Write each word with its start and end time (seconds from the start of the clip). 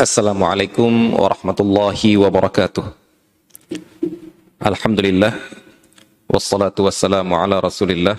Assalamualaikum 0.00 1.12
warahmatullahi 1.12 2.16
wabarakatuh. 2.16 2.88
Alhamdulillah 4.56 5.36
wassalatu 6.24 6.88
wassalamu 6.88 7.36
ala 7.36 7.60
Rasulillah 7.60 8.16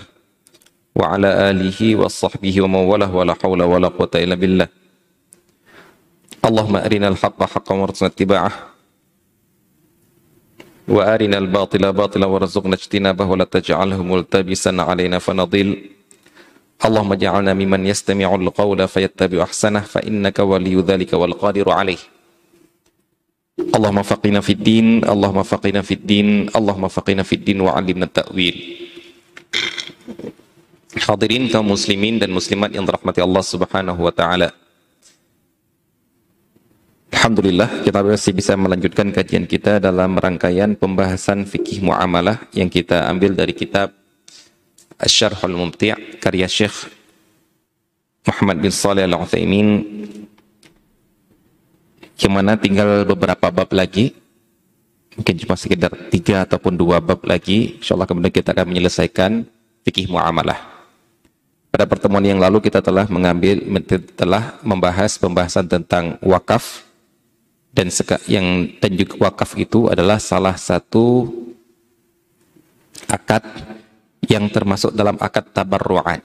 wa 0.94 1.10
ala 1.10 1.50
alihi 1.50 1.98
wa 1.98 2.06
sahbihi 2.06 2.62
wa 2.62 2.78
mawalah 2.78 3.10
wa 3.10 3.26
la 3.26 3.34
hawla 3.34 3.66
wa 3.66 3.82
la 3.82 3.90
quwata 3.90 4.22
illa 4.22 4.38
billah. 4.38 4.70
Allahumma 6.46 6.86
arina 6.86 7.10
al-haqqa 7.10 7.50
haqqan 7.50 7.74
warzuqna 7.74 8.14
ittiba'ah 8.14 8.54
wa 10.86 11.02
arina 11.02 11.42
al-batila 11.42 11.90
batila 11.90 12.30
warzuqna 12.30 12.78
ijtinabah 12.78 13.26
wa 13.26 13.42
la 13.42 13.46
taj'alhu 13.50 14.06
multabisan 14.06 14.78
alaina 14.78 15.18
fanadil. 15.18 15.90
Allahumma 16.82 17.14
ja'alna 17.14 17.54
mimman 17.54 17.86
yastami'ul 17.86 18.50
qawla 18.50 18.90
fayattabi'u 18.90 19.38
ahsanah 19.46 19.86
fa 19.86 20.02
innaka 20.02 20.42
waliyu 20.42 20.82
dhalika 20.82 21.14
wal 21.14 21.38
qadiru 21.38 21.70
alaih. 21.70 22.02
Allahumma 23.70 24.02
faqina 24.02 24.42
fid 24.42 24.58
din, 24.58 25.06
Allahumma 25.06 25.46
faqina 25.46 25.86
fid 25.86 26.02
din, 26.02 26.50
Allahumma 26.50 26.90
faqina 26.90 27.22
fid 27.22 27.46
din 27.46 27.62
wa 27.62 27.78
'allimna 27.78 28.10
ta'wil. 28.10 28.58
Hadirin 31.06 31.46
kaum 31.54 31.70
muslimin 31.70 32.18
dan 32.18 32.34
muslimat 32.34 32.74
yang 32.74 32.82
dirahmati 32.82 33.22
Allah 33.22 33.44
Subhanahu 33.46 34.02
wa 34.02 34.10
taala. 34.10 34.50
Alhamdulillah 37.14 37.86
kita 37.86 38.02
masih 38.02 38.34
bisa 38.34 38.58
melanjutkan 38.58 39.14
kajian 39.14 39.46
kita 39.46 39.78
dalam 39.78 40.18
rangkaian 40.18 40.74
pembahasan 40.74 41.46
fikih 41.46 41.78
muamalah 41.86 42.50
yang 42.50 42.66
kita 42.66 43.06
ambil 43.06 43.38
dari 43.38 43.54
kitab 43.54 44.01
Asy-Syarhul 45.02 45.58
Mumti' 45.58 46.22
karya 46.22 46.46
Syekh 46.46 46.86
Muhammad 48.22 48.62
bin 48.62 48.70
Saleh 48.70 49.02
Al-Utsaimin 49.02 49.82
yang 52.22 52.38
mana 52.38 52.54
tinggal 52.54 53.02
beberapa 53.02 53.50
bab 53.50 53.66
lagi? 53.74 54.14
Mungkin 55.18 55.34
cuma 55.42 55.58
sekitar 55.58 55.90
tiga 56.08 56.46
ataupun 56.46 56.78
dua 56.78 57.02
bab 57.02 57.18
lagi. 57.26 57.82
Insyaallah 57.82 58.06
kemudian 58.06 58.30
kita 58.30 58.54
akan 58.54 58.70
menyelesaikan 58.70 59.42
fikih 59.82 60.06
muamalah. 60.06 60.56
Pada 61.74 61.84
pertemuan 61.88 62.22
yang 62.22 62.38
lalu 62.38 62.62
kita 62.62 62.78
telah 62.78 63.10
mengambil 63.10 63.58
telah 64.14 64.54
membahas 64.62 65.18
pembahasan 65.18 65.66
tentang 65.66 66.14
wakaf. 66.22 66.86
Dan 67.72 67.88
yang 68.28 68.68
dan 68.78 68.92
wakaf 69.16 69.56
itu 69.56 69.88
adalah 69.88 70.20
salah 70.20 70.54
satu 70.60 71.24
akad 73.08 73.40
yang 74.26 74.50
termasuk 74.50 74.94
dalam 74.94 75.18
akad 75.18 75.50
tabarru'at. 75.50 76.22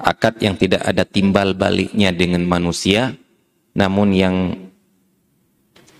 Akad 0.00 0.42
yang 0.42 0.58
tidak 0.58 0.82
ada 0.84 1.06
timbal 1.06 1.54
baliknya 1.54 2.10
dengan 2.10 2.42
manusia, 2.44 3.14
namun 3.78 4.10
yang 4.10 4.36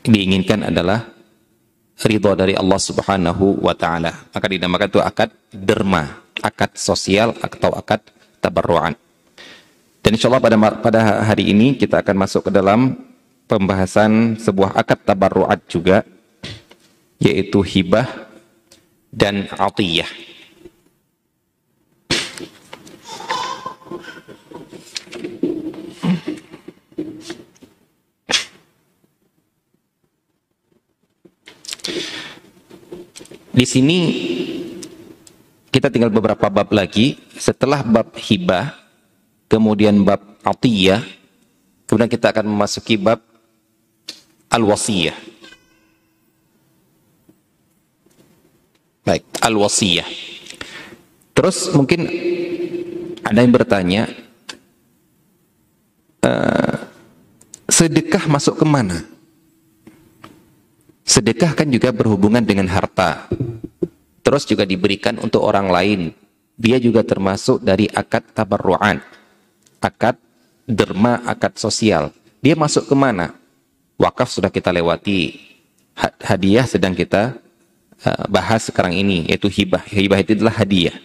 diinginkan 0.05 0.69
adalah 0.69 1.14
ridho 2.02 2.34
dari 2.34 2.58
Allah 2.58 2.80
Subhanahu 2.80 3.62
wa 3.62 3.72
taala. 3.72 4.12
Maka 4.34 4.47
dinamakan 4.50 4.89
itu 4.91 5.00
akad 5.00 5.30
derma, 5.55 6.20
akad 6.42 6.75
sosial 6.75 7.33
atau 7.39 7.70
akad 7.72 8.02
tabarru'at. 8.42 8.98
Dan 10.05 10.11
insya 10.12 10.28
Allah 10.28 10.42
pada 10.42 10.56
pada 10.84 11.00
hari 11.25 11.48
ini 11.55 11.80
kita 11.80 12.05
akan 12.05 12.28
masuk 12.28 12.50
ke 12.50 12.52
dalam 12.52 12.92
pembahasan 13.48 14.36
sebuah 14.36 14.77
akad 14.77 15.00
tabarru'at 15.06 15.64
juga 15.70 16.05
yaitu 17.22 17.64
hibah 17.64 18.05
dan 19.08 19.48
atiyah. 19.55 20.33
Di 33.55 33.62
sini 33.62 33.98
kita 35.70 35.86
tinggal 35.86 36.11
beberapa 36.11 36.51
bab 36.51 36.74
lagi. 36.74 37.23
Setelah 37.39 37.86
bab 37.86 38.11
hibah, 38.18 38.74
kemudian 39.46 40.02
bab 40.02 40.18
atiyah, 40.42 41.06
kemudian 41.86 42.11
kita 42.11 42.34
akan 42.34 42.51
memasuki 42.51 42.98
bab 42.98 43.23
al-wasiyah. 44.51 45.14
Baik, 49.06 49.23
al-wasiyah. 49.39 50.08
Terus 51.30 51.70
mungkin 51.70 52.11
ada 53.23 53.39
yang 53.39 53.55
bertanya, 53.55 54.11
uh, 56.27 56.74
sedekah 57.70 58.27
masuk 58.27 58.58
ke 58.58 58.67
mana? 58.67 59.14
Sedekah 61.05 61.53
kan 61.53 61.69
juga 61.69 61.92
berhubungan 61.92 62.41
dengan 62.41 62.65
harta. 62.73 63.29
Terus 64.25 64.48
juga 64.48 64.65
diberikan 64.65 65.20
untuk 65.20 65.45
orang 65.45 65.69
lain. 65.69 66.01
Dia 66.57 66.81
juga 66.81 67.05
termasuk 67.05 67.61
dari 67.61 67.85
akad 67.92 68.25
tabarru'an. 68.33 69.05
Akad 69.85 70.17
derma, 70.65 71.20
akad 71.29 71.61
sosial. 71.61 72.09
Dia 72.41 72.57
masuk 72.57 72.89
ke 72.89 72.97
mana? 72.97 73.37
Wakaf 74.01 74.33
sudah 74.33 74.48
kita 74.48 74.73
lewati. 74.73 75.39
Hadiah 76.25 76.65
sedang 76.65 76.97
kita 76.97 77.36
uh, 78.03 78.25
bahas 78.27 78.65
sekarang 78.65 78.97
ini, 78.97 79.29
yaitu 79.29 79.53
hibah. 79.53 79.85
Hibah 79.85 80.19
itu 80.25 80.33
adalah 80.41 80.57
hadiah. 80.57 80.97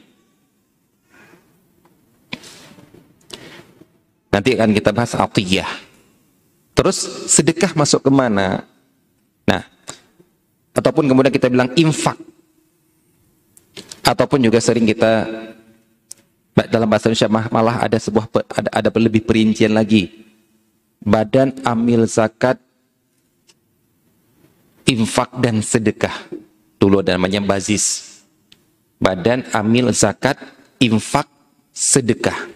Nanti 4.31 4.55
akan 4.55 4.71
kita 4.71 4.95
bahas 4.95 5.11
atiyah. 5.11 5.69
Terus 6.71 6.97
sedekah 7.27 7.75
masuk 7.75 8.07
ke 8.07 8.11
mana? 8.13 8.63
Ataupun 10.79 11.11
kemudian 11.11 11.33
kita 11.35 11.51
bilang 11.51 11.67
infak. 11.75 12.15
Ataupun 14.07 14.39
juga 14.39 14.63
sering 14.63 14.87
kita 14.87 15.27
dalam 16.71 16.87
bahasa 16.87 17.11
Indonesia 17.11 17.51
malah 17.51 17.83
ada 17.83 17.99
sebuah 17.99 18.31
ada, 18.47 18.69
ada 18.71 18.89
lebih 18.95 19.27
perincian 19.27 19.75
lagi. 19.75 20.23
Badan 21.03 21.59
amil 21.67 22.07
zakat 22.07 22.55
infak 24.87 25.35
dan 25.43 25.59
sedekah. 25.59 26.15
Dulu 26.79 27.03
ada 27.03 27.19
namanya 27.19 27.43
bazis. 27.43 28.23
Badan 29.03 29.51
amil 29.51 29.91
zakat 29.91 30.39
infak 30.79 31.27
sedekah. 31.75 32.47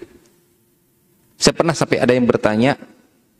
Saya 1.35 1.53
pernah 1.59 1.75
sampai 1.75 1.99
ada 1.99 2.15
yang 2.15 2.23
bertanya 2.23 2.79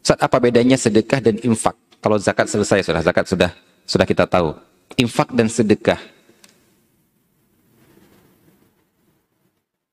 saat 0.03 0.19
apa 0.19 0.43
bedanya 0.43 0.75
sedekah 0.75 1.23
dan 1.23 1.39
infak? 1.39 1.79
Kalau 2.03 2.19
zakat 2.19 2.51
selesai 2.51 2.83
sudah 2.83 2.99
zakat 2.99 3.31
sudah 3.31 3.51
sudah 3.87 4.03
kita 4.03 4.27
tahu. 4.27 4.72
Infak 4.99 5.33
dan 5.33 5.49
sedekah. 5.49 5.97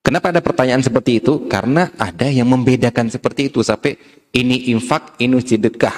Kenapa 0.01 0.35
ada 0.35 0.43
pertanyaan 0.43 0.83
seperti 0.83 1.23
itu? 1.23 1.47
Karena 1.47 1.95
ada 1.95 2.27
yang 2.27 2.51
membedakan 2.51 3.07
seperti 3.07 3.53
itu. 3.53 3.63
Sampai 3.63 3.95
ini 4.35 4.73
infak, 4.75 5.15
ini 5.23 5.39
sedekah. 5.39 5.95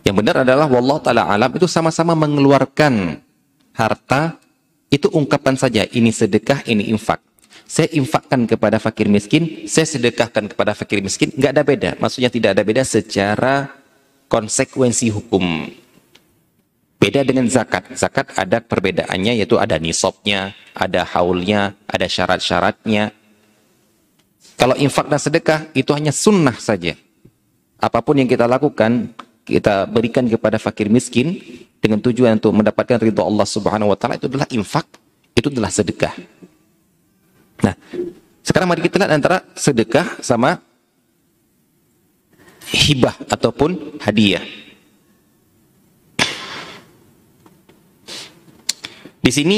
Yang 0.00 0.14
benar 0.24 0.42
adalah 0.42 0.64
wallah 0.64 0.98
ta'ala 1.04 1.28
alam 1.28 1.52
itu 1.52 1.68
sama-sama 1.68 2.16
mengeluarkan 2.16 3.20
harta 3.76 4.40
itu 4.88 5.12
ungkapan 5.12 5.54
saja 5.60 5.84
ini 5.92 6.10
sedekah 6.10 6.66
ini 6.66 6.90
infak 6.90 7.22
saya 7.68 7.86
infakkan 7.94 8.48
kepada 8.48 8.82
fakir 8.82 9.06
miskin 9.06 9.68
saya 9.70 9.86
sedekahkan 9.86 10.50
kepada 10.50 10.74
fakir 10.74 10.98
miskin 10.98 11.30
nggak 11.30 11.52
ada 11.54 11.62
beda 11.62 11.90
maksudnya 12.02 12.26
tidak 12.26 12.58
ada 12.58 12.62
beda 12.66 12.82
secara 12.82 13.80
konsekuensi 14.30 15.10
hukum. 15.10 15.66
Beda 17.00 17.24
dengan 17.24 17.48
zakat. 17.48 17.96
Zakat 17.96 18.36
ada 18.36 18.60
perbedaannya 18.60 19.40
yaitu 19.40 19.56
ada 19.56 19.80
nisabnya, 19.80 20.52
ada 20.76 21.08
haulnya, 21.16 21.72
ada 21.88 22.04
syarat-syaratnya. 22.04 23.16
Kalau 24.60 24.76
infak 24.76 25.08
dan 25.08 25.16
sedekah 25.16 25.60
itu 25.72 25.96
hanya 25.96 26.12
sunnah 26.12 26.52
saja. 26.60 26.92
Apa 27.80 28.04
pun 28.04 28.20
yang 28.20 28.28
kita 28.28 28.44
lakukan, 28.44 29.16
kita 29.48 29.88
berikan 29.88 30.28
kepada 30.28 30.60
fakir 30.60 30.92
miskin 30.92 31.40
dengan 31.80 32.04
tujuan 32.04 32.36
untuk 32.36 32.52
mendapatkan 32.52 33.00
ridho 33.00 33.24
Allah 33.24 33.48
Subhanahu 33.48 33.88
wa 33.88 33.96
taala 33.96 34.20
itu 34.20 34.28
adalah 34.28 34.44
infak, 34.52 34.84
itu 35.32 35.48
adalah 35.48 35.72
sedekah. 35.72 36.12
Nah, 37.64 37.72
sekarang 38.44 38.68
mari 38.68 38.84
kita 38.84 39.00
lihat 39.00 39.16
antara 39.16 39.40
sedekah 39.56 40.20
sama 40.20 40.60
hibah 42.68 43.16
ataupun 43.32 43.96
hadiah. 44.04 44.44
Di 49.20 49.28
sini 49.28 49.56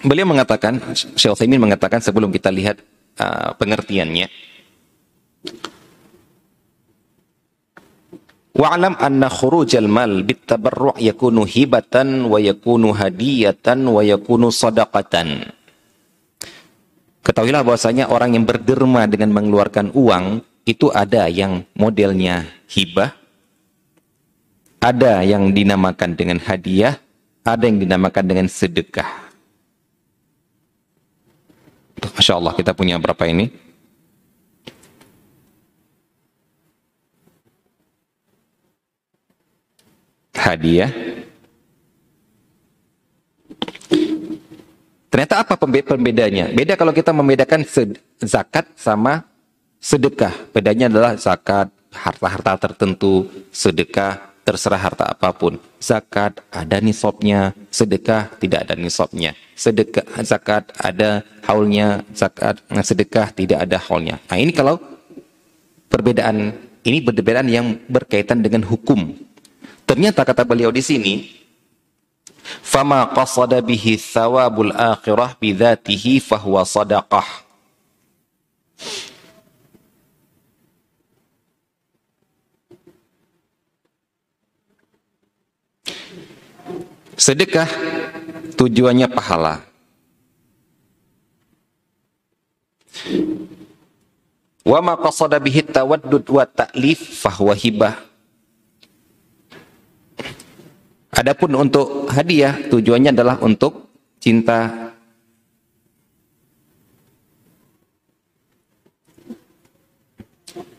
beliau 0.00 0.24
mengatakan, 0.24 0.80
Syekh 0.96 1.36
Utsaimin 1.36 1.60
mengatakan 1.60 2.00
sebelum 2.00 2.32
kita 2.32 2.48
lihat 2.48 2.80
uh, 3.20 3.52
pengertiannya. 3.60 4.26
Wa'lam 8.58 8.98
anna 8.98 9.30
khurujal 9.30 9.86
mal 9.86 10.26
bitabarru' 10.26 10.98
yakunu 10.98 11.46
hibatan 11.46 12.26
wa 12.26 12.42
yakunu 12.42 12.90
hadiyatan 12.90 13.86
wa 13.86 14.02
yakunu 14.02 14.50
sadaqatan. 14.50 15.54
Ketahuilah 17.22 17.62
bahwasanya 17.62 18.10
orang 18.10 18.34
yang 18.34 18.48
berderma 18.48 19.06
dengan 19.06 19.30
mengeluarkan 19.30 19.94
uang 19.94 20.42
itu 20.66 20.90
ada 20.90 21.30
yang 21.30 21.62
modelnya 21.78 22.50
hibah, 22.66 23.14
ada 24.82 25.22
yang 25.22 25.54
dinamakan 25.54 26.18
dengan 26.18 26.42
hadiah, 26.42 26.98
ada 27.54 27.64
yang 27.64 27.80
dinamakan 27.80 28.24
dengan 28.28 28.46
sedekah. 28.50 29.28
Masya 32.18 32.34
Allah 32.34 32.54
kita 32.58 32.74
punya 32.74 32.98
berapa 32.98 33.24
ini? 33.30 33.48
Hadiah. 40.34 40.90
Ternyata 45.08 45.40
apa 45.42 45.54
pembedanya? 45.58 46.52
Beda 46.52 46.76
kalau 46.76 46.92
kita 46.92 47.10
membedakan 47.10 47.64
zakat 48.22 48.66
sama 48.76 49.24
sedekah. 49.80 50.34
Bedanya 50.52 50.86
adalah 50.90 51.16
zakat 51.18 51.70
harta-harta 51.90 52.70
tertentu, 52.70 53.26
sedekah 53.50 54.20
terserah 54.48 54.80
harta 54.80 55.04
apa 55.12 55.28
pun. 55.36 55.60
Zakat 55.76 56.40
ada 56.48 56.80
nisabnya, 56.80 57.52
sedekah 57.68 58.32
tidak 58.40 58.64
ada 58.64 58.74
nisabnya. 58.80 59.36
Sedekah 59.52 60.08
zakat 60.24 60.72
ada 60.80 61.20
haulnya, 61.44 62.00
zakat 62.16 62.64
sedekah 62.80 63.28
tidak 63.36 63.68
ada 63.68 63.76
haulnya. 63.76 64.16
Nah, 64.32 64.40
ini 64.40 64.56
kalau 64.56 64.80
perbedaan 65.92 66.56
ini 66.80 67.04
perbedaan 67.04 67.44
yang 67.52 67.76
berkaitan 67.92 68.40
dengan 68.40 68.64
hukum. 68.64 69.12
Ternyata 69.84 70.24
kata 70.24 70.48
beliau 70.48 70.72
di 70.72 70.80
sini, 70.80 71.14
fama 72.64 73.04
qasada 73.12 73.60
bihi 73.60 74.00
thawabul 74.00 74.72
akhirah 74.72 75.36
bidzatihi 75.36 76.24
fahuwa 76.24 76.64
sadaqah. 76.64 77.44
Sedekah 87.18 87.66
tujuannya 88.54 89.10
pahala. 89.10 89.66
Wa 94.62 94.78
ma 94.78 94.94
qasada 94.94 95.42
bihi 95.42 95.66
tawaddud 95.66 96.22
wa 96.30 96.46
ta'lif 96.46 97.02
fahuwa 97.18 97.58
hibah. 97.58 97.98
Adapun 101.10 101.58
untuk 101.58 102.06
hadiah 102.06 102.54
tujuannya 102.70 103.10
adalah 103.10 103.42
untuk 103.42 103.90
cinta 104.22 104.86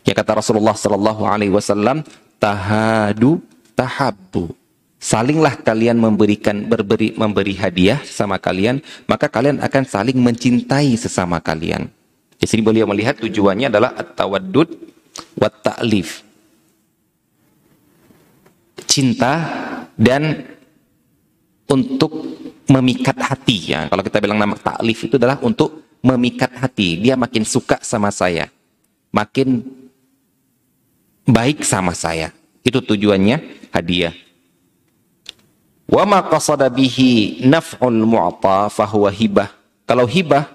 Ya 0.00 0.16
kata 0.16 0.42
Rasulullah 0.42 0.74
sallallahu 0.74 1.22
alaihi 1.22 1.54
wasallam, 1.54 2.02
tahadu 2.42 3.38
tahabbu 3.78 4.59
salinglah 5.00 5.56
kalian 5.64 5.96
memberikan 5.96 6.68
berberi 6.68 7.16
memberi 7.16 7.56
hadiah 7.56 8.04
sama 8.04 8.36
kalian, 8.36 8.84
maka 9.08 9.26
kalian 9.32 9.58
akan 9.64 9.82
saling 9.88 10.20
mencintai 10.20 10.92
sesama 11.00 11.40
kalian. 11.40 11.88
Di 12.36 12.44
sini 12.44 12.60
beliau 12.60 12.84
melihat 12.84 13.16
tujuannya 13.16 13.72
adalah 13.72 13.96
at-tawaddud 13.96 14.68
wa 15.40 15.48
ta'lif. 15.48 16.24
Cinta 18.84 19.34
dan 19.96 20.44
untuk 21.68 22.12
memikat 22.68 23.16
hati 23.18 23.76
ya. 23.76 23.88
Kalau 23.88 24.02
kita 24.04 24.18
bilang 24.20 24.40
nama 24.40 24.56
ta'lif 24.56 25.04
itu 25.04 25.20
adalah 25.20 25.36
untuk 25.40 25.84
memikat 26.00 26.54
hati. 26.56 26.96
Dia 27.00 27.14
makin 27.14 27.44
suka 27.44 27.78
sama 27.84 28.08
saya. 28.08 28.48
Makin 29.12 29.60
baik 31.28 31.62
sama 31.62 31.92
saya. 31.92 32.32
Itu 32.64 32.80
tujuannya 32.80 33.68
hadiah. 33.70 34.29
Wa 35.90 36.06
ma 36.06 36.22
qasada 36.22 36.70
bihi 36.70 37.42
naf'ul 37.42 38.06
mu'ta 38.06 38.70
fahuwa 38.70 39.10
hibah. 39.10 39.50
Kalau 39.90 40.06
hibah 40.06 40.46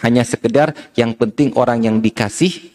hanya 0.00 0.24
sekedar 0.24 0.72
yang 0.96 1.12
penting 1.12 1.52
orang 1.60 1.84
yang 1.84 1.96
dikasih 2.00 2.72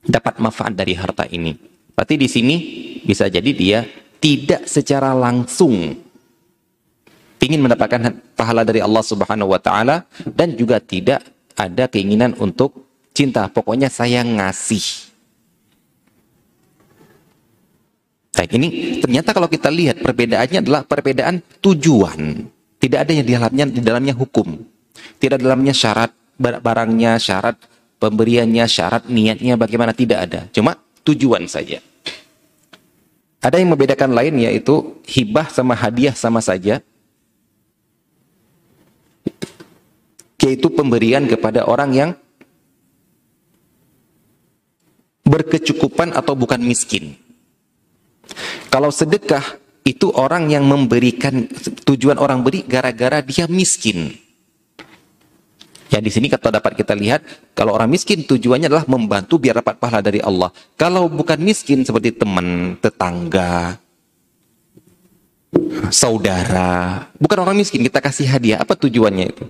dapat 0.00 0.40
manfaat 0.40 0.72
dari 0.72 0.96
harta 0.96 1.28
ini. 1.28 1.60
Berarti 1.92 2.16
di 2.16 2.24
sini 2.24 2.56
bisa 3.04 3.28
jadi 3.28 3.52
dia 3.52 3.84
tidak 4.16 4.64
secara 4.64 5.12
langsung 5.12 5.92
ingin 7.40 7.60
mendapatkan 7.60 8.16
pahala 8.32 8.64
dari 8.64 8.80
Allah 8.80 9.04
Subhanahu 9.04 9.52
wa 9.52 9.60
taala 9.60 10.08
dan 10.24 10.56
juga 10.56 10.80
tidak 10.80 11.20
ada 11.52 11.84
keinginan 11.88 12.32
untuk 12.40 12.88
cinta. 13.12 13.48
Pokoknya 13.52 13.92
saya 13.92 14.24
ngasih. 14.24 15.09
Baik, 18.30 18.56
ini 18.56 19.02
ternyata 19.02 19.34
kalau 19.34 19.50
kita 19.50 19.68
lihat 19.68 20.00
perbedaannya 20.00 20.62
adalah 20.62 20.82
perbedaan 20.86 21.42
tujuan. 21.60 22.46
Tidak 22.80 22.98
ada 22.98 23.12
yang 23.12 23.26
di 23.26 23.34
dalamnya, 23.36 23.64
di 23.68 23.82
dalamnya 23.82 24.14
hukum. 24.16 24.56
Tidak 25.20 25.36
dalamnya 25.36 25.74
syarat 25.76 26.14
barangnya, 26.40 27.20
syarat 27.20 27.60
pemberiannya, 28.00 28.64
syarat 28.64 29.04
niatnya 29.10 29.60
bagaimana 29.60 29.92
tidak 29.92 30.18
ada. 30.30 30.40
Cuma 30.54 30.78
tujuan 31.04 31.44
saja. 31.44 31.84
Ada 33.40 33.56
yang 33.60 33.72
membedakan 33.72 34.12
lain 34.12 34.36
yaitu 34.40 35.00
hibah 35.04 35.48
sama 35.52 35.76
hadiah 35.76 36.16
sama 36.16 36.40
saja. 36.40 36.80
Yaitu 40.40 40.72
pemberian 40.72 41.28
kepada 41.28 41.68
orang 41.68 41.90
yang 41.92 42.10
berkecukupan 45.28 46.16
atau 46.16 46.32
bukan 46.32 46.60
miskin. 46.64 47.16
Kalau 48.70 48.90
sedekah 48.92 49.60
itu 49.84 50.12
orang 50.12 50.52
yang 50.52 50.68
memberikan 50.68 51.48
tujuan 51.88 52.20
orang 52.20 52.44
beri 52.44 52.62
gara-gara 52.68 53.24
dia 53.24 53.48
miskin. 53.50 54.12
Ya 55.90 55.98
di 55.98 56.06
sini 56.06 56.30
kata 56.30 56.54
dapat 56.54 56.78
kita 56.78 56.94
lihat 56.94 57.26
kalau 57.50 57.74
orang 57.74 57.90
miskin 57.90 58.22
tujuannya 58.22 58.70
adalah 58.70 58.86
membantu 58.86 59.42
biar 59.42 59.58
dapat 59.58 59.74
pahala 59.82 59.98
dari 59.98 60.22
Allah. 60.22 60.54
Kalau 60.78 61.10
bukan 61.10 61.42
miskin 61.42 61.82
seperti 61.82 62.14
teman, 62.14 62.78
tetangga, 62.78 63.74
saudara, 65.90 67.10
bukan 67.18 67.38
orang 67.42 67.58
miskin 67.58 67.82
kita 67.82 67.98
kasih 67.98 68.30
hadiah. 68.30 68.62
Apa 68.62 68.78
tujuannya 68.78 69.26
itu? 69.34 69.44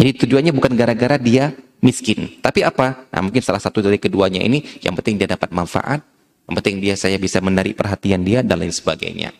Jadi 0.00 0.10
tujuannya 0.24 0.56
bukan 0.56 0.72
gara-gara 0.72 1.20
dia 1.20 1.52
miskin, 1.84 2.40
tapi 2.40 2.64
apa? 2.64 3.04
Nah, 3.12 3.20
mungkin 3.20 3.44
salah 3.44 3.60
satu 3.60 3.84
dari 3.84 4.00
keduanya 4.00 4.40
ini 4.40 4.64
yang 4.80 4.96
penting 4.96 5.20
dia 5.20 5.28
dapat 5.28 5.52
manfaat 5.52 6.00
yang 6.44 6.54
penting 6.60 6.76
dia 6.80 6.94
saya 6.94 7.16
bisa 7.16 7.40
menarik 7.40 7.72
perhatian 7.72 8.20
dia 8.20 8.44
dan 8.44 8.60
lain 8.60 8.72
sebagainya. 8.72 9.32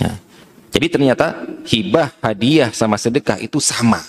Ya. 0.00 0.12
Jadi 0.74 0.86
ternyata 0.90 1.46
hibah, 1.64 2.12
hadiah 2.18 2.74
sama 2.74 2.98
sedekah 2.98 3.38
itu 3.38 3.62
sama. 3.62 4.02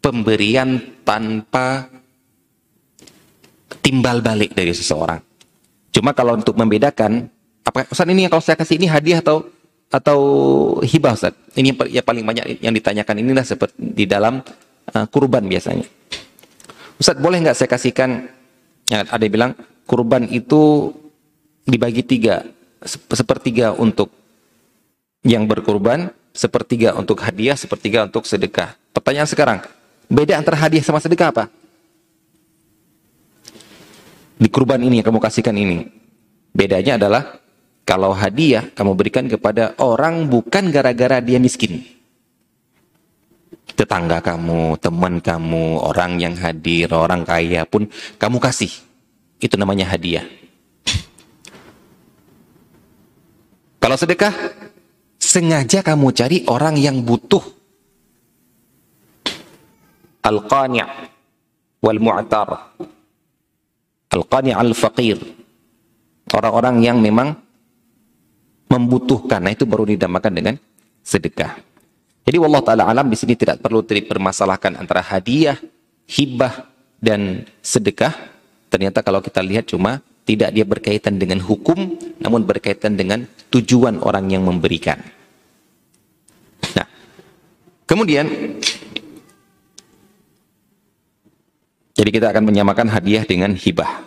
Pemberian 0.00 0.80
tanpa 1.04 1.86
timbal 3.84 4.24
balik 4.24 4.56
dari 4.56 4.72
seseorang. 4.72 5.20
Cuma 5.92 6.16
kalau 6.16 6.34
untuk 6.40 6.56
membedakan, 6.56 7.28
apa 7.62 7.86
Ustaz 7.92 8.08
ini 8.08 8.26
yang 8.26 8.32
kalau 8.32 8.42
saya 8.42 8.56
kasih 8.58 8.80
ini 8.80 8.88
hadiah 8.88 9.20
atau 9.20 9.46
atau 9.92 10.18
hibah 10.82 11.14
Ustaz? 11.14 11.36
Ini 11.54 11.76
yang 11.92 12.06
paling 12.06 12.24
banyak 12.24 12.44
yang 12.64 12.74
ditanyakan 12.74 13.16
inilah 13.22 13.44
seperti 13.44 13.76
di 13.78 14.04
dalam 14.08 14.40
uh, 14.90 15.06
kurban 15.12 15.44
biasanya. 15.46 15.86
Ustaz 16.96 17.16
boleh 17.20 17.40
nggak 17.44 17.56
saya 17.56 17.68
kasihkan? 17.70 18.26
Ya, 18.90 19.06
ada 19.06 19.22
yang 19.22 19.34
bilang 19.34 19.52
kurban 19.90 20.30
itu 20.30 20.94
dibagi 21.66 22.06
tiga, 22.06 22.46
sepertiga 22.86 23.74
untuk 23.74 24.14
yang 25.26 25.50
berkurban, 25.50 26.14
sepertiga 26.30 26.94
untuk 26.94 27.18
hadiah, 27.26 27.58
sepertiga 27.58 28.06
untuk 28.06 28.22
sedekah. 28.22 28.78
Pertanyaan 28.94 29.26
sekarang, 29.26 29.58
beda 30.06 30.38
antara 30.38 30.62
hadiah 30.62 30.86
sama 30.86 31.02
sedekah 31.02 31.34
apa? 31.34 31.44
Di 34.38 34.46
kurban 34.46 34.78
ini 34.78 35.02
yang 35.02 35.06
kamu 35.10 35.18
kasihkan 35.18 35.58
ini. 35.58 35.90
Bedanya 36.54 36.94
adalah 36.94 37.42
kalau 37.82 38.14
hadiah 38.14 38.70
kamu 38.70 38.94
berikan 38.94 39.26
kepada 39.26 39.74
orang 39.82 40.30
bukan 40.30 40.70
gara-gara 40.70 41.18
dia 41.18 41.42
miskin. 41.42 41.82
Tetangga 43.74 44.22
kamu, 44.22 44.78
teman 44.78 45.18
kamu, 45.18 45.82
orang 45.82 46.22
yang 46.22 46.38
hadir, 46.38 46.94
orang 46.94 47.26
kaya 47.26 47.66
pun 47.66 47.90
kamu 48.16 48.38
kasih 48.38 48.89
itu 49.40 49.56
namanya 49.56 49.88
hadiah. 49.88 50.28
Kalau 53.80 53.96
sedekah, 53.96 54.32
sengaja 55.16 55.80
kamu 55.80 56.12
cari 56.12 56.38
orang 56.46 56.76
yang 56.76 57.00
butuh. 57.00 57.40
Al-qani' 60.20 60.84
wal 61.80 61.98
mu'tar. 61.98 62.76
Al-qani' 64.12 64.52
al-faqir. 64.52 65.16
Orang-orang 66.30 66.84
yang 66.84 67.00
memang 67.00 67.34
membutuhkan. 68.70 69.42
Nah 69.42 69.56
itu 69.56 69.64
baru 69.64 69.88
dinamakan 69.88 70.32
dengan 70.36 70.54
sedekah. 71.02 71.58
Jadi 72.22 72.36
Allah 72.36 72.62
Ta'ala 72.62 72.84
alam 72.86 73.08
di 73.08 73.16
sini 73.18 73.34
tidak 73.34 73.64
perlu 73.64 73.82
dipermasalahkan 73.82 74.76
antara 74.78 75.02
hadiah, 75.02 75.58
hibah, 76.06 76.68
dan 77.00 77.48
sedekah 77.64 78.29
ternyata 78.70 79.02
kalau 79.02 79.18
kita 79.20 79.42
lihat 79.42 79.66
cuma 79.68 80.00
tidak 80.24 80.54
dia 80.54 80.62
berkaitan 80.62 81.18
dengan 81.18 81.42
hukum 81.42 81.98
namun 82.22 82.46
berkaitan 82.46 82.94
dengan 82.94 83.26
tujuan 83.50 83.98
orang 83.98 84.30
yang 84.30 84.46
memberikan. 84.46 85.02
Nah, 86.78 86.86
kemudian 87.84 88.30
jadi 91.98 92.10
kita 92.14 92.30
akan 92.30 92.46
menyamakan 92.46 92.86
hadiah 92.88 93.26
dengan 93.26 93.52
hibah. 93.58 94.06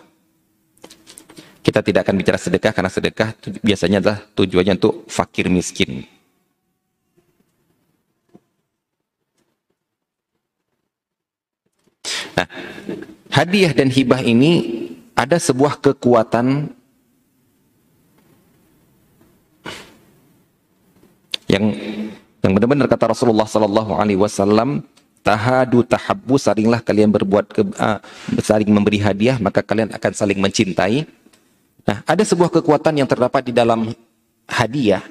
Kita 1.64 1.80
tidak 1.80 2.08
akan 2.08 2.16
bicara 2.20 2.36
sedekah 2.36 2.72
karena 2.76 2.92
sedekah 2.92 3.28
biasanya 3.64 3.98
adalah 4.00 4.18
tujuannya 4.36 4.76
untuk 4.80 5.08
fakir 5.08 5.48
miskin. 5.48 6.04
Nah, 12.34 12.48
hadiah 13.34 13.74
dan 13.74 13.90
hibah 13.90 14.22
ini 14.22 14.86
ada 15.18 15.34
sebuah 15.42 15.82
kekuatan 15.82 16.70
yang 21.50 21.64
yang 22.46 22.52
benar-benar 22.54 22.86
kata 22.86 23.10
Rasulullah 23.10 23.50
sallallahu 23.50 23.98
alaihi 23.98 24.22
wasallam 24.22 24.86
tahadu 25.26 25.82
tahabbu 25.82 26.38
salinglah 26.38 26.78
kalian 26.78 27.10
berbuat 27.10 27.46
ke, 27.50 27.62
uh, 27.74 27.98
saling 28.38 28.70
memberi 28.70 29.02
hadiah 29.02 29.34
maka 29.42 29.66
kalian 29.66 29.90
akan 29.90 30.12
saling 30.14 30.38
mencintai. 30.38 31.02
Nah 31.84 32.06
ada 32.06 32.22
sebuah 32.22 32.54
kekuatan 32.54 33.02
yang 33.02 33.08
terdapat 33.10 33.50
di 33.50 33.52
dalam 33.56 33.90
hadiah 34.46 35.02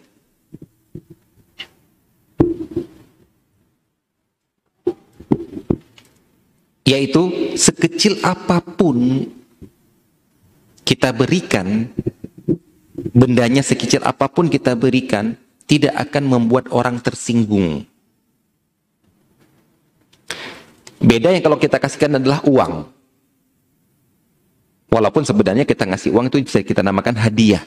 yaitu 6.83 7.55
sekecil 7.55 8.19
apa 8.23 8.59
pun 8.59 9.27
kita 10.83 11.15
berikan 11.15 11.87
bendanya 13.15 13.63
sekecil 13.63 14.03
apa 14.03 14.27
pun 14.27 14.51
kita 14.51 14.75
berikan 14.75 15.35
tidak 15.63 15.95
akan 15.95 16.23
membuat 16.27 16.67
orang 16.75 16.99
tersinggung. 16.99 17.87
Beda 21.03 21.31
yang 21.31 21.43
kalau 21.43 21.59
kita 21.59 21.79
kasihkan 21.79 22.19
adalah 22.19 22.43
uang. 22.47 22.87
Walaupun 24.91 25.23
sebenarnya 25.25 25.65
kita 25.65 25.87
ngasih 25.89 26.13
uang 26.13 26.29
itu 26.31 26.37
bisa 26.45 26.61
kita 26.61 26.85
namakan 26.85 27.17
hadiah. 27.17 27.63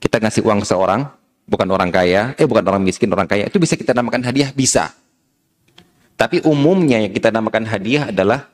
Kita 0.00 0.18
ngasih 0.18 0.42
uang 0.44 0.64
ke 0.64 0.66
seorang 0.68 1.04
bukan 1.50 1.68
orang 1.74 1.90
kaya 1.90 2.32
eh 2.38 2.46
bukan 2.46 2.62
orang 2.62 2.82
miskin 2.86 3.10
orang 3.10 3.26
kaya 3.26 3.50
itu 3.50 3.58
bisa 3.58 3.74
kita 3.74 3.90
namakan 3.90 4.22
hadiah 4.22 4.54
bisa 4.54 4.94
tapi 6.20 6.44
umumnya 6.44 7.00
yang 7.00 7.16
kita 7.16 7.32
namakan 7.32 7.64
hadiah 7.64 8.12
adalah 8.12 8.52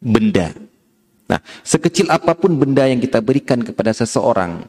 benda. 0.00 0.56
Nah, 1.28 1.36
sekecil 1.60 2.08
apa 2.08 2.32
pun 2.32 2.56
benda 2.56 2.88
yang 2.88 2.96
kita 2.96 3.20
berikan 3.20 3.60
kepada 3.60 3.92
seseorang, 3.92 4.64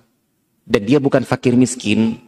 dan 0.67 0.81
dia 0.83 0.99
bukan 0.99 1.23
fakir 1.23 1.55
miskin, 1.55 2.19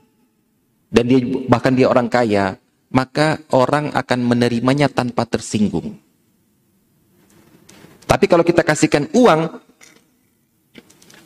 dan 0.87 1.11
dia 1.11 1.19
bahkan 1.51 1.75
dia 1.75 1.91
orang 1.91 2.07
kaya, 2.07 2.55
maka 2.87 3.43
orang 3.51 3.91
akan 3.91 4.19
menerimanya 4.23 4.87
tanpa 4.87 5.27
tersinggung. 5.27 5.99
Tapi 8.07 8.25
kalau 8.31 8.47
kita 8.47 8.63
kasihkan 8.63 9.11
uang, 9.11 9.59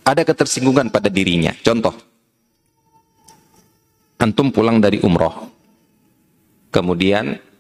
ada 0.01 0.21
ketersinggungan 0.25 0.89
pada 0.89 1.13
dirinya. 1.13 1.53
Contoh, 1.61 1.93
antum 4.17 4.49
pulang 4.49 4.81
dari 4.81 4.97
umroh, 5.05 5.53
kemudian 6.73 7.50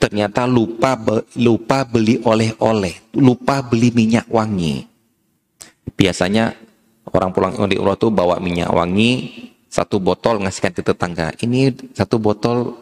ternyata 0.00 0.48
lupa 0.48 0.96
lupa 1.36 1.84
beli 1.84 2.16
oleh-oleh, 2.24 3.12
lupa 3.20 3.60
beli 3.60 3.92
minyak 3.92 4.24
wangi. 4.32 4.88
Biasanya 5.92 6.56
orang 7.12 7.30
pulang 7.36 7.52
dari 7.68 7.76
umroh 7.76 8.00
itu 8.00 8.08
bawa 8.08 8.40
minyak 8.40 8.72
wangi 8.72 9.10
satu 9.68 10.00
botol 10.00 10.40
ngasihkan 10.40 10.72
ke 10.72 10.82
tetangga. 10.82 11.36
Ini 11.36 11.92
satu 11.92 12.16
botol 12.16 12.80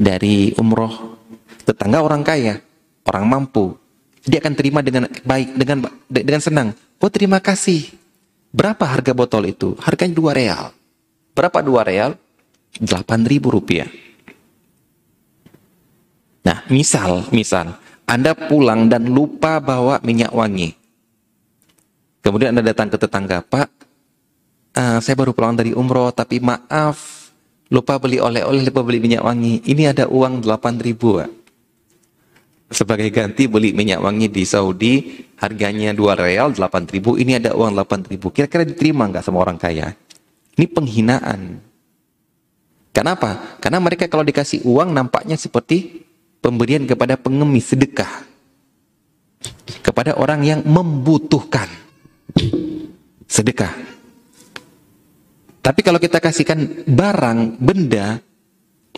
dari 0.00 0.56
umroh 0.56 1.20
tetangga 1.68 2.00
orang 2.00 2.24
kaya, 2.24 2.56
orang 3.04 3.24
mampu. 3.28 3.76
Dia 4.24 4.40
akan 4.40 4.54
terima 4.56 4.80
dengan 4.80 5.04
baik, 5.22 5.48
dengan 5.60 5.78
dengan 6.08 6.40
senang. 6.40 6.68
Oh 6.96 7.12
terima 7.12 7.44
kasih. 7.44 7.92
Berapa 8.52 8.88
harga 8.88 9.12
botol 9.12 9.52
itu? 9.52 9.76
Harganya 9.84 10.16
dua 10.16 10.32
real. 10.32 10.72
Berapa 11.36 11.60
dua 11.60 11.84
real? 11.84 12.16
Delapan 12.72 13.20
ribu 13.28 13.52
rupiah. 13.52 13.88
Nah, 16.42 16.66
misal, 16.66 17.26
misal, 17.30 17.78
Anda 18.02 18.34
pulang 18.34 18.90
dan 18.90 19.06
lupa 19.06 19.62
bawa 19.62 20.02
minyak 20.02 20.34
wangi. 20.34 20.74
Kemudian 22.22 22.54
Anda 22.54 22.66
datang 22.66 22.90
ke 22.90 22.98
tetangga, 22.98 23.42
Pak, 23.42 23.68
uh, 24.78 24.98
saya 24.98 25.14
baru 25.14 25.34
pulang 25.34 25.54
dari 25.54 25.70
umroh, 25.74 26.10
tapi 26.10 26.42
maaf, 26.42 27.30
lupa 27.70 27.98
beli 28.02 28.18
oleh-oleh, 28.18 28.66
lupa 28.66 28.82
beli 28.82 28.98
minyak 28.98 29.22
wangi. 29.22 29.62
Ini 29.66 29.94
ada 29.94 30.10
uang 30.10 30.42
8 30.42 30.82
ribu, 30.82 31.22
Pak. 31.22 31.30
Sebagai 32.72 33.12
ganti 33.12 33.46
beli 33.46 33.76
minyak 33.76 34.00
wangi 34.00 34.32
di 34.32 34.48
Saudi, 34.48 35.24
harganya 35.38 35.92
2 35.92 36.16
real, 36.16 36.50
8 36.56 36.88
ribu. 36.88 37.20
Ini 37.20 37.38
ada 37.38 37.52
uang 37.52 37.76
8 37.76 38.10
ribu. 38.10 38.32
Kira-kira 38.32 38.64
diterima 38.64 39.06
nggak 39.06 39.22
sama 39.22 39.44
orang 39.44 39.60
kaya? 39.60 39.92
Ini 40.56 40.66
penghinaan. 40.72 41.60
Kenapa? 42.92 43.56
Karena 43.60 43.80
mereka 43.80 44.04
kalau 44.08 44.24
dikasih 44.24 44.64
uang 44.68 44.92
nampaknya 44.92 45.36
seperti 45.40 46.01
pemberian 46.42 46.84
kepada 46.84 47.14
pengemis 47.14 47.70
sedekah 47.70 48.32
kepada 49.82 50.14
orang 50.16 50.40
yang 50.46 50.60
membutuhkan 50.62 51.66
sedekah. 53.26 53.74
Tapi 55.62 55.80
kalau 55.82 56.02
kita 56.02 56.18
kasihkan 56.18 56.86
barang, 56.90 57.58
benda, 57.58 58.18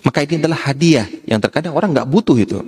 maka 0.04 0.18
ini 0.24 0.40
adalah 0.40 0.64
hadiah 0.68 1.08
yang 1.28 1.40
terkadang 1.40 1.76
orang 1.76 1.92
nggak 1.92 2.08
butuh 2.08 2.36
itu. 2.40 2.60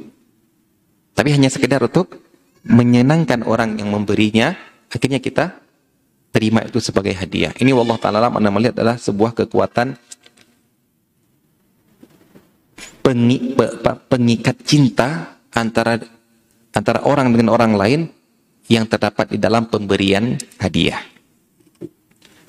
Tapi 1.16 1.32
hanya 1.32 1.48
sekedar 1.48 1.80
untuk 1.80 2.20
menyenangkan 2.66 3.40
orang 3.48 3.80
yang 3.80 3.88
memberinya, 3.88 4.52
akhirnya 4.92 5.16
kita 5.16 5.56
terima 6.28 6.60
itu 6.60 6.76
sebagai 6.76 7.16
hadiah. 7.16 7.56
Ini 7.56 7.72
Allah 7.72 7.96
Ta'ala 7.96 8.28
anda 8.28 8.52
melihat 8.52 8.76
adalah 8.76 9.00
sebuah 9.00 9.32
kekuatan 9.32 9.96
pengi, 13.06 13.54
pengikat 14.10 14.58
cinta 14.66 15.38
antara 15.54 15.94
antara 16.74 17.06
orang 17.06 17.30
dengan 17.30 17.54
orang 17.54 17.78
lain 17.78 18.00
yang 18.66 18.82
terdapat 18.90 19.30
di 19.30 19.38
dalam 19.38 19.70
pemberian 19.70 20.34
hadiah. 20.58 20.98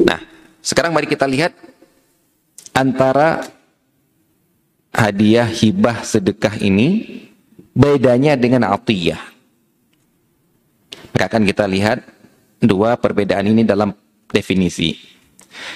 Nah, 0.01 0.17
sekarang 0.65 0.97
mari 0.97 1.05
kita 1.05 1.29
lihat 1.29 1.53
antara 2.73 3.45
hadiah, 4.89 5.45
hibah, 5.45 6.01
sedekah 6.01 6.57
ini 6.57 7.21
bedanya 7.77 8.33
dengan 8.33 8.65
atiyah. 8.73 9.21
Maka 11.13 11.23
akan 11.29 11.45
kita 11.45 11.69
lihat 11.69 12.01
dua 12.57 12.97
perbedaan 12.97 13.45
ini 13.53 13.61
dalam 13.61 13.93
definisi. 14.33 14.97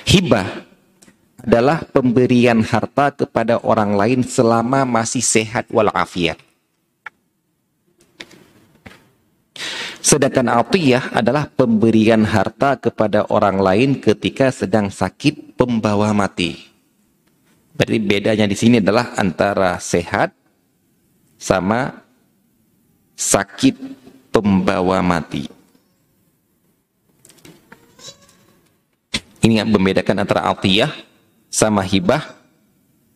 Hibah 0.09 0.70
adalah 1.41 1.81
pemberian 1.89 2.61
harta 2.61 3.09
kepada 3.09 3.57
orang 3.65 3.97
lain 3.97 4.21
selama 4.21 4.85
masih 4.85 5.25
sehat 5.25 5.65
walafiat. 5.73 6.37
Sedangkan 10.01 10.49
atiyah 10.49 11.13
adalah 11.13 11.45
pemberian 11.45 12.25
harta 12.25 12.73
kepada 12.77 13.25
orang 13.29 13.61
lain 13.61 13.89
ketika 14.01 14.49
sedang 14.49 14.89
sakit 14.89 15.57
pembawa 15.57 16.09
mati. 16.13 16.57
Berarti 17.77 17.97
bedanya 18.01 18.45
di 18.49 18.57
sini 18.57 18.81
adalah 18.81 19.13
antara 19.17 19.77
sehat 19.77 20.33
sama 21.37 22.01
sakit 23.13 23.77
pembawa 24.33 25.05
mati. 25.05 25.45
Ini 29.41 29.65
yang 29.65 29.69
membedakan 29.69 30.21
antara 30.21 30.49
atiyah 30.49 31.10
sama 31.51 31.83
hibah 31.83 32.39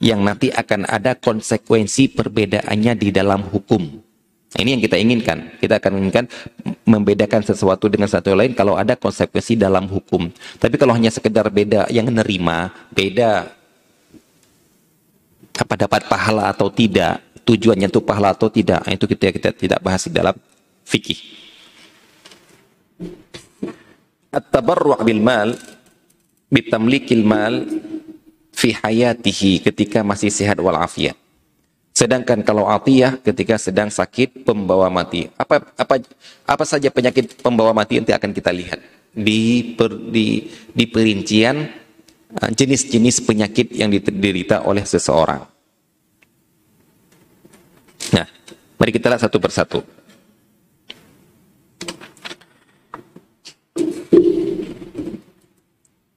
yang 0.04 0.20
nanti 0.20 0.52
akan 0.52 0.84
ada 0.92 1.16
konsekuensi 1.16 2.12
perbedaannya 2.12 2.94
di 3.00 3.10
dalam 3.16 3.48
hukum. 3.48 4.04
Nah, 4.56 4.60
ini 4.64 4.76
yang 4.76 4.84
kita 4.84 5.00
inginkan. 5.00 5.56
Kita 5.60 5.80
akan 5.80 5.92
inginkan 6.04 6.26
membedakan 6.84 7.44
sesuatu 7.44 7.88
dengan 7.88 8.12
satu 8.12 8.36
lain 8.36 8.52
kalau 8.52 8.76
ada 8.76 9.00
konsekuensi 9.00 9.56
dalam 9.56 9.88
hukum. 9.88 10.28
Tapi 10.60 10.76
kalau 10.76 10.92
hanya 10.96 11.12
sekedar 11.12 11.48
beda 11.48 11.88
yang 11.92 12.12
menerima, 12.12 12.72
beda 12.92 13.52
apa 15.56 15.74
dapat 15.80 16.08
pahala 16.12 16.52
atau 16.52 16.68
tidak, 16.68 17.24
tujuannya 17.48 17.88
itu 17.88 18.04
pahala 18.04 18.36
atau 18.36 18.52
tidak, 18.52 18.84
nah, 18.84 18.92
itu 18.92 19.08
kita 19.08 19.32
kita 19.32 19.50
tidak 19.56 19.80
bahas 19.80 20.04
di 20.08 20.12
dalam 20.12 20.36
fikih. 20.84 21.20
At-tabarru' 24.36 25.00
bil 25.08 25.24
mal 25.24 25.56
bitamlikil 26.52 27.24
mal 27.24 27.64
fi 28.66 28.74
hayatihi 28.74 29.62
ketika 29.62 30.02
masih 30.02 30.34
sehat 30.34 30.58
walafiat. 30.58 31.14
Sedangkan 31.94 32.42
kalau 32.42 32.66
atiyah 32.66 33.22
ketika 33.22 33.62
sedang 33.62 33.94
sakit 33.94 34.42
pembawa 34.42 34.90
mati. 34.90 35.30
Apa 35.38 35.62
apa 35.78 36.02
apa 36.50 36.64
saja 36.66 36.90
penyakit 36.90 37.46
pembawa 37.46 37.78
mati 37.78 38.02
nanti 38.02 38.10
akan 38.10 38.34
kita 38.34 38.50
lihat 38.50 38.82
di 39.14 39.78
per, 39.78 39.94
di 40.10 40.50
di 40.74 40.86
perincian 40.90 41.56
uh, 42.42 42.50
jenis-jenis 42.52 43.22
penyakit 43.22 43.70
yang 43.70 43.94
diderita 43.94 44.66
oleh 44.66 44.84
seseorang. 44.84 45.46
Nah, 48.18 48.28
mari 48.82 48.92
kita 48.92 49.14
lihat 49.14 49.30
satu 49.30 49.38
persatu. 49.38 49.80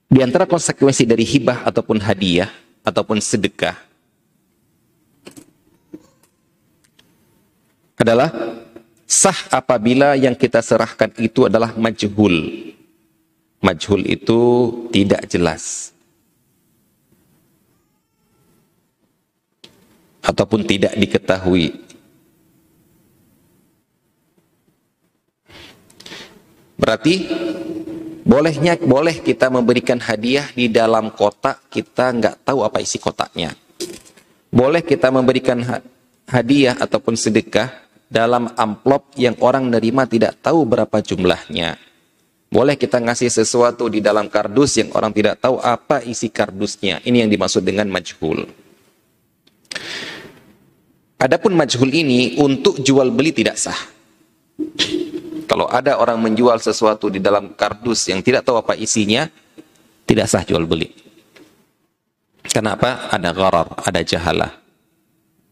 Di 0.09 0.25
antara 0.25 0.49
konsekuensi 0.49 1.05
dari 1.05 1.21
hibah 1.21 1.69
ataupun 1.69 2.01
hadiah 2.01 2.49
ataupun 2.81 3.21
sedekah 3.21 3.77
adalah 8.09 8.33
sah 9.05 9.37
apabila 9.53 10.17
yang 10.17 10.33
kita 10.33 10.65
serahkan 10.65 11.13
itu 11.21 11.45
adalah 11.45 11.77
majhul. 11.77 12.73
Majhul 13.61 14.09
itu 14.09 14.41
tidak 14.89 15.29
jelas. 15.29 15.93
Ataupun 20.25 20.65
tidak 20.65 20.97
diketahui. 20.97 21.85
Berarti 26.79 27.15
bolehnya 28.29 28.77
boleh 28.77 29.25
kita 29.25 29.49
memberikan 29.49 29.97
hadiah 29.97 30.45
di 30.53 30.69
dalam 30.69 31.09
kotak 31.17 31.73
kita 31.73 32.13
nggak 32.13 32.45
tahu 32.45 32.61
apa 32.61 32.85
isi 32.85 33.01
kotaknya. 33.01 33.57
Boleh 34.53 34.85
kita 34.85 35.09
memberikan 35.09 35.65
hadiah 36.29 36.77
ataupun 36.77 37.17
sedekah 37.17 37.73
dalam 38.09 38.53
amplop 38.57 39.17
yang 39.17 39.37
orang 39.41 39.73
nerima 39.73 40.05
tidak 40.05 40.41
tahu 40.45 40.69
berapa 40.69 41.01
jumlahnya. 41.01 41.81
Boleh 42.49 42.81
kita 42.81 42.97
ngasih 42.97 43.29
sesuatu 43.29 43.93
di 43.93 44.01
dalam 44.01 44.33
kardus 44.33 44.81
yang 44.81 44.89
orang 44.97 45.13
tidak 45.13 45.37
tahu 45.37 45.61
apa 45.61 46.01
isi 46.01 46.33
kardusnya. 46.33 47.05
Ini 47.05 47.25
yang 47.25 47.31
dimaksud 47.33 47.61
dengan 47.61 47.93
majhul. 47.93 48.49
Adapun 51.21 51.53
majhul 51.53 51.93
ini 51.93 52.41
untuk 52.41 52.81
jual 52.81 53.13
beli 53.13 53.37
tidak 53.37 53.61
sah. 53.61 53.77
Kalau 55.49 55.65
ada 55.65 55.97
orang 55.97 56.21
menjual 56.21 56.61
sesuatu 56.61 57.09
di 57.09 57.25
dalam 57.25 57.57
kardus 57.57 58.13
yang 58.13 58.21
tidak 58.21 58.45
tahu 58.45 58.61
apa 58.61 58.77
isinya, 58.77 59.25
tidak 60.05 60.29
sah 60.29 60.45
jual 60.45 60.69
beli. 60.69 60.93
Kenapa? 62.45 63.09
Ada 63.09 63.33
gharar, 63.33 63.69
ada 63.81 64.01
jahalah. 64.05 64.53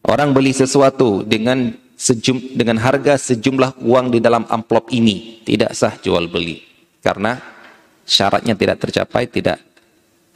Orang 0.05 0.37
beli 0.37 0.53
sesuatu 0.53 1.25
dengan 1.25 1.73
sejum, 1.97 2.37
dengan 2.53 2.77
harga 2.77 3.17
sejumlah 3.17 3.81
uang 3.81 4.13
di 4.13 4.21
dalam 4.21 4.45
amplop 4.53 4.93
ini 4.93 5.41
tidak 5.49 5.73
sah 5.73 5.97
jual 5.97 6.29
beli 6.29 6.61
karena 7.01 7.41
syaratnya 8.05 8.53
tidak 8.53 8.85
tercapai 8.85 9.25
tidak 9.25 9.57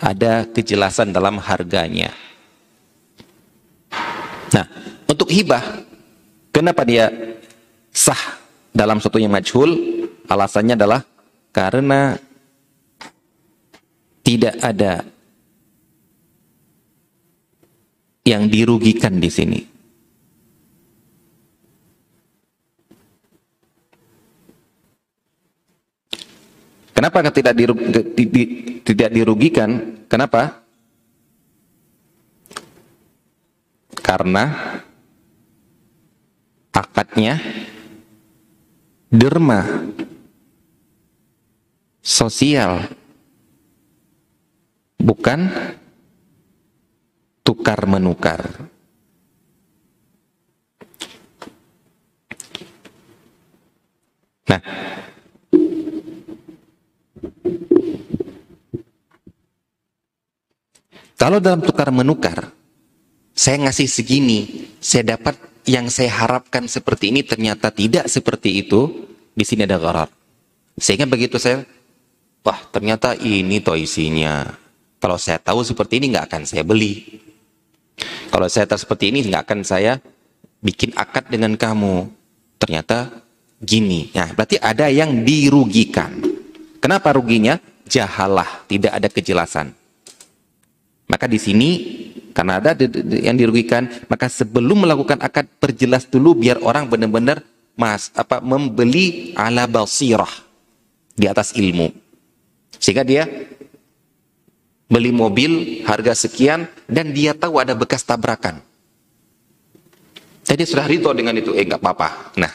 ada 0.01 0.49
kejelasan 0.49 1.13
dalam 1.13 1.37
harganya 1.37 2.09
nah 4.57 4.65
untuk 5.05 5.29
hibah 5.29 5.85
kenapa 6.49 6.81
dia 6.89 7.13
sah 7.93 8.41
dalam 8.71 9.03
suatu 9.03 9.19
yang 9.19 9.35
majhul 9.35 9.71
alasannya 10.31 10.75
adalah 10.79 11.03
karena 11.51 12.15
tidak 14.23 14.55
ada 14.63 15.03
yang 18.23 18.47
dirugikan 18.47 19.19
di 19.19 19.31
sini 19.31 19.61
Kenapa 27.01 27.25
tidak, 27.33 27.57
tidak 28.85 29.09
dirugikan? 29.09 30.05
Kenapa? 30.05 30.61
Karena 34.05 34.45
akadnya 36.69 37.41
derma 39.11 39.91
sosial 41.99 42.87
bukan 45.03 45.51
tukar 47.43 47.83
menukar. 47.91 48.71
Nah, 54.47 54.63
Kalau 61.21 61.37
dalam 61.37 61.61
tukar 61.61 61.93
menukar, 61.93 62.49
saya 63.37 63.61
ngasih 63.61 63.85
segini, 63.85 64.73
saya 64.81 65.21
dapat 65.21 65.37
yang 65.69 65.93
saya 65.93 66.13
harapkan 66.13 66.65
seperti 66.71 67.13
ini 67.13 67.21
ternyata 67.27 67.73
tidak 67.73 68.09
seperti 68.09 68.65
itu, 68.65 69.09
di 69.35 69.45
sini 69.45 69.65
ada 69.65 69.77
gharar. 69.77 70.09
Sehingga 70.81 71.05
begitu 71.05 71.37
saya, 71.37 71.65
wah 72.45 72.61
ternyata 72.73 73.13
ini 73.17 73.61
toh 73.61 73.77
isinya. 73.77 74.49
Kalau 75.01 75.17
saya 75.17 75.41
tahu 75.41 75.65
seperti 75.65 76.01
ini 76.01 76.13
nggak 76.17 76.27
akan 76.29 76.43
saya 76.45 76.63
beli. 76.65 77.21
Kalau 78.29 78.47
saya 78.49 78.69
tahu 78.69 78.81
seperti 78.81 79.13
ini 79.13 79.25
nggak 79.29 79.43
akan 79.49 79.61
saya 79.65 79.97
bikin 80.61 80.93
akad 80.97 81.29
dengan 81.33 81.57
kamu. 81.57 82.09
Ternyata 82.61 83.09
gini. 83.61 84.13
Nah, 84.13 84.33
berarti 84.37 84.61
ada 84.61 84.89
yang 84.93 85.25
dirugikan. 85.25 86.21
Kenapa 86.81 87.13
ruginya? 87.13 87.61
Jahalah, 87.91 88.65
tidak 88.69 88.93
ada 88.93 89.09
kejelasan. 89.09 89.73
Maka 91.11 91.27
di 91.27 91.41
sini 91.43 91.71
karena 92.31 92.63
ada 92.63 92.73
yang 93.11 93.37
dirugikan, 93.37 93.91
maka 94.07 94.31
sebelum 94.31 94.87
melakukan 94.87 95.19
akad 95.19 95.47
perjelas 95.59 96.07
dulu 96.07 96.39
biar 96.39 96.63
orang 96.63 96.87
benar-benar 96.87 97.43
mas 97.75 98.13
apa 98.13 98.45
membeli 98.45 99.33
ala 99.35 99.65
basirah 99.65 100.31
di 101.17 101.27
atas 101.27 101.53
ilmu. 101.57 101.91
Sehingga 102.81 103.05
dia 103.05 103.29
beli 104.91 105.15
mobil 105.15 105.83
harga 105.87 106.17
sekian 106.17 106.67
dan 106.91 107.15
dia 107.15 107.37
tahu 107.37 107.63
ada 107.63 107.77
bekas 107.79 108.03
tabrakan. 108.03 108.59
Jadi 110.45 110.67
sudah 110.67 110.89
rito 110.89 111.13
dengan 111.15 111.37
itu, 111.39 111.55
eh 111.55 111.63
nggak 111.63 111.79
apa-apa. 111.79 112.09
Nah, 112.41 112.53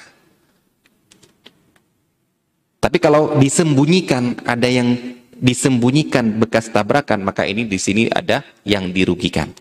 tapi 2.83 2.97
kalau 2.99 3.39
disembunyikan 3.39 4.35
ada 4.43 4.67
yang 4.67 5.15
disembunyikan 5.35 6.37
bekas 6.37 6.69
tabrakan, 6.71 7.23
maka 7.23 7.47
ini 7.47 7.63
di 7.65 7.79
sini 7.79 8.07
ada 8.11 8.43
yang 8.67 8.91
dirugikan. 8.91 9.51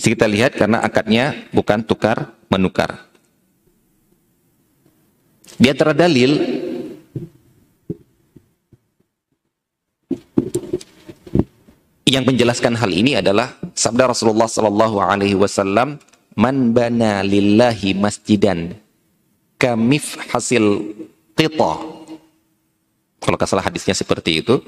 Sini 0.00 0.14
kita 0.16 0.28
lihat 0.30 0.52
karena 0.54 0.82
akadnya 0.82 1.48
bukan 1.50 1.82
tukar 1.84 2.34
menukar. 2.48 3.08
Di 5.58 5.68
antara 5.72 5.90
dalil 5.90 6.38
yang 12.08 12.24
menjelaskan 12.24 12.78
hal 12.78 12.90
ini 12.94 13.18
adalah 13.18 13.58
sabda 13.74 14.12
Rasulullah 14.14 14.46
sallallahu 14.46 14.96
alaihi 15.02 15.34
wasallam, 15.34 15.98
"Man 16.38 16.72
bana 16.72 17.26
lillahi 17.26 17.98
masjidan 17.98 18.78
kamif 19.58 20.14
hasil 20.30 20.94
qita 21.34 21.74
kalau 23.18 23.36
salah 23.44 23.66
hadisnya 23.66 23.92
seperti 23.92 24.40
itu. 24.40 24.62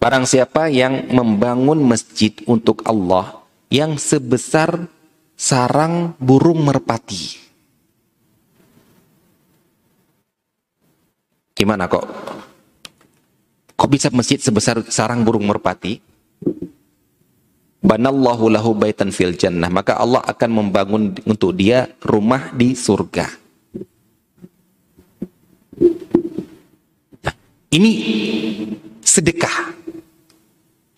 Barang 0.00 0.24
siapa 0.24 0.72
yang 0.72 1.12
membangun 1.12 1.84
masjid 1.84 2.32
untuk 2.48 2.80
Allah 2.88 3.44
yang 3.68 4.00
sebesar 4.00 4.88
sarang 5.36 6.16
burung 6.16 6.64
merpati. 6.64 7.36
Gimana 11.52 11.84
kok? 11.84 12.08
Kok 13.76 13.90
bisa 13.92 14.08
masjid 14.08 14.40
sebesar 14.40 14.80
sarang 14.88 15.20
burung 15.20 15.44
merpati? 15.44 16.00
Banallahu 17.84 18.48
lahu 18.48 18.72
baitan 18.72 19.12
fil 19.12 19.36
jannah. 19.36 19.68
Maka 19.68 20.00
Allah 20.00 20.24
akan 20.24 20.50
membangun 20.64 21.12
untuk 21.28 21.52
dia 21.52 21.92
rumah 22.00 22.48
di 22.56 22.72
surga. 22.72 23.28
Ini 27.70 27.90
sedekah 29.04 29.79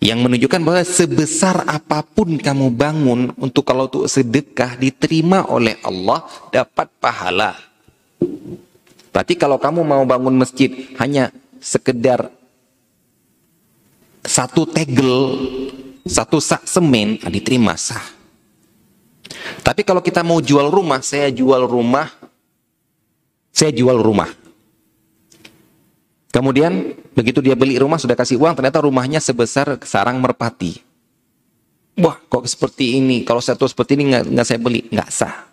yang 0.03 0.19
menunjukkan 0.19 0.59
bahwa 0.67 0.83
sebesar 0.83 1.63
apa 1.63 2.03
pun 2.03 2.35
kamu 2.35 2.75
bangun 2.75 3.31
untuk 3.39 3.63
kalau 3.63 3.87
untuk 3.87 4.11
sedekah 4.11 4.75
diterima 4.75 5.47
oleh 5.47 5.79
Allah 5.79 6.27
dapat 6.51 6.91
pahala. 6.99 7.55
Berarti 9.15 9.39
kalau 9.39 9.55
kamu 9.55 9.79
mau 9.87 10.03
bangun 10.03 10.35
masjid 10.35 10.67
hanya 10.99 11.31
sekedar 11.63 12.27
satu 14.27 14.67
tegel 14.67 15.39
satu 16.03 16.43
sak 16.43 16.67
semen 16.67 17.15
ah, 17.23 17.31
diterima 17.31 17.79
sah. 17.79 18.03
Tapi 19.63 19.87
kalau 19.87 20.03
kita 20.03 20.19
mau 20.19 20.43
jual 20.43 20.67
rumah, 20.67 20.99
saya 20.99 21.31
jual 21.31 21.63
rumah, 21.63 22.11
saya 23.55 23.71
jual 23.71 23.95
rumah. 24.03 24.42
Kemudian 26.33 26.97
begitu 27.13 27.45
dia 27.45 27.53
beli 27.53 27.77
rumah 27.77 28.01
sudah 28.01 28.17
kasih 28.17 28.41
uang, 28.41 28.57
ternyata 28.57 28.81
rumahnya 28.81 29.21
sebesar 29.21 29.77
sarang 29.85 30.17
merpati. 30.17 30.81
Wah, 32.01 32.17
kok 32.25 32.49
seperti 32.49 32.97
ini? 32.97 33.21
Kalau 33.21 33.37
saya 33.37 33.53
tahu 33.53 33.69
seperti 33.69 33.93
ini 33.93 34.09
nggak, 34.09 34.23
nggak 34.33 34.45
saya 34.49 34.57
beli, 34.57 34.81
nggak 34.89 35.09
sah. 35.13 35.45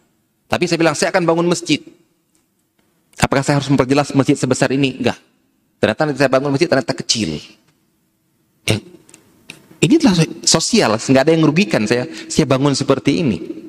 Tapi 0.48 0.64
saya 0.64 0.80
bilang 0.80 0.96
saya 0.96 1.12
akan 1.12 1.28
bangun 1.28 1.44
masjid. 1.44 1.84
Apakah 3.20 3.44
saya 3.44 3.60
harus 3.60 3.68
memperjelas 3.68 4.16
masjid 4.16 4.32
sebesar 4.32 4.72
ini? 4.72 4.96
Enggak. 4.96 5.20
Ternyata 5.76 6.16
saya 6.16 6.32
bangun 6.32 6.48
masjid 6.48 6.64
ternyata 6.72 6.96
kecil. 6.96 7.36
Ya, 8.64 8.80
ini 9.84 10.00
adalah 10.00 10.16
sosial, 10.48 10.96
nggak 10.96 11.22
ada 11.28 11.32
yang 11.36 11.44
merugikan 11.44 11.84
saya. 11.84 12.08
Saya 12.32 12.48
bangun 12.48 12.72
seperti 12.72 13.20
ini. 13.20 13.68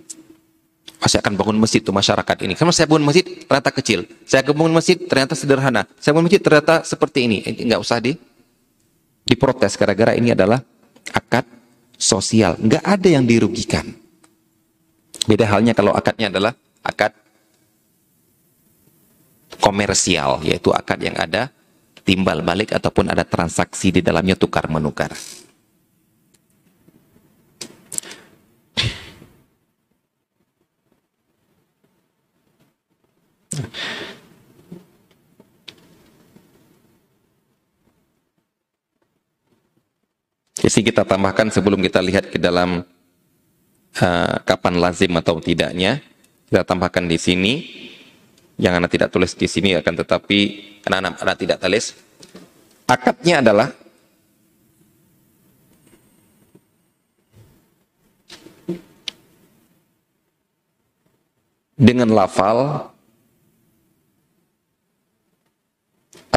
Saya 1.01 1.25
akan 1.25 1.33
bangun 1.33 1.57
masjid 1.57 1.81
untuk 1.81 1.97
masyarakat 1.97 2.37
ini. 2.45 2.53
Karena 2.53 2.73
saya 2.73 2.85
bangun 2.85 3.05
masjid 3.09 3.25
ternyata 3.25 3.69
kecil. 3.73 3.99
Saya 4.23 4.45
bangun 4.45 4.73
masjid 4.73 4.97
ternyata 5.01 5.33
sederhana. 5.33 5.89
Saya 5.97 6.13
bangun 6.13 6.29
masjid 6.29 6.41
ternyata 6.41 6.85
seperti 6.85 7.25
ini. 7.25 7.37
Ini 7.41 7.73
nggak 7.73 7.81
usah 7.81 7.97
di 7.97 8.13
diprotes 9.25 9.73
gara-gara 9.75 10.13
ini 10.13 10.37
adalah 10.37 10.61
akad 11.09 11.45
sosial. 11.97 12.53
Nggak 12.61 12.83
ada 12.85 13.07
yang 13.09 13.25
dirugikan. 13.25 13.89
Beda 15.25 15.49
halnya 15.49 15.73
kalau 15.73 15.93
akadnya 15.93 16.29
adalah 16.29 16.53
akad 16.85 17.13
komersial, 19.61 20.41
yaitu 20.41 20.73
akad 20.73 21.01
yang 21.01 21.17
ada 21.17 21.53
timbal 22.01 22.41
balik 22.41 22.73
ataupun 22.73 23.13
ada 23.13 23.21
transaksi 23.21 23.93
di 23.93 24.01
dalamnya 24.01 24.33
tukar 24.33 24.65
menukar. 24.65 25.13
Jadi 40.61 40.87
kita 40.87 41.03
tambahkan 41.03 41.51
sebelum 41.51 41.81
kita 41.81 41.99
lihat 41.99 42.29
ke 42.31 42.37
dalam 42.39 42.85
uh, 43.97 44.35
kapan 44.45 44.77
lazim 44.79 45.11
atau 45.17 45.41
tidaknya, 45.41 45.99
kita 46.47 46.63
tambahkan 46.63 47.09
di 47.09 47.17
sini. 47.19 47.53
Yang 48.61 48.73
anak 48.77 48.91
tidak 48.93 49.09
tulis 49.09 49.33
di 49.33 49.49
sini 49.49 49.73
akan 49.73 50.05
tetapi 50.05 50.39
anak-anak 50.85 51.17
anak 51.17 51.37
tidak 51.41 51.57
tulis. 51.65 51.97
Akadnya 52.85 53.41
adalah 53.41 53.73
dengan 61.73 62.13
lafal 62.13 62.90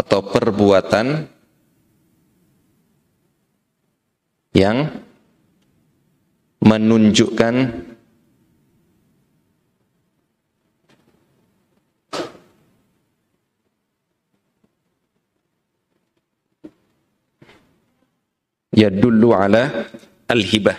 atau 0.04 0.20
perbuatan 0.20 1.24
yang 4.52 5.00
menunjukkan 6.60 7.54
ya 18.76 18.92
dulu 18.92 19.32
ala 19.32 19.88
al-hibah 20.28 20.76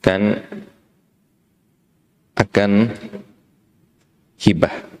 kan 0.00 0.40
akan 2.40 2.88
hibah. 4.40 4.99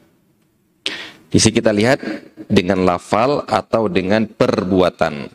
Di 1.30 1.38
sini 1.38 1.62
kita 1.62 1.70
lihat 1.70 2.02
dengan 2.50 2.82
lafal 2.82 3.46
atau 3.46 3.86
dengan 3.86 4.26
perbuatan. 4.26 5.30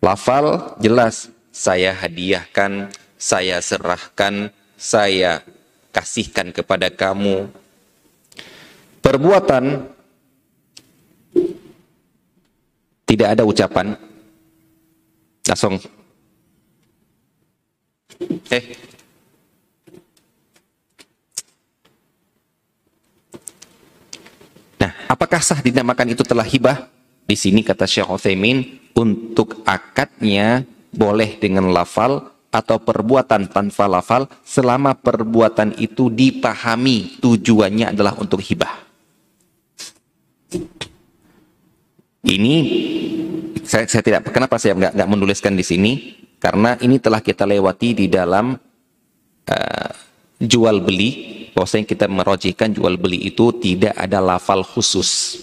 Lafal 0.00 0.80
jelas 0.80 1.28
saya 1.52 1.92
hadiahkan, 1.92 2.88
saya 3.20 3.60
serahkan, 3.60 4.48
saya 4.80 5.44
kasihkan 5.92 6.56
kepada 6.56 6.88
kamu. 6.88 7.52
Perbuatan 9.04 9.92
tidak 13.04 13.28
ada 13.36 13.44
ucapan. 13.44 13.92
Langsung 15.44 15.76
eh 18.48 18.64
Nah, 24.78 24.90
apakah 25.10 25.42
sah 25.42 25.58
dinamakan 25.58 26.14
itu 26.14 26.22
telah 26.22 26.46
hibah? 26.46 26.86
Di 27.28 27.36
sini 27.36 27.60
kata 27.60 27.84
Syekh 27.84 28.08
Utsaimin 28.08 28.88
untuk 28.96 29.60
akadnya 29.68 30.64
boleh 30.94 31.36
dengan 31.36 31.68
lafal 31.68 32.32
atau 32.48 32.80
perbuatan 32.80 33.52
tanpa 33.52 33.84
lafal 33.84 34.24
selama 34.40 34.96
perbuatan 34.96 35.76
itu 35.76 36.08
dipahami 36.08 37.20
tujuannya 37.20 37.92
adalah 37.92 38.16
untuk 38.16 38.40
hibah. 38.40 38.72
Ini 42.24 42.54
saya, 43.68 43.84
saya 43.84 44.02
tidak 44.02 44.32
kenapa 44.32 44.56
saya 44.56 44.72
nggak 44.72 44.96
nggak 44.96 45.10
menuliskan 45.12 45.52
di 45.52 45.64
sini 45.64 45.92
karena 46.40 46.80
ini 46.80 46.96
telah 46.96 47.20
kita 47.20 47.44
lewati 47.44 47.92
di 47.92 48.06
dalam 48.08 48.56
uh, 49.44 49.90
jual 50.40 50.80
beli 50.80 51.10
bahwasanya 51.58 51.90
kita 51.90 52.06
merojikan 52.06 52.70
jual 52.70 52.94
beli 52.94 53.26
itu 53.26 53.50
tidak 53.58 53.98
ada 53.98 54.22
lafal 54.22 54.62
khusus 54.62 55.42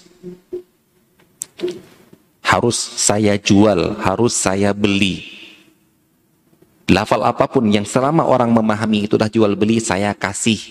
harus 2.45 2.77
saya 2.77 3.35
jual, 3.41 3.97
harus 3.99 4.31
saya 4.31 4.71
beli. 4.71 5.33
Lafal 6.85 7.25
apa 7.25 7.49
pun 7.49 7.65
yang 7.67 7.83
selama 7.83 8.23
orang 8.29 8.53
memahami 8.53 9.09
itu 9.09 9.17
dah 9.17 9.27
jual 9.27 9.57
beli, 9.57 9.81
saya 9.81 10.13
kasih. 10.13 10.61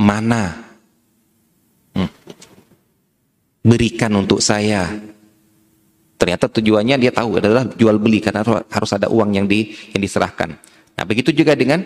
Mana? 0.00 0.56
Hmm. 1.92 2.08
Berikan 3.60 4.16
untuk 4.16 4.40
saya. 4.40 4.88
Ternyata 6.16 6.48
tujuannya 6.48 6.96
dia 6.96 7.12
tahu 7.12 7.36
adalah 7.38 7.68
jual 7.76 8.00
beli 8.00 8.24
karena 8.24 8.40
harus 8.72 8.90
ada 8.96 9.12
uang 9.12 9.36
yang 9.36 9.44
di 9.44 9.68
yang 9.92 10.00
diserahkan. 10.00 10.56
Nah, 10.96 11.04
begitu 11.04 11.28
juga 11.28 11.52
dengan 11.52 11.84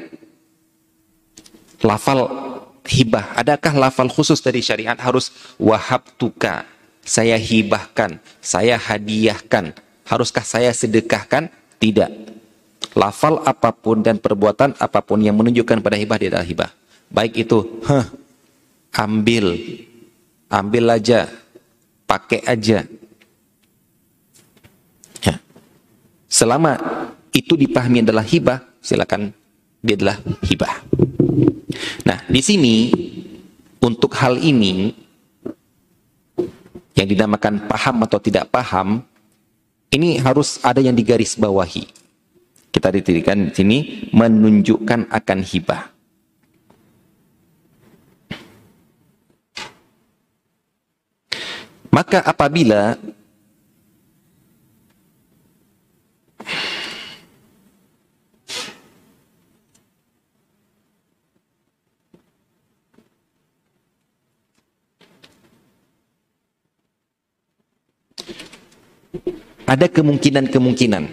lafal 1.82 2.49
hibah. 2.86 3.36
Adakah 3.36 3.88
lafal 3.88 4.08
khusus 4.08 4.40
dari 4.40 4.64
syariat 4.64 4.96
harus 4.96 5.32
wahab 5.58 6.04
tuka 6.16 6.64
saya 7.04 7.36
hibahkan, 7.40 8.20
saya 8.38 8.76
hadiahkan. 8.76 9.72
Haruskah 10.04 10.44
saya 10.44 10.70
sedekahkan? 10.74 11.48
Tidak. 11.80 12.10
Lafal 12.98 13.40
apa 13.46 13.70
pun 13.70 14.02
dan 14.02 14.18
perbuatan 14.18 14.74
apa 14.76 15.00
pun 15.00 15.22
yang 15.22 15.38
menunjukkan 15.38 15.80
pada 15.80 15.96
hibah 15.96 16.18
dia 16.18 16.28
adalah 16.34 16.46
hibah. 16.46 16.70
Baik 17.10 17.46
itu, 17.46 17.58
huh, 17.86 18.06
ambil, 18.94 19.58
ambil 20.50 20.84
aja, 20.90 21.30
pakai 22.06 22.42
aja. 22.46 22.86
Ya. 25.22 25.36
Selama 26.26 26.78
itu 27.30 27.54
dipahami 27.54 28.02
adalah 28.02 28.26
hibah, 28.26 28.66
silakan 28.82 29.30
dia 29.82 29.94
adalah 29.98 30.18
hibah. 30.46 30.74
Nah, 32.10 32.26
di 32.26 32.42
sini 32.42 32.90
untuk 33.78 34.18
hal 34.18 34.42
ini 34.42 34.90
yang 36.98 37.06
dinamakan 37.06 37.70
paham 37.70 38.02
atau 38.02 38.18
tidak 38.18 38.50
paham, 38.50 39.06
ini 39.94 40.18
harus 40.18 40.58
ada 40.66 40.82
yang 40.82 40.98
digaris 40.98 41.38
bawahi. 41.38 41.86
Kita 42.74 42.90
ditirikan 42.90 43.46
di 43.46 43.52
sini 43.54 43.78
menunjukkan 44.10 45.06
akan 45.06 45.38
hibah. 45.46 45.82
Maka 51.94 52.26
apabila 52.26 52.98
ada 69.70 69.86
kemungkinan-kemungkinan. 69.86 71.04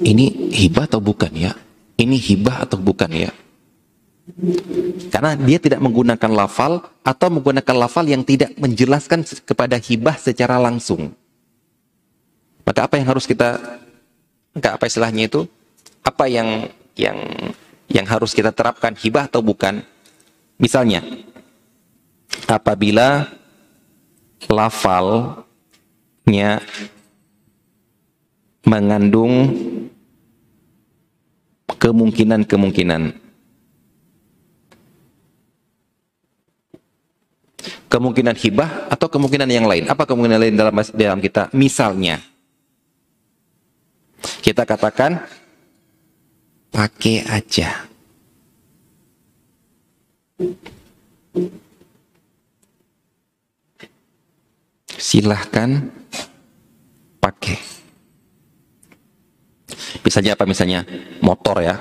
Ini 0.00 0.24
hibah 0.54 0.86
atau 0.86 1.02
bukan 1.02 1.32
ya? 1.34 1.52
Ini 1.98 2.14
hibah 2.14 2.62
atau 2.62 2.78
bukan 2.78 3.10
ya? 3.10 3.30
Karena 5.10 5.34
dia 5.34 5.58
tidak 5.58 5.82
menggunakan 5.82 6.30
lafal 6.30 6.86
atau 7.02 7.28
menggunakan 7.28 7.74
lafal 7.74 8.06
yang 8.06 8.22
tidak 8.22 8.54
menjelaskan 8.54 9.26
kepada 9.42 9.82
hibah 9.82 10.14
secara 10.14 10.62
langsung. 10.62 11.10
Maka 12.62 12.86
apa 12.86 12.94
yang 13.02 13.10
harus 13.10 13.26
kita 13.26 13.58
enggak 14.54 14.78
apa 14.78 14.86
istilahnya 14.86 15.26
itu? 15.26 15.50
Apa 16.06 16.30
yang 16.30 16.70
yang 16.94 17.18
yang 17.90 18.06
harus 18.06 18.30
kita 18.30 18.54
terapkan 18.54 18.94
hibah 18.94 19.26
atau 19.26 19.42
bukan? 19.42 19.82
Misalnya, 20.62 21.02
apabila 22.46 23.26
lafalnya 26.30 26.62
mengandung 28.62 29.50
kemungkinan-kemungkinan 31.74 33.02
kemungkinan 37.90 38.36
hibah 38.38 38.86
atau 38.94 39.10
kemungkinan 39.10 39.50
yang 39.50 39.66
lain. 39.66 39.90
Apa 39.90 40.06
kemungkinan 40.06 40.38
lain 40.38 40.54
dalam 40.54 40.74
dalam 40.94 41.18
kita? 41.18 41.50
Misalnya, 41.50 42.22
kita 44.38 44.62
katakan 44.62 45.26
pakai 46.70 47.26
aja. 47.26 47.90
Silahkan 55.00 55.88
pakai. 57.24 57.56
Misalnya 60.04 60.36
apa 60.36 60.44
misalnya? 60.44 60.84
Motor 61.24 61.56
ya. 61.64 61.80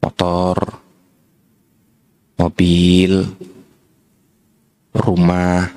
Motor, 0.00 0.56
mobil, 2.40 3.20
rumah. 4.96 5.68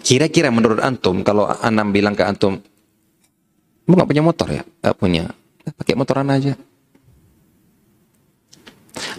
Kira-kira 0.00 0.48
menurut 0.48 0.80
antum, 0.80 1.20
kalau 1.20 1.44
Anam 1.60 1.92
bilang 1.92 2.16
ke 2.16 2.24
antum, 2.24 2.56
kamu 3.84 3.94
nggak 3.94 4.10
punya 4.10 4.24
motor 4.24 4.48
ya? 4.48 4.62
Gak 4.80 4.96
punya. 4.96 5.28
Pakai 5.76 5.94
motoran 5.98 6.30
aja. 6.32 6.56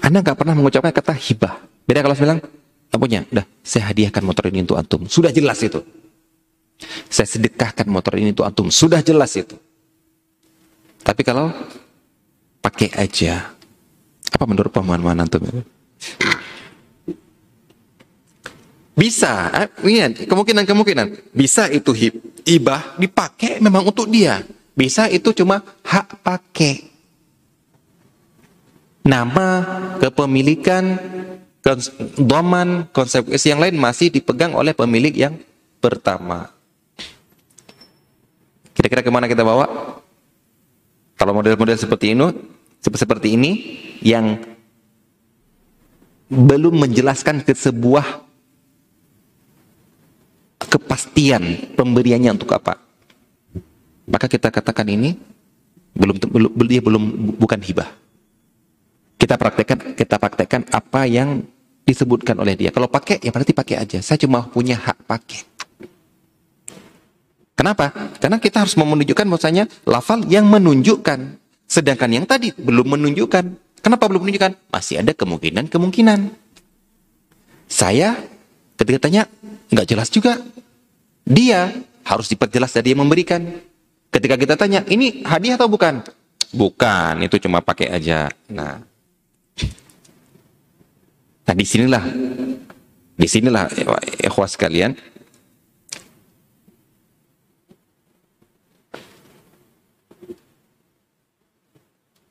Anda 0.01 0.25
nggak 0.25 0.37
pernah 0.37 0.57
mengucapkan 0.57 0.89
kata 0.89 1.13
hibah. 1.13 1.61
Beda 1.85 2.01
kalau 2.01 2.17
saya 2.17 2.25
bilang, 2.33 2.41
punya. 2.97 3.23
Udah, 3.31 3.45
saya 3.63 3.93
hadiahkan 3.93 4.21
motor 4.25 4.49
ini 4.49 4.65
untuk 4.65 4.75
antum. 4.75 5.05
Sudah 5.07 5.31
jelas 5.31 5.61
itu. 5.63 5.79
Saya 7.07 7.29
sedekahkan 7.29 7.85
motor 7.87 8.17
ini 8.17 8.33
untuk 8.33 8.43
antum. 8.43 8.67
Sudah 8.73 8.99
jelas 9.05 9.31
itu. 9.37 9.55
Tapi 11.01 11.21
kalau 11.21 11.53
pakai 12.61 12.93
aja, 12.97 13.53
apa 14.33 14.45
menurut 14.49 14.73
pemahaman 14.73 15.23
antum? 15.23 15.45
Bisa, 18.91 19.49
eh, 19.55 19.69
kemungkinan-kemungkinan. 20.27 21.33
Bisa 21.33 21.71
itu 21.71 21.95
hibah 22.45 22.99
dipakai 22.99 23.57
memang 23.63 23.87
untuk 23.87 24.05
dia. 24.11 24.45
Bisa 24.75 25.07
itu 25.07 25.33
cuma 25.33 25.63
hak 25.85 26.21
pakai. 26.21 26.90
Nama, 29.01 29.47
kepemilikan, 29.97 30.97
doman, 32.21 32.85
konsekuensi 32.93 33.47
yang 33.49 33.61
lain 33.61 33.75
masih 33.77 34.13
dipegang 34.13 34.53
oleh 34.53 34.73
pemilik 34.77 35.13
yang 35.13 35.33
pertama. 35.81 36.53
Kira-kira 38.77 39.01
ke 39.01 39.11
mana 39.13 39.25
kita 39.29 39.41
bawa? 39.45 39.67
Kalau 41.17 41.33
model-model 41.37 41.77
seperti 41.77 42.17
ini, 42.17 42.33
seperti 42.81 43.37
ini 43.37 43.51
yang 44.01 44.41
belum 46.31 46.81
menjelaskan 46.81 47.45
ke 47.45 47.53
sebuah 47.53 48.25
kepastian 50.71 51.75
pemberiannya 51.77 52.31
untuk 52.33 52.55
apa. 52.55 52.79
Maka 54.07 54.25
kita 54.25 54.49
katakan 54.49 54.87
ini 54.87 55.13
belum 55.93 56.17
belum 56.17 56.67
dia 56.71 56.81
belum 56.81 57.03
bukan 57.37 57.59
hibah. 57.59 58.00
Kita 59.21 59.37
praktekkan 59.37 59.93
kita 59.93 60.17
praktekkan 60.17 60.65
apa 60.73 61.05
yang 61.05 61.45
disebutkan 61.85 62.41
oleh 62.41 62.57
dia. 62.57 62.73
Kalau 62.73 62.89
pakai 62.89 63.21
ya 63.21 63.29
berarti 63.29 63.53
pakai 63.53 63.77
aja. 63.77 64.01
Saya 64.01 64.17
cuma 64.17 64.49
punya 64.49 64.81
hak 64.81 65.05
pakai. 65.05 65.45
Kenapa? 67.53 67.93
Karena 68.17 68.41
kita 68.41 68.65
harus 68.65 68.73
menunjukkan 68.73 69.29
bahwasanya 69.29 69.69
lafal 69.85 70.25
yang 70.25 70.49
menunjukkan. 70.49 71.37
Sedangkan 71.69 72.09
yang 72.09 72.25
tadi 72.25 72.49
belum 72.57 72.97
menunjukkan. 72.97 73.45
Kenapa 73.85 74.09
belum 74.09 74.25
menunjukkan? 74.25 74.73
Masih 74.73 75.05
ada 75.05 75.13
kemungkinan-kemungkinan. 75.13 76.33
Saya 77.69 78.17
ketika 78.81 79.05
tanya, 79.05 79.29
nggak 79.69 79.85
jelas 79.85 80.09
juga. 80.09 80.41
Dia 81.21 81.69
harus 82.01 82.25
diperjelas 82.33 82.73
dari 82.73 82.97
yang 82.97 83.05
memberikan. 83.05 83.45
Ketika 84.09 84.35
kita 84.35 84.57
tanya, 84.57 84.81
ini 84.89 85.21
hadiah 85.23 85.55
atau 85.55 85.69
bukan? 85.69 86.01
Bukan, 86.51 87.23
itu 87.23 87.39
cuma 87.39 87.63
pakai 87.63 87.87
aja. 87.93 88.27
Nah, 88.51 88.83
nah 91.51 91.59
di 91.59 91.67
sinilah, 91.67 92.03
di 93.19 93.27
sinilah 93.27 93.67
ikhwas 94.23 94.55
sekalian, 94.55 94.95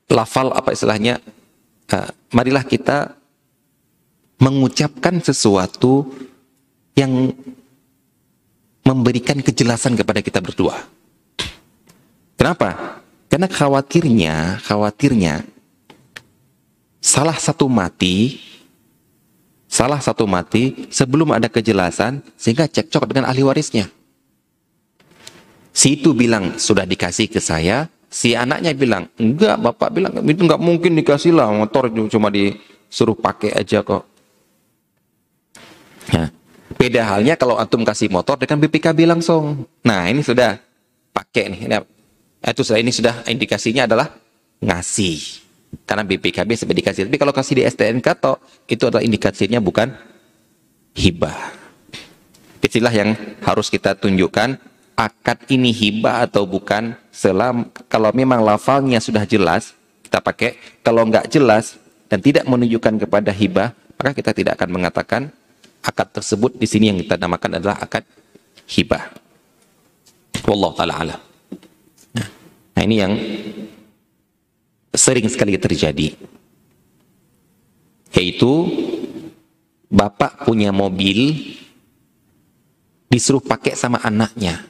lafal 0.09 0.49
apa 0.57 0.73
istilahnya, 0.73 1.21
uh, 1.93 2.09
marilah 2.33 2.65
kita 2.65 3.13
mengucapkan 4.41 5.21
sesuatu 5.21 6.09
yang 6.97 7.29
memberikan 8.81 9.37
kejelasan 9.37 9.93
kepada 9.93 10.25
kita 10.25 10.41
berdua. 10.41 10.81
Kenapa? 12.41 12.97
Karena 13.29 13.45
khawatirnya, 13.45 14.65
khawatirnya 14.65 15.45
salah 16.97 17.37
satu 17.37 17.69
mati, 17.69 18.49
salah 19.71 20.03
satu 20.03 20.27
mati 20.27 20.91
sebelum 20.91 21.31
ada 21.31 21.47
kejelasan 21.47 22.19
sehingga 22.35 22.67
cekcok 22.67 23.07
dengan 23.07 23.31
ahli 23.31 23.47
warisnya. 23.47 23.87
Si 25.71 25.95
itu 25.95 26.11
bilang 26.11 26.59
sudah 26.59 26.83
dikasih 26.83 27.31
ke 27.31 27.39
saya, 27.39 27.87
si 28.11 28.35
anaknya 28.35 28.75
bilang 28.75 29.07
enggak, 29.15 29.55
bapak 29.55 29.89
bilang 29.95 30.11
itu 30.19 30.43
enggak 30.43 30.59
mungkin 30.59 30.99
dikasih 30.99 31.31
lah 31.31 31.47
motor 31.47 31.87
cuma 32.11 32.27
disuruh 32.27 33.15
pakai 33.15 33.55
aja 33.55 33.79
kok. 33.79 34.03
Nah, 36.11 36.27
Beda 36.75 37.03
halnya 37.07 37.35
kalau 37.35 37.59
antum 37.59 37.83
kasih 37.83 38.07
motor 38.07 38.39
dengan 38.39 38.57
BPKB 38.63 39.05
langsung. 39.05 39.67
Nah, 39.83 40.07
ini 40.07 40.23
sudah 40.23 40.57
pakai 41.11 41.51
nih. 41.51 41.59
Ini, 41.67 41.77
itu 42.47 42.61
sudah 42.63 42.79
ini 42.79 42.91
sudah 42.91 43.15
indikasinya 43.27 43.85
adalah 43.85 44.07
ngasih. 44.63 45.40
Karena 45.87 46.03
BPKB 46.03 46.49
sampai 46.55 46.75
dikasih. 46.77 47.07
Tapi 47.07 47.17
kalau 47.19 47.31
kasih 47.31 47.59
di 47.59 47.63
STNK 47.63 48.07
toh, 48.19 48.37
itu 48.67 48.87
adalah 48.87 49.03
indikasinya 49.03 49.59
bukan 49.63 49.91
hibah. 50.95 51.55
Itulah 52.61 52.93
yang 52.93 53.15
harus 53.43 53.67
kita 53.67 53.95
tunjukkan 53.99 54.59
akad 54.95 55.49
ini 55.49 55.73
hibah 55.73 56.27
atau 56.29 56.45
bukan 56.45 56.93
selam 57.09 57.71
kalau 57.89 58.13
memang 58.13 58.43
lafalnya 58.45 59.01
sudah 59.01 59.25
jelas 59.25 59.73
kita 60.05 60.21
pakai 60.21 60.59
kalau 60.85 61.07
nggak 61.09 61.25
jelas 61.31 61.81
dan 62.05 62.21
tidak 62.21 62.45
menunjukkan 62.45 63.01
kepada 63.01 63.33
hibah 63.33 63.73
maka 63.97 64.11
kita 64.13 64.31
tidak 64.35 64.61
akan 64.61 64.69
mengatakan 64.77 65.21
akad 65.81 66.07
tersebut 66.13 66.53
di 66.53 66.69
sini 66.69 66.93
yang 66.93 66.97
kita 67.01 67.17
namakan 67.17 67.57
adalah 67.57 67.81
akad 67.81 68.05
hibah. 68.69 69.09
Wallahu 70.45 70.73
taala 70.77 70.95
alam. 70.97 71.21
Nah, 72.71 72.81
ini 72.85 72.95
yang 72.97 73.13
sering 74.91 75.27
sekali 75.31 75.55
terjadi. 75.55 76.15
Yaitu 78.11 78.51
bapak 79.87 80.43
punya 80.43 80.75
mobil 80.75 81.55
disuruh 83.07 83.43
pakai 83.43 83.75
sama 83.75 83.99
anaknya. 84.03 84.67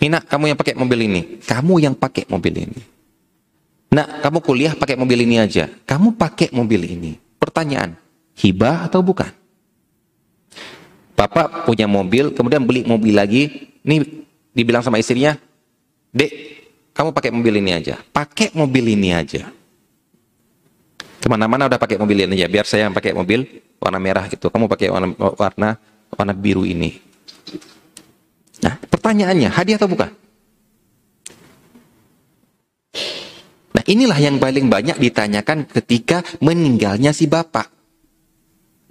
Nina, 0.00 0.22
kamu 0.24 0.54
yang 0.54 0.58
pakai 0.58 0.74
mobil 0.74 0.98
ini. 1.06 1.20
Kamu 1.44 1.74
yang 1.78 1.94
pakai 1.94 2.24
mobil 2.26 2.54
ini. 2.66 2.80
Nak, 3.90 4.22
kamu 4.22 4.38
kuliah 4.40 4.72
pakai 4.78 4.96
mobil 4.96 5.26
ini 5.26 5.36
aja. 5.42 5.68
Kamu 5.84 6.14
pakai 6.14 6.48
mobil 6.54 6.88
ini. 6.88 7.12
Pertanyaan, 7.36 7.98
hibah 8.38 8.86
atau 8.86 9.02
bukan? 9.02 9.28
Bapak 11.18 11.68
punya 11.68 11.84
mobil, 11.84 12.32
kemudian 12.32 12.64
beli 12.64 12.86
mobil 12.86 13.12
lagi. 13.12 13.68
Ini 13.84 14.24
dibilang 14.56 14.80
sama 14.80 14.96
istrinya, 14.96 15.36
Dek, 16.10 16.59
kamu 17.00 17.16
pakai 17.16 17.32
mobil 17.32 17.64
ini 17.64 17.72
aja. 17.72 17.96
Pakai 18.12 18.52
mobil 18.52 18.92
ini 18.92 19.16
aja. 19.16 19.48
Ke 21.00 21.32
mana-mana 21.32 21.64
udah 21.64 21.80
pakai 21.80 21.96
mobil 21.96 22.28
ini 22.28 22.36
aja. 22.36 22.52
Biar 22.52 22.68
saya 22.68 22.92
yang 22.92 22.92
pakai 22.92 23.16
mobil 23.16 23.64
warna 23.80 23.96
merah 23.96 24.28
itu. 24.28 24.52
Kamu 24.52 24.68
pakai 24.68 24.92
warna 24.92 25.08
warna 25.16 25.80
warna 26.12 26.32
biru 26.36 26.68
ini. 26.68 27.00
Nah, 28.60 28.76
pertanyaannya, 28.76 29.48
hadiah 29.48 29.80
atau 29.80 29.88
bukan? 29.88 30.12
Nah, 33.72 33.84
inilah 33.88 34.20
yang 34.20 34.36
paling 34.36 34.68
banyak 34.68 35.00
ditanyakan 35.00 35.64
ketika 35.72 36.20
meninggalnya 36.44 37.16
si 37.16 37.24
bapak. 37.24 37.72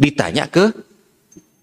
Ditanya 0.02 0.50
ke 0.50 0.74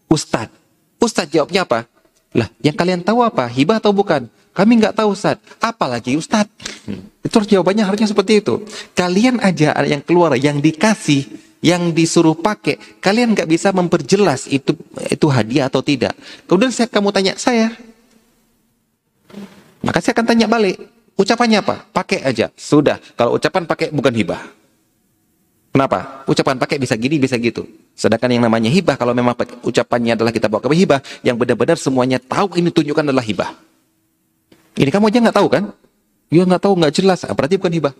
ustadz. 0.06 0.54
Ustadz 1.02 1.34
jawabnya 1.34 1.66
apa? 1.66 1.90
Lah, 2.38 2.46
yang 2.62 2.78
kalian 2.78 3.02
tahu 3.02 3.26
apa? 3.26 3.50
Hibah 3.50 3.82
atau 3.82 3.90
bukan? 3.90 4.30
Kami 4.56 4.72
nggak 4.80 4.96
tahu 4.96 5.12
Ustadz. 5.12 5.60
Apalagi 5.60 6.16
Ustadz. 6.16 6.88
Hmm. 6.88 7.04
Itu 7.20 7.44
jawabannya 7.44 7.84
harusnya 7.84 8.08
seperti 8.08 8.40
itu. 8.40 8.64
Kalian 8.96 9.36
aja 9.44 9.76
yang 9.84 10.00
keluar, 10.00 10.32
yang 10.40 10.56
dikasih, 10.64 11.28
yang 11.60 11.92
disuruh 11.92 12.32
pakai, 12.32 12.80
kalian 13.04 13.36
nggak 13.36 13.48
bisa 13.50 13.74
memperjelas 13.76 14.48
itu 14.48 14.72
itu 15.12 15.26
hadiah 15.28 15.68
atau 15.68 15.84
tidak. 15.84 16.16
Kemudian 16.48 16.72
saya 16.72 16.88
kamu 16.88 17.12
tanya 17.12 17.32
saya, 17.36 17.74
maka 19.84 20.00
saya 20.00 20.16
akan 20.16 20.26
tanya 20.26 20.46
balik. 20.48 20.80
Ucapannya 21.16 21.64
apa? 21.64 21.84
Pakai 21.92 22.24
aja. 22.24 22.52
Sudah. 22.56 23.00
Kalau 23.16 23.40
ucapan 23.40 23.64
pakai 23.64 23.88
bukan 23.88 24.12
hibah. 24.12 24.40
Kenapa? 25.72 26.24
Ucapan 26.28 26.56
pakai 26.56 26.76
bisa 26.80 26.96
gini, 26.96 27.20
bisa 27.20 27.36
gitu. 27.36 27.68
Sedangkan 27.96 28.32
yang 28.32 28.44
namanya 28.48 28.68
hibah, 28.72 28.96
kalau 28.96 29.12
memang 29.16 29.36
ucapannya 29.64 30.16
adalah 30.16 30.32
kita 30.32 30.48
bawa 30.48 30.64
ke 30.64 30.72
hibah, 30.72 31.00
yang 31.24 31.36
benar-benar 31.36 31.80
semuanya 31.80 32.20
tahu 32.20 32.56
ini 32.60 32.68
tunjukkan 32.68 33.12
adalah 33.12 33.24
hibah. 33.24 33.52
Ini 34.76 34.90
kamu 34.92 35.08
aja 35.08 35.18
nggak 35.24 35.36
tahu 35.36 35.48
kan? 35.48 35.64
Ya 36.28 36.42
nggak 36.44 36.62
tahu, 36.62 36.74
nggak 36.76 36.94
jelas. 36.94 37.24
Ah, 37.24 37.32
berarti 37.32 37.56
bukan 37.56 37.72
hibah. 37.72 37.94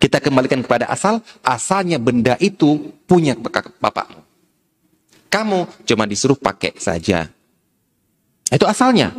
Kita 0.00 0.16
kembalikan 0.16 0.64
kepada 0.64 0.88
asal, 0.88 1.20
asalnya 1.44 2.00
benda 2.00 2.40
itu 2.40 2.96
punya 3.04 3.36
bapakmu. 3.36 4.24
Kamu 5.28 5.58
cuma 5.84 6.08
disuruh 6.08 6.40
pakai 6.40 6.74
saja. 6.80 7.28
Itu 8.48 8.64
asalnya. 8.64 9.12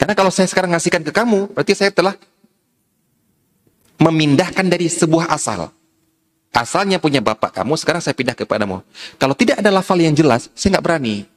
Karena 0.00 0.16
kalau 0.16 0.32
saya 0.32 0.48
sekarang 0.48 0.72
ngasihkan 0.72 1.04
ke 1.04 1.12
kamu, 1.12 1.52
berarti 1.52 1.76
saya 1.76 1.92
telah 1.92 2.16
memindahkan 4.00 4.64
dari 4.64 4.88
sebuah 4.88 5.28
asal. 5.28 5.72
Asalnya 6.56 6.96
punya 6.96 7.20
bapak 7.20 7.52
kamu, 7.60 7.76
sekarang 7.76 8.00
saya 8.00 8.16
pindah 8.16 8.32
kepadamu. 8.32 8.80
Kalau 9.20 9.36
tidak 9.36 9.60
ada 9.60 9.68
lafal 9.68 10.00
yang 10.00 10.16
jelas, 10.16 10.48
saya 10.56 10.76
nggak 10.76 10.84
berani. 10.88 11.28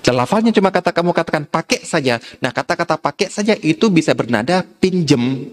Dan 0.00 0.16
lafalnya 0.16 0.54
cuma 0.56 0.72
kata 0.72 0.88
kamu 0.94 1.12
katakan 1.12 1.44
pakai 1.44 1.84
saja. 1.84 2.16
Nah 2.40 2.48
kata-kata 2.48 2.96
pakai 2.96 3.28
saja 3.28 3.52
itu 3.60 3.92
bisa 3.92 4.16
bernada 4.16 4.64
pinjem. 4.64 5.52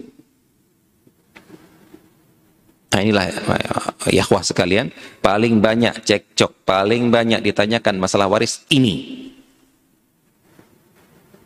Nah 2.90 3.00
inilah 3.04 3.30
ya 4.10 4.24
wah 4.32 4.42
sekalian, 4.42 4.90
paling 5.22 5.60
banyak 5.62 6.02
cekcok, 6.02 6.64
paling 6.66 7.12
banyak 7.12 7.44
ditanyakan 7.44 8.00
masalah 8.00 8.26
waris 8.26 8.64
ini. 8.72 9.28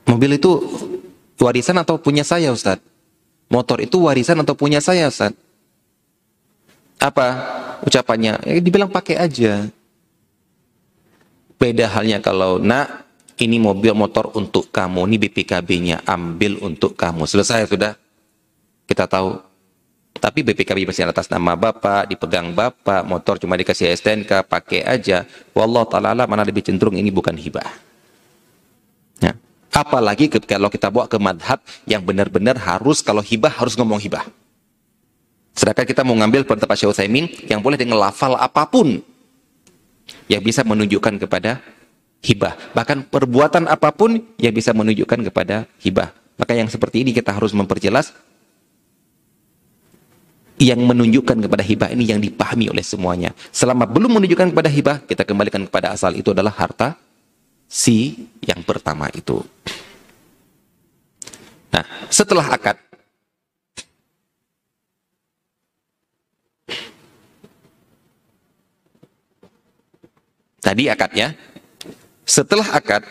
Mobil 0.07 0.39
itu 0.39 0.63
warisan 1.43 1.77
atau 1.83 1.99
punya 1.99 2.23
saya 2.23 2.55
Ustaz? 2.55 2.81
Motor 3.51 3.83
itu 3.85 4.01
warisan 4.07 4.41
atau 4.41 4.57
punya 4.57 4.81
saya 4.81 5.11
Ustaz? 5.11 5.37
apa 7.05 7.27
ucapannya? 7.85 8.41
Ya, 8.49 8.53
dibilang 8.65 8.89
pakai 8.89 9.21
aja. 9.21 9.69
Beda 11.59 11.87
halnya 11.88 12.19
kalau 12.19 12.59
nak 12.59 13.05
ini 13.40 13.59
mobil 13.59 13.95
motor 13.99 14.31
untuk 14.38 14.71
kamu, 14.71 15.11
ini 15.11 15.17
BPKB-nya 15.27 16.07
ambil 16.07 16.62
untuk 16.62 16.95
kamu. 16.95 17.27
Selesai 17.27 17.67
sudah. 17.67 17.99
Kita 18.87 19.11
tahu. 19.11 19.40
Tapi 20.14 20.47
BPKB 20.47 20.87
masih 20.87 21.11
atas 21.11 21.27
nama 21.27 21.59
bapak, 21.59 22.07
dipegang 22.07 22.55
bapak, 22.55 23.03
motor 23.03 23.35
cuma 23.43 23.59
dikasih 23.59 23.90
STNK, 23.99 24.47
pakai 24.47 24.87
aja. 24.87 25.27
Wallah 25.51 25.83
ta'ala 25.90 26.25
mana 26.31 26.47
lebih 26.47 26.62
cenderung 26.62 26.95
ini 26.95 27.11
bukan 27.11 27.35
hibah. 27.35 27.67
Ya. 29.19 29.35
Apalagi 29.75 30.31
kalau 30.31 30.71
kita 30.71 30.87
bawa 30.87 31.11
ke 31.11 31.19
madhab 31.19 31.59
yang 31.90 32.07
benar-benar 32.07 32.55
harus 32.62 33.03
kalau 33.03 33.19
hibah 33.19 33.51
harus 33.51 33.75
ngomong 33.75 33.99
hibah. 33.99 34.23
Sedangkan 35.55 35.87
kita 35.87 36.07
mau 36.07 36.14
ngambil 36.14 36.47
pendapat 36.47 36.79
Syekh 36.79 36.95
Utsaimin 36.95 37.27
yang 37.51 37.59
boleh 37.59 37.75
dengan 37.75 37.99
lafal 37.99 38.38
apa 38.38 38.71
pun 38.71 39.03
yang 40.31 40.43
bisa 40.45 40.65
menunjukkan 40.65 41.21
kepada 41.21 41.61
hibah. 42.25 42.57
Bahkan 42.73 43.13
perbuatan 43.13 43.69
apa 43.69 43.93
pun 43.93 44.17
yang 44.41 44.55
bisa 44.57 44.73
menunjukkan 44.73 45.29
kepada 45.29 45.69
hibah. 45.85 46.13
Maka 46.41 46.53
yang 46.57 46.67
seperti 46.67 47.07
ini 47.07 47.15
kita 47.15 47.31
harus 47.31 47.55
memperjelas 47.55 48.11
yang 50.59 50.81
menunjukkan 50.81 51.45
kepada 51.45 51.63
hibah 51.67 51.91
ini 51.91 52.09
yang 52.09 52.19
dipahami 52.23 52.71
oleh 52.71 52.83
semuanya. 52.83 53.35
Selama 53.51 53.85
belum 53.85 54.19
menunjukkan 54.19 54.55
kepada 54.55 54.71
hibah, 54.71 54.97
kita 55.05 55.23
kembalikan 55.27 55.63
kepada 55.67 55.93
asal 55.93 56.15
itu 56.15 56.31
adalah 56.31 56.55
harta 56.55 56.97
si 57.67 58.27
yang 58.41 58.63
pertama 58.63 59.11
itu. 59.11 59.43
Nah, 61.75 61.85
setelah 62.07 62.47
akad, 62.55 62.79
Tadi 70.64 70.88
akadnya. 70.88 71.37
Setelah 72.24 72.64
akad, 72.72 73.05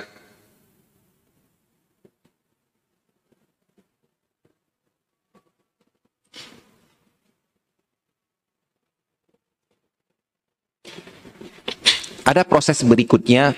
ada 12.25 12.41
proses 12.41 12.81
berikutnya 12.81 13.53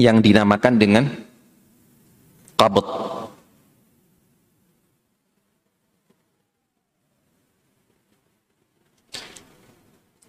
yang 0.00 0.24
dinamakan 0.24 0.80
dengan 0.80 1.04
qabd. 2.56 2.86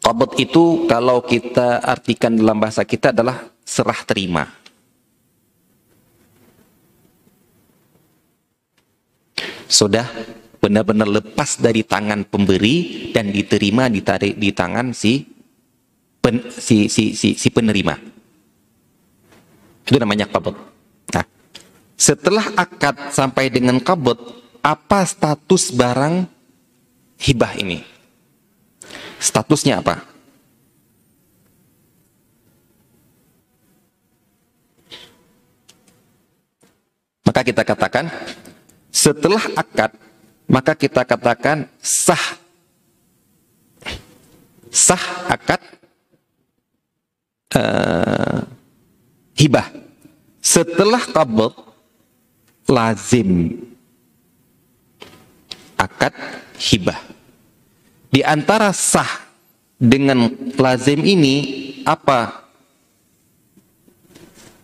Qabd 0.03 0.35
itu 0.35 0.83
kalau 0.83 1.23
kita 1.23 1.79
artikan 1.79 2.35
dalam 2.35 2.59
bahasa 2.59 2.83
kita 2.83 3.15
adalah 3.15 3.47
serah 3.63 4.03
terima. 4.03 4.43
Sudah 9.71 10.03
benar-benar 10.59 11.07
lepas 11.07 11.55
dari 11.55 11.87
tangan 11.87 12.27
pemberi 12.27 13.09
dan 13.15 13.31
diterima 13.31 13.87
ditarik 13.87 14.35
di 14.35 14.51
tangan 14.51 14.91
si 14.91 15.23
pen, 16.19 16.51
si, 16.51 16.91
si, 16.91 17.15
si, 17.15 17.39
si 17.39 17.47
penerima. 17.47 17.95
Itu 19.87 19.95
namanya 20.03 20.27
qabd. 20.27 20.55
Nah, 21.15 21.25
setelah 21.95 22.51
akad 22.59 23.07
sampai 23.15 23.47
dengan 23.47 23.79
qabd, 23.79 24.19
apa 24.59 25.07
status 25.07 25.71
barang 25.71 26.27
hibah 27.23 27.55
ini? 27.55 27.92
Statusnya 29.23 29.79
apa? 29.79 30.03
Maka 37.23 37.39
kita 37.47 37.63
katakan 37.63 38.11
setelah 38.91 39.39
akad 39.55 39.95
maka 40.51 40.75
kita 40.75 41.07
katakan 41.07 41.71
sah 41.79 42.35
sah 44.67 45.03
akad 45.31 45.63
uh, 47.55 48.43
hibah. 49.39 49.71
Setelah 50.43 50.99
qabd 50.99 51.55
lazim 52.67 53.55
akad 55.79 56.11
hibah. 56.59 57.22
Di 58.13 58.21
antara 58.21 58.69
sah 58.69 59.25
dengan 59.73 60.29
lazim 60.53 61.01
ini 61.01 61.35
apa 61.81 62.45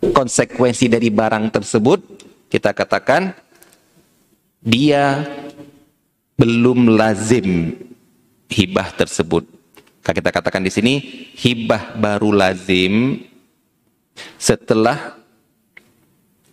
konsekuensi 0.06 0.86
dari 0.86 1.10
barang 1.10 1.50
tersebut? 1.50 2.00
Kita 2.46 2.78
katakan 2.78 3.34
dia 4.62 5.26
belum 6.38 6.94
lazim 6.94 7.74
hibah 8.54 8.94
tersebut. 8.94 9.50
Kita 10.06 10.30
katakan 10.30 10.62
di 10.62 10.70
sini 10.70 10.94
hibah 11.34 11.98
baru 11.98 12.30
lazim 12.30 13.18
setelah 14.38 15.18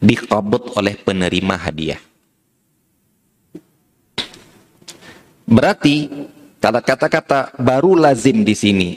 dikabut 0.01 0.73
oleh 0.81 0.97
penerima 0.97 1.61
hadiah. 1.61 2.01
Berarti 5.45 6.09
kalau 6.67 6.83
kata-kata 6.83 7.55
baru 7.62 7.95
lazim 7.95 8.43
di 8.43 8.51
sini. 8.51 8.91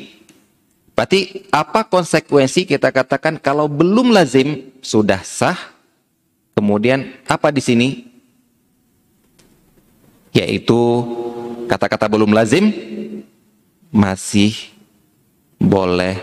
Berarti 0.97 1.45
apa 1.53 1.86
konsekuensi 1.86 2.65
kita 2.65 2.89
katakan 2.89 3.38
kalau 3.38 3.70
belum 3.70 4.09
lazim 4.09 4.74
sudah 4.82 5.22
sah. 5.22 5.78
Kemudian 6.57 7.13
apa 7.30 7.53
di 7.53 7.61
sini? 7.61 8.09
Yaitu 10.34 10.82
kata-kata 11.70 12.09
belum 12.09 12.34
lazim 12.34 12.74
masih 13.93 14.74
boleh 15.61 16.17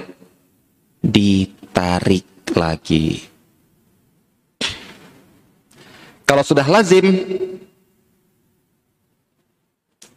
ditarik 0.98 2.26
lagi. 2.58 3.22
Kalau 6.26 6.42
sudah 6.42 6.66
lazim 6.66 7.06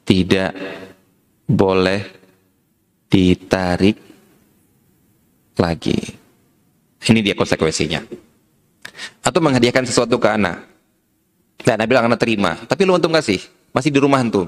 tidak 0.10 0.89
boleh 1.50 2.06
ditarik 3.10 3.98
lagi. 5.58 5.98
Ini 7.02 7.20
dia 7.26 7.34
konsekuensinya. 7.34 8.06
Atau 9.26 9.42
menghadiahkan 9.42 9.90
sesuatu 9.90 10.22
ke 10.22 10.30
anak. 10.30 10.70
Nah, 11.66 11.76
Nabi 11.76 11.90
bilang 11.90 12.08
anak 12.08 12.22
terima, 12.22 12.56
tapi 12.70 12.86
lu 12.86 12.96
antum 12.96 13.12
kasih, 13.12 13.42
masih 13.74 13.90
di 13.92 14.00
rumah 14.00 14.22
antum. 14.22 14.48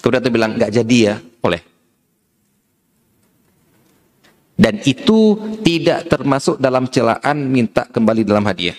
Kemudian 0.00 0.24
antum 0.24 0.34
bilang 0.34 0.56
nggak 0.56 0.72
jadi 0.72 0.98
ya, 0.98 1.14
boleh. 1.38 1.62
Dan 4.60 4.76
itu 4.84 5.40
tidak 5.64 6.10
termasuk 6.10 6.60
dalam 6.60 6.88
celaan 6.90 7.48
minta 7.48 7.88
kembali 7.88 8.26
dalam 8.26 8.44
hadiah. 8.44 8.76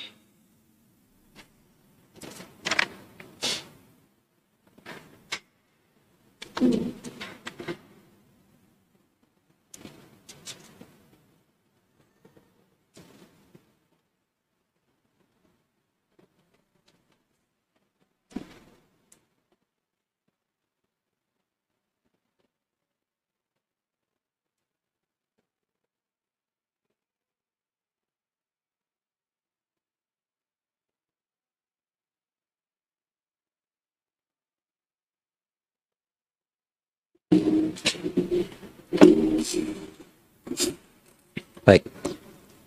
Baik. 41.71 41.87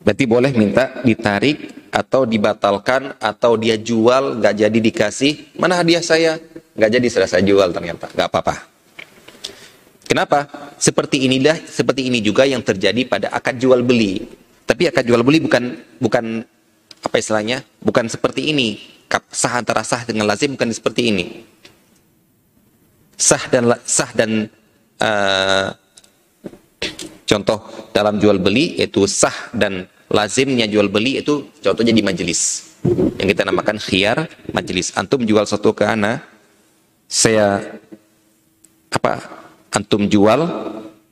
Berarti 0.00 0.24
boleh 0.24 0.52
minta 0.56 1.04
ditarik 1.04 1.92
atau 1.92 2.24
dibatalkan 2.24 3.20
atau 3.20 3.60
dia 3.60 3.76
jual 3.76 4.40
nggak 4.40 4.64
jadi 4.64 4.78
dikasih 4.80 5.60
mana 5.60 5.76
hadiah 5.76 6.00
saya 6.00 6.40
nggak 6.72 6.90
jadi 6.90 7.06
sudah 7.12 7.28
saya 7.28 7.44
jual 7.44 7.68
ternyata 7.68 8.08
nggak 8.08 8.28
apa-apa. 8.32 8.64
Kenapa? 10.08 10.48
Seperti 10.80 11.28
inilah 11.28 11.68
seperti 11.68 12.08
ini 12.08 12.24
juga 12.24 12.48
yang 12.48 12.64
terjadi 12.64 13.04
pada 13.04 13.28
akad 13.28 13.60
jual 13.60 13.84
beli. 13.84 14.24
Tapi 14.64 14.88
akad 14.88 15.04
jual 15.04 15.20
beli 15.20 15.44
bukan 15.44 15.76
bukan 16.00 16.40
apa 17.04 17.16
istilahnya 17.20 17.60
bukan 17.84 18.08
seperti 18.08 18.56
ini 18.56 18.80
sah 19.28 19.60
antara 19.60 19.84
sah 19.84 20.08
dengan 20.08 20.24
lazim 20.24 20.56
bukan 20.56 20.72
seperti 20.72 21.12
ini 21.12 21.44
sah 23.20 23.44
dan 23.52 23.68
sah 23.84 24.10
dan 24.16 24.48
uh, 25.04 25.68
Contoh 27.24 27.64
dalam 27.96 28.20
jual 28.20 28.36
beli 28.36 28.76
yaitu 28.76 29.08
sah 29.08 29.32
dan 29.56 29.88
lazimnya 30.12 30.68
jual 30.68 30.92
beli 30.92 31.24
itu 31.24 31.48
contohnya 31.64 31.96
di 31.96 32.04
majelis. 32.04 32.72
Yang 33.16 33.28
kita 33.32 33.42
namakan 33.48 33.80
khiyar 33.80 34.28
majelis. 34.52 34.92
Antum 34.92 35.24
jual 35.24 35.48
satu 35.48 35.72
ke 35.72 35.88
ana, 35.88 36.20
saya 37.08 37.80
apa? 38.92 39.24
Antum 39.72 40.04
jual, 40.06 40.44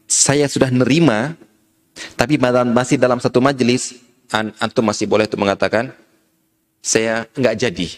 saya 0.04 0.46
sudah 0.46 0.68
nerima, 0.68 1.34
tapi 2.14 2.36
masih 2.38 3.00
dalam 3.00 3.18
satu 3.18 3.40
majelis, 3.40 3.98
antum 4.60 4.84
masih 4.84 5.08
boleh 5.08 5.24
itu 5.24 5.40
mengatakan 5.40 5.90
saya 6.84 7.24
nggak 7.32 7.56
jadi. 7.56 7.88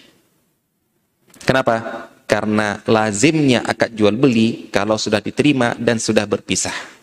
Kenapa? 1.44 2.06
Karena 2.24 2.80
lazimnya 2.88 3.60
akad 3.66 3.92
jual 3.92 4.16
beli 4.16 4.70
kalau 4.72 4.96
sudah 4.96 5.20
diterima 5.20 5.76
dan 5.76 6.00
sudah 6.00 6.24
berpisah. 6.24 6.93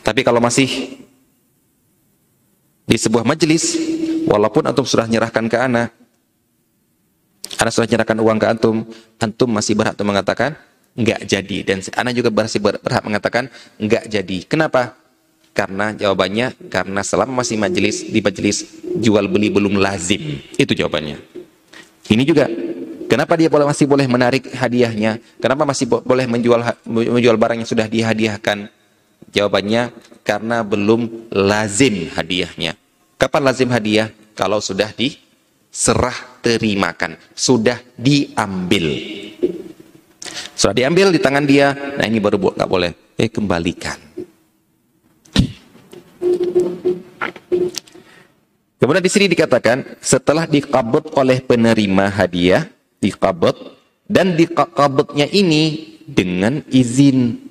Tapi 0.00 0.20
kalau 0.24 0.40
masih 0.40 0.98
di 2.86 2.96
sebuah 2.96 3.26
majelis, 3.26 3.76
walaupun 4.24 4.64
antum 4.66 4.86
sudah 4.86 5.04
menyerahkan 5.10 5.44
ke 5.50 5.56
ana, 5.58 5.90
ana 7.58 7.70
sudah 7.70 7.86
menyerahkan 7.90 8.18
uang 8.22 8.38
ke 8.38 8.46
antum, 8.46 8.76
antum 9.18 9.50
masih 9.50 9.74
berhak 9.74 9.98
untuk 9.98 10.08
mengatakan 10.08 10.54
enggak 10.96 11.20
jadi 11.28 11.58
dan 11.66 11.78
ana 11.92 12.10
juga 12.14 12.32
masih 12.32 12.62
berhak 12.62 13.04
mengatakan 13.04 13.52
enggak 13.76 14.08
jadi. 14.08 14.38
Kenapa? 14.48 14.96
Karena 15.56 15.96
jawabannya 15.96 16.68
karena 16.68 17.00
selama 17.00 17.40
masih 17.40 17.56
majelis 17.56 18.04
di 18.04 18.20
majelis 18.20 18.68
jual 19.00 19.24
beli 19.28 19.48
belum 19.48 19.80
lazim. 19.80 20.40
Itu 20.56 20.76
jawabannya. 20.76 21.16
Ini 22.06 22.22
juga 22.22 22.46
Kenapa 23.06 23.38
dia 23.38 23.46
boleh 23.46 23.66
masih 23.70 23.86
boleh 23.86 24.06
menarik 24.10 24.50
hadiahnya? 24.50 25.22
Kenapa 25.38 25.62
masih 25.62 25.86
boleh 25.86 26.26
menjual 26.26 26.58
menjual 26.90 27.38
barang 27.38 27.62
yang 27.62 27.70
sudah 27.70 27.86
dihadiahkan? 27.86 28.66
Jawabannya 29.36 29.92
karena 30.24 30.64
belum 30.64 31.28
lazim 31.28 32.08
hadiahnya. 32.08 32.72
Kapan 33.20 33.42
lazim 33.44 33.68
hadiah? 33.68 34.08
Kalau 34.32 34.64
sudah 34.64 34.96
diserah 34.96 36.40
terimakan, 36.40 37.20
sudah 37.36 37.76
diambil. 38.00 38.96
Sudah 40.56 40.72
diambil 40.72 41.12
di 41.12 41.20
tangan 41.20 41.44
dia, 41.44 41.76
nah 42.00 42.08
ini 42.08 42.16
baru 42.16 42.40
nggak 42.40 42.64
boleh. 42.64 42.96
Eh 43.20 43.28
kembalikan. 43.28 44.00
Kemudian 48.76 49.04
di 49.04 49.12
sini 49.12 49.28
dikatakan 49.28 50.00
setelah 50.00 50.48
dikabut 50.48 51.12
oleh 51.12 51.44
penerima 51.44 52.08
hadiah, 52.08 52.68
dikabut 53.00 53.56
dan 54.08 54.32
dikabutnya 54.32 55.28
ini 55.28 55.96
dengan 56.08 56.60
izin 56.72 57.45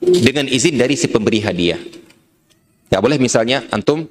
dengan 0.00 0.48
izin 0.48 0.80
dari 0.80 0.96
si 0.96 1.06
pemberi 1.06 1.44
hadiah. 1.44 1.78
Ya 2.90 2.98
boleh 2.98 3.20
misalnya 3.20 3.68
antum 3.70 4.08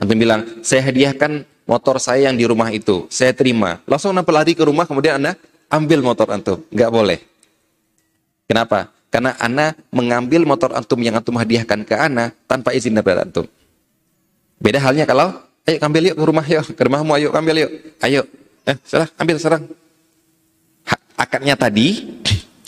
antum 0.00 0.16
bilang, 0.16 0.64
"Saya 0.64 0.88
hadiahkan 0.90 1.44
motor 1.68 2.00
saya 2.00 2.32
yang 2.32 2.36
di 2.40 2.48
rumah 2.48 2.72
itu." 2.72 3.06
Saya 3.12 3.36
terima. 3.36 3.78
Langsung 3.84 4.16
antum 4.16 4.32
lari 4.32 4.56
ke 4.56 4.64
rumah 4.64 4.88
kemudian 4.88 5.20
Anda 5.20 5.38
ambil 5.70 6.02
motor 6.02 6.26
antum. 6.32 6.64
Enggak 6.72 6.90
boleh. 6.90 7.18
Kenapa? 8.48 8.90
Karena 9.12 9.36
Anda 9.38 9.76
mengambil 9.94 10.42
motor 10.42 10.74
antum 10.74 10.98
yang 11.04 11.20
antum 11.20 11.36
hadiahkan 11.36 11.86
ke 11.86 11.94
Anda 11.94 12.34
tanpa 12.50 12.74
izin 12.74 12.96
dari 12.96 13.22
antum. 13.22 13.46
Beda 14.56 14.80
halnya 14.80 15.04
kalau, 15.04 15.36
ayo 15.68 15.76
ambil 15.84 16.02
yuk 16.10 16.16
ke 16.16 16.24
rumah 16.24 16.46
yuk, 16.48 16.64
ke 16.72 16.82
rumahmu 16.82 17.12
ayo 17.20 17.28
ambil 17.36 17.56
yuk. 17.60 17.70
Ayo. 18.00 18.24
Eh, 18.66 18.76
salah, 18.82 19.06
ambil 19.20 19.36
sekarang. 19.38 19.62
Akadnya 21.16 21.54
tadi, 21.56 22.18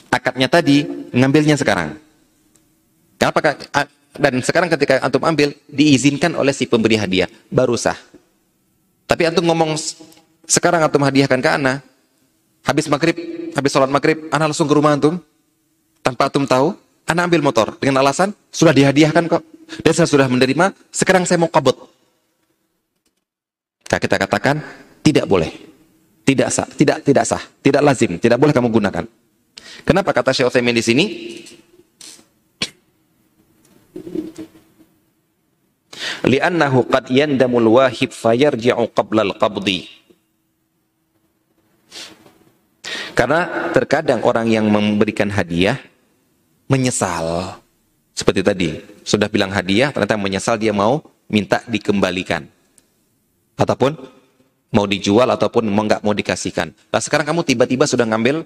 akadnya 0.08 0.48
tadi, 0.48 0.86
ngambilnya 1.12 1.58
sekarang. 1.58 2.00
Kenapa? 3.18 3.58
Dan 4.18 4.40
sekarang 4.40 4.70
ketika 4.70 5.02
antum 5.02 5.22
ambil, 5.26 5.52
diizinkan 5.66 6.32
oleh 6.38 6.54
si 6.54 6.64
pemberi 6.70 6.94
hadiah, 6.94 7.26
baru 7.50 7.74
sah. 7.74 7.98
Tapi 9.10 9.26
antum 9.26 9.44
ngomong, 9.46 9.74
sekarang 10.46 10.86
antum 10.86 11.02
hadiahkan 11.02 11.38
ke 11.42 11.50
ana, 11.50 11.82
habis 12.62 12.86
maghrib, 12.86 13.16
habis 13.54 13.70
sholat 13.74 13.90
maghrib, 13.90 14.30
ana 14.30 14.46
langsung 14.46 14.70
ke 14.70 14.74
rumah 14.74 14.94
antum, 14.94 15.18
tanpa 16.02 16.30
antum 16.30 16.46
tahu, 16.46 16.74
ana 17.06 17.26
ambil 17.26 17.42
motor, 17.42 17.74
dengan 17.82 18.00
alasan, 18.06 18.30
sudah 18.54 18.72
dihadiahkan 18.72 19.26
kok, 19.26 19.42
dan 19.82 19.92
saya 19.92 20.08
sudah 20.08 20.26
menerima, 20.30 20.72
sekarang 20.94 21.26
saya 21.26 21.42
mau 21.42 21.50
kabut. 21.50 21.76
Nah, 23.88 23.98
kita 23.98 24.20
katakan, 24.20 24.60
tidak 25.00 25.24
boleh. 25.24 25.48
Tidak 26.28 26.48
sah, 26.52 26.68
tidak 26.68 27.00
tidak 27.08 27.24
sah, 27.24 27.40
tidak 27.64 27.80
lazim, 27.80 28.20
tidak 28.20 28.36
boleh 28.36 28.52
kamu 28.52 28.68
gunakan. 28.68 29.08
Kenapa 29.88 30.12
kata 30.12 30.36
Syekh 30.36 30.52
Utsaimin 30.52 30.76
di 30.76 30.84
sini? 30.84 31.04
Li'annahu 36.28 36.86
qad 36.86 37.10
yandamul 37.10 37.80
wahib 37.80 38.10
fayarji'u 38.12 38.88
qabla 38.92 39.26
al-qabdi 39.26 39.88
karena 43.16 43.70
terkadang 43.74 44.22
orang 44.22 44.46
yang 44.46 44.66
memberikan 44.70 45.32
hadiah 45.32 45.80
menyesal 46.70 47.58
seperti 48.14 48.40
tadi 48.44 48.70
sudah 49.02 49.26
bilang 49.26 49.50
hadiah 49.50 49.90
ternyata 49.90 50.18
menyesal 50.20 50.60
dia 50.60 50.70
mau 50.70 51.02
minta 51.28 51.62
dikembalikan 51.66 52.46
ataupun 53.58 53.98
mau 54.72 54.84
dijual 54.84 55.28
ataupun 55.32 55.64
mau 55.68 55.84
nggak 55.84 56.04
mau 56.04 56.12
dikasihkan. 56.12 56.72
Nah 56.92 57.00
sekarang 57.00 57.24
kamu 57.24 57.40
tiba-tiba 57.44 57.84
sudah 57.88 58.04
ngambil 58.04 58.44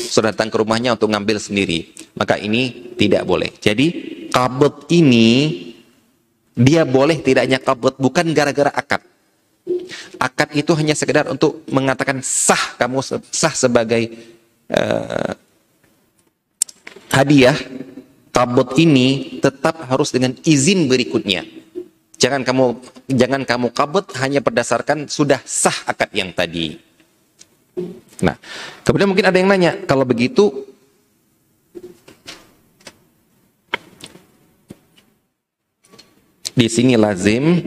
sudah 0.00 0.32
datang 0.32 0.48
ke 0.48 0.56
rumahnya 0.58 0.96
untuk 0.96 1.12
ngambil 1.12 1.38
sendiri. 1.38 1.92
Maka 2.16 2.40
ini 2.40 2.94
tidak 2.96 3.22
boleh. 3.24 3.52
Jadi 3.60 4.18
kabut 4.30 4.86
ini 4.88 5.28
dia 6.56 6.82
boleh 6.86 7.18
tidaknya 7.20 7.58
kabut 7.60 7.98
bukan 7.98 8.32
gara-gara 8.34 8.70
akad. 8.70 9.02
Akad 10.16 10.50
itu 10.56 10.72
hanya 10.74 10.96
sekedar 10.96 11.28
untuk 11.28 11.62
mengatakan 11.68 12.22
sah 12.24 12.78
kamu 12.78 13.02
sah 13.30 13.54
sebagai 13.54 14.10
uh, 14.72 15.34
hadiah. 17.12 17.56
Kabut 18.30 18.78
ini 18.78 19.42
tetap 19.42 19.90
harus 19.90 20.14
dengan 20.14 20.32
izin 20.46 20.86
berikutnya. 20.86 21.42
Jangan 22.14 22.46
kamu 22.46 22.78
jangan 23.10 23.42
kamu 23.42 23.74
kabut 23.74 24.06
hanya 24.22 24.38
berdasarkan 24.38 25.10
sudah 25.10 25.42
sah 25.42 25.74
akad 25.90 26.14
yang 26.14 26.30
tadi. 26.30 26.78
Nah, 28.22 28.36
kemudian 28.86 29.08
mungkin 29.10 29.26
ada 29.26 29.36
yang 29.40 29.50
nanya, 29.50 29.72
kalau 29.88 30.06
begitu 30.06 30.69
di 36.54 36.66
sini 36.66 36.94
lazim, 36.98 37.62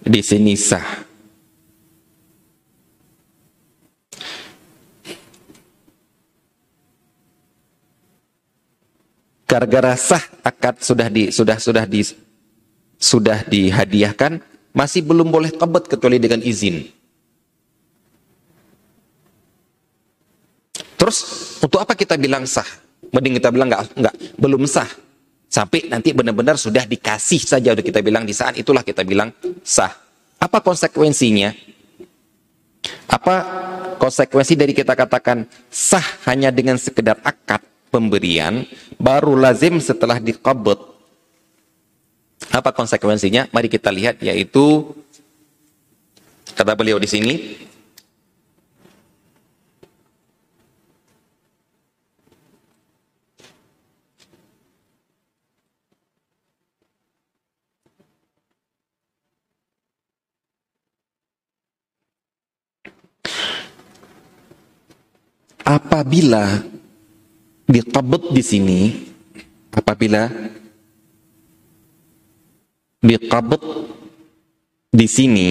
di 0.00 0.20
sini 0.24 0.54
sah. 0.56 1.08
Gara-gara 9.50 9.98
sah 9.98 10.22
akad 10.46 10.78
sudah 10.78 11.10
di 11.10 11.34
sudah 11.34 11.58
sudah 11.58 11.82
di 11.82 12.06
sudah 13.00 13.42
dihadiahkan, 13.50 14.38
masih 14.70 15.02
belum 15.02 15.26
boleh 15.26 15.50
kabut 15.50 15.90
kecuali 15.90 16.22
dengan 16.22 16.38
izin. 16.38 16.86
Terus 20.94 21.18
untuk 21.58 21.82
apa 21.82 21.98
kita 21.98 22.14
bilang 22.14 22.46
sah? 22.46 22.66
Mending 23.10 23.42
kita 23.42 23.50
bilang 23.50 23.72
nggak 23.74 23.82
nggak 23.98 24.14
belum 24.38 24.70
sah. 24.70 24.86
Sampai 25.50 25.90
nanti 25.90 26.14
benar-benar 26.14 26.54
sudah 26.54 26.86
dikasih 26.86 27.42
saja 27.42 27.74
udah 27.74 27.82
kita 27.82 27.98
bilang 28.06 28.22
di 28.22 28.30
saat 28.30 28.54
itulah 28.54 28.86
kita 28.86 29.02
bilang 29.02 29.34
sah. 29.66 29.90
Apa 30.38 30.62
konsekuensinya? 30.62 31.50
Apa 33.10 33.34
konsekuensi 33.98 34.54
dari 34.54 34.70
kita 34.70 34.94
katakan 34.94 35.50
sah 35.66 36.06
hanya 36.30 36.54
dengan 36.54 36.78
sekedar 36.78 37.18
akad 37.26 37.66
pemberian 37.90 38.62
baru 38.94 39.34
lazim 39.34 39.82
setelah 39.82 40.22
dikabut 40.22 40.78
apa 42.54 42.70
konsekuensinya? 42.70 43.50
Mari 43.50 43.66
kita 43.66 43.90
lihat 43.90 44.22
yaitu 44.22 44.94
kata 46.54 46.78
beliau 46.78 47.02
di 47.02 47.10
sini 47.10 47.34
apabila 65.70 66.66
dikabut 67.70 68.34
di 68.34 68.42
sini 68.42 68.80
apabila 69.70 70.26
biqabd 72.98 73.62
di 74.90 75.06
sini 75.06 75.50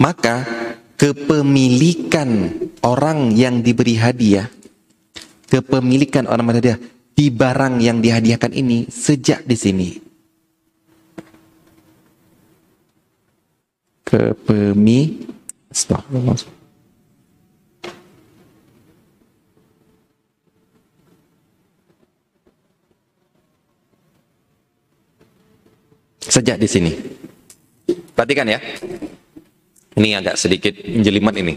maka 0.00 0.48
kepemilikan 0.96 2.48
orang 2.80 3.36
yang 3.36 3.60
diberi 3.60 4.00
hadiah 4.00 4.48
kepemilikan 5.44 6.24
orang 6.24 6.56
hadiah 6.56 6.80
di 7.14 7.30
barang 7.30 7.78
yang 7.78 8.02
dihadiahkan 8.02 8.50
ini 8.50 8.90
sejak 8.90 9.46
di 9.46 9.54
sini. 9.54 9.88
Kepemi 14.02 15.22
Sejak 26.24 26.56
di 26.56 26.68
sini. 26.68 26.92
Perhatikan 28.16 28.48
ya. 28.48 28.60
Ini 29.94 30.18
agak 30.18 30.40
sedikit 30.40 30.74
menjelimat 30.82 31.34
ini. 31.38 31.54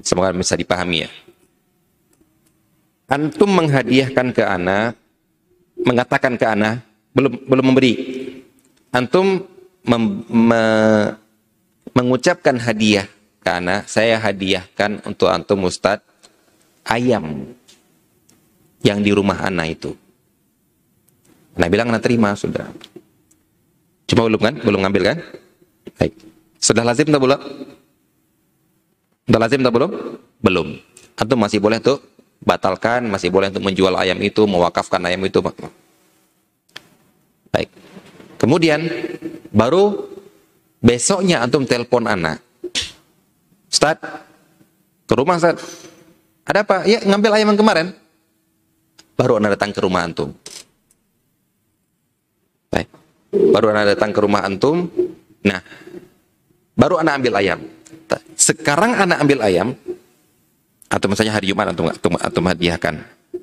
Semoga 0.00 0.30
bisa 0.32 0.54
dipahami 0.54 1.04
ya. 1.04 1.10
Antum 3.08 3.50
menghadiahkan 3.50 4.36
ke 4.36 4.44
anak, 4.44 4.94
mengatakan 5.80 6.36
ke 6.36 6.44
anak, 6.44 6.84
belum 7.16 7.32
belum 7.48 7.64
memberi. 7.72 7.94
Antum 8.92 9.44
mem, 9.84 10.24
me, 10.28 10.62
mengucapkan 11.96 12.56
hadiah 12.60 13.08
ke 13.40 13.48
anak, 13.48 13.88
saya 13.88 14.20
hadiahkan 14.20 15.08
untuk 15.08 15.32
antum 15.32 15.64
Ustadz 15.64 16.04
ayam 16.84 17.52
yang 18.84 19.00
di 19.02 19.10
rumah 19.12 19.44
anak 19.44 19.76
itu. 19.76 19.92
Anak 21.58 21.68
bilang 21.68 21.90
anak 21.90 22.04
terima 22.04 22.32
sudah. 22.38 22.70
Cuma 24.08 24.24
belum 24.24 24.40
kan? 24.40 24.54
Belum 24.64 24.80
ngambil 24.80 25.02
kan? 25.14 25.18
Baik. 26.00 26.16
Sudah 26.56 26.82
lazim 26.82 27.06
atau 27.12 27.20
belum? 27.20 27.40
Sudah 29.28 29.40
lazim 29.44 29.60
atau 29.60 29.74
belum? 29.76 29.92
Belum. 30.40 30.68
Atau 31.14 31.36
masih 31.36 31.60
boleh 31.60 31.78
tuh 31.78 32.00
batalkan, 32.40 33.04
masih 33.04 33.28
boleh 33.28 33.52
untuk 33.52 33.68
menjual 33.68 33.92
ayam 34.00 34.16
itu, 34.24 34.48
mewakafkan 34.48 35.04
ayam 35.04 35.20
itu. 35.28 35.44
Baik. 37.52 37.68
Kemudian 38.40 38.88
baru 39.52 40.08
besoknya 40.80 41.44
antum 41.44 41.68
telepon 41.68 42.08
anak. 42.08 42.40
Ustaz, 43.68 44.00
ke 45.04 45.12
rumah 45.12 45.36
Ustaz. 45.36 45.60
Ada 46.48 46.64
apa? 46.64 46.88
Ya, 46.88 47.04
ngambil 47.04 47.36
ayam 47.36 47.52
yang 47.52 47.60
kemarin. 47.60 47.86
Baru 49.20 49.36
anak 49.36 49.60
datang 49.60 49.76
ke 49.76 49.80
rumah 49.84 50.08
antum. 50.08 50.32
Baik 52.72 52.97
baru 53.32 53.72
anak 53.72 53.96
datang 53.96 54.10
ke 54.12 54.20
rumah 54.20 54.44
antum. 54.44 54.88
Nah 55.44 55.60
baru 56.74 57.00
anak 57.00 57.20
ambil 57.20 57.34
ayam. 57.40 57.60
Sekarang 58.38 58.96
anak 58.96 59.20
ambil 59.20 59.38
ayam 59.44 59.68
atau 60.88 61.06
misalnya 61.12 61.36
hari 61.36 61.52
Jumat 61.52 61.68
antum 61.68 61.88
atau 61.92 62.08
antum 62.16 62.44
hadiahkan. 62.48 62.94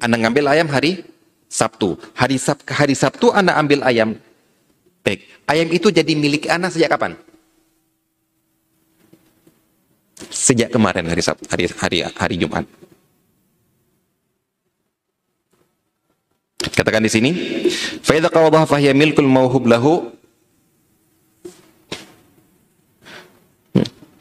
Anak 0.01 0.17
ngambil 0.25 0.45
ayam 0.49 0.67
hari 0.71 1.05
Sabtu. 1.45 1.95
Hari 2.17 2.41
Sab 2.41 2.65
hari 2.67 2.97
Sabtu 2.97 3.29
anak 3.29 3.55
ambil 3.61 3.85
ayam. 3.85 4.17
Baik 5.05 5.21
ayam 5.45 5.69
itu 5.69 5.93
jadi 5.93 6.13
milik 6.17 6.49
anak 6.49 6.73
sejak 6.73 6.89
kapan? 6.97 7.13
Sejak 10.33 10.73
kemarin 10.73 11.05
hari 11.05 11.21
Sabtu 11.21 11.45
hari 11.45 11.69
hari 11.77 11.97
hari 12.01 12.35
Jumat 12.41 12.65
Katakan 16.85 17.01
di 17.01 17.09
sini, 17.09 17.31
fa 18.05 18.13
idza 18.13 18.29
qawadaha 18.29 18.77
milkul 18.93 19.25
mauhub 19.25 19.65
lahu 19.65 20.05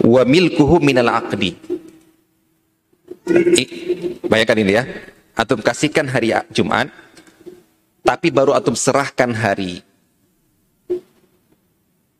wa 0.00 0.22
milkuhu 0.24 0.80
minal 0.80 1.12
aqdi. 1.12 1.60
Bayangkan 4.24 4.56
ini 4.64 4.80
ya. 4.80 4.88
Atum 5.36 5.60
kasihkan 5.60 6.08
hari 6.08 6.32
Jumat, 6.56 6.88
tapi 8.00 8.32
baru 8.32 8.56
atum 8.56 8.72
serahkan 8.72 9.28
hari 9.36 9.84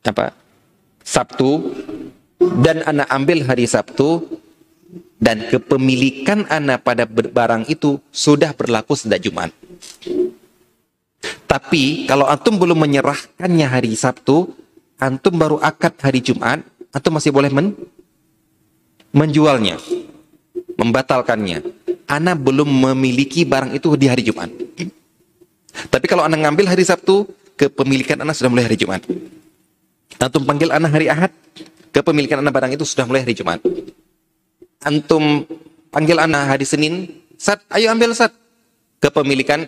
apa? 0.05 0.29
Sabtu 1.01 1.73
dan 2.61 2.85
anak 2.85 3.09
ambil 3.09 3.41
hari 3.49 3.65
Sabtu 3.65 4.21
dan 5.15 5.47
kepemilikan 5.47 6.43
anak 6.51 6.83
pada 6.83 7.07
barang 7.07 7.71
itu 7.71 7.99
sudah 8.11 8.51
berlaku 8.51 8.93
sejak 8.99 9.23
Jumat. 9.23 9.49
Tapi 11.45 12.05
kalau 12.05 12.27
antum 12.27 12.59
belum 12.59 12.75
menyerahkannya 12.75 13.67
hari 13.69 13.95
Sabtu, 13.95 14.51
antum 14.99 15.33
baru 15.39 15.57
akad 15.63 15.95
hari 16.03 16.19
Jumat, 16.19 16.61
antum 16.91 17.15
masih 17.15 17.31
boleh 17.31 17.49
men 17.49 17.73
menjualnya, 19.15 19.79
membatalkannya. 20.75 21.63
Anak 22.05 22.37
belum 22.37 22.69
memiliki 22.69 23.47
barang 23.47 23.73
itu 23.73 23.97
di 23.97 24.05
hari 24.05 24.21
Jumat. 24.21 24.51
Tapi 25.89 26.05
kalau 26.05 26.21
anak 26.21 26.43
ngambil 26.45 26.69
hari 26.69 26.85
Sabtu, 26.85 27.25
kepemilikan 27.57 28.21
anak 28.21 28.37
sudah 28.37 28.51
mulai 28.51 28.67
hari 28.67 28.77
Jumat. 28.77 29.01
Antum 30.21 30.45
panggil 30.45 30.69
anak 30.69 30.91
hari 30.93 31.09
Ahad, 31.09 31.31
kepemilikan 31.89 32.43
anak 32.43 32.53
barang 32.53 32.71
itu 32.77 32.85
sudah 32.85 33.09
mulai 33.09 33.25
hari 33.25 33.33
Jumat. 33.33 33.63
Antum 34.85 35.49
panggil 35.89 36.21
anak 36.21 36.53
hari 36.55 36.65
Senin, 36.69 37.09
Sat, 37.41 37.65
ayo 37.73 37.89
ambil 37.89 38.13
Sat. 38.13 38.29
Kepemilikan 39.01 39.65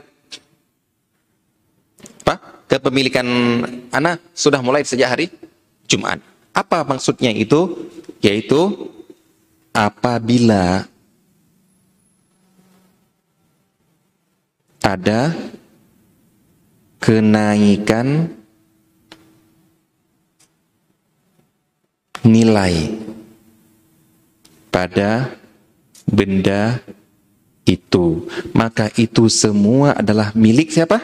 apa? 2.21 2.35
Kepemilikan 2.69 3.25
anak 3.89 4.21
sudah 4.37 4.61
mulai 4.61 4.85
sejak 4.85 5.09
hari 5.09 5.25
Jumat. 5.89 6.21
Apa 6.53 6.85
maksudnya 6.85 7.33
itu? 7.33 7.89
Yaitu 8.21 8.93
apabila 9.73 10.85
ada 14.81 15.33
kenaikan 17.01 18.31
nilai 22.27 23.06
pada 24.77 25.33
benda 26.05 26.77
itu, 27.65 28.29
maka 28.53 28.93
itu 28.93 29.25
semua 29.25 29.97
adalah 29.97 30.29
milik 30.37 30.69
siapa? 30.69 31.01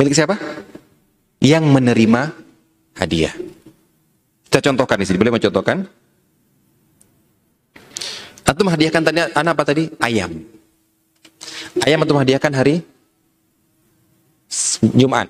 Milik 0.00 0.16
siapa? 0.16 0.40
Yang 1.44 1.64
menerima 1.68 2.32
hadiah. 2.96 3.36
Kita 4.48 4.64
contohkan 4.72 4.96
di 4.96 5.04
sini. 5.04 5.20
Boleh 5.20 5.36
mencontohkan? 5.36 5.84
Antum 8.48 8.72
hadiahkan 8.72 9.02
tadi 9.04 9.18
anak 9.28 9.52
apa 9.52 9.64
tadi? 9.68 9.92
Ayam. 10.00 10.40
Ayam 11.84 12.00
antum 12.00 12.16
hadiahkan 12.16 12.56
hari 12.56 12.80
Jumat. 14.96 15.28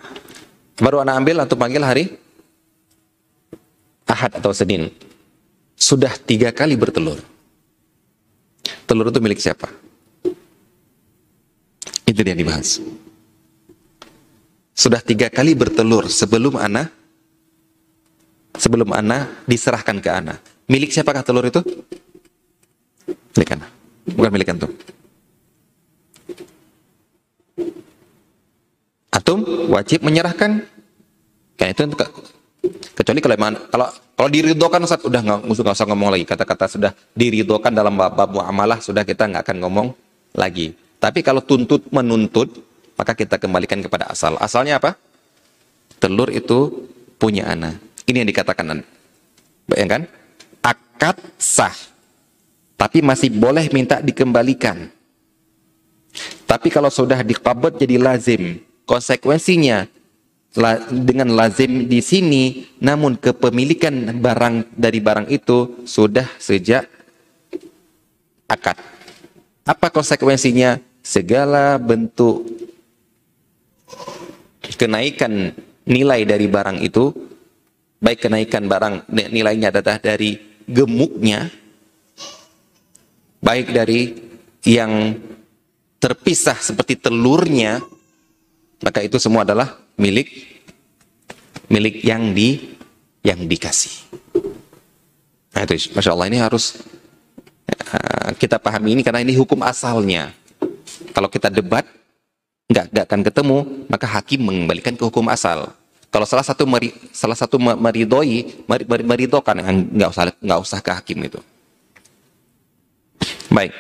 Baru 0.79 1.03
anak 1.03 1.19
ambil 1.19 1.43
atau 1.43 1.59
panggil 1.59 1.83
hari 1.83 2.15
Ahad 4.09 4.41
atau 4.41 4.51
Senin. 4.57 4.89
Sudah 5.77 6.17
tiga 6.17 6.51
kali 6.51 6.75
bertelur. 6.75 7.21
Telur 8.89 9.13
itu 9.13 9.21
milik 9.21 9.39
siapa? 9.39 9.69
Itu 12.09 12.25
yang 12.25 12.41
dibahas. 12.41 12.81
Sudah 14.73 15.05
tiga 15.05 15.29
kali 15.29 15.53
bertelur 15.53 16.09
sebelum 16.09 16.57
anak 16.57 16.89
sebelum 18.59 18.91
anak 18.91 19.47
diserahkan 19.47 20.03
ke 20.03 20.11
anak. 20.11 20.39
Milik 20.67 20.91
siapakah 20.91 21.23
telur 21.23 21.47
itu? 21.47 21.63
Milik 23.37 23.51
anak. 23.55 23.71
Bukan 24.09 24.31
milik 24.35 24.49
antum. 24.53 24.73
Antum 29.15 29.39
wajib 29.73 30.01
menyerahkan. 30.05 30.65
Kan 31.59 31.69
itu 31.75 31.83
kecuali 32.97 33.21
kalau 33.23 33.37
kalau 33.71 33.87
kalau 34.19 34.31
diridokan 34.31 34.83
Ustaz 34.83 35.05
udah 35.07 35.21
nggak 35.23 35.47
usah, 35.47 35.87
ngomong 35.87 36.11
lagi 36.11 36.27
kata-kata 36.27 36.67
sudah 36.67 36.93
diridokan 37.15 37.71
dalam 37.71 37.95
bab 37.95 38.19
muamalah 38.31 38.83
sudah 38.83 39.07
kita 39.07 39.31
nggak 39.31 39.47
akan 39.47 39.57
ngomong 39.63 39.87
lagi. 40.35 40.75
Tapi 40.99 41.23
kalau 41.23 41.39
tuntut 41.39 41.87
menuntut 41.95 42.51
maka 42.99 43.15
kita 43.15 43.39
kembalikan 43.39 43.79
kepada 43.79 44.11
asal. 44.11 44.35
Asalnya 44.43 44.83
apa? 44.83 44.99
Telur 46.03 46.35
itu 46.35 46.91
punya 47.15 47.47
anak. 47.47 47.79
Ini 48.11 48.27
yang 48.27 48.31
dikatakan. 48.35 48.83
Bayangkan, 49.71 50.11
akad 50.67 51.15
sah. 51.39 51.75
Tapi 52.75 53.03
masih 53.03 53.31
boleh 53.31 53.71
minta 53.71 54.03
dikembalikan. 54.03 54.91
Tapi 56.49 56.73
kalau 56.75 56.91
sudah 56.91 57.23
dikabut 57.23 57.79
jadi 57.79 58.01
lazim, 58.01 58.59
konsekuensinya 58.89 59.87
dengan 60.91 61.29
lazim 61.37 61.87
di 61.87 62.01
sini, 62.01 62.67
namun 62.81 63.21
kepemilikan 63.21 64.17
barang 64.19 64.73
dari 64.75 64.99
barang 64.99 65.27
itu 65.29 65.85
sudah 65.85 66.27
sejak 66.41 66.89
akad. 68.49 68.81
Apa 69.69 69.93
konsekuensinya? 69.93 70.81
Segala 71.05 71.81
bentuk 71.81 72.45
kenaikan 74.77 75.57
nilai 75.89 76.29
dari 76.29 76.45
barang 76.45 76.85
itu, 76.85 77.09
baik 77.97 78.29
kenaikan 78.29 78.69
barang 78.69 79.09
nilainya 79.09 79.73
adalah 79.73 79.97
dari 79.97 80.37
gemuknya, 80.69 81.49
baik 83.41 83.73
dari 83.73 84.13
yang 84.69 85.17
terpisah 85.97 86.61
seperti 86.61 87.01
telurnya, 87.01 87.81
maka 88.85 89.01
itu 89.01 89.17
semua 89.17 89.49
adalah 89.49 89.88
milik 89.99 90.29
milik 91.69 92.01
yang 92.07 92.33
di 92.33 92.79
yang 93.27 93.45
dikasih. 93.45 94.09
Nah 95.53 95.67
itu, 95.67 95.91
masya 95.93 96.15
Allah 96.15 96.31
ini 96.31 96.39
harus 96.39 96.81
uh, 97.93 98.31
kita 98.39 98.57
pahami 98.63 98.95
ini 98.97 99.03
karena 99.03 99.21
ini 99.21 99.35
hukum 99.37 99.61
asalnya. 99.67 100.33
Kalau 101.13 101.27
kita 101.27 101.51
debat, 101.51 101.83
nggak 102.69 102.85
nggak 102.93 103.05
akan 103.09 103.21
ketemu 103.25 103.57
maka 103.89 104.07
hakim 104.07 104.41
mengembalikan 104.45 104.93
ke 104.93 105.01
hukum 105.01 105.25
asal 105.33 105.73
kalau 106.09 106.25
salah 106.25 106.45
satu 106.45 106.69
meri, 106.69 106.93
salah 107.13 107.37
satu 107.37 107.57
meridoi 107.57 108.65
meri, 108.69 108.85
meri, 108.85 109.05
meridokan 109.09 109.57
nggak 109.89 110.09
usah 110.13 110.25
nggak 110.37 110.61
usah 110.61 110.79
ke 110.85 110.91
hakim 110.93 111.19
itu 111.25 111.41
baik 113.49 113.73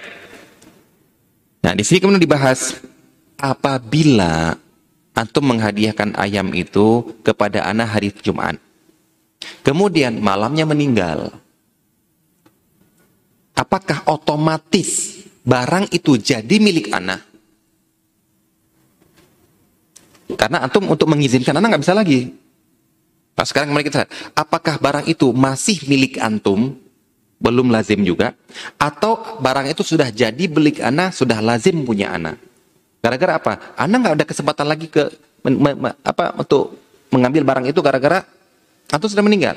nah 1.60 1.76
di 1.76 1.84
sini 1.84 2.00
kemudian 2.00 2.24
dibahas 2.24 2.80
apabila 3.36 4.56
antum 5.18 5.42
menghadiahkan 5.42 6.14
ayam 6.14 6.54
itu 6.54 7.02
kepada 7.26 7.66
anak 7.66 7.98
hari 7.98 8.14
Jumat. 8.22 8.54
Kemudian 9.66 10.22
malamnya 10.22 10.62
meninggal. 10.62 11.34
Apakah 13.58 14.06
otomatis 14.06 15.18
barang 15.42 15.90
itu 15.90 16.14
jadi 16.14 16.62
milik 16.62 16.94
anak? 16.94 17.26
Karena 20.38 20.62
antum 20.62 20.86
untuk 20.86 21.10
mengizinkan 21.10 21.58
anak 21.58 21.74
nggak 21.74 21.82
bisa 21.82 21.98
lagi. 21.98 22.30
Nah, 23.34 23.46
sekarang 23.46 23.70
kembali 23.70 23.86
kita, 23.86 24.06
apakah 24.34 24.82
barang 24.82 25.06
itu 25.06 25.30
masih 25.30 25.78
milik 25.86 26.18
antum, 26.18 26.74
belum 27.38 27.70
lazim 27.70 28.02
juga, 28.02 28.34
atau 28.78 29.38
barang 29.38 29.70
itu 29.70 29.86
sudah 29.86 30.10
jadi 30.10 30.50
milik 30.50 30.82
anak, 30.82 31.14
sudah 31.14 31.38
lazim 31.38 31.86
punya 31.86 32.18
anak? 32.18 32.47
Gara-gara 32.98 33.38
apa? 33.38 33.52
Anak 33.78 33.98
nggak 34.02 34.14
ada 34.18 34.26
kesempatan 34.26 34.66
lagi 34.66 34.90
ke 34.90 35.06
me, 35.46 35.50
me, 35.54 35.70
me, 35.74 35.90
apa 36.02 36.34
untuk 36.34 36.74
mengambil 37.14 37.46
barang 37.46 37.66
itu 37.70 37.80
gara-gara 37.80 38.26
antum 38.90 39.08
sudah 39.08 39.24
meninggal. 39.24 39.56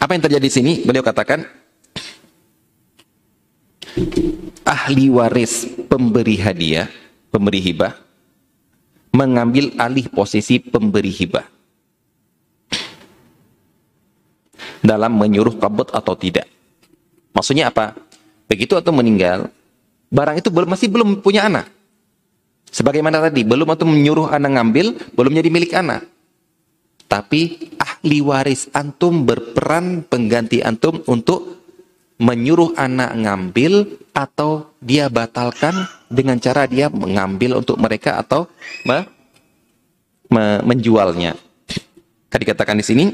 Apa 0.00 0.16
yang 0.16 0.22
terjadi 0.24 0.46
di 0.46 0.52
sini? 0.52 0.72
Beliau 0.80 1.04
katakan, 1.04 1.44
ahli 4.64 5.12
waris 5.12 5.68
pemberi 5.90 6.40
hadiah, 6.40 6.88
pemberi 7.28 7.60
hibah, 7.60 7.92
mengambil 9.12 9.76
alih 9.76 10.08
posisi 10.08 10.56
pemberi 10.56 11.12
hibah 11.12 11.44
dalam 14.80 15.12
menyuruh 15.20 15.60
kabut 15.60 15.92
atau 15.92 16.16
tidak. 16.16 16.48
Maksudnya 17.36 17.68
apa? 17.68 17.92
Begitu 18.48 18.74
atau 18.74 18.90
meninggal, 18.90 19.52
barang 20.10 20.36
itu 20.42 20.50
belum 20.50 20.68
masih 20.68 20.88
belum 20.90 21.08
punya 21.22 21.46
anak. 21.46 21.70
Sebagaimana 22.70 23.18
tadi, 23.18 23.42
belum 23.42 23.66
atau 23.66 23.86
menyuruh 23.86 24.30
anak 24.30 24.50
ngambil, 24.54 24.86
belum 25.14 25.32
jadi 25.34 25.50
milik 25.50 25.72
anak. 25.74 26.06
Tapi 27.10 27.74
ahli 27.74 28.22
waris 28.22 28.70
antum 28.70 29.26
berperan 29.26 30.06
pengganti 30.06 30.62
antum 30.62 31.02
untuk 31.10 31.58
menyuruh 32.22 32.78
anak 32.78 33.10
ngambil 33.18 33.98
atau 34.14 34.70
dia 34.78 35.10
batalkan 35.10 35.74
dengan 36.06 36.38
cara 36.38 36.70
dia 36.70 36.86
mengambil 36.86 37.58
untuk 37.58 37.74
mereka 37.82 38.22
atau 38.22 38.46
me, 38.86 39.02
me, 40.30 40.62
menjualnya. 40.62 41.34
Kan 42.30 42.38
dikatakan 42.38 42.78
di 42.78 42.86
sini 42.86 43.04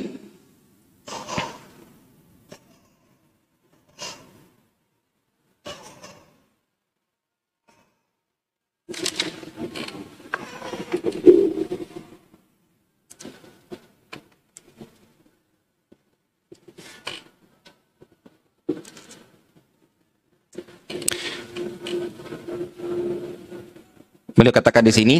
Beliau 24.46 24.62
katakan 24.62 24.86
di 24.86 24.94
sini? 24.94 25.16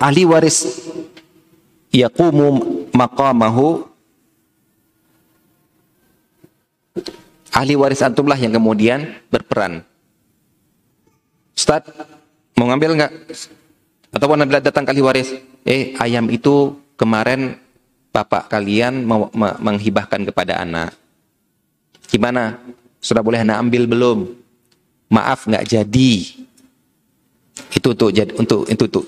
Ahli 0.00 0.24
waris 0.24 0.88
yaqumu 1.92 2.88
maqamahu. 2.96 3.84
Ahli 7.52 7.76
waris 7.76 8.00
antumlah 8.00 8.40
yang 8.40 8.56
kemudian 8.56 9.20
berperan. 9.28 9.84
Ustaz 11.52 11.92
mau 12.56 12.72
ngambil 12.72 12.96
nggak? 12.96 13.12
Atau 14.16 14.32
anda 14.32 14.64
datang 14.64 14.88
kali 14.88 15.04
waris 15.04 15.28
eh 15.68 15.92
ayam 16.00 16.24
itu 16.32 16.72
kemarin 16.96 17.52
bapak 18.16 18.48
kalian 18.48 19.04
menghibahkan 19.60 20.24
kepada 20.24 20.64
anak 20.64 21.01
Gimana? 22.12 22.60
Sudah 23.00 23.24
boleh 23.24 23.40
anak 23.40 23.56
ambil 23.64 23.88
belum? 23.88 24.18
Maaf 25.08 25.48
nggak 25.48 25.64
jadi. 25.64 26.12
Itu 27.72 27.96
untuk 27.96 28.12
untuk 28.12 28.60
untuk 28.68 28.84
untuk 28.84 29.04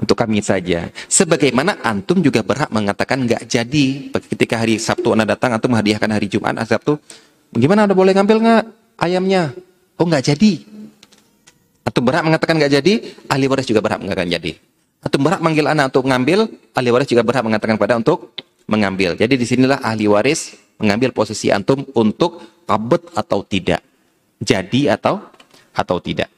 untuk 0.00 0.16
kami 0.16 0.40
saja. 0.40 0.88
Sebagaimana 1.06 1.84
antum 1.84 2.24
juga 2.24 2.40
berhak 2.40 2.72
mengatakan 2.72 3.28
nggak 3.28 3.44
jadi 3.44 4.08
ketika 4.32 4.56
hari 4.56 4.80
Sabtu 4.80 5.12
anda 5.12 5.28
datang 5.28 5.52
antum 5.52 5.76
hadiahkan 5.76 6.08
hari 6.08 6.32
Jumat 6.32 6.56
hari 6.56 6.72
Sabtu. 6.72 6.96
Bagaimana 7.52 7.84
anda 7.84 7.92
boleh 7.92 8.16
ngambil 8.16 8.36
nggak 8.40 8.62
ayamnya? 9.04 9.52
Oh 10.00 10.08
nggak 10.08 10.32
jadi. 10.32 10.64
Antum 11.84 12.02
berhak 12.08 12.24
mengatakan 12.24 12.56
nggak 12.56 12.72
jadi, 12.80 12.92
ahli 13.28 13.44
waris 13.50 13.66
juga 13.68 13.84
berhak 13.84 14.00
mengatakan 14.00 14.32
jadi. 14.32 14.56
Antum 15.04 15.20
berhak 15.20 15.40
manggil 15.44 15.68
anak 15.68 15.92
untuk 15.92 16.08
ngambil, 16.08 16.48
ahli 16.72 16.88
waris 16.88 17.08
juga 17.08 17.20
berhak 17.20 17.44
mengatakan 17.44 17.76
pada 17.76 18.00
untuk 18.00 18.32
mengambil. 18.64 19.16
Jadi 19.16 19.36
di 19.36 19.44
sinilah 19.44 19.84
ahli 19.84 20.08
waris 20.08 20.56
mengambil 20.80 21.12
posisi 21.12 21.52
antum 21.52 21.84
untuk 21.92 22.64
kabut 22.64 23.04
atau 23.12 23.44
tidak. 23.44 23.84
jadi 24.40 24.96
atau 24.96 25.20
atau 25.76 26.00
tidak. 26.00 26.32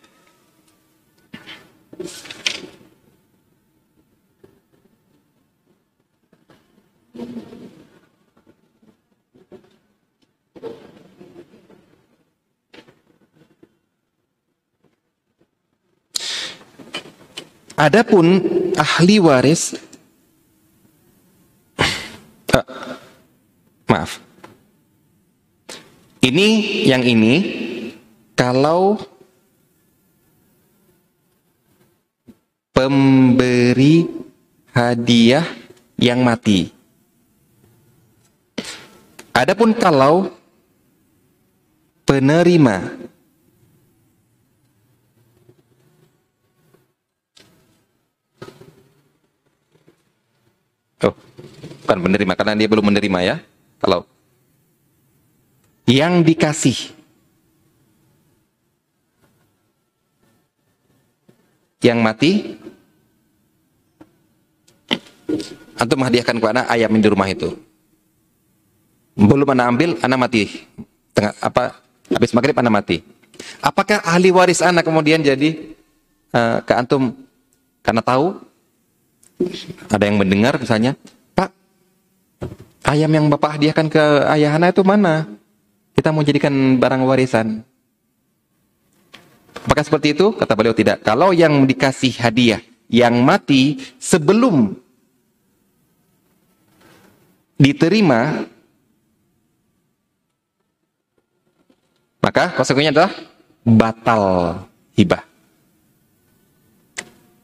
Adapun 17.83 18.39
ahli 18.79 19.19
waris 19.19 19.75
uh, 22.55 22.63
maaf. 23.91 24.32
Ini 26.23 26.49
yang 26.87 27.03
ini 27.03 27.35
kalau 28.39 28.95
pemberi 32.71 34.07
hadiah 34.71 35.43
yang 35.99 36.23
mati. 36.23 36.71
Adapun 39.35 39.75
kalau 39.75 40.31
penerima 42.07 43.03
Oh, 51.03 51.11
bukan 51.83 51.99
menerima 51.99 52.33
karena 52.39 52.55
dia 52.55 52.71
belum 52.71 52.95
menerima 52.95 53.19
ya. 53.27 53.37
Kalau 53.83 54.07
yang 55.87 56.23
dikasih 56.23 56.95
yang 61.83 61.99
mati 61.99 62.55
antum 65.75 65.99
menghadiahkan 65.99 66.39
kepada 66.39 66.63
ayam 66.71 66.95
di 66.95 67.09
rumah 67.11 67.27
itu. 67.27 67.59
Belum 69.19 69.45
anak 69.51 69.67
ambil, 69.75 69.91
anak 70.01 70.19
mati. 70.19 70.43
Tengah 71.13 71.35
apa 71.43 71.83
habis 72.09 72.33
maghrib 72.33 72.57
anak 72.57 72.73
mati. 72.73 72.97
Apakah 73.59 73.99
ahli 74.07 74.31
waris 74.31 74.63
anak 74.63 74.87
kemudian 74.87 75.21
jadi 75.21 75.75
uh, 76.33 76.63
ke 76.63 76.73
antum 76.73 77.13
karena 77.83 78.01
tahu 78.01 78.39
ada 79.91 80.05
yang 80.07 80.23
mendengar 80.23 80.55
misalnya, 80.55 80.95
Pak, 81.35 81.51
ayam 82.87 83.11
yang 83.11 83.27
Bapak 83.27 83.59
hadiahkan 83.59 83.91
ke 83.91 84.05
ayah 84.39 84.55
anak 84.55 84.79
itu 84.79 84.87
mana? 84.87 85.27
Kita 85.93 86.09
mau 86.11 86.25
jadikan 86.25 86.81
barang 86.81 87.03
warisan. 87.05 87.61
Apakah 89.63 89.85
seperti 89.85 90.17
itu? 90.17 90.33
Kata 90.35 90.57
beliau 90.57 90.75
tidak. 90.75 91.05
Kalau 91.05 91.31
yang 91.31 91.69
dikasih 91.69 92.19
hadiah, 92.19 92.59
yang 92.91 93.21
mati 93.23 93.79
sebelum 94.01 94.75
diterima, 97.61 98.43
maka 102.19 102.51
konsekuensinya 102.59 102.93
adalah 102.99 103.13
batal 103.63 104.23
hibah. 104.99 105.23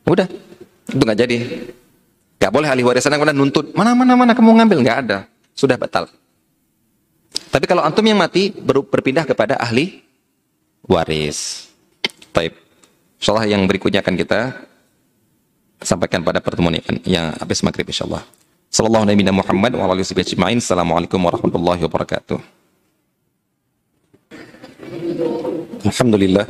Udah, 0.09 0.27
itu 0.89 1.05
nggak 1.05 1.21
jadi. 1.21 1.39
Gak 2.39 2.55
boleh 2.55 2.71
ahli 2.71 2.87
warisan 2.87 3.13
yang 3.13 3.35
nuntut, 3.35 3.75
mana, 3.75 3.93
mana, 3.93 4.15
mana 4.15 4.33
kamu 4.33 4.63
ngambil, 4.63 4.79
nggak 4.83 4.99
ada. 5.07 5.19
Sudah 5.59 5.75
batal. 5.75 6.07
Tapi 7.49 7.65
kalau 7.65 7.81
antum 7.81 8.05
yang 8.05 8.21
mati, 8.21 8.53
ber 8.53 8.85
berpindah 8.85 9.25
kepada 9.25 9.57
ahli 9.57 10.05
waris. 10.85 11.73
Taib. 12.33 12.53
Insyaallah 13.19 13.49
yang 13.49 13.65
berikutnya 13.65 14.05
akan 14.05 14.15
kita 14.15 14.41
sampaikan 15.83 16.23
pada 16.23 16.39
pertemuan 16.39 16.79
yang 17.03 17.35
habis 17.41 17.65
maghrib 17.65 17.89
insyaallah. 17.89 18.23
Sallallahu 18.69 19.09
alaihi 19.09 19.33
Muhammad 19.33 19.73
wa 19.81 19.89
alihi 19.89 20.05
wasallam. 20.05 20.61
Assalamualaikum 20.61 21.19
warahmatullahi 21.19 21.83
wabarakatuh. 21.89 22.39
Alhamdulillah. 25.89 26.45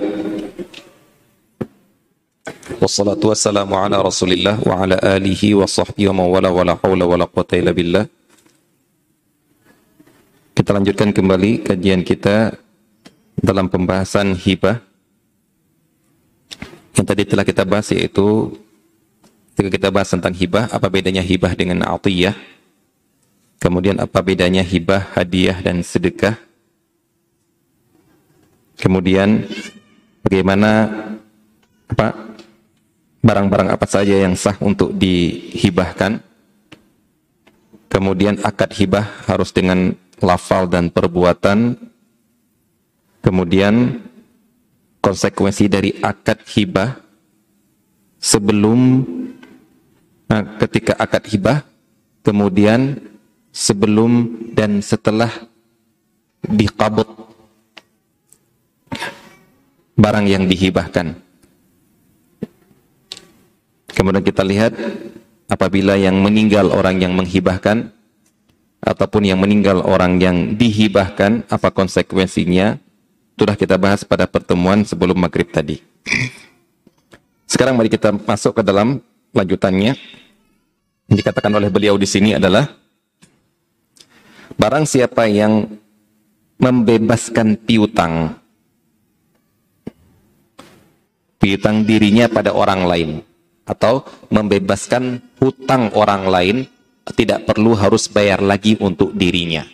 Wassalatu 2.82 3.30
wassalamu 3.30 3.78
ala 3.78 4.02
rasulillah 4.02 4.58
wa 4.66 4.82
ala 4.82 4.96
alihi 4.98 5.54
wa 5.54 5.66
sahbihi 5.66 6.10
wa 6.10 6.26
mawala 6.26 6.50
wa 6.50 6.62
la 6.66 6.74
hawla 6.74 7.04
wa 7.06 7.16
la 7.16 7.26
quwata 7.30 7.54
illa 7.54 7.70
billah. 7.70 8.04
Kita 10.58 10.74
lanjutkan 10.74 11.14
kembali 11.14 11.62
kajian 11.62 12.02
kita 12.02 12.50
dalam 13.38 13.70
pembahasan 13.70 14.34
hibah. 14.34 14.82
Yang 16.98 17.06
tadi 17.06 17.22
telah 17.30 17.46
kita 17.46 17.62
bahas 17.62 17.86
yaitu 17.94 18.58
ketika 19.54 19.70
kita 19.70 19.88
bahas 19.94 20.10
tentang 20.10 20.34
hibah, 20.34 20.66
apa 20.66 20.90
bedanya 20.90 21.22
hibah 21.22 21.54
dengan 21.54 21.86
atiyah? 21.86 22.34
Kemudian 23.62 24.02
apa 24.02 24.18
bedanya 24.18 24.66
hibah, 24.66 25.14
hadiah 25.14 25.62
dan 25.62 25.78
sedekah? 25.86 26.34
Kemudian 28.82 29.46
bagaimana 30.26 30.90
apa 31.86 32.34
barang-barang 33.22 33.78
apa 33.78 33.86
saja 33.86 34.26
yang 34.26 34.34
sah 34.34 34.58
untuk 34.58 34.90
dihibahkan. 34.90 36.18
Kemudian 37.86 38.42
akad 38.42 38.74
hibah 38.74 39.06
harus 39.30 39.54
dengan 39.54 39.94
lafal 40.22 40.70
dan 40.70 40.90
perbuatan. 40.90 41.76
Kemudian 43.18 44.04
konsekuensi 45.02 45.66
dari 45.66 45.90
akad 45.98 46.42
hibah 46.48 46.96
sebelum 48.18 49.04
nah, 50.30 50.42
ketika 50.62 50.94
akad 50.98 51.26
hibah, 51.26 51.58
kemudian 52.22 52.98
sebelum 53.50 54.38
dan 54.54 54.78
setelah 54.82 55.30
dikabut 56.46 57.08
barang 59.98 60.26
yang 60.30 60.46
dihibahkan. 60.46 61.18
Kemudian 63.98 64.22
kita 64.22 64.46
lihat 64.46 64.78
apabila 65.50 65.98
yang 65.98 66.22
meninggal 66.22 66.70
orang 66.70 67.02
yang 67.02 67.18
menghibahkan 67.18 67.90
ataupun 68.82 69.26
yang 69.26 69.38
meninggal 69.42 69.82
orang 69.82 70.18
yang 70.22 70.54
dihibahkan, 70.54 71.46
apa 71.50 71.68
konsekuensinya? 71.70 72.78
Sudah 73.38 73.54
kita 73.54 73.78
bahas 73.78 74.02
pada 74.02 74.26
pertemuan 74.26 74.82
sebelum 74.82 75.14
maghrib 75.14 75.46
tadi. 75.50 75.78
Sekarang 77.46 77.78
mari 77.78 77.86
kita 77.88 78.10
masuk 78.10 78.58
ke 78.58 78.62
dalam 78.66 78.98
lanjutannya. 79.30 79.94
Yang 81.08 81.16
dikatakan 81.24 81.54
oleh 81.54 81.70
beliau 81.72 81.96
di 81.96 82.04
sini 82.04 82.36
adalah 82.36 82.68
barang 84.58 84.84
siapa 84.84 85.24
yang 85.30 85.64
membebaskan 86.58 87.56
piutang 87.62 88.34
piutang 91.38 91.86
dirinya 91.86 92.26
pada 92.26 92.50
orang 92.50 92.82
lain 92.84 93.10
atau 93.64 94.02
membebaskan 94.28 95.22
hutang 95.38 95.94
orang 95.94 96.26
lain 96.26 96.56
tidak 97.14 97.48
perlu 97.48 97.72
harus 97.76 98.10
bayar 98.10 98.42
lagi 98.42 98.76
untuk 98.80 99.14
dirinya. 99.14 99.64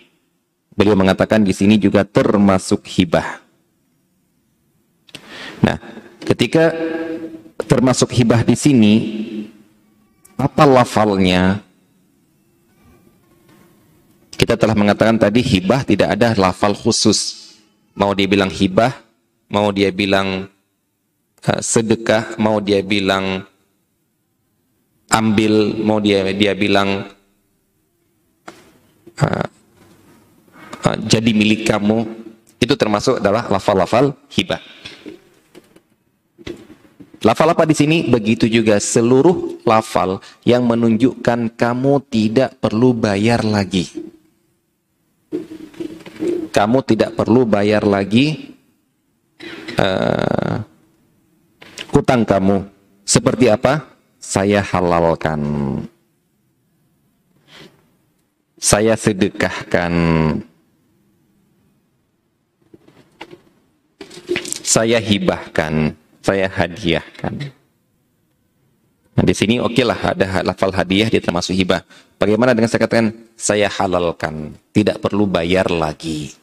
Beliau 0.74 0.98
mengatakan 0.98 1.46
di 1.46 1.54
sini 1.54 1.78
juga 1.78 2.02
termasuk 2.02 2.82
hibah. 2.82 3.40
Nah, 5.62 5.78
ketika 6.26 6.74
termasuk 7.64 8.10
hibah 8.10 8.42
di 8.42 8.58
sini, 8.58 8.94
apa 10.34 10.66
lafalnya? 10.66 11.62
Kita 14.34 14.58
telah 14.58 14.74
mengatakan 14.74 15.14
tadi 15.14 15.40
hibah 15.40 15.86
tidak 15.86 16.18
ada 16.18 16.34
lafal 16.34 16.74
khusus. 16.74 17.54
Mau 17.94 18.10
dia 18.18 18.26
bilang 18.26 18.50
hibah, 18.50 18.90
mau 19.46 19.70
dia 19.70 19.94
bilang 19.94 20.50
uh, 21.46 21.60
sedekah, 21.62 22.34
mau 22.42 22.58
dia 22.58 22.82
bilang 22.82 23.46
ambil 25.14 25.78
mau 25.78 26.02
dia 26.02 26.26
dia 26.34 26.58
bilang 26.58 27.06
uh, 29.20 29.46
uh, 30.86 30.96
jadi 31.04 31.30
milik 31.30 31.68
kamu 31.68 32.06
itu 32.58 32.74
termasuk 32.74 33.20
adalah 33.20 33.46
lafal-lafal 33.52 34.16
hibah. 34.32 34.60
Lafal 37.24 37.56
apa 37.56 37.64
di 37.64 37.72
sini? 37.72 38.04
Begitu 38.04 38.48
juga 38.48 38.76
seluruh 38.76 39.64
lafal 39.64 40.20
yang 40.44 40.68
menunjukkan 40.68 41.56
kamu 41.56 42.04
tidak 42.12 42.60
perlu 42.60 42.92
bayar 42.92 43.40
lagi. 43.44 43.88
Kamu 46.52 46.78
tidak 46.84 47.16
perlu 47.16 47.48
bayar 47.48 47.82
lagi 47.88 48.54
uh, 49.80 50.60
hutang 51.96 52.28
kamu. 52.28 52.68
Seperti 53.04 53.48
apa? 53.48 53.94
saya 54.24 54.64
halalkan. 54.64 55.40
Saya 58.64 58.96
sedekahkan. 58.96 59.92
saya 64.74 64.98
hibahkan, 64.98 65.94
saya 66.18 66.50
hadiahkan. 66.50 67.52
Nah, 69.14 69.22
di 69.22 69.34
sini 69.36 69.62
oke 69.62 69.78
okay 69.78 69.84
lah 69.86 70.00
ada 70.02 70.42
lafal 70.42 70.74
hadiah 70.74 71.06
dia 71.06 71.22
termasuk 71.22 71.54
hibah. 71.54 71.86
Bagaimana 72.18 72.56
dengan 72.56 72.66
saya 72.66 72.82
katakan 72.82 73.14
saya 73.38 73.70
halalkan, 73.70 74.58
tidak 74.74 74.98
perlu 74.98 75.30
bayar 75.30 75.70
lagi. 75.70 76.34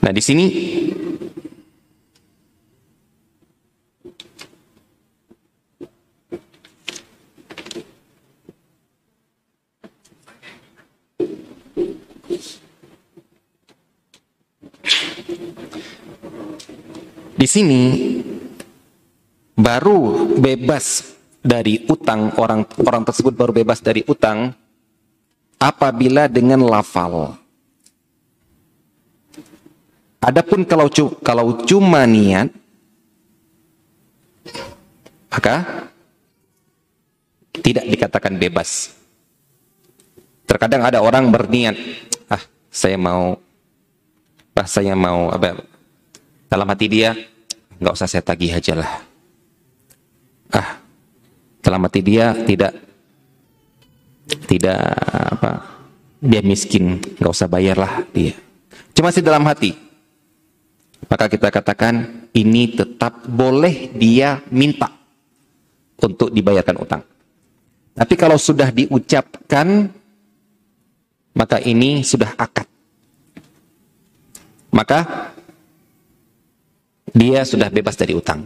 Nah, 0.00 0.12
di 0.14 0.22
sini 0.24 0.44
sini 17.54 17.82
baru 19.54 20.34
bebas 20.34 21.14
dari 21.38 21.86
utang 21.86 22.34
orang 22.34 22.66
orang 22.82 23.06
tersebut 23.06 23.30
baru 23.30 23.54
bebas 23.54 23.78
dari 23.78 24.02
utang 24.10 24.50
apabila 25.62 26.26
dengan 26.26 26.66
lafal. 26.66 27.38
Adapun 30.18 30.66
kalau 30.66 30.90
kalau 31.22 31.62
cuma 31.62 32.02
niat 32.10 32.50
maka 35.30 35.86
tidak 37.54 37.86
dikatakan 37.86 38.34
bebas. 38.34 38.98
Terkadang 40.44 40.82
ada 40.86 41.00
orang 41.00 41.30
berniat, 41.30 41.74
ah 42.28 42.42
saya 42.68 42.98
mau, 42.98 43.38
ah 44.54 44.68
saya 44.68 44.94
mau 44.94 45.32
apa? 45.32 45.64
Dalam 46.46 46.68
hati 46.70 46.86
dia, 46.86 47.16
nggak 47.78 47.94
usah 47.94 48.08
saya 48.10 48.22
tagih 48.22 48.54
aja 48.54 48.74
lah. 48.78 48.92
Ah 50.54 50.84
dalam 51.64 51.80
hati 51.88 52.00
dia 52.04 52.36
tidak 52.44 52.72
tidak 54.44 54.78
apa 55.08 55.50
dia 56.20 56.44
miskin. 56.44 57.00
Nggak 57.16 57.32
usah 57.32 57.48
bayarlah 57.48 58.04
dia. 58.12 58.36
Cuma 58.92 59.08
sih 59.08 59.24
dalam 59.24 59.42
hati. 59.48 59.72
Maka 61.08 61.28
kita 61.28 61.48
katakan 61.52 62.28
ini 62.32 62.72
tetap 62.72 63.24
boleh 63.28 63.92
dia 63.92 64.40
minta 64.52 64.88
untuk 66.00 66.32
dibayarkan 66.32 66.76
utang. 66.80 67.02
Tapi 67.94 68.14
kalau 68.18 68.36
sudah 68.36 68.68
diucapkan 68.72 69.88
maka 71.34 71.58
ini 71.60 72.04
sudah 72.06 72.34
akad. 72.38 72.66
Maka 74.74 75.30
dia 77.14 77.46
sudah 77.46 77.70
bebas 77.70 77.94
dari 77.94 78.12
utang 78.12 78.44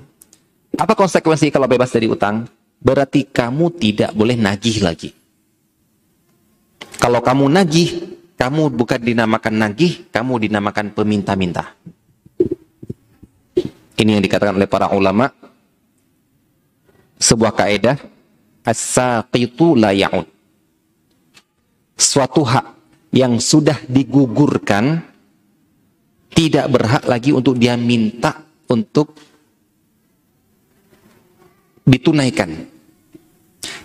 apa 0.76 0.92
konsekuensi 0.92 1.48
kalau 1.48 1.70
bebas 1.70 1.88
dari 1.88 2.10
utang? 2.10 2.44
Berarti 2.78 3.26
kamu 3.26 3.72
tidak 3.80 4.10
boleh 4.12 4.36
nagih 4.36 4.84
lagi. 4.84 5.10
Kalau 6.98 7.18
kamu 7.18 7.50
nagih, 7.50 7.88
kamu 8.38 8.70
bukan 8.74 9.00
dinamakan 9.02 9.54
nagih, 9.58 10.06
kamu 10.12 10.46
dinamakan 10.46 10.94
peminta-minta. 10.94 11.74
Ini 13.98 14.18
yang 14.18 14.22
dikatakan 14.22 14.54
oleh 14.54 14.70
para 14.70 14.92
ulama. 14.94 15.26
Sebuah 17.18 17.50
kaedah, 17.50 17.98
as-saqitu 18.62 19.74
la 19.74 19.90
ya'ud. 19.90 20.26
Suatu 21.98 22.46
hak 22.46 22.66
yang 23.10 23.42
sudah 23.42 23.82
digugurkan 23.90 25.02
tidak 26.30 26.70
berhak 26.70 27.02
lagi 27.10 27.34
untuk 27.34 27.58
dia 27.58 27.74
minta 27.74 28.47
untuk 28.68 29.16
ditunaikan 31.88 32.68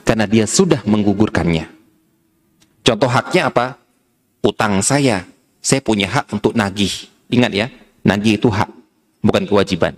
karena 0.03 0.27
dia 0.27 0.43
sudah 0.43 0.83
menggugurkannya. 0.83 1.71
Contoh 2.83 3.07
haknya 3.07 3.47
apa? 3.47 3.79
Utang 4.43 4.83
saya, 4.83 5.23
saya 5.63 5.79
punya 5.79 6.11
hak 6.11 6.35
untuk 6.35 6.51
nagih. 6.51 6.91
Ingat 7.31 7.51
ya, 7.55 7.71
nagih 8.03 8.35
itu 8.35 8.51
hak, 8.51 8.67
bukan 9.23 9.47
kewajiban. 9.47 9.95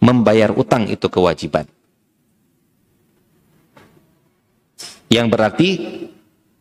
Membayar 0.00 0.48
utang 0.56 0.88
itu 0.88 1.04
kewajiban. 1.12 1.68
Yang 5.12 5.26
berarti 5.28 5.68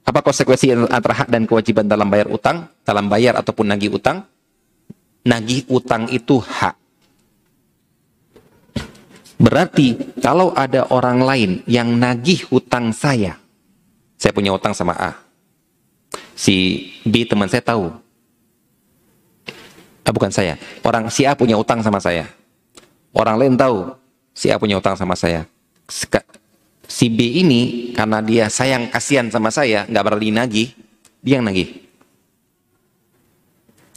apa 0.03 0.20
konsekuensi 0.24 0.76
antara 0.91 1.24
hak 1.24 1.32
dan 1.32 1.47
kewajiban 1.47 1.88
dalam 1.88 2.12
bayar 2.12 2.28
utang, 2.28 2.68
dalam 2.84 3.08
bayar 3.08 3.39
ataupun 3.39 3.72
nagih 3.72 3.95
utang? 3.95 4.28
Nagih 5.24 5.68
utang 5.72 6.08
itu 6.12 6.39
hak 6.39 6.76
Berarti 9.38 10.17
kalau 10.17 10.49
ada 10.57 10.89
orang 10.89 11.21
lain 11.21 11.51
yang 11.69 11.93
nagih 11.93 12.49
hutang 12.49 12.89
saya, 12.89 13.38
saya 14.17 14.33
punya 14.33 14.49
hutang 14.49 14.73
sama 14.73 14.97
A. 14.97 15.13
Si 16.33 16.89
B 17.05 17.21
teman 17.25 17.45
saya 17.45 17.61
tahu. 17.61 17.93
Ah, 20.01 20.13
bukan 20.13 20.33
saya. 20.33 20.57
Orang 20.81 21.13
si 21.13 21.27
A 21.29 21.38
punya 21.38 21.53
hutang 21.53 21.85
sama 21.85 22.01
saya. 22.01 22.25
Orang 23.13 23.38
lain 23.38 23.53
tahu 23.53 23.93
si 24.33 24.49
A 24.49 24.57
punya 24.57 24.77
hutang 24.81 24.97
sama 24.97 25.13
saya. 25.13 25.45
Si 26.88 27.05
B 27.11 27.19
ini 27.43 27.91
karena 27.93 28.23
dia 28.25 28.49
sayang 28.49 28.89
kasihan 28.89 29.29
sama 29.29 29.53
saya, 29.53 29.85
nggak 29.85 30.03
berani 30.05 30.33
nagih, 30.33 30.69
dia 31.21 31.38
yang 31.38 31.45
nagih. 31.45 31.85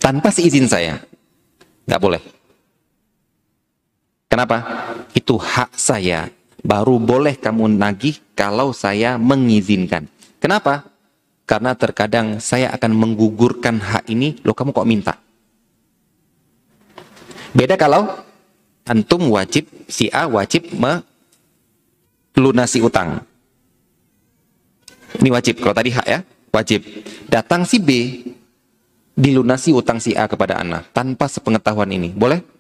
Tanpa 0.00 0.28
seizin 0.32 0.68
saya. 0.68 1.00
Nggak 1.88 2.00
boleh. 2.02 2.22
Kenapa? 4.30 4.62
Itu 5.10 5.42
hak 5.42 5.74
saya. 5.74 6.30
Baru 6.62 7.02
boleh 7.02 7.34
kamu 7.34 7.66
nagih 7.74 8.22
kalau 8.38 8.70
saya 8.70 9.18
mengizinkan. 9.18 10.06
Kenapa? 10.38 10.86
Karena 11.50 11.74
terkadang 11.74 12.38
saya 12.38 12.70
akan 12.70 12.94
menggugurkan 12.94 13.82
hak 13.82 14.06
ini, 14.06 14.38
loh 14.46 14.54
kamu 14.54 14.70
kok 14.70 14.86
minta? 14.86 15.18
Beda 17.50 17.74
kalau 17.74 18.06
antum 18.86 19.34
wajib, 19.34 19.66
si 19.90 20.06
A 20.14 20.30
wajib 20.30 20.70
melunasi 20.78 22.78
utang. 22.86 23.26
Ini 25.18 25.26
wajib, 25.34 25.58
kalau 25.58 25.74
tadi 25.74 25.90
hak 25.90 26.06
ya, 26.06 26.22
wajib. 26.54 26.86
Datang 27.26 27.66
si 27.66 27.82
B, 27.82 27.90
dilunasi 29.18 29.74
utang 29.74 29.98
si 29.98 30.14
A 30.14 30.30
kepada 30.30 30.62
anak 30.62 30.94
tanpa 30.94 31.26
sepengetahuan 31.26 31.90
ini. 31.90 32.14
Boleh? 32.14 32.59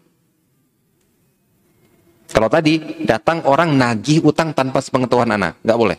Kalau 2.30 2.46
tadi 2.46 3.02
datang 3.02 3.42
orang 3.42 3.74
nagih 3.74 4.22
utang 4.22 4.54
tanpa 4.54 4.78
sepengetahuan 4.78 5.34
anak, 5.34 5.58
nggak 5.66 5.78
boleh. 5.78 5.98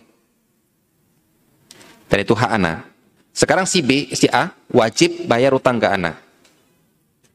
Dan 2.07 2.17
itu 2.23 2.36
hak 2.36 2.51
anak. 2.55 2.88
Sekarang 3.32 3.63
si 3.67 3.79
B, 3.79 4.11
si 4.11 4.27
A 4.32 4.51
wajib 4.71 5.27
bayar 5.27 5.55
utang 5.55 5.79
ke 5.79 5.88
anak. 5.88 6.19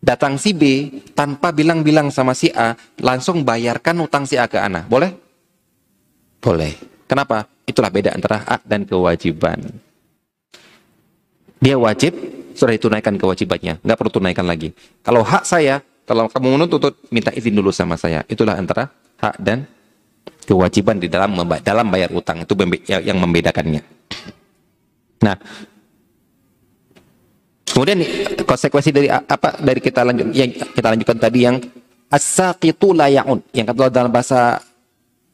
Datang 0.00 0.36
si 0.36 0.52
B 0.52 0.92
tanpa 1.16 1.52
bilang-bilang 1.52 2.12
sama 2.12 2.36
si 2.36 2.52
A, 2.52 2.76
langsung 3.00 3.44
bayarkan 3.44 4.04
utang 4.04 4.28
si 4.28 4.36
A 4.36 4.44
ke 4.48 4.60
anak. 4.60 4.88
Boleh? 4.88 5.12
Boleh. 6.40 6.76
Kenapa? 7.08 7.48
Itulah 7.64 7.90
beda 7.90 8.12
antara 8.12 8.44
hak 8.44 8.62
dan 8.68 8.84
kewajiban. 8.84 9.60
Dia 11.58 11.80
wajib, 11.80 12.12
sudah 12.52 12.76
ditunaikan 12.76 13.16
kewajibannya. 13.16 13.80
Nggak 13.80 13.96
perlu 13.96 14.12
tunaikan 14.12 14.44
lagi. 14.44 14.76
Kalau 15.00 15.24
hak 15.24 15.48
saya, 15.48 15.80
kalau 16.06 16.30
kamu 16.30 16.54
menuntut, 16.54 16.94
minta 17.10 17.34
izin 17.34 17.58
dulu 17.58 17.74
sama 17.74 17.98
saya. 17.98 18.22
Itulah 18.30 18.54
antara 18.54 18.86
hak 19.18 19.42
dan 19.42 19.66
kewajiban 20.46 21.02
di 21.02 21.10
dalam 21.10 21.34
dalam 21.60 21.86
bayar 21.90 22.14
utang 22.14 22.46
itu 22.46 22.54
ya, 22.86 23.02
yang 23.02 23.18
membedakannya. 23.18 23.82
Nah, 25.26 25.36
kemudian 27.66 27.98
konsekuensi 28.46 28.94
dari 28.94 29.10
apa 29.10 29.58
dari 29.58 29.82
kita 29.82 30.06
lanjut 30.06 30.30
yang 30.30 30.50
kita 30.54 30.86
lanjutkan 30.94 31.18
tadi 31.18 31.38
yang 31.42 31.56
as-saqitu 32.06 32.94
layaun 32.94 33.42
yang 33.50 33.66
kalau 33.66 33.90
dalam 33.90 34.14
bahasa 34.14 34.62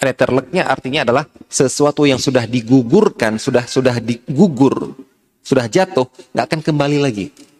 letterleknya 0.00 0.66
artinya 0.66 1.04
adalah 1.04 1.24
sesuatu 1.46 2.08
yang 2.08 2.18
sudah 2.18 2.48
digugurkan, 2.48 3.36
sudah 3.36 3.68
sudah 3.68 4.00
digugur, 4.00 4.96
sudah 5.44 5.68
jatuh, 5.68 6.08
nggak 6.32 6.44
akan 6.48 6.60
kembali 6.64 6.98
lagi. 6.98 7.51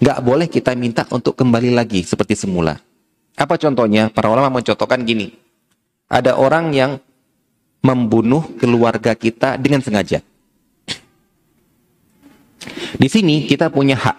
Nggak 0.00 0.18
boleh 0.24 0.46
kita 0.48 0.72
minta 0.74 1.04
untuk 1.12 1.36
kembali 1.36 1.74
lagi 1.74 2.02
seperti 2.02 2.34
semula. 2.34 2.76
Apa 3.34 3.58
contohnya? 3.58 4.08
Para 4.08 4.30
ulama 4.30 4.60
mencontohkan 4.60 5.02
gini. 5.02 5.34
Ada 6.08 6.38
orang 6.38 6.70
yang 6.72 7.00
membunuh 7.84 8.44
keluarga 8.56 9.12
kita 9.12 9.60
dengan 9.60 9.84
sengaja. 9.84 10.24
Di 12.94 13.08
sini 13.10 13.44
kita 13.44 13.68
punya 13.68 13.98
hak. 13.98 14.16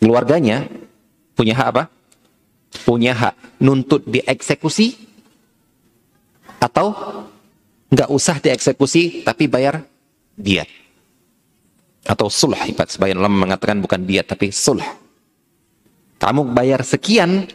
Keluarganya 0.00 0.68
punya 1.32 1.56
hak 1.56 1.68
apa? 1.72 1.84
Punya 2.84 3.12
hak 3.16 3.34
nuntut 3.60 4.04
dieksekusi 4.08 4.96
atau 6.60 6.92
nggak 7.90 8.08
usah 8.12 8.36
dieksekusi 8.38 9.24
tapi 9.24 9.48
bayar 9.48 9.82
diat 10.36 10.79
atau 12.10 12.26
sulh 12.26 12.58
ibarat 12.58 12.90
sebagian 12.90 13.22
ulama 13.22 13.46
mengatakan 13.46 13.78
bukan 13.78 14.02
diat 14.02 14.26
tapi 14.26 14.50
sulh 14.50 14.82
Kamu 16.20 16.52
bayar 16.52 16.84
sekian, 16.84 17.48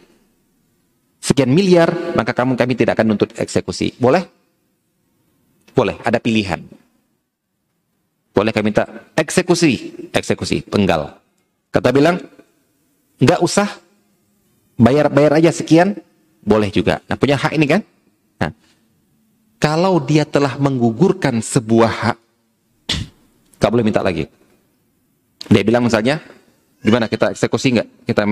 sekian 1.22 1.54
miliar, 1.54 2.18
maka 2.18 2.34
kamu 2.34 2.58
kami 2.58 2.74
tidak 2.74 2.98
akan 2.98 3.14
nuntut 3.14 3.30
eksekusi. 3.38 3.94
Boleh? 3.94 4.26
Boleh, 5.70 5.94
ada 6.02 6.18
pilihan. 6.18 6.66
Boleh 8.34 8.50
kami 8.50 8.74
minta 8.74 8.90
eksekusi, 9.14 10.10
eksekusi, 10.10 10.66
penggal. 10.66 11.14
Kata 11.70 11.94
bilang, 11.94 12.18
nggak 13.22 13.38
usah, 13.38 13.70
bayar 14.74 15.14
bayar 15.14 15.38
aja 15.38 15.54
sekian, 15.54 15.94
boleh 16.42 16.66
juga. 16.74 16.98
Nah 17.06 17.14
punya 17.14 17.38
hak 17.38 17.54
ini 17.54 17.70
kan? 17.70 17.86
Nah, 18.42 18.50
kalau 19.62 20.02
dia 20.02 20.26
telah 20.26 20.58
menggugurkan 20.58 21.38
sebuah 21.38 21.92
hak, 22.02 22.18
nggak 23.62 23.70
boleh 23.70 23.86
minta 23.86 24.02
lagi. 24.02 24.26
Dia 25.46 25.62
bilang 25.62 25.86
misalnya, 25.86 26.18
Gimana 26.86 27.10
kita 27.10 27.34
eksekusi 27.34 27.74
nggak? 27.74 27.88
Kita 28.06 28.22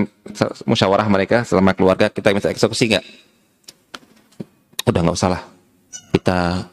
musyawarah 0.63 1.11
mereka 1.11 1.43
selama 1.43 1.75
keluarga 1.75 2.07
kita 2.07 2.31
minta 2.31 2.47
eksekusi 2.47 2.87
nggak? 2.87 3.05
Udah 4.87 5.01
nggak 5.03 5.17
usah 5.19 5.29
lah. 5.35 5.41
Kita 6.15 6.63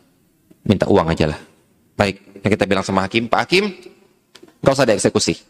minta 0.62 0.86
uang 0.86 1.11
aja 1.11 1.34
lah. 1.34 1.40
Baik, 1.99 2.22
yang 2.38 2.53
kita 2.55 2.64
bilang 2.70 2.86
sama 2.86 3.03
hakim, 3.03 3.26
Pak 3.26 3.40
Hakim, 3.43 3.74
nggak 4.62 4.74
usah 4.78 4.86
ada 4.86 4.95
eksekusi. 4.95 5.43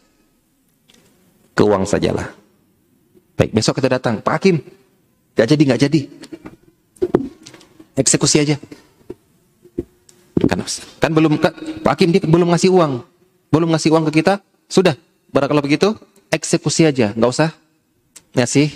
Ke 1.53 1.61
uang 1.61 1.85
sajalah. 1.85 2.33
Baik, 3.37 3.53
besok 3.53 3.77
kita 3.77 4.01
datang, 4.01 4.17
Pak 4.25 4.33
Hakim, 4.41 4.57
nggak 5.37 5.47
jadi 5.53 5.63
nggak 5.69 5.81
jadi. 5.85 6.01
Eksekusi 7.93 8.41
aja. 8.41 8.55
Kan, 10.49 10.59
kan 10.97 11.11
belum 11.13 11.37
kan, 11.37 11.53
Pak 11.85 11.93
Hakim 11.93 12.09
dia 12.09 12.25
belum 12.25 12.49
ngasih 12.49 12.73
uang, 12.73 13.05
belum 13.53 13.69
ngasih 13.69 13.93
uang 13.93 14.09
ke 14.09 14.25
kita, 14.25 14.41
sudah. 14.73 14.97
Barang 15.29 15.53
kalau 15.53 15.61
begitu, 15.61 15.93
eksekusi 16.33 16.89
aja, 16.89 17.13
nggak 17.13 17.29
usah 17.29 17.53
ngasih 18.33 18.73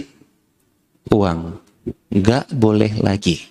uang. 1.09 1.57
Nggak 2.13 2.53
boleh 2.53 3.01
lagi. 3.01 3.41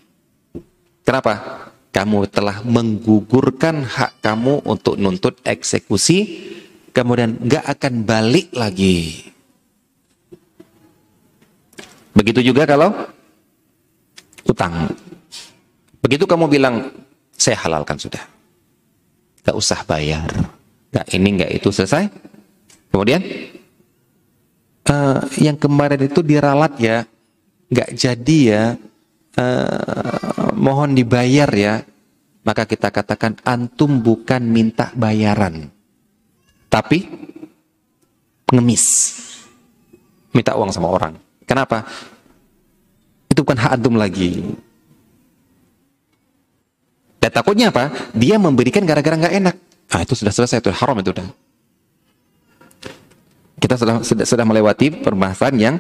Kenapa? 1.03 1.67
Kamu 1.91 2.29
telah 2.31 2.63
menggugurkan 2.63 3.83
hak 3.83 4.23
kamu 4.23 4.63
untuk 4.69 4.95
nuntut 5.01 5.43
eksekusi, 5.43 6.19
kemudian 6.95 7.41
nggak 7.43 7.67
akan 7.67 7.95
balik 8.07 8.55
lagi. 8.55 9.27
Begitu 12.17 12.53
juga 12.53 12.69
kalau 12.69 12.95
utang. 14.47 14.89
Begitu 16.01 16.25
kamu 16.25 16.47
bilang, 16.49 16.95
saya 17.35 17.61
halalkan 17.67 17.99
sudah. 18.01 18.25
Gak 19.45 19.57
usah 19.57 19.85
bayar. 19.85 20.27
Gak 20.95 21.07
ini, 21.13 21.45
gak 21.45 21.53
itu, 21.53 21.69
selesai. 21.69 22.09
Kemudian, 22.97 23.21
uh, 24.89 25.21
yang 25.37 25.61
kemarin 25.61 26.01
itu 26.01 26.25
diralat 26.25 26.81
ya, 26.81 27.05
nggak 27.69 27.93
jadi 27.93 28.39
ya, 28.41 28.65
uh, 29.37 30.57
mohon 30.57 30.97
dibayar 30.97 31.45
ya, 31.53 31.85
maka 32.41 32.65
kita 32.65 32.89
katakan 32.89 33.37
antum 33.45 34.01
bukan 34.01 34.41
minta 34.49 34.97
bayaran, 34.97 35.69
tapi 36.73 37.05
pengemis, 38.49 39.13
minta 40.33 40.57
uang 40.57 40.73
sama 40.73 40.89
orang. 40.89 41.21
Kenapa? 41.45 41.85
Itu 43.29 43.45
bukan 43.45 43.61
hak 43.61 43.77
antum 43.77 44.01
lagi. 44.01 44.41
Dan 47.21 47.29
takutnya 47.29 47.69
apa? 47.69 47.93
Dia 48.17 48.41
memberikan 48.41 48.89
gara-gara 48.89 49.21
nggak 49.21 49.37
enak. 49.37 49.57
Ah 49.93 50.01
itu 50.01 50.17
sudah 50.17 50.33
selesai, 50.33 50.65
itu 50.65 50.73
haram 50.73 50.97
itu 50.97 51.13
udah 51.13 51.45
kita 53.57 53.75
sudah, 53.81 53.95
sudah, 54.05 54.25
sudah 54.29 54.45
melewati 54.45 54.93
perbahasan 54.93 55.57
yang 55.57 55.77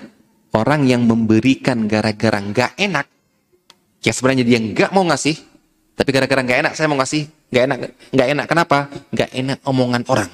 orang 0.57 0.89
yang 0.89 1.05
memberikan 1.05 1.85
gara-gara 1.85 2.41
nggak 2.41 2.73
enak, 2.81 3.07
ya 4.01 4.13
sebenarnya 4.17 4.45
dia 4.49 4.59
nggak 4.61 4.91
mau 4.97 5.05
ngasih, 5.05 5.37
tapi 5.93 6.09
gara-gara 6.13 6.41
nggak 6.41 6.59
enak 6.65 6.73
saya 6.73 6.89
mau 6.89 6.97
ngasih, 6.97 7.29
nggak 7.53 7.63
enak, 7.69 7.79
nggak 8.17 8.29
enak 8.33 8.47
kenapa? 8.49 8.79
Nggak 9.13 9.31
enak 9.37 9.59
omongan 9.69 10.03
orang. 10.09 10.31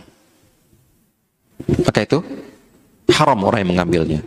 Maka 1.63 2.01
itu 2.03 2.19
haram 3.11 3.39
orang 3.43 3.59
yang 3.67 3.71
mengambilnya. 3.75 4.21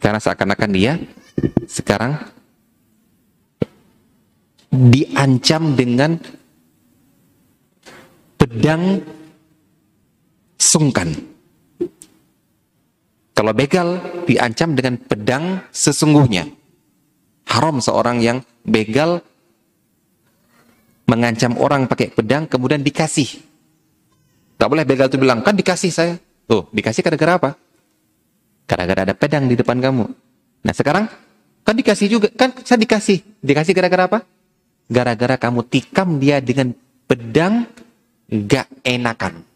Karena 0.00 0.20
seakan-akan 0.20 0.70
dia 0.74 0.98
sekarang 1.64 2.18
diancam 4.70 5.74
dengan 5.74 6.20
pedang 8.38 9.02
sungkan. 10.60 11.16
Kalau 13.32 13.56
begal 13.56 13.96
diancam 14.28 14.76
dengan 14.76 15.00
pedang 15.00 15.64
sesungguhnya. 15.72 16.44
Haram 17.48 17.80
seorang 17.80 18.20
yang 18.20 18.44
begal 18.62 19.24
mengancam 21.08 21.56
orang 21.56 21.88
pakai 21.88 22.12
pedang 22.12 22.44
kemudian 22.44 22.84
dikasih. 22.84 23.40
Gak 24.60 24.68
boleh 24.68 24.84
begal 24.84 25.08
itu 25.08 25.16
bilang, 25.16 25.40
kan 25.40 25.56
dikasih 25.56 25.88
saya. 25.88 26.14
Tuh, 26.44 26.68
dikasih 26.68 27.00
gara-gara 27.00 27.40
apa? 27.40 27.50
Gara-gara 28.68 29.08
ada 29.08 29.16
pedang 29.16 29.48
di 29.48 29.56
depan 29.56 29.80
kamu. 29.80 30.04
Nah 30.60 30.74
sekarang, 30.76 31.08
kan 31.64 31.74
dikasih 31.74 32.06
juga. 32.12 32.28
Kan 32.30 32.52
saya 32.62 32.76
dikasih. 32.76 33.40
Dikasih 33.40 33.72
gara-gara 33.72 34.04
apa? 34.06 34.18
Gara-gara 34.86 35.40
kamu 35.40 35.64
tikam 35.66 36.20
dia 36.20 36.44
dengan 36.44 36.76
pedang 37.08 37.66
gak 38.28 38.68
enakan. 38.84 39.49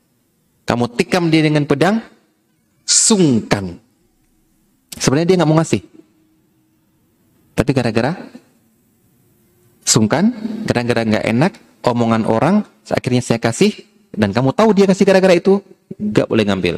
Kamu 0.64 0.96
tikam 0.96 1.28
dia 1.28 1.44
dengan 1.44 1.68
pedang, 1.68 2.00
sungkan. 2.88 3.76
Sebenarnya 4.96 5.28
dia 5.28 5.36
nggak 5.40 5.50
mau 5.50 5.60
ngasih. 5.60 5.82
Tapi 7.54 7.70
gara-gara 7.70 8.12
sungkan, 9.84 10.32
gara-gara 10.64 11.04
nggak 11.04 11.24
enak, 11.28 11.52
omongan 11.84 12.24
orang, 12.26 12.64
akhirnya 12.88 13.22
saya 13.22 13.38
kasih, 13.38 13.76
dan 14.10 14.32
kamu 14.32 14.50
tahu 14.56 14.72
dia 14.72 14.88
kasih 14.88 15.04
gara-gara 15.04 15.36
itu, 15.36 15.60
nggak 16.00 16.26
boleh 16.26 16.44
ngambil. 16.48 16.76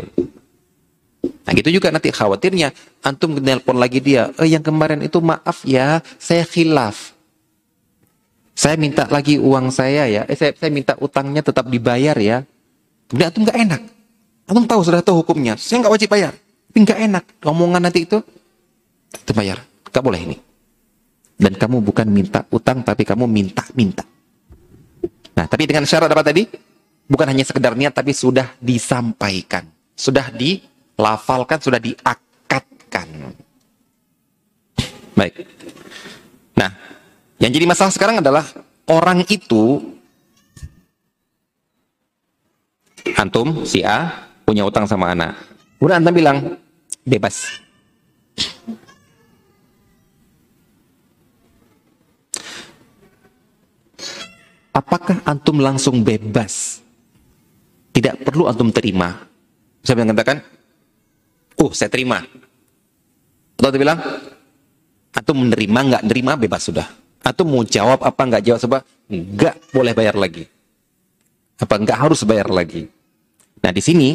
Nah 1.47 1.53
gitu 1.55 1.71
juga 1.71 1.95
nanti 1.95 2.11
khawatirnya, 2.11 2.75
antum 3.07 3.39
nelpon 3.39 3.79
lagi 3.79 4.03
dia, 4.03 4.35
eh 4.37 4.51
yang 4.51 4.67
kemarin 4.67 4.99
itu 5.01 5.23
maaf 5.23 5.63
ya, 5.63 6.03
saya 6.19 6.43
khilaf. 6.43 7.15
Saya 8.57 8.75
minta 8.81 9.05
lagi 9.07 9.37
uang 9.37 9.69
saya 9.69 10.09
ya, 10.09 10.23
eh, 10.27 10.35
saya, 10.35 10.57
saya 10.57 10.73
minta 10.73 10.97
utangnya 10.99 11.45
tetap 11.45 11.69
dibayar 11.69 12.17
ya. 12.19 12.43
Kemudian 13.07 13.29
antum 13.31 13.43
nggak 13.47 13.59
enak. 13.59 13.83
Antum 14.47 14.65
tahu 14.67 14.81
sudah 14.83 15.03
tahu 15.03 15.23
hukumnya. 15.23 15.55
Saya 15.59 15.83
nggak 15.83 15.95
wajib 15.95 16.09
bayar. 16.11 16.35
Tapi 16.37 16.79
nggak 16.83 17.01
enak. 17.09 17.25
Omongan 17.47 17.83
nanti 17.89 18.05
itu, 18.05 18.19
itu 19.15 19.33
bayar. 19.33 19.63
Gak 19.89 20.05
boleh 20.05 20.21
ini. 20.21 20.37
Dan 21.37 21.57
kamu 21.57 21.81
bukan 21.81 22.05
minta 22.09 22.45
utang, 22.53 22.85
tapi 22.85 23.05
kamu 23.05 23.25
minta-minta. 23.25 24.05
Nah, 25.37 25.45
tapi 25.49 25.69
dengan 25.69 25.85
syarat 25.85 26.09
apa 26.09 26.21
tadi? 26.21 26.49
Bukan 27.07 27.29
hanya 27.29 27.45
sekedar 27.49 27.73
niat, 27.73 27.97
tapi 27.97 28.13
sudah 28.13 28.57
disampaikan. 28.61 29.69
Sudah 29.97 30.29
dilafalkan, 30.33 31.61
sudah 31.61 31.81
diakatkan. 31.81 33.09
Baik. 35.17 35.49
Nah, 36.57 36.73
yang 37.41 37.53
jadi 37.53 37.65
masalah 37.69 37.93
sekarang 37.93 38.21
adalah 38.21 38.45
orang 38.89 39.25
itu 39.29 39.96
antum 43.15 43.63
si 43.63 43.87
A 43.87 44.11
punya 44.43 44.67
utang 44.67 44.89
sama 44.89 45.15
anak. 45.15 45.39
Udah 45.79 46.03
antum 46.03 46.11
bilang 46.11 46.59
bebas. 47.07 47.63
Apakah 54.77 55.25
antum 55.25 55.57
langsung 55.63 56.05
bebas? 56.05 56.85
Tidak 57.97 58.27
perlu 58.29 58.45
antum 58.45 58.69
terima. 58.69 59.25
Saya 59.81 60.05
mengatakan, 60.05 60.45
oh 61.57 61.73
saya 61.73 61.89
terima. 61.89 62.21
Atau 63.57 63.73
dia 63.73 63.81
bilang, 63.81 63.99
antum 65.17 65.37
menerima 65.41 65.81
nggak 65.81 66.05
nerima 66.05 66.37
bebas 66.37 66.69
sudah. 66.69 66.85
Atau 67.25 67.49
mau 67.49 67.65
jawab 67.65 68.05
apa 68.05 68.21
nggak 68.21 68.45
jawab 68.45 68.61
sebab 68.61 68.81
nggak 69.09 69.55
boleh 69.73 69.93
bayar 69.97 70.15
lagi. 70.15 70.45
Apa 71.57 71.81
nggak 71.81 71.97
harus 71.97 72.21
bayar 72.29 72.53
lagi? 72.53 72.96
Nah 73.67 73.75
di 73.75 73.83
sini, 73.83 74.15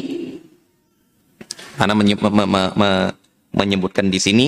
Ana 1.75 1.91
menye 1.91 2.15
me 2.15 2.29
me 2.31 2.63
me 2.71 2.89
menyebutkan 3.51 4.07
di 4.07 4.15
sini 4.15 4.47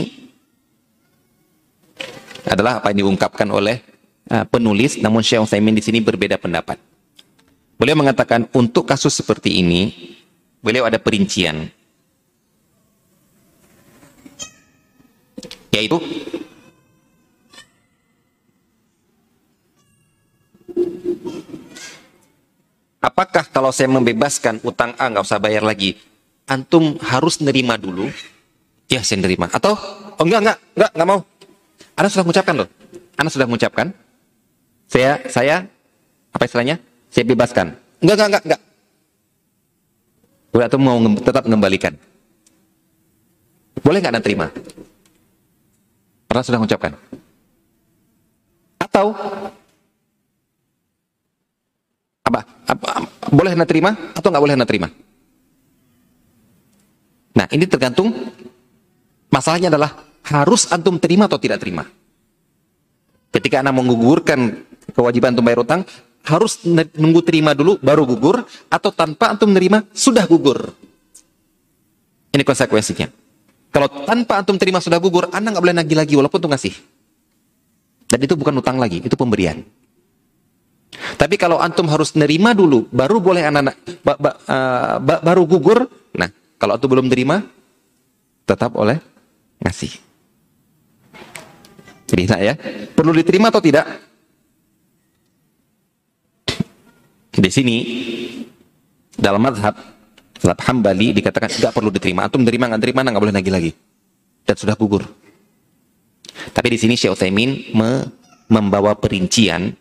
adalah 2.48 2.80
apa 2.80 2.96
yang 2.96 3.04
diungkapkan 3.04 3.52
oleh 3.52 3.84
uh, 4.32 4.48
penulis, 4.48 4.96
namun 5.04 5.20
Syekh 5.20 5.44
Utsaimin 5.44 5.76
di 5.76 5.84
sini 5.84 6.00
berbeda 6.00 6.40
pendapat. 6.40 6.80
Beliau 7.76 8.00
mengatakan 8.00 8.48
untuk 8.56 8.88
kasus 8.88 9.12
seperti 9.12 9.60
ini, 9.60 9.92
beliau 10.64 10.88
ada 10.88 10.96
perincian, 10.96 11.68
yaitu 15.68 16.00
Apakah 23.04 23.44
kalau 23.52 23.76
saya 23.76 23.92
membebaskan 23.92 24.64
utang 24.64 24.96
A 24.96 25.12
nggak 25.12 25.28
usah 25.28 25.36
bayar 25.36 25.60
lagi, 25.60 26.00
antum 26.48 26.96
harus 27.04 27.44
nerima 27.44 27.76
dulu? 27.76 28.08
Ya, 28.88 29.04
saya 29.04 29.20
nerima. 29.20 29.52
Atau, 29.52 29.76
oh 30.16 30.24
enggak, 30.24 30.40
enggak, 30.40 30.58
enggak, 30.72 30.92
enggak 30.96 31.10
mau. 31.12 31.20
Anda 32.00 32.08
sudah 32.08 32.24
mengucapkan 32.24 32.56
loh. 32.64 32.70
Anda 33.20 33.28
sudah 33.28 33.48
mengucapkan. 33.52 33.88
Saya, 34.88 35.20
saya, 35.28 35.68
apa 36.32 36.44
istilahnya? 36.48 36.80
Saya 37.12 37.28
bebaskan. 37.28 37.76
Enggak, 38.00 38.16
enggak, 38.16 38.30
enggak, 38.32 38.44
enggak. 38.48 38.62
Udah 40.56 40.80
mau 40.80 40.98
tetap 41.20 41.44
mengembalikan. 41.44 41.94
Boleh 43.84 44.00
nggak 44.00 44.14
Anda 44.16 44.24
terima? 44.24 44.48
Pernah 46.32 46.44
sudah 46.48 46.60
mengucapkan? 46.64 46.96
Atau 48.80 49.12
apa, 52.24 52.40
apa, 52.72 52.90
boleh 53.36 53.52
anda 53.52 53.68
terima 53.68 53.92
atau 54.16 54.28
nggak 54.32 54.44
boleh 54.44 54.56
anda 54.56 54.68
terima? 54.68 54.88
Nah 57.36 57.46
ini 57.52 57.68
tergantung 57.68 58.16
masalahnya 59.28 59.68
adalah 59.68 59.92
harus 60.24 60.72
antum 60.72 60.96
terima 60.96 61.28
atau 61.28 61.36
tidak 61.36 61.60
terima. 61.60 61.84
Ketika 63.34 63.60
anda 63.60 63.76
menggugurkan 63.76 64.64
kewajiban 64.96 65.36
antum 65.36 65.44
bayar 65.44 65.68
utang, 65.68 65.82
harus 66.24 66.64
nunggu 66.96 67.20
terima 67.28 67.52
dulu 67.52 67.76
baru 67.84 68.08
gugur 68.08 68.48
atau 68.72 68.90
tanpa 68.96 69.36
antum 69.36 69.52
menerima 69.52 69.92
sudah 69.92 70.24
gugur. 70.24 70.72
Ini 72.32 72.42
konsekuensinya. 72.48 73.12
Kalau 73.74 73.90
tanpa 74.08 74.40
antum 74.40 74.56
terima 74.56 74.80
sudah 74.80 75.02
gugur, 75.02 75.28
anda 75.34 75.52
nggak 75.52 75.64
boleh 75.66 75.76
nagih 75.76 75.98
lagi 75.98 76.14
walaupun 76.16 76.40
tuh 76.40 76.50
ngasih. 76.56 76.74
Dan 78.08 78.20
itu 78.22 78.38
bukan 78.38 78.54
utang 78.62 78.78
lagi, 78.78 79.02
itu 79.02 79.18
pemberian. 79.18 79.66
Tapi 80.94 81.36
kalau 81.36 81.58
antum 81.58 81.90
harus 81.90 82.14
nerima 82.14 82.54
dulu, 82.54 82.86
baru 82.94 83.18
boleh 83.20 83.44
anak-anak 83.48 83.76
ba, 84.06 84.14
ba, 84.18 84.32
uh, 84.46 84.96
ba, 85.02 85.16
baru 85.22 85.44
gugur. 85.46 85.86
Nah, 86.14 86.30
kalau 86.58 86.78
antum 86.78 86.90
belum 86.90 87.08
terima, 87.10 87.42
tetap 88.46 88.76
oleh 88.78 89.00
ngasih. 89.64 89.94
Bisa 92.14 92.38
ya? 92.38 92.54
Perlu 92.94 93.10
diterima 93.10 93.50
atau 93.50 93.58
tidak? 93.58 93.90
Di 97.34 97.50
sini 97.50 97.78
dalam 99.18 99.42
madhab 99.42 99.74
Salat 100.38 100.62
Hambali 100.70 101.16
dikatakan 101.18 101.50
nggak 101.50 101.74
perlu 101.74 101.90
diterima. 101.90 102.30
Antum 102.30 102.46
terima 102.46 102.70
nggak 102.70 102.82
terima 102.86 103.02
nggak 103.02 103.24
boleh 103.24 103.34
nagih 103.34 103.54
lagi. 103.54 103.72
Dan 104.46 104.56
sudah 104.60 104.78
gugur. 104.78 105.08
Tapi 106.54 106.68
di 106.70 106.78
sini 106.78 106.94
Syekh 106.94 107.18
Utsaimin 107.18 107.74
me 107.74 108.06
membawa 108.52 108.94
perincian 108.94 109.74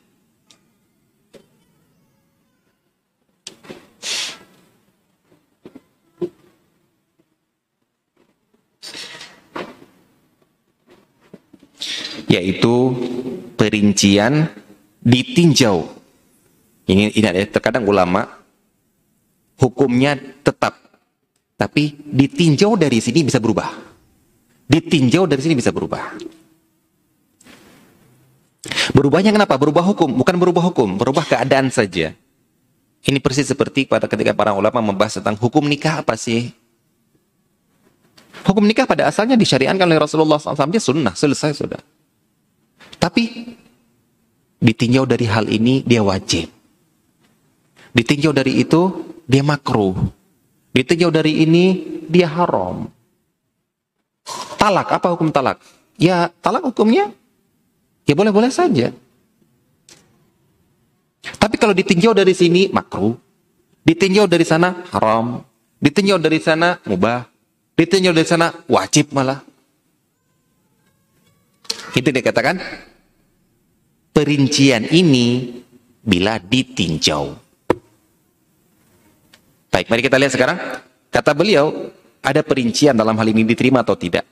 yaitu 12.32 12.96
perincian 13.60 14.48
ditinjau. 15.04 15.84
Ini, 16.88 17.12
ini 17.12 17.26
ada 17.28 17.44
terkadang 17.44 17.84
ulama 17.84 18.24
hukumnya 19.60 20.16
tetap. 20.40 20.80
Tapi 21.60 21.94
ditinjau 21.94 22.74
dari 22.74 22.98
sini 22.98 23.28
bisa 23.28 23.38
berubah. 23.38 23.70
Ditinjau 24.66 25.28
dari 25.28 25.44
sini 25.44 25.54
bisa 25.54 25.70
berubah. 25.70 26.16
Berubahnya 28.96 29.30
kenapa? 29.30 29.54
Berubah 29.60 29.84
hukum, 29.84 30.10
bukan 30.10 30.36
berubah 30.40 30.62
hukum, 30.72 30.98
berubah 30.98 31.22
keadaan 31.28 31.70
saja. 31.70 32.16
Ini 33.02 33.18
persis 33.18 33.50
seperti 33.50 33.86
pada 33.86 34.06
ketika 34.06 34.30
para 34.34 34.54
ulama 34.54 34.78
membahas 34.78 35.18
tentang 35.18 35.34
hukum 35.38 35.66
nikah 35.66 36.02
apa 36.02 36.14
sih? 36.14 36.54
Hukum 38.42 38.62
nikah 38.66 38.86
pada 38.86 39.06
asalnya 39.10 39.38
disyariatkan 39.38 39.86
oleh 39.86 40.02
Rasulullah 40.02 40.38
SAW, 40.38 40.70
dia 40.70 40.82
sunnah, 40.82 41.14
selesai 41.14 41.54
sudah. 41.54 41.82
Tapi 42.96 43.54
ditinjau 44.58 45.04
dari 45.04 45.26
hal 45.28 45.48
ini, 45.48 45.84
dia 45.84 46.00
wajib. 46.00 46.48
Ditinjau 47.92 48.32
dari 48.32 48.62
itu, 48.62 49.12
dia 49.28 49.44
makruh. 49.44 49.94
Ditinjau 50.72 51.12
dari 51.12 51.44
ini, 51.44 51.64
dia 52.08 52.28
haram. 52.28 52.88
Talak, 54.56 54.88
apa 54.94 55.12
hukum 55.12 55.28
talak? 55.28 55.60
Ya, 56.00 56.32
talak 56.40 56.64
hukumnya, 56.64 57.12
ya 58.08 58.14
boleh-boleh 58.16 58.48
saja. 58.48 58.94
Tapi 61.22 61.54
kalau 61.58 61.74
ditinjau 61.74 62.16
dari 62.16 62.32
sini, 62.32 62.72
makruh. 62.72 63.14
Ditinjau 63.82 64.30
dari 64.30 64.46
sana, 64.46 64.86
haram. 64.94 65.42
Ditinjau 65.82 66.18
dari 66.22 66.38
sana, 66.38 66.78
mubah. 66.86 67.26
Ditinjau 67.74 68.14
dari 68.14 68.26
sana, 68.26 68.54
wajib 68.70 69.10
malah. 69.10 69.42
Itu 71.92 72.08
dikatakan, 72.08 72.56
perincian 74.16 74.88
ini 74.88 75.60
bila 76.00 76.40
ditinjau. 76.40 77.36
Baik, 79.72 79.88
mari 79.88 80.02
kita 80.04 80.16
lihat 80.20 80.32
sekarang. 80.32 80.58
Kata 81.12 81.32
beliau, 81.36 81.92
ada 82.24 82.40
perincian 82.40 82.96
dalam 82.96 83.16
hal 83.16 83.28
ini 83.28 83.44
diterima 83.44 83.84
atau 83.84 83.96
tidak. 83.96 84.24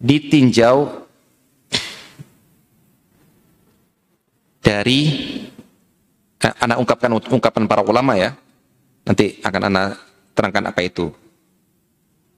Ditinjau 0.00 1.04
dari 4.60 5.00
anak 6.40 6.76
ungkapkan 6.80 7.12
ungkapan 7.12 7.64
para 7.68 7.84
ulama 7.84 8.16
ya. 8.16 8.36
Nanti 9.04 9.40
akan 9.40 9.62
anak 9.72 9.88
terangkan 10.36 10.64
apa 10.68 10.80
itu. 10.84 11.12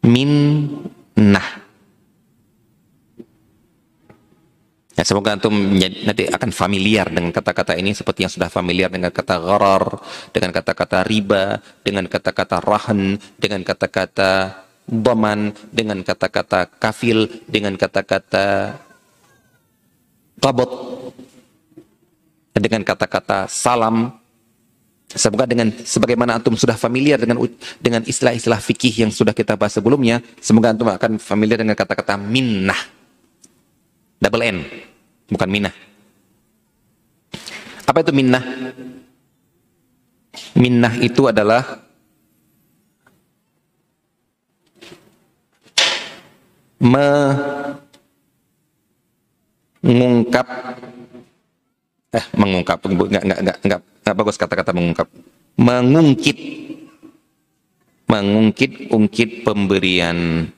Minnah. 0.02 1.71
Ya, 4.93 5.09
semoga 5.09 5.32
antum 5.32 5.57
nanti 5.80 6.28
akan 6.28 6.53
familiar 6.53 7.09
dengan 7.09 7.32
kata-kata 7.32 7.80
ini 7.80 7.97
seperti 7.97 8.28
yang 8.28 8.32
sudah 8.32 8.53
familiar 8.53 8.93
dengan 8.93 9.09
kata 9.09 9.40
gharar, 9.40 9.84
dengan 10.36 10.53
kata-kata 10.53 11.01
riba, 11.09 11.64
dengan 11.80 12.05
kata-kata 12.05 12.61
rahan, 12.61 13.16
dengan 13.40 13.64
kata-kata 13.64 14.53
doman, 14.84 15.57
dengan 15.72 16.05
kata-kata 16.05 16.68
kafil, 16.76 17.24
dengan 17.49 17.72
kata-kata 17.80 18.76
tabot, 20.36 20.70
dengan 22.53 22.84
kata-kata 22.84 23.49
salam. 23.49 24.20
Semoga 25.09 25.48
dengan 25.48 25.73
sebagaimana 25.73 26.36
antum 26.36 26.56
sudah 26.56 26.77
familiar 26.77 27.16
dengan 27.16 27.40
dengan 27.81 28.05
istilah-istilah 28.05 28.60
fikih 28.60 29.09
yang 29.09 29.12
sudah 29.12 29.32
kita 29.32 29.56
bahas 29.56 29.73
sebelumnya, 29.73 30.20
semoga 30.36 30.73
antum 30.73 30.89
akan 30.93 31.16
familiar 31.16 31.56
dengan 31.56 31.77
kata-kata 31.77 32.20
minnah 32.20 33.01
Double 34.23 34.47
N, 34.47 34.62
bukan 35.27 35.51
minah. 35.51 35.74
Apa 37.82 38.07
itu 38.07 38.15
minnah? 38.15 38.44
Minnah 40.55 40.94
itu 41.03 41.27
adalah 41.27 41.82
mengungkap 49.82 50.47
eh 52.12 52.24
mengungkap 52.39 52.78
enggak 52.86 53.23
enggak 53.27 53.39
enggak 53.43 53.59
enggak, 53.62 53.81
enggak 54.03 54.16
bagus 54.19 54.36
kata-kata 54.39 54.70
mengungkap 54.74 55.09
mengungkit 55.59 56.39
mengungkit 58.11 58.73
ungkit 58.93 59.47
pemberian 59.47 60.51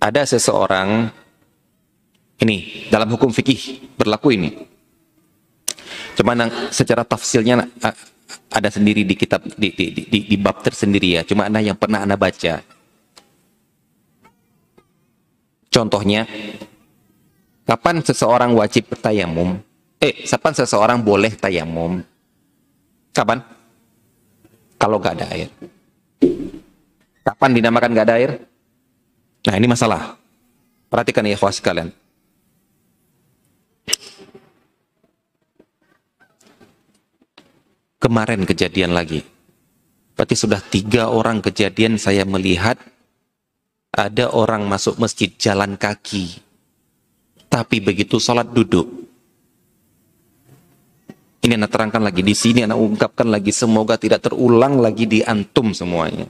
ada 0.00 0.22
seseorang 0.24 1.10
ini 2.40 2.88
dalam 2.88 3.08
hukum 3.12 3.28
fikih 3.28 3.92
berlaku 3.96 4.32
ini. 4.36 4.50
Cuma 6.16 6.36
secara 6.72 7.04
tafsirnya 7.04 7.64
ada 8.50 8.68
sendiri 8.68 9.06
di 9.06 9.14
kitab 9.16 9.44
di, 9.56 9.72
di, 9.72 9.86
di, 9.92 10.18
di 10.26 10.36
bab 10.36 10.60
tersendiri 10.64 11.20
ya. 11.20 11.22
Cuma 11.24 11.46
anda 11.46 11.62
yang 11.62 11.76
pernah 11.76 12.04
anda 12.04 12.18
baca. 12.18 12.60
Contohnya, 15.70 16.26
kapan 17.62 18.02
seseorang 18.02 18.50
wajib 18.58 18.90
bertayamum? 18.90 19.62
Eh, 20.02 20.26
kapan 20.26 20.52
seseorang 20.58 20.98
boleh 20.98 21.30
tayamum? 21.38 22.02
Kapan? 23.14 23.38
Kalau 24.80 24.98
nggak 24.98 25.14
ada 25.20 25.26
air. 25.30 25.48
Kapan 27.22 27.50
dinamakan 27.54 27.90
nggak 27.94 28.06
ada 28.10 28.16
air? 28.18 28.49
Nah 29.48 29.54
ini 29.56 29.66
masalah. 29.68 30.20
Perhatikan 30.90 31.24
ya 31.24 31.38
ikhwas 31.38 31.62
sekalian. 31.62 31.94
Kemarin 38.00 38.48
kejadian 38.48 38.96
lagi. 38.96 39.20
Berarti 40.16 40.36
sudah 40.36 40.60
tiga 40.60 41.08
orang 41.08 41.40
kejadian 41.40 41.96
saya 41.96 42.24
melihat 42.24 42.76
ada 43.92 44.32
orang 44.32 44.64
masuk 44.68 44.96
masjid 45.00 45.28
jalan 45.36 45.76
kaki. 45.76 46.40
Tapi 47.48 47.76
begitu 47.80 48.20
sholat 48.20 48.48
duduk. 48.52 48.88
Ini 51.40 51.56
Ini 51.56 51.56
anak 51.56 51.72
terangkan 51.72 52.04
lagi 52.04 52.20
di 52.20 52.36
sini, 52.36 52.68
anak 52.68 52.76
ungkapkan 52.76 53.26
lagi. 53.26 53.48
Semoga 53.48 53.96
tidak 53.96 54.28
terulang 54.28 54.76
lagi 54.76 55.08
di 55.08 55.24
antum 55.24 55.72
semuanya. 55.72 56.28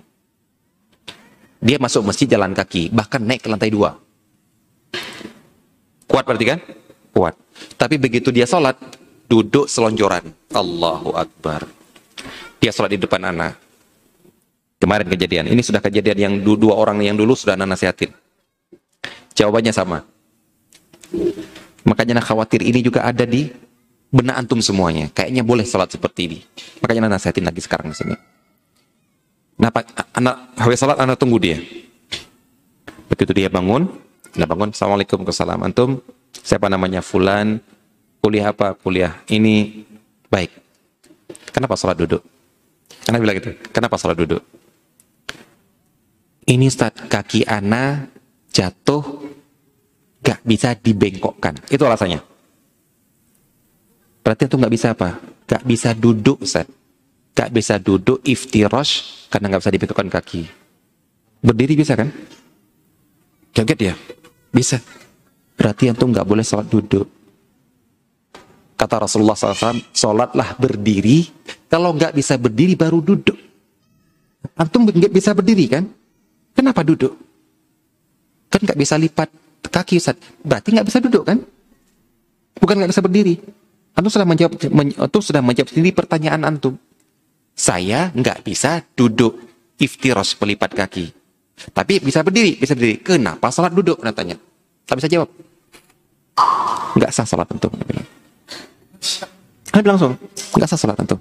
Dia 1.60 1.76
masuk 1.76 2.08
masjid 2.08 2.24
jalan 2.24 2.56
kaki, 2.56 2.88
bahkan 2.88 3.20
naik 3.20 3.44
ke 3.44 3.48
lantai 3.52 3.68
dua. 3.68 4.00
Kuat 6.08 6.24
berarti 6.24 6.46
kan? 6.48 6.58
Kuat. 7.12 7.36
Tapi 7.76 8.00
begitu 8.00 8.32
dia 8.32 8.48
sholat, 8.48 8.74
duduk 9.28 9.68
selonjoran. 9.68 10.24
Allahu 10.56 11.12
Akbar. 11.14 11.68
Dia 12.58 12.72
sholat 12.72 12.96
di 12.96 12.98
depan 12.98 13.28
anak. 13.28 13.60
Kemarin 14.80 15.06
kejadian. 15.12 15.52
Ini 15.52 15.60
sudah 15.60 15.84
kejadian 15.84 16.16
yang 16.16 16.34
dua 16.40 16.72
orang 16.80 17.04
yang 17.04 17.12
dulu 17.14 17.36
sudah 17.36 17.52
anak 17.54 17.76
nasihatin. 17.76 18.10
Jawabannya 19.36 19.76
sama. 19.76 20.00
Makanya 21.84 22.20
anak 22.20 22.26
khawatir 22.32 22.64
ini 22.64 22.80
juga 22.80 23.04
ada 23.04 23.28
di 23.28 23.52
benak 24.08 24.40
antum 24.40 24.64
semuanya. 24.64 25.12
Kayaknya 25.12 25.44
boleh 25.44 25.68
sholat 25.68 25.92
seperti 25.92 26.20
ini. 26.24 26.38
Makanya 26.80 27.06
anak 27.06 27.20
nasihatin 27.20 27.44
lagi 27.44 27.60
sekarang 27.60 27.92
di 27.92 27.96
sini. 28.00 28.29
Nah, 29.60 29.68
anak 30.16 30.56
habis 30.56 30.80
salat 30.80 30.96
anak 30.96 31.20
tunggu 31.20 31.36
dia. 31.36 31.60
Begitu 33.12 33.44
dia 33.44 33.52
bangun, 33.52 33.92
anak 34.32 34.48
bangun, 34.48 34.68
Assalamualaikum 34.72 35.20
salam 35.28 35.60
antum. 35.60 36.00
Siapa 36.32 36.72
namanya 36.72 37.04
Fulan? 37.04 37.60
Kuliah 38.24 38.56
apa? 38.56 38.72
Kuliah 38.72 39.20
ini 39.28 39.84
baik. 40.32 40.48
Kenapa 41.52 41.76
salat 41.76 42.00
duduk? 42.00 42.24
Karena 43.04 43.20
bilang 43.20 43.36
gitu. 43.36 43.52
Kenapa 43.68 44.00
salat 44.00 44.16
duduk? 44.16 44.40
Ini 46.48 46.64
Ustaz, 46.64 46.96
kaki 46.96 47.44
ana 47.44 48.08
jatuh 48.48 49.04
gak 50.24 50.40
bisa 50.40 50.72
dibengkokkan. 50.72 51.60
Itu 51.68 51.84
alasannya. 51.84 52.24
Berarti 54.24 54.48
itu 54.48 54.56
gak 54.56 54.72
bisa 54.72 54.96
apa? 54.96 55.20
Gak 55.44 55.68
bisa 55.68 55.92
duduk 55.92 56.40
Ustaz 56.40 56.79
gak 57.34 57.50
bisa 57.54 57.78
duduk 57.80 58.20
iftirosh 58.26 59.26
karena 59.30 59.52
gak 59.54 59.62
bisa 59.64 59.72
dibengkokkan 59.72 60.10
kaki. 60.10 60.42
Berdiri 61.40 61.74
bisa 61.78 61.96
kan? 61.96 62.12
Kaget 63.56 63.80
ya? 63.80 63.94
Bisa. 64.52 64.78
Berarti 65.56 65.88
antum 65.88 66.12
gak 66.12 66.26
boleh 66.26 66.44
sholat 66.44 66.68
duduk. 66.68 67.08
Kata 68.76 69.04
Rasulullah 69.04 69.36
SAW, 69.36 69.92
sholatlah 69.92 70.56
berdiri. 70.56 71.28
Kalau 71.68 71.92
gak 71.92 72.16
bisa 72.16 72.40
berdiri 72.40 72.76
baru 72.76 73.04
duduk. 73.04 73.36
Antum 74.56 74.88
gak 74.88 75.12
bisa 75.12 75.36
berdiri 75.36 75.68
kan? 75.68 75.84
Kenapa 76.56 76.80
duduk? 76.84 77.16
Kan 78.48 78.60
gak 78.64 78.78
bisa 78.80 78.96
lipat 78.96 79.28
kaki 79.70 80.00
Ustaz. 80.00 80.16
Berarti 80.42 80.74
gak 80.74 80.88
bisa 80.88 80.98
duduk 80.98 81.24
kan? 81.28 81.38
Bukan 82.56 82.80
gak 82.80 82.90
bisa 82.90 83.04
berdiri. 83.04 83.36
Antum 83.94 84.10
sudah 84.12 84.28
menjawab, 84.28 84.52
antum 84.96 85.22
sudah 85.22 85.42
menjawab 85.44 85.68
sendiri 85.72 85.92
pertanyaan 85.92 86.44
antum. 86.48 86.80
Saya 87.54 88.08
nggak 88.12 88.46
bisa 88.46 88.84
duduk 88.96 89.36
iftiros 89.80 90.36
pelipat 90.36 90.76
kaki. 90.76 91.12
Tapi 91.72 92.00
bisa 92.00 92.24
berdiri, 92.24 92.56
bisa 92.56 92.72
berdiri. 92.72 93.04
Kenapa 93.04 93.52
salat 93.52 93.76
duduk? 93.76 94.00
Tanya. 94.00 94.36
Tak 94.88 94.96
bisa 94.96 95.08
jawab. 95.12 95.28
Nggak 96.96 97.10
sah 97.12 97.28
salat 97.28 97.46
tentu. 97.48 97.68
Saya 99.68 99.84
langsung, 99.84 100.16
nggak 100.56 100.68
sah 100.68 100.80
salat 100.80 100.96
tentu. 100.96 101.16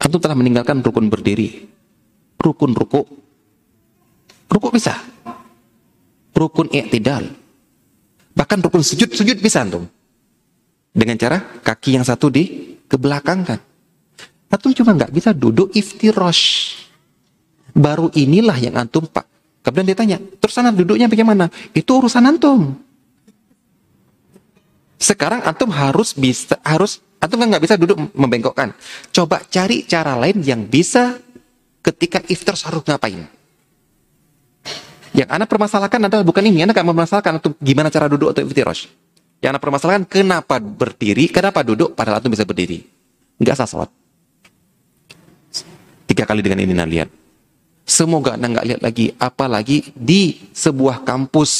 Antum 0.00 0.20
telah 0.22 0.38
meninggalkan 0.38 0.80
rukun 0.80 1.12
berdiri. 1.12 1.68
Rukun 2.40 2.72
ruku. 2.72 3.04
Ruku 4.48 4.68
bisa. 4.72 4.96
Rukun 6.32 6.72
i'tidal. 6.72 7.28
Bahkan 8.32 8.58
rukun 8.64 8.80
sujud, 8.80 9.12
sujud 9.12 9.36
bisa 9.42 9.60
antum. 9.60 9.84
Dengan 10.90 11.16
cara 11.16 11.38
kaki 11.38 11.96
yang 11.96 12.04
satu 12.06 12.28
di 12.28 12.74
kebelakangkan. 12.90 13.70
Antum 14.50 14.74
cuma 14.74 14.92
nggak 14.92 15.14
bisa 15.14 15.30
duduk 15.30 15.70
iftirosh. 15.72 16.74
Baru 17.70 18.10
inilah 18.18 18.58
yang 18.58 18.74
antum 18.76 19.06
pak. 19.06 19.24
Kemudian 19.62 19.86
dia 19.88 19.96
tanya, 19.96 20.16
terus 20.18 20.52
sana 20.52 20.74
duduknya 20.74 21.06
bagaimana? 21.06 21.46
Itu 21.70 22.02
urusan 22.02 22.26
antum. 22.26 22.74
Sekarang 24.98 25.40
antum 25.46 25.70
harus 25.70 26.12
bisa 26.12 26.58
harus 26.66 26.98
antum 27.22 27.38
kan 27.38 27.46
nggak 27.46 27.64
bisa 27.64 27.78
duduk 27.78 27.96
membengkokkan. 28.12 28.74
Coba 29.14 29.40
cari 29.46 29.86
cara 29.86 30.18
lain 30.18 30.42
yang 30.42 30.66
bisa 30.66 31.16
ketika 31.80 32.20
iftar 32.28 32.58
harus 32.58 32.82
ngapain. 32.84 33.24
Yang 35.10 35.28
anak 35.30 35.48
permasalahkan 35.50 36.00
adalah 36.06 36.22
bukan 36.22 36.44
ini, 36.46 36.62
anak 36.62 36.78
gak 36.78 36.86
mempermasalahkan 36.86 37.42
untuk 37.42 37.58
gimana 37.58 37.90
cara 37.90 38.06
duduk 38.06 38.30
atau 38.30 38.46
iftirosh. 38.46 38.86
Yang 39.40 39.50
anda 39.56 39.60
permasalahkan 39.60 40.04
kenapa 40.04 40.60
berdiri, 40.60 41.32
kenapa 41.32 41.64
duduk, 41.64 41.96
padahal 41.96 42.20
itu 42.20 42.28
bisa 42.28 42.44
berdiri. 42.44 42.84
Enggak 43.40 43.56
sah 43.56 43.68
sholat. 43.68 43.90
Tiga 46.04 46.28
kali 46.28 46.44
dengan 46.44 46.60
ini 46.60 46.76
lihat. 46.76 47.08
Semoga 47.88 48.36
anda 48.36 48.52
nggak 48.52 48.66
lihat 48.68 48.80
lagi, 48.84 49.16
apalagi 49.16 49.96
di 49.96 50.52
sebuah 50.52 51.02
kampus 51.08 51.50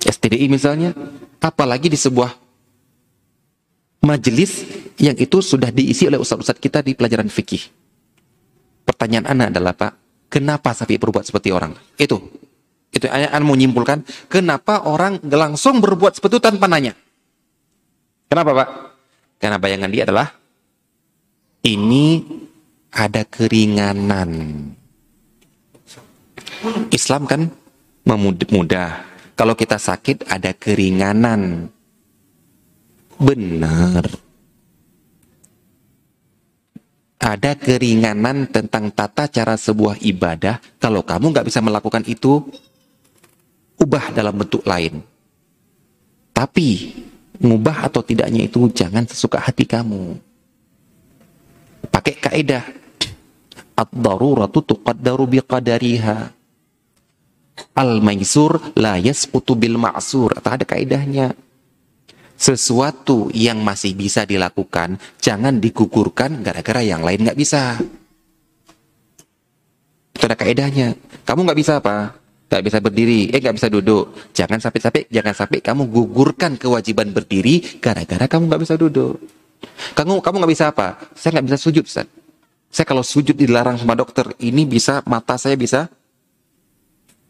STDI 0.00 0.48
misalnya, 0.48 0.96
apalagi 1.38 1.92
di 1.92 1.98
sebuah 2.00 2.32
majelis 4.02 4.64
yang 4.96 5.14
itu 5.14 5.44
sudah 5.44 5.68
diisi 5.68 6.08
oleh 6.08 6.16
ustadz-ustadz 6.16 6.62
kita 6.62 6.80
di 6.80 6.96
pelajaran 6.96 7.28
fikih. 7.28 7.68
Pertanyaan 8.86 9.28
anak 9.28 9.46
adalah 9.52 9.74
Pak, 9.76 9.92
kenapa 10.32 10.72
sapi 10.72 10.96
berbuat 10.96 11.26
seperti 11.26 11.52
orang? 11.52 11.76
Itu 12.00 12.45
itu 12.96 13.06
ayat 13.12 13.36
mau 13.44 13.52
menyimpulkan 13.52 14.00
kenapa 14.32 14.88
orang 14.88 15.20
langsung 15.28 15.84
berbuat 15.84 16.16
seperti 16.16 16.40
tanpa 16.40 16.64
nanya. 16.64 16.96
Kenapa 18.26 18.50
Pak? 18.56 18.68
Karena 19.36 19.60
bayangan 19.60 19.90
dia 19.92 20.02
adalah 20.08 20.32
ini 21.66 22.24
ada 22.96 23.22
keringanan. 23.28 24.30
Islam 26.90 27.28
kan 27.28 27.52
memudah. 28.08 29.04
Kalau 29.36 29.52
kita 29.52 29.76
sakit 29.76 30.24
ada 30.32 30.56
keringanan. 30.56 31.68
Benar. 33.20 34.04
Ada 37.16 37.58
keringanan 37.58 38.48
tentang 38.48 38.92
tata 38.94 39.28
cara 39.28 39.58
sebuah 39.58 40.00
ibadah. 40.00 40.62
Kalau 40.80 41.02
kamu 41.04 41.34
nggak 41.34 41.48
bisa 41.48 41.60
melakukan 41.60 42.06
itu, 42.08 42.44
ubah 43.80 44.12
dalam 44.12 44.34
bentuk 44.36 44.64
lain. 44.64 45.00
Tapi 46.32 46.68
ngubah 47.40 47.88
atau 47.88 48.04
tidaknya 48.04 48.48
itu 48.48 48.68
jangan 48.72 49.04
sesuka 49.08 49.40
hati 49.40 49.64
kamu. 49.64 50.16
Pakai 51.88 52.14
kaidah 52.16 52.64
ad-daruratu 53.76 54.64
tuqaddaru 54.64 55.24
biqadariha. 55.38 56.32
Al-maisur 57.72 58.76
la 58.76 59.00
yasqutu 59.00 59.56
bil 59.56 59.80
ma'sur. 59.80 60.36
Atau 60.36 60.60
ada 60.60 60.64
kaidahnya. 60.68 61.32
Sesuatu 62.36 63.32
yang 63.32 63.64
masih 63.64 63.96
bisa 63.96 64.28
dilakukan, 64.28 65.00
jangan 65.24 65.56
digugurkan 65.56 66.44
gara-gara 66.44 66.84
yang 66.84 67.00
lain 67.00 67.24
nggak 67.24 67.40
bisa. 67.40 67.80
Itu 70.12 70.24
ada 70.24 70.36
kaidahnya. 70.36 71.00
Kamu 71.24 71.48
nggak 71.48 71.60
bisa 71.64 71.80
apa? 71.80 72.25
Tak 72.46 72.62
bisa 72.62 72.78
berdiri, 72.78 73.30
eh 73.34 73.42
nggak 73.42 73.56
bisa 73.58 73.66
duduk. 73.66 74.30
Jangan 74.30 74.62
sampai-sampai, 74.62 75.10
jangan 75.10 75.34
sampai 75.34 75.58
kamu 75.58 75.90
gugurkan 75.90 76.54
kewajiban 76.54 77.10
berdiri 77.10 77.82
gara-gara 77.82 78.30
kamu 78.30 78.46
nggak 78.46 78.62
bisa 78.62 78.74
duduk. 78.78 79.18
Kamu 79.98 80.22
kamu 80.22 80.34
nggak 80.42 80.52
bisa 80.52 80.70
apa? 80.70 81.10
Saya 81.18 81.38
nggak 81.38 81.46
bisa 81.50 81.58
sujud, 81.58 81.84
Ustaz. 81.84 82.06
Saya 82.70 82.86
kalau 82.86 83.02
sujud 83.02 83.34
dilarang 83.34 83.80
sama 83.80 83.98
dokter, 83.98 84.30
ini 84.42 84.62
bisa 84.62 85.02
mata 85.10 85.34
saya 85.40 85.58
bisa 85.58 85.90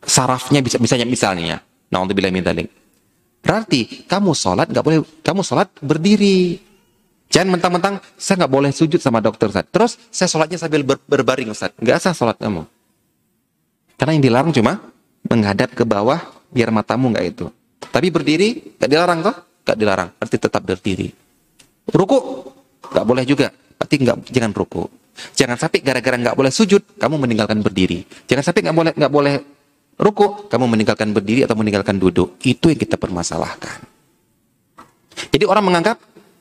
sarafnya 0.05 0.61
bisa 0.61 0.77
misalnya 0.77 1.09
misalnya. 1.09 1.57
Nah 1.89 1.99
untuk 2.03 2.19
bilang 2.19 2.35
minta 2.35 2.53
Berarti 3.47 4.05
kamu 4.11 4.35
sholat 4.35 4.69
nggak 4.69 4.85
boleh, 4.85 5.01
kamu 5.23 5.41
sholat 5.47 5.71
berdiri. 5.81 6.59
Jangan 7.31 7.59
mentang-mentang 7.59 8.03
saya 8.19 8.43
nggak 8.45 8.53
boleh 8.53 8.71
sujud 8.75 8.99
sama 8.99 9.23
dokter 9.23 9.49
Ustaz. 9.49 9.67
Terus 9.71 9.93
saya 10.11 10.29
sholatnya 10.29 10.59
sambil 10.59 10.83
ber 10.83 10.99
berbaring 11.07 11.51
Ustaz. 11.55 11.73
Nggak 11.79 12.03
sah 12.03 12.15
sholat 12.15 12.37
kamu. 12.37 12.67
Karena 13.97 14.13
yang 14.19 14.25
dilarang 14.29 14.53
cuma 14.53 14.96
menghadap 15.27 15.75
ke 15.75 15.83
bawah 15.83 16.23
biar 16.51 16.71
matamu 16.71 17.13
nggak 17.13 17.27
itu. 17.27 17.47
Tapi 17.79 18.09
berdiri 18.09 18.79
nggak 18.79 18.91
dilarang 18.91 19.21
toh? 19.23 19.37
Nggak 19.67 19.77
dilarang, 19.77 20.09
berarti 20.17 20.37
tetap 20.39 20.63
berdiri. 20.63 21.09
Ruku 21.91 22.19
nggak 22.87 23.07
boleh 23.07 23.25
juga, 23.27 23.51
berarti 23.51 23.95
nggak 24.03 24.17
jangan 24.31 24.53
ruku. 24.55 24.83
Jangan 25.33 25.57
sampai 25.57 25.81
gara-gara 25.81 26.17
nggak 26.21 26.37
boleh 26.37 26.53
sujud, 26.53 26.83
kamu 27.01 27.17
meninggalkan 27.17 27.59
berdiri. 27.65 28.05
Jangan 28.29 28.45
sampai 28.45 28.61
nggak 28.69 28.77
boleh 28.77 28.93
nggak 28.95 29.13
boleh 29.13 29.35
ruku, 29.97 30.47
kamu 30.47 30.65
meninggalkan 30.69 31.11
berdiri 31.11 31.49
atau 31.49 31.57
meninggalkan 31.57 31.97
duduk. 31.97 32.37
Itu 32.45 32.69
yang 32.69 32.79
kita 32.79 33.01
permasalahkan. 33.01 33.81
Jadi 35.33 35.45
orang 35.49 35.65
menganggap 35.65 35.97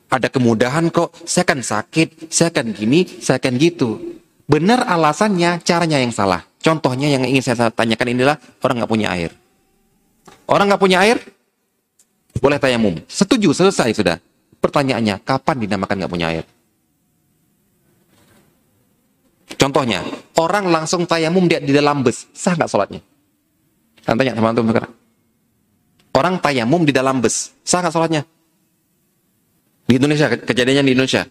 ada 0.06 0.28
kemudahan 0.30 0.92
kok, 0.92 1.16
saya 1.24 1.48
kan 1.48 1.64
sakit, 1.64 2.30
saya 2.30 2.52
kan 2.52 2.70
gini, 2.70 3.08
saya 3.18 3.40
kan 3.40 3.56
gitu. 3.56 4.20
Benar 4.46 4.86
alasannya, 4.86 5.58
caranya 5.66 5.98
yang 5.98 6.14
salah. 6.14 6.46
Contohnya 6.66 7.06
yang 7.06 7.22
ingin 7.22 7.46
saya 7.46 7.70
tanyakan 7.70 8.10
inilah 8.10 8.34
orang 8.66 8.82
nggak 8.82 8.90
punya 8.90 9.14
air. 9.14 9.30
Orang 10.50 10.66
nggak 10.66 10.82
punya 10.82 10.98
air, 10.98 11.22
boleh 12.42 12.58
tayamum. 12.58 12.98
Setuju, 13.06 13.54
selesai 13.54 13.94
sudah. 13.94 14.18
Pertanyaannya, 14.58 15.22
kapan 15.22 15.62
dinamakan 15.62 15.94
nggak 16.02 16.10
punya 16.10 16.26
air? 16.34 16.44
Contohnya, 19.54 20.02
orang 20.42 20.66
langsung 20.66 21.06
tayamum 21.06 21.46
dia 21.46 21.62
di 21.62 21.70
dalam 21.70 22.02
bus, 22.02 22.26
sah 22.34 22.58
nggak 22.58 22.66
sholatnya? 22.66 22.98
Saya 24.02 24.18
tanya 24.18 24.34
teman-teman 24.34 24.70
sekarang. 24.74 24.92
Orang 26.18 26.34
tayamum 26.42 26.82
di 26.82 26.90
dalam 26.90 27.22
bus, 27.22 27.54
sah 27.62 27.78
nggak 27.78 27.94
sholatnya? 27.94 28.22
Di 29.86 30.02
Indonesia, 30.02 30.34
kejadiannya 30.34 30.82
di 30.82 30.92
Indonesia. 30.98 31.22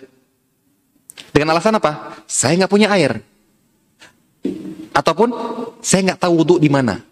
Dengan 1.35 1.59
alasan 1.59 1.75
apa? 1.75 2.23
Saya 2.23 2.63
nggak 2.63 2.71
punya 2.71 2.87
air. 2.95 3.34
Ataupun 4.95 5.29
saya 5.83 6.07
nggak 6.11 6.23
tahu 6.23 6.33
wudhu 6.39 6.55
di 6.55 6.71
mana. 6.71 7.03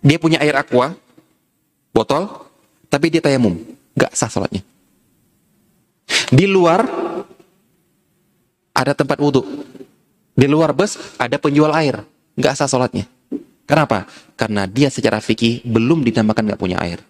Dia 0.00 0.16
punya 0.16 0.40
air 0.40 0.56
aqua, 0.56 0.96
botol, 1.92 2.26
tapi 2.88 3.12
dia 3.12 3.20
tayamum, 3.20 3.54
nggak 3.92 4.16
sah 4.16 4.32
sholatnya. 4.32 4.64
Di 6.32 6.48
luar 6.48 6.88
ada 8.72 8.92
tempat 8.96 9.20
wudhu. 9.20 9.44
Di 10.32 10.48
luar 10.48 10.72
bus 10.72 10.96
ada 11.20 11.36
penjual 11.36 11.70
air, 11.76 12.02
nggak 12.40 12.56
sah 12.56 12.66
sholatnya. 12.66 13.04
Kenapa? 13.68 14.08
Karena 14.34 14.64
dia 14.64 14.88
secara 14.88 15.20
fikih 15.20 15.62
belum 15.62 16.02
dinamakan 16.02 16.50
nggak 16.50 16.60
punya 16.60 16.80
air. 16.80 17.04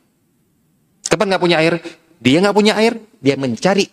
Kapan 1.07 1.33
nggak 1.33 1.43
punya 1.43 1.57
air? 1.63 1.79
Dia 2.19 2.43
nggak 2.43 2.57
punya 2.59 2.75
air, 2.77 2.99
dia 3.23 3.39
mencari 3.39 3.87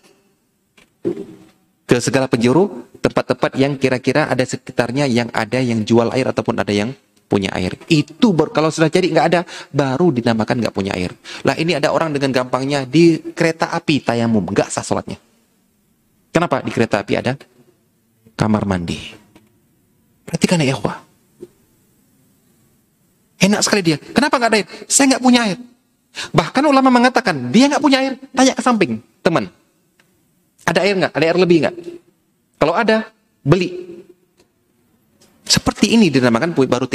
ke 1.89 1.97
segala 1.97 2.29
penjuru 2.29 2.88
tempat-tempat 3.09 3.57
yang 3.57 3.73
kira-kira 3.75 4.29
ada 4.29 4.45
sekitarnya 4.45 5.09
yang 5.09 5.33
ada 5.33 5.57
yang 5.57 5.81
jual 5.81 6.13
air 6.13 6.29
ataupun 6.29 6.61
ada 6.61 6.69
yang 6.69 6.93
punya 7.29 7.53
air. 7.53 7.77
Itu 7.89 8.33
baru, 8.33 8.49
kalau 8.49 8.69
sudah 8.73 8.89
jadi 8.89 9.09
nggak 9.09 9.27
ada, 9.33 9.41
baru 9.69 10.09
dinamakan 10.09 10.65
nggak 10.65 10.73
punya 10.73 10.97
air. 10.97 11.13
Lah 11.45 11.57
ini 11.57 11.77
ada 11.77 11.93
orang 11.93 12.09
dengan 12.09 12.33
gampangnya 12.33 12.85
di 12.85 13.33
kereta 13.33 13.69
api 13.69 14.01
tayamum, 14.01 14.45
nggak 14.49 14.69
sah 14.69 14.81
sholatnya. 14.81 15.17
Kenapa? 16.33 16.61
Di 16.65 16.71
kereta 16.73 17.01
api 17.01 17.13
ada 17.17 17.37
kamar 18.33 18.65
mandi. 18.65 18.97
Perhatikan 20.25 20.61
ya 20.61 20.73
ikhwah. 20.73 20.97
Enak 23.39 23.61
sekali 23.65 23.81
dia. 23.85 23.97
Kenapa 23.97 24.35
nggak 24.37 24.49
ada 24.49 24.57
air? 24.61 24.67
Saya 24.89 25.15
nggak 25.15 25.23
punya 25.23 25.39
air. 25.45 25.57
Bahkan 26.33 26.63
ulama 26.65 26.89
mengatakan 26.89 27.53
dia 27.53 27.69
nggak 27.69 27.81
punya 27.81 27.97
air. 28.01 28.13
Tanya 28.33 28.53
ke 28.57 28.61
samping 28.65 28.99
teman. 29.21 29.47
Ada 30.65 30.85
air 30.85 30.97
nggak? 30.97 31.13
Ada 31.13 31.25
air 31.29 31.37
lebih 31.37 31.57
nggak? 31.65 31.75
Kalau 32.59 32.75
ada, 32.75 33.07
beli. 33.41 33.71
Seperti 35.47 35.95
ini 35.95 36.11
dinamakan 36.11 36.53
baru 36.53 36.85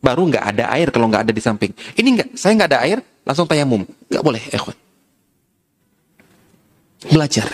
baru 0.00 0.22
nggak 0.30 0.44
ada 0.54 0.64
air 0.72 0.88
kalau 0.94 1.10
nggak 1.10 1.26
ada 1.28 1.32
di 1.34 1.42
samping. 1.42 1.74
Ini 1.98 2.08
nggak, 2.14 2.28
saya 2.38 2.54
nggak 2.54 2.70
ada 2.70 2.80
air, 2.86 2.98
langsung 3.26 3.50
tayamum. 3.50 3.82
Nggak 4.08 4.22
boleh, 4.22 4.42
ikhwan. 4.54 4.76
Belajar. 7.10 7.46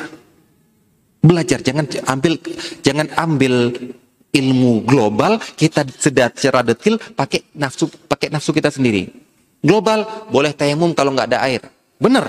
Belajar, 1.22 1.58
jangan 1.62 1.86
ambil 2.06 2.34
jangan 2.82 3.06
ambil 3.14 3.70
ilmu 4.32 4.82
global 4.82 5.38
kita 5.54 5.84
secara 5.86 6.64
detil 6.64 6.96
pakai 6.98 7.46
nafsu 7.54 7.86
pakai 8.10 8.28
nafsu 8.32 8.50
kita 8.50 8.74
sendiri. 8.74 9.06
Global 9.62 10.28
boleh 10.34 10.50
tayamum 10.50 10.90
kalau 10.92 11.14
nggak 11.14 11.30
ada 11.30 11.38
air. 11.46 11.62
Benar. 12.02 12.26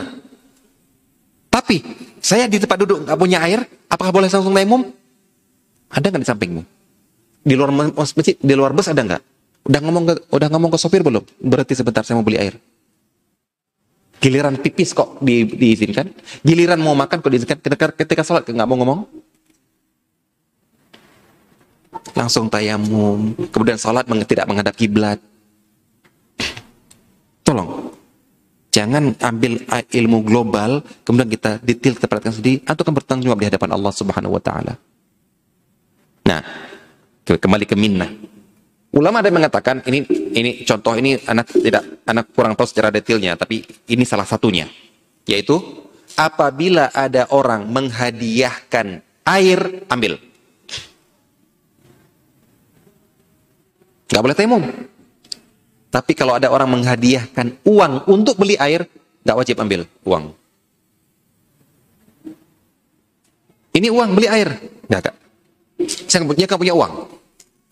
Tapi 1.53 1.85
saya 2.17 2.49
di 2.49 2.57
tempat 2.57 2.81
duduk 2.81 3.05
nggak 3.05 3.19
punya 3.21 3.45
air, 3.45 3.61
apakah 3.85 4.09
boleh 4.09 4.25
langsung 4.25 4.49
tayamum? 4.49 4.89
Ada 5.93 6.09
nggak 6.09 6.23
di 6.25 6.29
sampingmu? 6.33 6.61
Di 7.45 7.53
luar 7.53 7.69
masjid, 7.93 8.33
di 8.33 8.53
luar 8.57 8.73
bus 8.73 8.89
ada 8.89 9.05
nggak? 9.05 9.21
Udah 9.69 9.79
ngomong 9.85 10.03
ke, 10.09 10.13
udah 10.33 10.47
ngomong 10.49 10.73
ke 10.73 10.77
sopir 10.81 11.05
belum? 11.05 11.21
Berarti 11.37 11.77
sebentar 11.77 12.01
saya 12.01 12.17
mau 12.17 12.25
beli 12.25 12.41
air. 12.41 12.57
Giliran 14.17 14.57
pipis 14.57 14.95
kok 14.95 15.21
di, 15.21 15.45
diizinkan? 15.45 16.09
Giliran 16.41 16.79
mau 16.81 16.97
makan 16.97 17.21
kok 17.21 17.29
diizinkan? 17.29 17.59
Ketika, 17.61 17.85
ketika 17.93 18.23
sholat 18.25 18.49
nggak 18.49 18.65
mau 18.65 18.79
ngomong? 18.81 18.99
Langsung 22.17 22.49
tayamum, 22.49 23.37
kemudian 23.53 23.77
sholat 23.77 24.09
tidak 24.25 24.49
menghadap 24.49 24.73
kiblat. 24.73 25.21
Tolong, 27.43 27.82
Jangan 28.73 29.13
ambil 29.21 29.61
ilmu 29.69 30.25
global, 30.25 30.81
kemudian 31.05 31.29
kita 31.29 31.61
detail, 31.61 31.93
kita 31.93 32.09
perhatikan 32.09 32.33
sendiri, 32.33 32.65
atau 32.65 32.81
kan 32.81 32.93
bertanggung 32.97 33.29
jawab 33.29 33.45
di 33.45 33.47
hadapan 33.53 33.69
Allah 33.69 33.93
Subhanahu 33.93 34.33
wa 34.33 34.41
taala. 34.41 34.73
Nah, 36.25 36.41
kembali 37.21 37.69
ke 37.69 37.77
minnah. 37.77 38.09
Ulama 38.93 39.21
ada 39.21 39.29
yang 39.29 39.37
mengatakan 39.41 39.85
ini 39.85 40.05
ini 40.33 40.51
contoh 40.65 40.97
ini 40.97 41.17
anak 41.25 41.53
tidak 41.53 42.01
anak 42.05 42.33
kurang 42.33 42.57
tahu 42.57 42.65
secara 42.65 42.89
detailnya, 42.89 43.37
tapi 43.37 43.61
ini 43.93 44.05
salah 44.09 44.25
satunya, 44.25 44.65
yaitu 45.29 45.57
apabila 46.17 46.89
ada 46.93 47.29
orang 47.29 47.69
menghadiahkan 47.69 49.05
air, 49.25 49.85
ambil. 49.85 50.17
Gak 54.09 54.21
boleh 54.21 54.37
tayamum. 54.37 54.65
Tapi 55.93 56.17
kalau 56.17 56.33
ada 56.33 56.49
orang 56.49 56.73
menghadiahkan 56.73 57.61
uang 57.69 58.09
untuk 58.09 58.41
beli 58.41 58.57
air, 58.57 58.81
nggak 59.21 59.37
wajib 59.37 59.61
ambil 59.61 59.85
uang. 60.01 60.33
Ini 63.77 63.93
uang 63.93 64.09
beli 64.17 64.25
air, 64.25 64.57
nggak 64.89 65.01
kak? 65.05 65.15
Saya 66.09 66.25
nggak 66.25 66.57
punya 66.57 66.73
uang. 66.73 66.93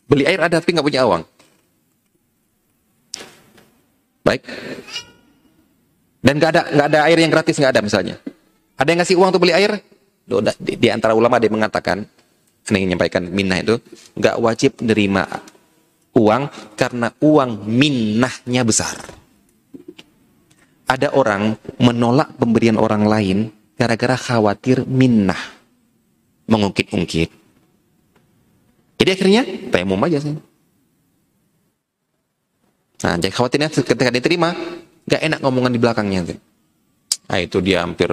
Beli 0.05 0.29
air 0.29 0.37
ada 0.37 0.61
tapi 0.61 0.69
nggak 0.69 0.85
punya 0.85 1.01
uang. 1.01 1.25
Baik. 4.21 4.45
Dan 6.21 6.37
nggak 6.37 6.51
ada 6.53 6.61
nggak 6.77 6.87
ada 6.93 6.99
air 7.09 7.17
yang 7.25 7.31
gratis 7.33 7.57
nggak 7.57 7.73
ada 7.73 7.81
misalnya. 7.81 8.15
Ada 8.77 8.89
yang 8.93 8.99
ngasih 9.01 9.17
uang 9.17 9.29
untuk 9.33 9.41
beli 9.49 9.57
air? 9.57 9.81
Di, 10.61 10.77
di 10.77 10.87
antara 10.93 11.17
ulama 11.17 11.41
yang 11.41 11.57
mengatakan, 11.57 12.05
ini 12.69 12.85
menyampaikan 12.85 13.25
minah 13.25 13.65
itu 13.65 13.81
nggak 14.13 14.35
wajib 14.37 14.77
menerima 14.77 15.25
uang 16.15 16.75
karena 16.75 17.11
uang 17.19 17.67
minnahnya 17.67 18.61
besar. 18.67 18.97
Ada 20.87 21.15
orang 21.15 21.55
menolak 21.79 22.35
pemberian 22.35 22.75
orang 22.75 23.07
lain 23.07 23.37
gara-gara 23.79 24.19
khawatir 24.19 24.83
minnah. 24.83 25.39
Mengungkit-ungkit. 26.51 27.31
Jadi 28.99 29.09
akhirnya 29.09 29.41
tayamum 29.71 30.03
aja 30.03 30.19
sih. 30.19 30.35
Nah, 33.01 33.17
jadi 33.17 33.33
khawatirnya 33.33 33.71
ketika 33.71 34.11
diterima, 34.13 34.53
gak 35.07 35.21
enak 35.25 35.39
ngomongan 35.41 35.73
di 35.73 35.79
belakangnya. 35.81 36.21
Nah, 37.31 37.39
itu 37.39 37.63
dia 37.63 37.81
hampir 37.87 38.11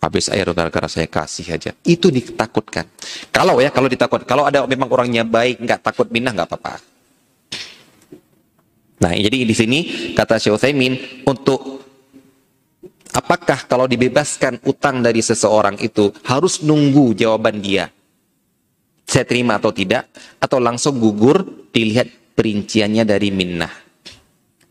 habis 0.00 0.32
air 0.32 0.48
gara-gara 0.52 0.88
saya 0.88 1.08
kasih 1.08 1.56
aja. 1.56 1.70
Itu 1.82 2.12
ditakutkan. 2.12 2.88
Kalau 3.32 3.60
ya, 3.60 3.72
kalau 3.72 3.88
ditakut, 3.88 4.24
kalau 4.28 4.44
ada 4.44 4.64
memang 4.68 4.88
orangnya 4.92 5.24
baik, 5.24 5.60
nggak 5.64 5.80
takut 5.84 6.08
minah, 6.08 6.32
nggak 6.36 6.48
apa-apa. 6.48 6.89
Nah, 9.00 9.16
jadi 9.16 9.48
di 9.48 9.54
sini 9.56 9.78
kata 10.12 10.36
Syekh 10.36 10.60
Utsaimin 10.60 11.24
untuk 11.24 11.80
apakah 13.16 13.64
kalau 13.64 13.88
dibebaskan 13.88 14.60
utang 14.68 15.00
dari 15.00 15.24
seseorang 15.24 15.80
itu 15.80 16.12
harus 16.28 16.60
nunggu 16.60 17.16
jawaban 17.16 17.64
dia? 17.64 17.88
Saya 19.08 19.24
terima 19.24 19.56
atau 19.56 19.72
tidak 19.72 20.06
atau 20.36 20.60
langsung 20.60 21.00
gugur 21.00 21.42
dilihat 21.72 22.36
perinciannya 22.36 23.02
dari 23.08 23.32
minnah. 23.32 23.72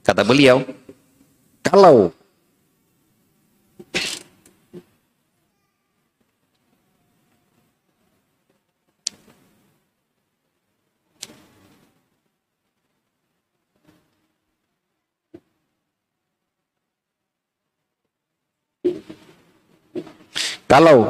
Kata 0.06 0.22
beliau, 0.24 0.62
kalau 1.66 2.14
Kalau 20.70 21.02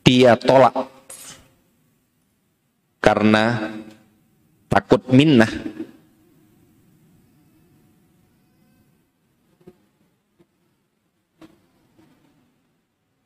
dia 0.00 0.32
tolak 0.32 0.88
karena 3.04 3.76
takut 4.72 5.04
minnah, 5.12 5.52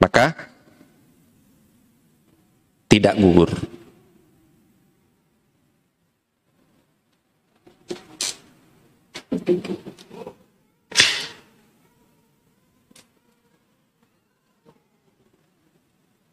maka 0.03 0.35
tidak 2.91 3.15
gugur. 3.15 3.55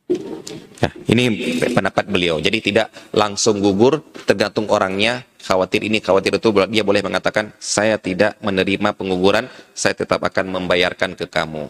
Nah, 0.07 0.91
ini 1.11 1.23
pendapat 1.67 2.07
beliau. 2.07 2.39
Jadi 2.39 2.63
tidak 2.63 2.87
langsung 3.11 3.59
gugur, 3.59 3.99
tergantung 4.23 4.71
orangnya 4.71 5.27
khawatir 5.43 5.83
ini, 5.83 5.99
khawatir 5.99 6.39
itu, 6.39 6.47
dia 6.71 6.83
boleh 6.87 7.03
mengatakan, 7.03 7.51
saya 7.59 7.99
tidak 7.99 8.39
menerima 8.39 8.95
penguburan, 8.95 9.51
saya 9.75 9.99
tetap 9.99 10.23
akan 10.23 10.59
membayarkan 10.59 11.19
ke 11.19 11.27
kamu. 11.27 11.67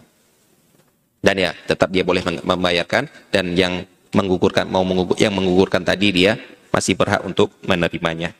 Dan 1.17 1.35
ya, 1.41 1.51
tetap 1.65 1.89
dia 1.89 2.05
boleh 2.05 2.21
membayarkan, 2.45 3.09
dan 3.33 3.57
yang 3.57 3.89
menggugurkan, 4.13 4.69
mau 4.69 4.85
mengugur, 4.85 5.17
yang 5.17 5.33
menggugurkan 5.33 5.81
tadi 5.81 6.13
dia 6.13 6.37
masih 6.69 6.93
berhak 6.93 7.25
untuk 7.25 7.49
menerimanya. 7.65 8.37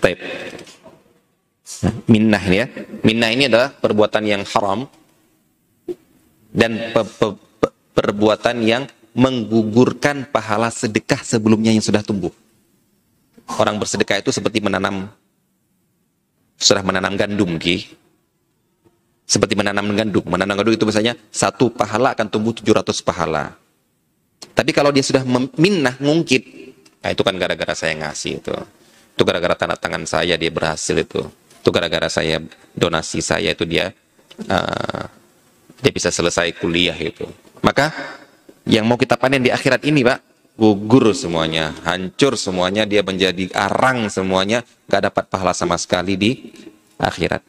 Baik. 0.00 0.18
Minnah 2.06 2.42
ini 2.46 2.56
ya. 2.62 2.66
Minnah 3.02 3.30
ini 3.34 3.50
adalah 3.50 3.74
perbuatan 3.74 4.22
yang 4.22 4.42
haram 4.46 4.86
dan 6.52 6.94
pe 6.94 7.02
pe 7.02 7.28
pe 7.58 7.68
perbuatan 7.96 8.62
yang 8.62 8.86
menggugurkan 9.12 10.30
pahala 10.30 10.70
sedekah 10.70 11.20
sebelumnya 11.20 11.74
yang 11.74 11.82
sudah 11.82 12.00
tumbuh. 12.06 12.30
Orang 13.58 13.82
bersedekah 13.82 14.22
itu 14.22 14.30
seperti 14.30 14.62
menanam 14.62 15.10
sudah 16.62 16.86
menanam 16.86 17.18
gandum 17.18 17.58
ki. 17.58 17.98
Seperti 19.26 19.58
menanam 19.58 19.90
gandum. 19.98 20.22
Menanam 20.22 20.54
gandum 20.54 20.74
itu 20.76 20.86
misalnya 20.86 21.18
satu 21.34 21.72
pahala 21.74 22.14
akan 22.14 22.30
tumbuh 22.30 22.54
700 22.54 23.02
pahala. 23.02 23.58
Tapi 24.54 24.70
kalau 24.70 24.94
dia 24.94 25.02
sudah 25.02 25.24
minnah 25.58 25.96
ngungkit, 25.98 26.42
nah 27.00 27.10
itu 27.10 27.22
kan 27.24 27.34
gara-gara 27.40 27.74
saya 27.74 27.96
ngasih 27.98 28.38
itu. 28.38 28.54
Itu 29.16 29.22
gara-gara 29.24 29.56
tanda 29.58 29.74
tangan 29.74 30.04
saya 30.06 30.38
dia 30.38 30.50
berhasil 30.52 30.94
itu. 30.94 31.22
Itu 31.62 31.70
gara-gara 31.70 32.10
saya 32.10 32.42
donasi 32.74 33.22
saya 33.22 33.54
itu 33.54 33.62
dia 33.62 33.94
uh, 34.50 35.06
dia 35.78 35.92
bisa 35.94 36.10
selesai 36.10 36.58
kuliah 36.58 36.94
itu. 36.98 37.26
Maka 37.62 37.94
yang 38.66 38.86
mau 38.86 38.98
kita 38.98 39.18
panen 39.18 39.42
di 39.42 39.50
akhirat 39.50 39.82
ini, 39.86 40.06
Pak, 40.06 40.18
gugur 40.54 41.10
semuanya, 41.14 41.74
hancur 41.82 42.38
semuanya, 42.38 42.86
dia 42.86 43.02
menjadi 43.02 43.50
arang 43.54 44.06
semuanya, 44.06 44.62
gak 44.86 45.10
dapat 45.10 45.24
pahala 45.26 45.54
sama 45.54 45.74
sekali 45.78 46.14
di 46.14 46.30
akhirat. 46.98 47.42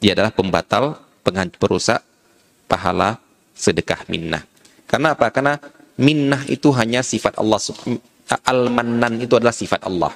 Dia 0.00 0.12
adalah 0.12 0.32
pembatal, 0.34 1.00
penghancur 1.24 1.56
perusak 1.56 2.00
pahala 2.68 3.16
sedekah 3.56 4.04
minnah. 4.08 4.44
Karena 4.84 5.16
apa? 5.16 5.32
Karena 5.32 5.56
minnah 5.96 6.44
itu 6.48 6.68
hanya 6.76 7.00
sifat 7.00 7.40
Allah. 7.40 7.60
Al-Mannan 8.48 9.20
itu 9.20 9.36
adalah 9.36 9.52
sifat 9.52 9.84
Allah. 9.84 10.12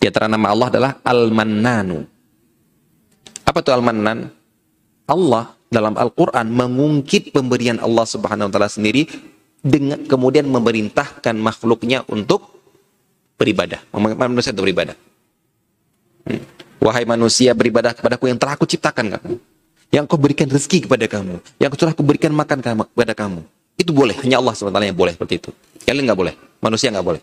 Di 0.00 0.08
antara 0.08 0.32
nama 0.32 0.48
Allah 0.48 0.68
adalah 0.72 0.92
Al-Mannanu. 1.04 2.00
Apa 3.44 3.60
itu 3.60 3.68
Al-Mannan? 3.68 4.32
Allah 5.04 5.52
dalam 5.68 5.92
Al-Quran 5.98 6.48
mengungkit 6.48 7.34
pemberian 7.36 7.76
Allah 7.82 8.06
Subhanahu 8.08 8.48
wa 8.48 8.52
taala 8.54 8.70
sendiri 8.70 9.10
dengan 9.60 10.00
kemudian 10.08 10.48
memerintahkan 10.48 11.36
makhluknya 11.36 12.06
untuk 12.08 12.46
beribadah. 13.36 13.82
Manusia 13.92 14.56
untuk 14.56 14.64
beribadah. 14.70 14.96
Hmm. 16.24 16.42
Wahai 16.80 17.04
manusia 17.04 17.52
beribadah 17.52 17.92
kepadaku 17.92 18.32
yang 18.32 18.40
telah 18.40 18.56
aku 18.56 18.64
ciptakan 18.64 19.18
kamu. 19.18 19.36
Yang 19.90 20.04
kau 20.06 20.16
berikan 20.16 20.48
rezeki 20.48 20.88
kepada 20.88 21.04
kamu. 21.10 21.42
Yang 21.60 21.76
telah 21.76 21.92
aku 21.92 22.06
berikan 22.06 22.32
makan 22.32 22.62
kepada 22.62 23.12
kamu. 23.12 23.42
Itu 23.76 23.90
boleh. 23.90 24.16
Hanya 24.22 24.38
Allah 24.38 24.54
SWT 24.54 24.78
yang 24.80 24.96
boleh 24.96 25.12
seperti 25.12 25.42
itu. 25.42 25.50
Kalian 25.84 26.06
nggak 26.08 26.20
boleh. 26.22 26.34
Manusia 26.62 26.88
nggak 26.94 27.04
boleh. 27.04 27.20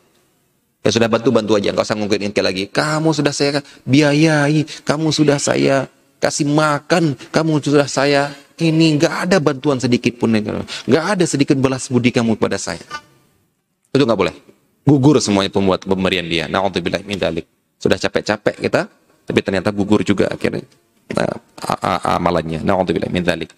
Ya 0.88 0.96
sudah 0.96 1.12
bantu-bantu 1.12 1.60
aja, 1.60 1.76
nggak 1.76 1.84
usah 1.84 2.00
ngungkit 2.00 2.40
lagi. 2.40 2.72
Kamu 2.72 3.12
sudah 3.12 3.36
saya 3.36 3.60
biayai, 3.84 4.64
kamu 4.88 5.12
sudah 5.12 5.36
saya 5.36 5.92
kasih 6.24 6.48
makan, 6.48 7.12
kamu 7.28 7.60
sudah 7.60 7.92
saya 7.92 8.32
ini 8.56 8.96
nggak 8.96 9.28
ada 9.28 9.44
bantuan 9.44 9.84
sedikit 9.84 10.16
pun, 10.16 10.32
nggak 10.32 11.06
ada 11.12 11.28
sedikit 11.28 11.60
belas 11.60 11.92
budi 11.92 12.16
kamu 12.16 12.40
kepada 12.40 12.56
saya. 12.56 12.80
Itu 13.92 14.08
nggak 14.08 14.16
boleh. 14.16 14.36
Gugur 14.88 15.20
semuanya 15.20 15.52
pembuat 15.52 15.84
pemberian 15.84 16.24
dia. 16.24 16.48
Nah, 16.48 16.64
untuk 16.64 16.80
bilang 16.80 17.04
dalik. 17.04 17.44
Sudah 17.76 18.00
capek-capek 18.00 18.56
kita, 18.56 18.88
tapi 19.28 19.40
ternyata 19.44 19.76
gugur 19.76 20.08
juga 20.08 20.32
akhirnya 20.32 20.64
nah, 21.12 21.36
amalannya. 22.16 22.64
Nah, 22.64 22.80
untuk 22.80 22.96
bilang 22.96 23.12
dalik. 23.12 23.52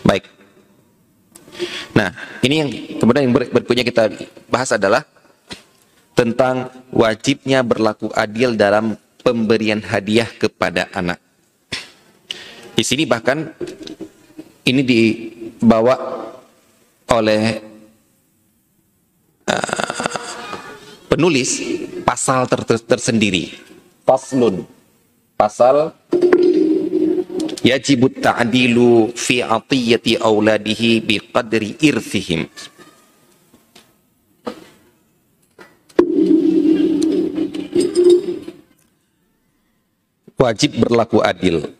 Baik. 0.00 0.32
Nah, 1.92 2.08
ini 2.40 2.54
yang 2.56 2.70
kemudian 3.04 3.28
yang 3.28 3.36
berikutnya 3.36 3.84
kita 3.84 4.08
bahas 4.48 4.72
adalah 4.72 5.04
tentang 6.14 6.70
wajibnya 6.94 7.66
berlaku 7.66 8.08
adil 8.14 8.54
dalam 8.54 8.94
pemberian 9.20 9.82
hadiah 9.82 10.30
kepada 10.30 10.86
anak. 10.94 11.18
Di 12.74 12.82
sini 12.82 13.06
bahkan 13.06 13.54
ini 14.66 14.82
dibawa 14.82 15.94
oleh 17.10 17.62
uh, 19.46 20.14
penulis 21.10 21.62
pasal 22.02 22.50
ter 22.50 22.60
ter 22.66 22.78
tersendiri. 22.82 23.54
Faslun. 24.02 24.66
Pasal 25.34 25.94
yajibut 27.62 28.22
ta'dilu 28.22 29.10
fi 29.14 29.42
atiyati 29.42 30.18
auladihi 30.18 31.02
biqadri 31.02 31.78
irthihim. 31.78 32.46
Wajib 40.38 40.76
berlaku 40.82 41.22
adil. 41.22 41.72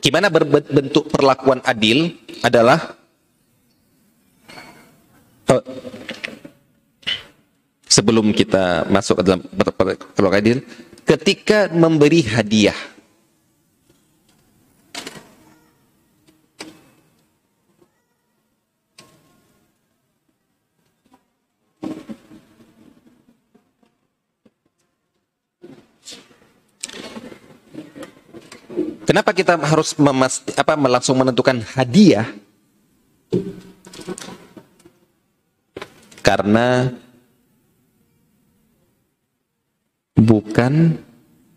Gimana 0.00 0.32
berbentuk 0.32 1.12
perlakuan 1.12 1.60
adil 1.60 2.16
adalah 2.40 2.96
oh, 5.52 5.62
sebelum 7.84 8.32
kita 8.32 8.88
masuk 8.88 9.20
ke 9.20 9.22
dalam 9.28 9.44
perlakuan 10.16 10.40
adil, 10.40 10.58
ketika 11.04 11.68
memberi 11.68 12.24
hadiah 12.24 12.74
Kenapa 29.10 29.34
kita 29.34 29.58
harus 29.58 29.98
memasti, 29.98 30.54
apa 30.54 30.78
langsung 30.78 31.18
menentukan 31.18 31.58
hadiah? 31.74 32.30
Karena 36.22 36.94
bukan 40.14 40.94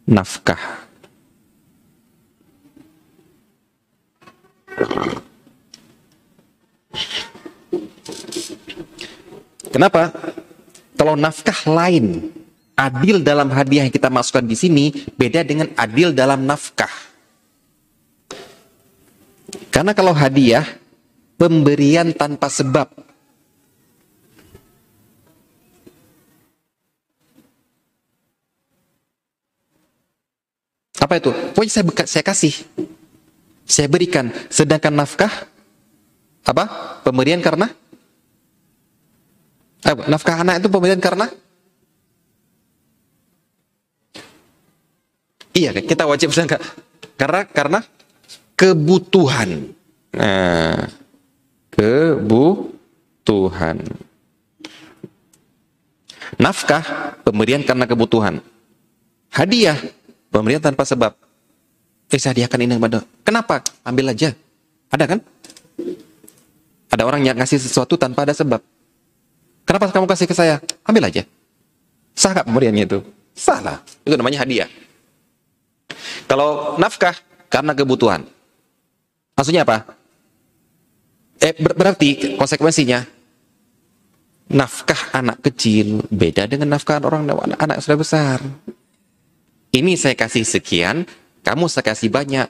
nafkah. 0.09 0.81
Kenapa? 9.69 10.09
Kalau 10.97 11.13
nafkah 11.13 11.69
lain, 11.69 12.34
adil 12.73 13.21
dalam 13.21 13.53
hadiah 13.53 13.85
yang 13.85 13.93
kita 13.93 14.09
masukkan 14.09 14.41
di 14.41 14.57
sini 14.57 14.89
beda 15.13 15.45
dengan 15.45 15.69
adil 15.77 16.17
dalam 16.17 16.49
nafkah. 16.49 17.12
Karena 19.74 19.98
kalau 19.98 20.14
hadiah, 20.14 20.62
pemberian 21.34 22.14
tanpa 22.14 22.45
sebab. 22.45 22.94
Apa 31.02 31.18
itu? 31.18 31.34
Pokoknya 31.58 31.74
saya, 31.74 31.84
saya 32.06 32.24
kasih. 32.24 32.54
Saya 33.66 33.90
berikan. 33.90 34.30
Sedangkan 34.54 34.94
nafkah, 34.94 35.50
apa? 36.45 36.64
Pemberian 37.02 37.41
karena? 37.41 37.74
Eh, 39.84 39.95
nafkah 40.06 40.38
anak 40.38 40.62
itu 40.62 40.70
pemberian 40.70 41.02
karena? 41.02 41.28
Iya, 45.54 45.74
kita 45.82 46.06
wajib 46.06 46.30
karena 47.14 47.45
karena 47.45 47.80
kebutuhan. 48.64 49.76
Nah, 50.15 50.88
kebutuhan. 51.76 52.95
Nafkah, 56.40 57.19
pemberian 57.27 57.60
karena 57.68 57.84
kebutuhan. 57.84 58.40
Hadiah, 59.35 59.76
pemberian 60.31 60.64
tanpa 60.64 60.88
sebab. 60.88 61.11
Eh, 62.07 62.15
saya 62.15 62.31
hadiahkan 62.31 62.64
ini 62.64 62.80
kepada. 62.80 63.03
Kenapa? 63.27 63.60
Ambil 63.84 64.15
aja. 64.15 64.31
Ada 64.88 65.11
kan? 65.11 65.19
Ada 66.88 67.03
orang 67.03 67.26
yang 67.27 67.35
ngasih 67.35 67.60
sesuatu 67.60 67.99
tanpa 67.99 68.23
ada 68.23 68.31
sebab. 68.31 68.64
Kenapa 69.68 69.91
kamu 69.91 70.07
kasih 70.07 70.30
ke 70.30 70.35
saya? 70.38 70.64
Ambil 70.88 71.10
aja. 71.10 71.27
Sah 72.15 72.31
nggak 72.31 72.48
pemberiannya 72.48 72.84
itu? 72.85 73.02
Salah. 73.34 73.81
Itu 74.06 74.14
namanya 74.14 74.45
hadiah. 74.45 74.69
Kalau 76.30 76.77
nafkah 76.77 77.18
karena 77.49 77.73
kebutuhan. 77.73 78.30
Maksudnya 79.34 79.65
apa? 79.65 79.97
Eh 81.41 81.53
ber 81.57 81.73
berarti 81.76 82.38
konsekuensinya 82.39 83.03
nafkah 84.53 85.18
anak 85.18 85.41
kecil 85.41 86.05
beda 86.07 86.45
dengan 86.45 86.77
nafkah 86.77 87.01
orang 87.01 87.27
anak, 87.27 87.57
anak 87.60 87.77
sudah 87.81 87.97
besar. 87.99 88.39
Ini 89.73 89.97
saya 89.97 90.14
kasih 90.14 90.45
sekian, 90.45 91.10
kamu 91.41 91.65
saya 91.65 91.89
kasih 91.91 92.14
banyak. 92.14 92.47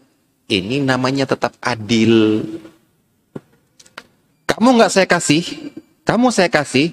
Ini 0.51 0.83
namanya 0.83 1.23
tetap 1.23 1.55
adil. 1.63 2.43
Kamu 4.43 4.75
nggak 4.75 4.91
saya 4.91 5.07
kasih, 5.07 5.71
kamu 6.03 6.29
saya 6.35 6.51
kasih, 6.51 6.91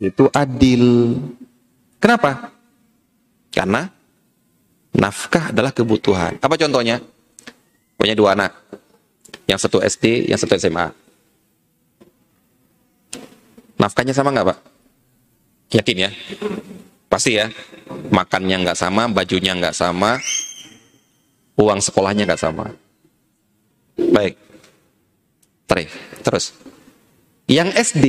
itu 0.00 0.24
adil. 0.32 1.14
Kenapa? 2.00 2.48
Karena 3.52 3.92
nafkah 4.96 5.52
adalah 5.52 5.70
kebutuhan. 5.70 6.40
Apa 6.40 6.56
contohnya? 6.56 7.04
Punya 8.00 8.16
dua 8.16 8.32
anak. 8.32 8.56
Yang 9.48 9.58
satu 9.64 9.80
SD, 9.80 10.28
yang 10.28 10.36
satu 10.36 10.54
SMA. 10.60 10.92
Nafkahnya 13.80 14.12
sama 14.12 14.30
nggak 14.30 14.46
Pak? 14.52 14.58
Yakin 15.72 15.96
ya? 16.04 16.10
Pasti 17.08 17.40
ya. 17.40 17.48
Makannya 18.12 18.68
nggak 18.68 18.78
sama, 18.78 19.08
bajunya 19.08 19.56
nggak 19.56 19.72
sama, 19.72 20.20
uang 21.56 21.80
sekolahnya 21.80 22.28
nggak 22.28 22.42
sama. 22.42 22.68
Baik. 23.96 24.36
Terus. 26.28 26.52
Yang 27.48 27.96
SD 27.96 28.06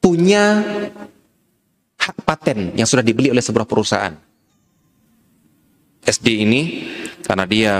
punya 0.00 0.64
hak 2.00 2.16
paten 2.24 2.72
yang 2.72 2.88
sudah 2.88 3.04
dibeli 3.04 3.28
oleh 3.28 3.44
sebuah 3.44 3.68
perusahaan. 3.68 4.16
SD 6.04 6.26
ini 6.44 6.62
karena 7.24 7.44
dia 7.44 7.72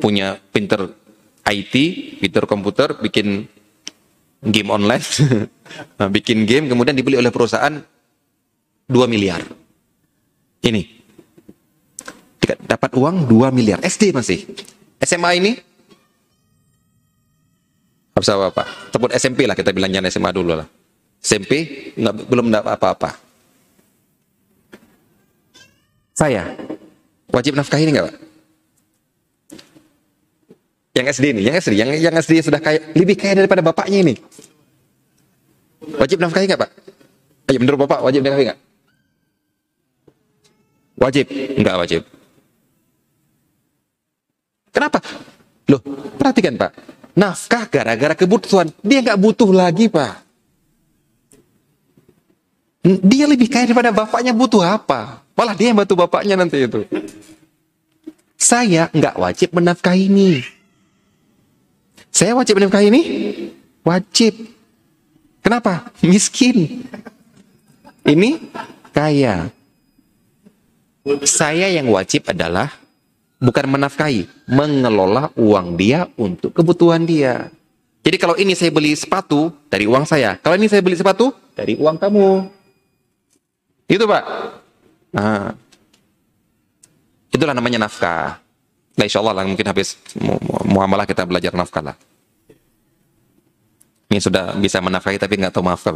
punya 0.00 0.36
pinter 0.52 0.99
IT, 1.46 1.74
pinter 2.20 2.44
komputer, 2.44 2.96
bikin 3.00 3.48
game 4.40 4.70
online, 4.72 5.04
nah, 5.98 6.08
bikin 6.08 6.48
game 6.48 6.68
kemudian 6.68 6.96
dibeli 6.96 7.20
oleh 7.20 7.32
perusahaan 7.32 7.74
2 8.90 9.12
miliar. 9.12 9.40
Ini 10.60 10.82
dapat 12.66 12.90
uang 12.96 13.28
2 13.28 13.54
miliar 13.54 13.78
SD 13.84 14.10
masih. 14.10 14.44
SMA 15.00 15.30
ini 15.40 15.52
apa 18.10 18.52
apa 18.52 18.64
Teput 18.92 19.16
SMP 19.16 19.48
lah 19.48 19.56
kita 19.56 19.72
bilang 19.72 19.88
jangan 19.88 20.12
SMA 20.12 20.30
dulu 20.34 20.52
lah. 20.52 20.68
SMP 21.20 21.52
nggak 21.96 22.14
belum 22.28 22.52
dapat 22.52 22.72
apa-apa. 22.76 23.10
Saya 26.16 26.52
wajib 27.32 27.56
nafkah 27.56 27.80
ini 27.80 27.96
nggak 27.96 28.06
pak? 28.12 28.16
Yang 30.90 31.06
SD 31.18 31.24
ini, 31.32 31.42
yang 31.46 31.54
SD, 31.54 31.72
yang 31.78 31.90
yang 31.94 32.14
SD 32.18 32.32
sudah 32.42 32.58
kaya, 32.58 32.82
lebih 32.98 33.14
kaya 33.14 33.38
daripada 33.38 33.62
bapaknya 33.62 34.02
ini. 34.02 34.14
Wajib 35.96 36.18
nafkahi 36.18 36.50
nggak 36.50 36.60
pak? 36.60 36.70
Ayo 37.50 37.58
menurut 37.62 37.86
bapak 37.86 38.02
wajib 38.02 38.20
nafkahi 38.26 38.44
nggak? 38.50 38.60
Wajib, 41.00 41.26
nggak 41.32 41.76
wajib. 41.78 42.02
Kenapa? 44.70 44.98
Loh, 45.70 45.80
perhatikan 46.18 46.58
pak 46.58 46.74
nafkah 47.20 47.68
gara-gara 47.68 48.14
kebutuhan. 48.14 48.70
Dia 48.80 49.04
nggak 49.04 49.20
butuh 49.20 49.50
lagi, 49.50 49.92
Pak. 49.92 50.14
Dia 52.80 53.28
lebih 53.28 53.52
kaya 53.52 53.68
daripada 53.68 53.92
bapaknya 53.92 54.32
butuh 54.32 54.64
apa? 54.64 55.20
Malah 55.36 55.52
dia 55.52 55.72
yang 55.72 55.78
bantu 55.80 56.00
bapaknya 56.00 56.34
nanti 56.40 56.64
itu. 56.64 56.84
Saya 58.40 58.88
nggak 58.88 59.20
wajib 59.20 59.52
menafkahi 59.52 60.08
ini. 60.08 60.40
Saya 62.10 62.34
wajib 62.34 62.58
menafkahi 62.58 62.86
ini? 62.90 63.02
Wajib. 63.86 64.34
Kenapa? 65.40 65.88
Miskin. 66.04 66.84
Ini 68.04 68.38
kaya. 68.92 69.48
Saya 71.24 71.72
yang 71.72 71.88
wajib 71.88 72.28
adalah 72.28 72.68
bukan 73.40 73.66
menafkahi, 73.72 74.28
mengelola 74.52 75.32
uang 75.34 75.80
dia 75.80 76.06
untuk 76.20 76.52
kebutuhan 76.52 77.08
dia. 77.08 77.48
Jadi 78.04 78.16
kalau 78.20 78.36
ini 78.36 78.52
saya 78.52 78.68
beli 78.72 78.92
sepatu 78.96 79.52
dari 79.68 79.84
uang 79.88 80.04
saya, 80.04 80.36
kalau 80.40 80.56
ini 80.56 80.68
saya 80.68 80.84
beli 80.84 80.96
sepatu 80.96 81.32
dari 81.56 81.76
uang 81.76 81.96
kamu. 81.96 82.48
Itu 83.90 84.04
Pak. 84.06 84.24
Nah, 85.12 85.52
itulah 87.32 87.56
namanya 87.56 87.84
nafkah. 87.88 88.40
Nah, 88.98 89.04
insya 89.06 89.22
Allah 89.22 89.42
lah 89.42 89.44
mungkin 89.46 89.66
habis 89.66 89.96
muamalah 90.66 91.06
kita 91.06 91.22
belajar 91.24 91.54
nafkah 91.54 91.92
lah. 91.92 91.96
Ini 94.10 94.18
sudah 94.18 94.58
bisa 94.58 94.82
menafkahi 94.82 95.16
tapi 95.22 95.38
nggak 95.38 95.54
tahu 95.54 95.62
nafkah. 95.62 95.94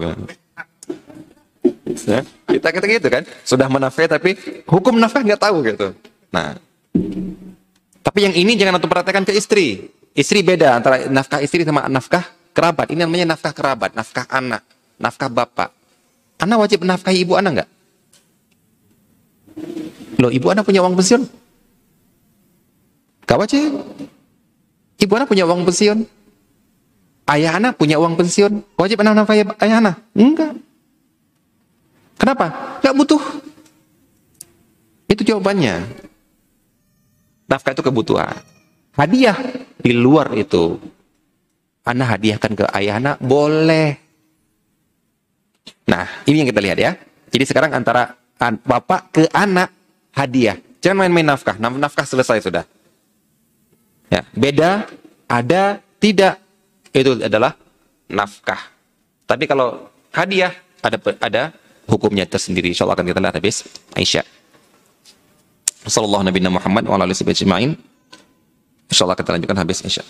Ya, 2.07 2.21
kita 2.49 2.69
kita 2.71 2.87
gitu 2.87 3.09
kan, 3.11 3.23
sudah 3.43 3.67
menafkahi 3.67 4.09
tapi 4.09 4.31
hukum 4.69 4.97
nafkah 4.97 5.21
nggak 5.27 5.43
tahu 5.43 5.57
gitu. 5.67 5.93
Nah, 6.31 6.55
tapi 8.05 8.19
yang 8.23 8.35
ini 8.37 8.55
jangan 8.55 8.79
untuk 8.79 8.93
perhatikan 8.93 9.27
ke 9.27 9.35
istri. 9.35 9.91
Istri 10.15 10.47
beda 10.47 10.79
antara 10.79 11.11
nafkah 11.11 11.43
istri 11.43 11.67
sama 11.67 11.91
nafkah 11.91 12.23
kerabat. 12.55 12.95
Ini 12.95 13.03
namanya 13.03 13.35
nafkah 13.35 13.51
kerabat, 13.51 13.99
nafkah 13.99 14.31
anak, 14.31 14.63
nafkah 14.95 15.27
bapak. 15.27 15.75
Anak 16.39 16.63
wajib 16.63 16.87
menafkahi 16.87 17.27
ibu 17.27 17.35
anak 17.35 17.51
enggak? 17.59 17.71
Loh, 20.23 20.31
ibu 20.31 20.47
anak 20.55 20.63
punya 20.63 20.83
uang 20.83 20.95
pensiun? 20.95 21.23
Gak 23.25 23.39
wajib. 23.41 23.71
Ibu 25.01 25.13
anak 25.17 25.29
punya 25.29 25.45
uang 25.49 25.65
pensiun. 25.65 25.99
Ayah 27.25 27.57
anak 27.57 27.81
punya 27.81 27.97
uang 27.97 28.15
pensiun. 28.21 28.77
Wajib 28.77 29.01
anak 29.01 29.25
nafkahi 29.25 29.43
ayah 29.65 29.81
anak? 29.81 29.97
Enggak. 30.13 30.53
Kenapa? 32.21 32.79
Gak 32.85 32.95
butuh. 32.97 33.23
Itu 35.09 35.25
jawabannya. 35.25 35.85
Nafkah 37.49 37.77
itu 37.77 37.85
kebutuhan. 37.85 38.41
Hadiah 38.97 39.37
di 39.81 39.93
luar 39.93 40.33
itu. 40.37 40.81
Anak 41.85 42.17
hadiahkan 42.17 42.53
ke 42.57 42.65
ayah 42.81 42.97
anak, 42.97 43.21
boleh. 43.21 43.93
Nah, 45.85 46.09
ini 46.25 46.41
yang 46.41 46.49
kita 46.49 46.65
lihat 46.65 46.79
ya. 46.81 46.97
Jadi 47.29 47.45
sekarang 47.45 47.77
antara 47.77 48.17
bapak 48.41 49.13
ke 49.13 49.23
anak, 49.37 49.69
hadiah. 50.17 50.57
Jangan 50.81 51.05
main-main 51.05 51.29
nafkah. 51.29 51.61
Nafkah 51.61 52.09
selesai 52.09 52.41
sudah. 52.41 52.65
Ya, 54.13 54.21
beda, 54.37 54.89
ada, 55.29 55.81
tidak. 56.01 56.41
Itu 56.95 57.19
adalah 57.19 57.59
nafkah. 58.07 58.61
Tapi 59.25 59.49
kalau 59.49 59.91
hadiah, 60.15 60.53
ada 60.85 61.01
ada 61.19 61.43
hukumnya 61.89 62.29
tersendiri. 62.29 62.71
Insya 62.71 62.85
Allah 62.85 63.01
akan 63.01 63.07
kita 63.09 63.21
lihat 63.21 63.37
habis 63.41 63.65
Aisyah. 63.97 64.25
Sallallahu 65.85 66.25
Nabi 66.25 66.41
Muhammad 66.49 66.85
wa 66.89 66.97
alihi 66.97 67.25
ajma'in. 67.25 67.77
Insyaallah 68.89 69.17
kita 69.19 69.37
lanjutkan 69.37 69.59
habis 69.61 69.85
insya. 69.85 70.05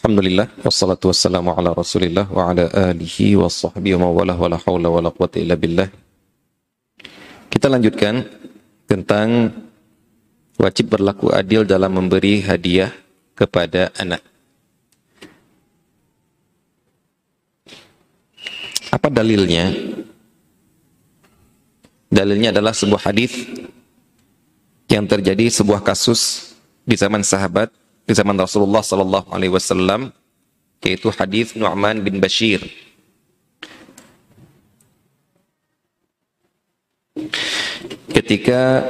Alhamdulillah 0.00 0.48
wassalatu 0.64 1.12
wassalamu 1.12 1.52
ala 1.52 1.76
Rasulillah 1.76 2.24
wa 2.32 2.52
ala 2.52 2.68
alihi 2.92 3.36
wa 3.36 3.52
sahbihi 3.52 4.00
wa 4.00 4.10
wala 4.16 4.32
wa 4.32 4.48
la 4.48 4.56
haula 4.56 4.88
wa 4.88 5.00
la 5.04 5.12
quwata 5.12 5.36
illa 5.40 5.56
billah. 5.60 5.88
Kita 7.52 7.68
lanjutkan 7.68 8.24
tentang 8.90 9.54
wajib 10.58 10.90
berlaku 10.90 11.30
adil 11.30 11.62
dalam 11.62 11.94
memberi 11.94 12.42
hadiah 12.42 12.90
kepada 13.38 13.94
anak. 13.94 14.18
Apa 18.90 19.06
dalilnya? 19.06 19.70
Dalilnya 22.10 22.50
adalah 22.50 22.74
sebuah 22.74 23.06
hadis 23.06 23.30
yang 24.90 25.06
terjadi 25.06 25.46
sebuah 25.46 25.86
kasus 25.86 26.50
di 26.82 26.98
zaman 26.98 27.22
sahabat 27.22 27.70
di 28.02 28.10
zaman 28.10 28.34
Rasulullah 28.34 28.82
sallallahu 28.82 29.30
alaihi 29.30 29.54
wasallam 29.54 30.10
yaitu 30.82 31.14
hadis 31.14 31.54
Nu'man 31.54 32.02
bin 32.02 32.18
Bashir 32.18 32.66
ketika 38.30 38.86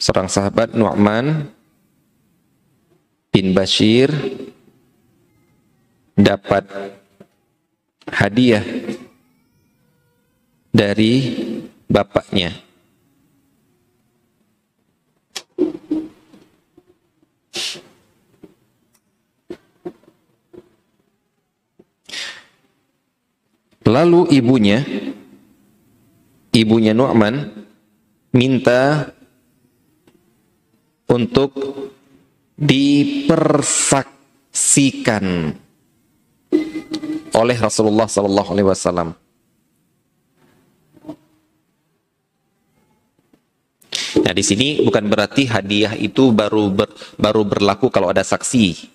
seorang 0.00 0.32
sahabat 0.32 0.72
Nu'man 0.72 1.52
bin 3.28 3.52
Bashir 3.52 4.08
dapat 6.16 6.64
hadiah 8.08 8.64
dari 10.72 11.36
bapaknya. 11.84 12.56
Lalu 23.86 24.34
ibunya, 24.34 24.82
ibunya 26.50 26.90
Nu'man 26.90 27.54
minta 28.34 29.14
untuk 31.06 31.54
dipersaksikan 32.58 35.54
oleh 37.36 37.56
Rasulullah 37.60 38.08
Sallallahu 38.10 38.50
Alaihi 38.50 38.66
Wasallam. 38.66 39.14
Nah 44.16 44.32
di 44.34 44.40
sini 44.42 44.82
bukan 44.82 45.06
berarti 45.06 45.46
hadiah 45.46 45.94
itu 45.94 46.34
baru 46.34 46.74
ber, 46.74 46.90
baru 47.14 47.46
berlaku 47.46 47.94
kalau 47.94 48.10
ada 48.10 48.26
saksi. 48.26 48.90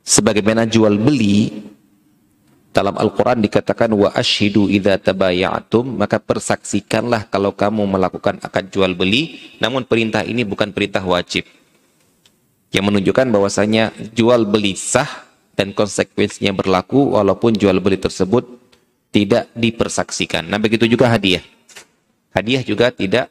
Sebagaimana 0.00 0.64
jual 0.64 0.96
beli 0.96 1.68
dalam 2.70 2.94
Al-Quran 2.94 3.42
dikatakan 3.42 3.90
wa 3.90 4.14
ashidu 4.14 4.70
tabayatum 5.02 5.98
maka 5.98 6.22
persaksikanlah 6.22 7.26
kalau 7.26 7.50
kamu 7.50 7.82
melakukan 7.86 8.38
akad 8.42 8.70
jual 8.70 8.94
beli 8.94 9.54
namun 9.58 9.82
perintah 9.82 10.22
ini 10.22 10.46
bukan 10.46 10.70
perintah 10.70 11.02
wajib 11.02 11.44
yang 12.70 12.86
menunjukkan 12.86 13.26
bahwasanya 13.34 13.90
jual 14.14 14.46
beli 14.46 14.78
sah 14.78 15.26
dan 15.58 15.74
konsekuensinya 15.74 16.54
berlaku 16.54 17.18
walaupun 17.18 17.58
jual 17.58 17.74
beli 17.82 17.98
tersebut 17.98 18.46
tidak 19.10 19.50
dipersaksikan. 19.58 20.46
Nah 20.46 20.62
begitu 20.62 20.86
juga 20.86 21.10
hadiah. 21.10 21.42
Hadiah 22.30 22.62
juga 22.62 22.94
tidak 22.94 23.26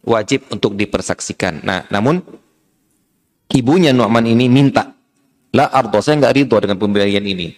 wajib 0.00 0.48
untuk 0.48 0.72
dipersaksikan. 0.72 1.60
Nah, 1.60 1.84
namun 1.92 2.24
ibunya 3.52 3.92
Nu'man 3.92 4.24
ini 4.24 4.48
minta, 4.48 4.96
la 5.52 5.68
ardo, 5.68 6.00
saya 6.00 6.16
nggak 6.24 6.34
ridho 6.34 6.56
dengan 6.56 6.80
pemberian 6.80 7.20
ini. 7.20 7.52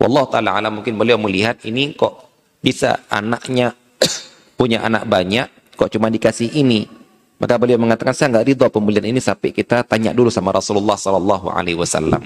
Wallah 0.00 0.24
ta'ala 0.32 0.56
alam 0.56 0.80
mungkin 0.80 0.96
beliau 0.96 1.20
melihat 1.20 1.60
ini 1.68 1.92
kok 1.92 2.24
bisa 2.64 3.04
anaknya 3.12 3.76
punya 4.58 4.80
anak 4.80 5.04
banyak, 5.04 5.76
kok 5.76 5.92
cuma 5.92 6.08
dikasih 6.08 6.50
ini. 6.56 6.88
Maka 7.40 7.56
beliau 7.56 7.80
mengatakan 7.80 8.12
saya 8.16 8.32
nggak 8.32 8.46
ridho 8.52 8.66
pembelian 8.68 9.04
ini 9.04 9.20
sampai 9.20 9.52
kita 9.52 9.84
tanya 9.84 10.12
dulu 10.12 10.28
sama 10.28 10.52
Rasulullah 10.52 10.96
Sallallahu 10.96 11.52
Alaihi 11.52 11.76
Wasallam. 11.76 12.20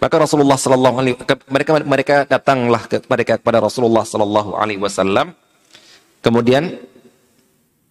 Maka 0.00 0.14
Rasulullah 0.16 0.56
Sallallahu 0.60 0.96
Alaihi 1.00 1.16
mereka 1.48 1.70
mereka 1.84 2.14
datanglah 2.28 2.84
ke 2.84 3.00
mereka 3.08 3.40
kepada 3.40 3.64
Rasulullah 3.64 4.04
Sallallahu 4.04 4.56
Alaihi 4.56 4.80
Wasallam 4.80 5.32
kemudian 6.20 6.80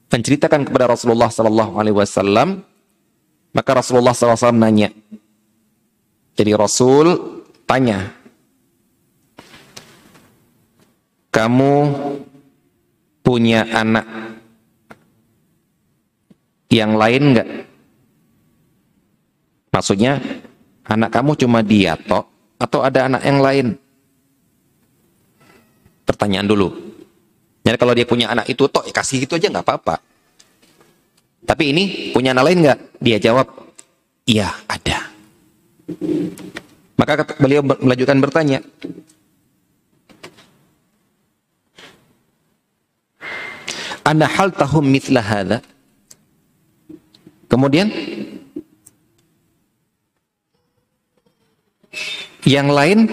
menceritakan 0.09 0.65
kepada 0.65 0.89
Rasulullah 0.89 1.29
Sallallahu 1.29 1.77
Alaihi 1.77 1.97
Wasallam, 1.97 2.65
maka 3.53 3.71
Rasulullah 3.77 4.13
SAW 4.13 4.57
nanya. 4.57 4.89
Jadi 6.33 6.51
Rasul 6.55 7.13
tanya, 7.69 8.15
kamu 11.29 11.73
punya 13.21 13.65
anak 13.69 14.05
yang 16.69 16.97
lain 16.97 17.33
enggak? 17.33 17.49
Maksudnya 19.69 20.17
anak 20.89 21.09
kamu 21.13 21.37
cuma 21.37 21.61
dia 21.61 21.93
toh 21.97 22.25
atau 22.57 22.81
ada 22.81 23.05
anak 23.05 23.21
yang 23.25 23.39
lain? 23.39 23.67
Pertanyaan 26.05 26.49
dulu. 26.49 26.73
Jadi 27.61 27.77
kalau 27.77 27.93
dia 27.93 28.05
punya 28.09 28.33
anak 28.33 28.49
itu 28.49 28.65
toh 28.65 28.81
ya 28.81 28.93
kasih 28.93 29.29
gitu 29.29 29.37
aja 29.37 29.53
nggak 29.53 29.65
apa-apa. 29.65 30.01
Tapi 31.45 31.63
ini 31.69 31.83
punya 32.13 32.33
anak 32.33 32.45
lain 32.49 32.57
nggak? 32.65 32.79
Dia 32.97 33.17
jawab, 33.21 33.47
iya 34.25 34.49
ada. 34.65 35.09
Maka 36.97 37.25
beliau 37.39 37.63
melanjutkan 37.63 38.19
bertanya, 38.19 38.59
Anda 44.03 44.25
hal 44.27 44.51
tahum 44.55 44.83
mitlah 44.85 45.23
hadha. 45.23 45.59
Kemudian 47.49 47.89
yang 52.45 52.69
lain 52.69 53.09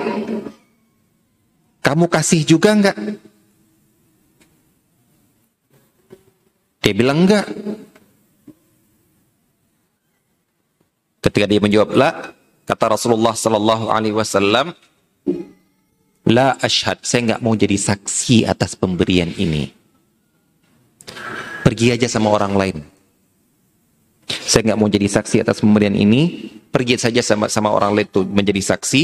kamu 1.87 2.11
kasih 2.11 2.43
juga 2.43 2.75
enggak? 2.75 2.97
Dia 6.83 6.95
bilang 6.95 7.23
enggak. 7.27 7.47
Ketika 11.23 11.47
dia 11.47 11.63
menjawab 11.63 11.91
la, 11.95 12.11
kata 12.67 12.85
Rasulullah 12.99 13.35
sallallahu 13.35 13.91
alaihi 13.91 14.15
wasallam, 14.15 14.75
la 16.27 16.59
ashhad, 16.59 17.03
saya 17.07 17.31
enggak 17.31 17.43
mau 17.43 17.55
jadi 17.55 17.79
saksi 17.79 18.47
atas 18.51 18.75
pemberian 18.75 19.31
ini. 19.39 19.76
Pergi 21.63 21.93
aja 21.95 22.07
sama 22.07 22.31
orang 22.31 22.55
lain. 22.55 22.79
Saya 24.27 24.71
enggak 24.71 24.79
mau 24.79 24.91
jadi 24.91 25.07
saksi 25.11 25.43
atas 25.43 25.63
pemberian 25.63 25.95
ini, 25.95 26.51
pergi 26.71 26.99
saja 26.99 27.23
sama 27.23 27.51
sama 27.51 27.71
orang 27.71 27.95
lain 27.95 28.07
itu 28.07 28.23
menjadi 28.27 28.75
saksi. 28.75 29.03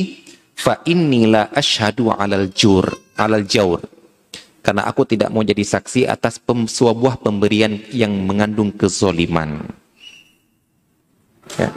Fa 0.53 0.85
inni 0.85 1.27
la 1.27 1.49
ashhadu 1.51 2.13
alal 2.13 2.53
jur, 2.53 2.85
alal 3.17 3.47
jaur 3.49 3.81
karena 4.63 4.87
aku 4.87 5.03
tidak 5.03 5.29
mau 5.35 5.43
jadi 5.43 5.61
saksi 5.67 6.07
atas 6.07 6.39
pem, 6.39 6.71
sebuah 6.71 7.19
pemberian 7.19 7.83
yang 7.91 8.15
mengandung 8.15 8.71
kezoliman. 8.71 9.67
Ya. 11.59 11.75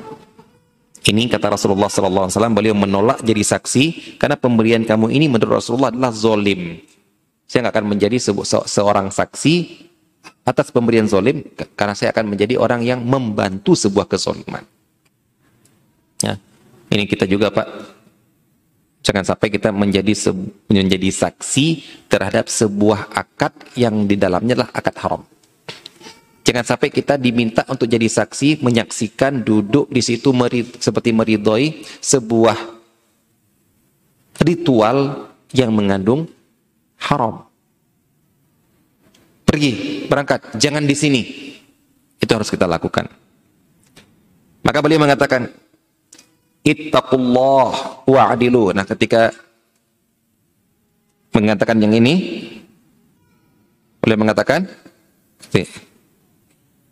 Ini 1.06 1.30
kata 1.30 1.54
Rasulullah 1.54 1.90
SAW, 1.90 2.30
beliau 2.54 2.74
menolak 2.78 3.22
jadi 3.26 3.42
saksi 3.42 4.18
karena 4.22 4.38
pemberian 4.38 4.86
kamu 4.86 5.14
ini 5.14 5.30
menurut 5.30 5.62
Rasulullah 5.62 5.94
adalah 5.94 6.14
zolim. 6.14 6.82
Saya 7.46 7.70
nggak 7.70 7.78
akan 7.78 7.86
menjadi 7.94 8.18
se 8.18 8.32
se 8.34 8.58
seorang 8.70 9.14
saksi 9.14 9.54
atas 10.46 10.70
pemberian 10.70 11.10
zolim 11.10 11.42
karena 11.74 11.98
saya 11.98 12.14
akan 12.14 12.38
menjadi 12.38 12.56
orang 12.62 12.86
yang 12.86 13.02
membantu 13.02 13.74
sebuah 13.74 14.06
kezoliman. 14.06 14.62
Ya. 16.22 16.38
Ini 16.94 17.10
kita 17.10 17.26
juga 17.26 17.50
Pak 17.52 17.98
Jangan 19.06 19.22
sampai 19.22 19.54
kita 19.54 19.70
menjadi 19.70 20.34
menjadi 20.66 21.10
saksi 21.14 21.66
terhadap 22.10 22.50
sebuah 22.50 23.14
akad 23.14 23.54
yang 23.78 24.10
di 24.10 24.18
dalamnya 24.18 24.58
adalah 24.58 24.74
akad 24.74 24.96
haram. 24.98 25.22
Jangan 26.42 26.66
sampai 26.66 26.90
kita 26.90 27.14
diminta 27.22 27.62
untuk 27.70 27.86
jadi 27.86 28.10
saksi, 28.10 28.66
menyaksikan, 28.66 29.46
duduk 29.46 29.94
di 29.94 30.02
situ 30.02 30.34
merid, 30.34 30.82
seperti 30.82 31.14
meridhoi 31.14 31.86
sebuah 32.02 32.58
ritual 34.42 35.30
yang 35.54 35.70
mengandung 35.70 36.26
haram. 36.98 37.46
Pergi, 39.56 40.04
berangkat, 40.12 40.60
jangan 40.60 40.84
di 40.84 40.92
sini. 40.92 41.22
Itu 42.20 42.36
harus 42.36 42.52
kita 42.52 42.68
lakukan. 42.68 43.08
Maka 44.68 44.84
beliau 44.84 45.00
mengatakan, 45.00 45.48
ittaqullah 46.60 48.04
wa'adilu. 48.04 48.76
Nah, 48.76 48.84
ketika 48.84 49.32
mengatakan 51.32 51.80
yang 51.80 51.96
ini, 51.96 52.44
boleh 54.04 54.18
mengatakan, 54.20 54.68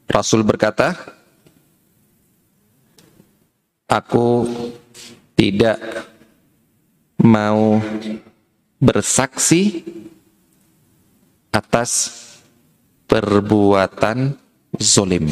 Rasul 0.07 0.47
berkata, 0.47 0.95
aku 3.91 4.47
tidak 5.35 5.83
mau 7.19 7.83
bersaksi 8.79 9.83
atas 11.51 12.31
perbuatan 13.13 14.33
zolim. 14.81 15.29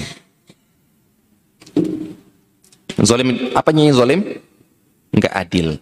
Zolim, 3.02 3.58
apanya 3.58 3.90
yang 3.90 3.98
zolim? 3.98 4.22
Enggak 5.10 5.34
adil. 5.34 5.82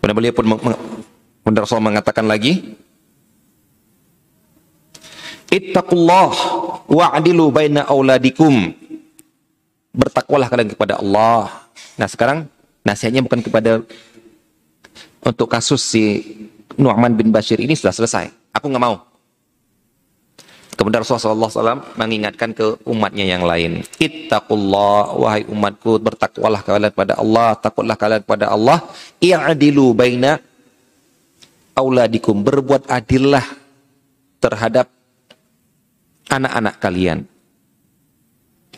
Kemudian 0.00 0.16
beliau 0.16 0.32
pun 0.32 0.46
kemudian 1.44 1.60
Rasul 1.60 1.84
mengatakan 1.84 2.24
lagi, 2.24 2.80
Ittaqullah 5.52 6.32
wa'adilu 6.88 7.52
baina 7.52 7.84
auladikum. 7.84 8.72
Bertakwalah 9.92 10.48
kalian 10.48 10.72
kepada 10.72 10.96
Allah. 10.96 11.68
Nah 12.00 12.08
sekarang 12.08 12.48
nasihatnya 12.88 13.20
bukan 13.20 13.44
kepada 13.44 13.84
untuk 15.20 15.48
kasus 15.52 15.84
si 15.84 16.24
Nu'man 16.80 17.12
bin 17.12 17.28
Bashir 17.28 17.60
ini 17.60 17.76
sudah 17.76 17.92
selesai. 17.92 18.32
Aku 18.56 18.72
nggak 18.72 18.80
mau. 18.80 19.15
Kemudian 20.76 21.00
Rasulullah 21.00 21.48
SAW 21.48 21.96
mengingatkan 21.96 22.52
ke 22.52 22.76
umatnya 22.84 23.24
yang 23.24 23.48
lain. 23.48 23.80
Ittaqullah, 23.96 25.16
wahai 25.16 25.48
umatku, 25.48 25.96
bertakwalah 25.96 26.60
kalian 26.60 26.92
pada 26.92 27.16
Allah, 27.16 27.56
takutlah 27.56 27.96
kalian 27.96 28.20
pada 28.20 28.52
Allah. 28.52 28.84
I'adilu 29.16 29.96
baina 29.96 30.36
auladikum. 31.72 32.44
Berbuat 32.44 32.92
adillah 32.92 33.40
terhadap 34.36 34.92
anak-anak 36.28 36.74
kalian. 36.76 37.24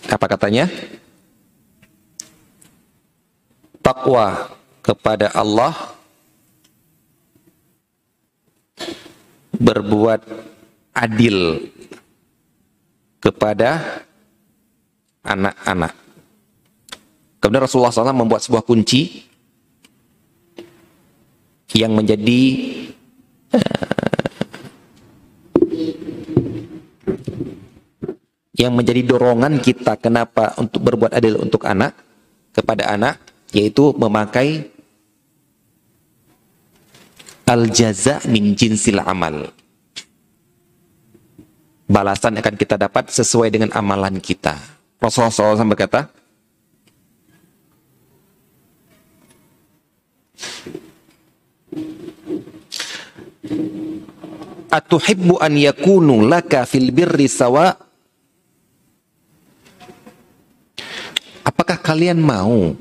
Apa 0.07 0.27
katanya? 0.31 0.70
Takwa 3.83 4.55
kepada 4.87 5.35
Allah 5.35 5.75
berbuat 9.59 10.23
adil 10.95 11.66
kepada 13.29 14.01
anak-anak. 15.21 15.93
Kemudian 17.45 17.63
Rasulullah 17.69 17.93
SAW 17.93 18.17
membuat 18.17 18.41
sebuah 18.41 18.65
kunci 18.65 19.29
yang 21.77 21.93
menjadi 21.93 22.41
uh, 23.53 23.89
yang 28.59 28.73
menjadi 28.75 29.05
dorongan 29.05 29.61
kita 29.61 30.01
kenapa 30.01 30.57
untuk 30.57 30.83
berbuat 30.83 31.13
adil 31.13 31.39
untuk 31.39 31.63
anak 31.69 31.95
kepada 32.51 32.91
anak 32.91 33.21
yaitu 33.53 33.95
memakai 33.95 34.67
al 37.47 37.71
jaza 37.71 38.19
min 38.27 38.59
jinsil 38.59 38.99
amal 38.99 39.53
balasan 41.89 42.36
akan 42.36 42.55
kita 42.55 42.77
dapat 42.77 43.09
sesuai 43.09 43.48
dengan 43.48 43.73
amalan 43.73 44.20
kita 44.20 44.60
Rasulullah 45.01 45.56
SAW 45.56 45.73
berkata 45.73 46.12
Atuhibbu 54.69 55.40
an 55.40 55.56
yakunu 55.56 56.28
laka 56.28 56.69
fil 56.69 56.93
birri 56.93 57.24
sawa 57.24 57.73
Apakah 61.40 61.81
kalian 61.81 62.20
mau 62.20 62.77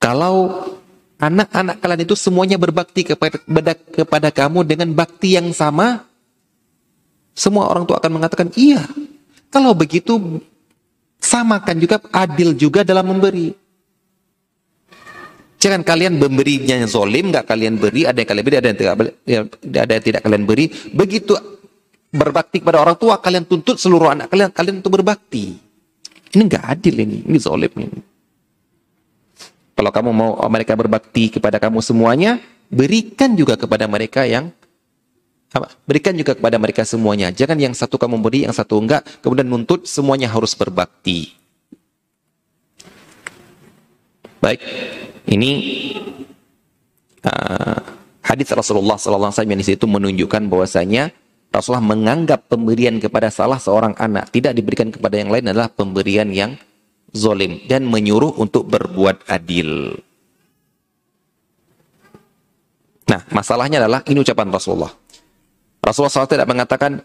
kalau 0.00 0.68
anak-anak 1.16 1.80
kalian 1.80 2.04
itu 2.04 2.12
semuanya 2.12 2.60
berbakti 2.60 3.08
kepada, 3.08 3.40
kepada 3.72 4.28
kamu 4.28 4.60
dengan 4.68 4.92
bakti 4.92 5.32
yang 5.36 5.48
sama? 5.56 6.04
Semua 7.34 7.66
orang 7.66 7.84
tua 7.84 7.98
akan 7.98 8.22
mengatakan 8.22 8.48
iya. 8.54 8.86
Kalau 9.50 9.74
begitu 9.74 10.38
samakan 11.18 11.76
juga 11.82 11.98
adil 12.14 12.54
juga 12.54 12.86
dalam 12.86 13.10
memberi. 13.10 13.50
Jangan 15.58 15.80
kalian 15.80 16.20
memberinya 16.20 16.76
yang 16.76 16.90
zolim, 16.90 17.32
nggak 17.32 17.48
kalian 17.48 17.80
beri, 17.80 18.04
ada 18.04 18.20
yang 18.20 18.28
kalian 18.28 18.44
beri, 18.44 18.56
ada 18.60 18.68
yang 18.68 18.78
tidak, 18.78 18.94
ya, 19.24 19.40
ada 19.80 19.92
yang 19.96 20.04
tidak 20.04 20.20
kalian 20.20 20.44
beri. 20.44 20.68
Begitu 20.92 21.32
berbakti 22.12 22.60
kepada 22.60 22.84
orang 22.84 23.00
tua, 23.00 23.16
kalian 23.16 23.48
tuntut 23.48 23.80
seluruh 23.80 24.12
anak 24.12 24.28
kalian, 24.28 24.52
kalian 24.52 24.84
untuk 24.84 25.00
berbakti. 25.00 25.56
Ini 26.36 26.42
nggak 26.44 26.64
adil 26.68 26.94
ini, 27.00 27.18
ini 27.24 27.38
zolim 27.40 27.72
ini. 27.80 28.00
Kalau 29.74 29.90
kamu 29.90 30.10
mau 30.12 30.36
mereka 30.52 30.76
berbakti 30.76 31.32
kepada 31.32 31.56
kamu 31.56 31.80
semuanya, 31.80 32.38
berikan 32.68 33.32
juga 33.32 33.56
kepada 33.56 33.88
mereka 33.88 34.28
yang 34.28 34.52
Berikan 35.86 36.18
juga 36.18 36.34
kepada 36.34 36.58
mereka 36.58 36.82
semuanya. 36.82 37.30
Jangan 37.30 37.54
yang 37.54 37.74
satu 37.76 37.94
kamu 37.94 38.18
beri, 38.18 38.42
yang 38.42 38.50
satu 38.50 38.74
enggak, 38.82 39.06
kemudian 39.22 39.46
nuntut 39.46 39.86
semuanya 39.86 40.26
harus 40.26 40.50
berbakti. 40.58 41.30
Baik. 44.42 44.60
Ini 45.30 45.50
uh, 47.22 47.78
hadis 48.26 48.50
Rasulullah 48.50 48.98
SAW 48.98 49.30
yang 49.30 49.60
di 49.62 49.66
situ 49.66 49.86
menunjukkan 49.86 50.50
bahwasanya 50.50 51.14
Rasulullah 51.54 51.86
menganggap 51.86 52.50
pemberian 52.50 52.98
kepada 52.98 53.30
salah 53.30 53.62
seorang 53.62 53.94
anak 53.94 54.34
tidak 54.34 54.58
diberikan 54.58 54.90
kepada 54.90 55.22
yang 55.22 55.30
lain 55.30 55.54
adalah 55.54 55.70
pemberian 55.70 56.34
yang 56.34 56.58
zolim 57.14 57.62
dan 57.70 57.86
menyuruh 57.86 58.34
untuk 58.42 58.66
berbuat 58.66 59.30
adil. 59.30 59.94
Nah, 63.06 63.22
masalahnya 63.30 63.78
adalah 63.78 64.02
ini 64.10 64.18
ucapan 64.18 64.50
Rasulullah. 64.50 65.03
Rasulullah 65.84 66.24
SAW 66.24 66.32
tidak 66.32 66.48
mengatakan 66.48 67.04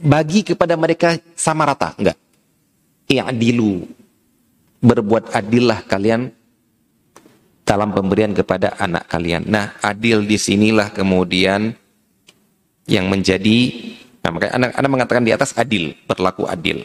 bagi 0.00 0.40
kepada 0.40 0.72
mereka 0.76 1.20
sama 1.36 1.68
rata, 1.68 1.92
enggak. 2.00 2.16
Yang 3.12 3.26
adilu. 3.28 3.72
Berbuat 4.80 5.36
adillah 5.36 5.84
kalian 5.84 6.32
dalam 7.68 7.92
pemberian 7.92 8.32
kepada 8.32 8.76
anak 8.80 9.08
kalian. 9.08 9.44
Nah, 9.44 9.76
adil 9.84 10.24
di 10.24 10.40
sinilah 10.40 10.92
kemudian 10.92 11.76
yang 12.86 13.10
menjadi 13.10 13.72
nah, 14.22 14.30
makanya 14.30 14.52
anak, 14.54 14.70
anak 14.78 14.90
mengatakan 14.90 15.24
di 15.24 15.32
atas 15.34 15.52
adil, 15.56 15.92
berlaku 16.08 16.48
adil. 16.48 16.84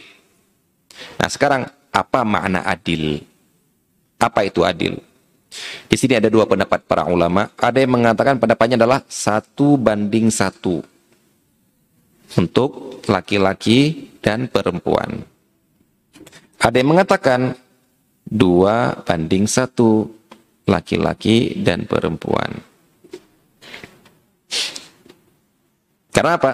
Nah, 1.16 1.28
sekarang 1.32 1.68
apa 1.92 2.20
makna 2.28 2.64
adil? 2.64 3.24
Apa 4.20 4.44
itu 4.44 4.64
adil? 4.64 5.00
Di 5.86 5.96
sini 6.00 6.16
ada 6.16 6.32
dua 6.32 6.48
pendapat 6.48 6.88
para 6.88 7.04
ulama. 7.06 7.52
Ada 7.60 7.84
yang 7.84 7.92
mengatakan 7.92 8.40
pendapatnya 8.40 8.80
adalah 8.80 9.04
satu 9.04 9.76
banding 9.76 10.32
satu 10.32 10.91
untuk 12.38 13.02
laki-laki 13.08 14.10
dan 14.22 14.48
perempuan. 14.48 15.26
Ada 16.62 16.78
yang 16.78 16.94
mengatakan 16.94 17.58
dua 18.22 19.02
banding 19.02 19.50
satu 19.50 20.06
laki-laki 20.70 21.58
dan 21.58 21.84
perempuan. 21.90 22.62
Karena 26.12 26.38
apa? 26.38 26.52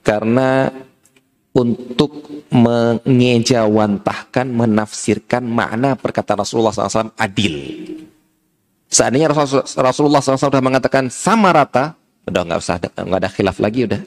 Karena 0.00 0.70
untuk 1.56 2.44
mengejawantahkan, 2.52 4.46
menafsirkan 4.46 5.42
makna 5.44 5.96
perkataan 5.96 6.40
Rasulullah 6.40 6.72
SAW 6.72 7.12
adil. 7.18 7.56
Seandainya 8.86 9.34
Rasulullah 9.34 10.22
SAW 10.22 10.38
sudah 10.38 10.62
mengatakan 10.62 11.10
sama 11.10 11.50
rata, 11.50 11.98
udah 12.24 12.40
nggak 12.46 12.60
usah 12.60 12.78
nggak 12.80 13.20
ada 13.20 13.30
khilaf 13.32 13.58
lagi 13.58 13.84
udah. 13.84 14.00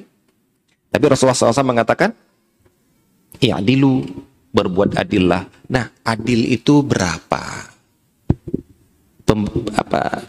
Tapi 0.90 1.04
Rasulullah 1.06 1.38
SAW 1.38 1.66
mengatakan, 1.66 2.12
ya 3.38 3.62
adilu 3.62 4.06
berbuat 4.50 4.98
adil 4.98 5.30
lah. 5.30 5.46
Nah, 5.70 5.90
adil 6.02 6.50
itu 6.50 6.82
berapa? 6.82 7.70
pem, 9.30 9.46
apa 9.78 10.26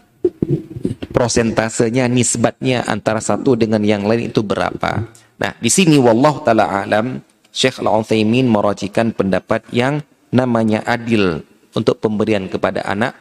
prosentasenya 1.08 2.04
nisbatnya 2.12 2.84
antara 2.84 3.24
satu 3.24 3.56
dengan 3.56 3.80
yang 3.80 4.04
lain 4.04 4.28
itu 4.28 4.44
berapa. 4.44 5.08
Nah, 5.40 5.52
di 5.56 5.72
sini 5.72 5.96
wallahu 5.96 6.44
taala 6.44 6.84
alam 6.84 7.24
Syekh 7.48 7.80
Al-Utsaimin 7.80 8.44
merajikan 8.44 9.16
pendapat 9.16 9.64
yang 9.72 10.04
namanya 10.30 10.84
adil 10.84 11.40
untuk 11.72 11.98
pemberian 11.98 12.46
kepada 12.46 12.84
anak 12.84 13.16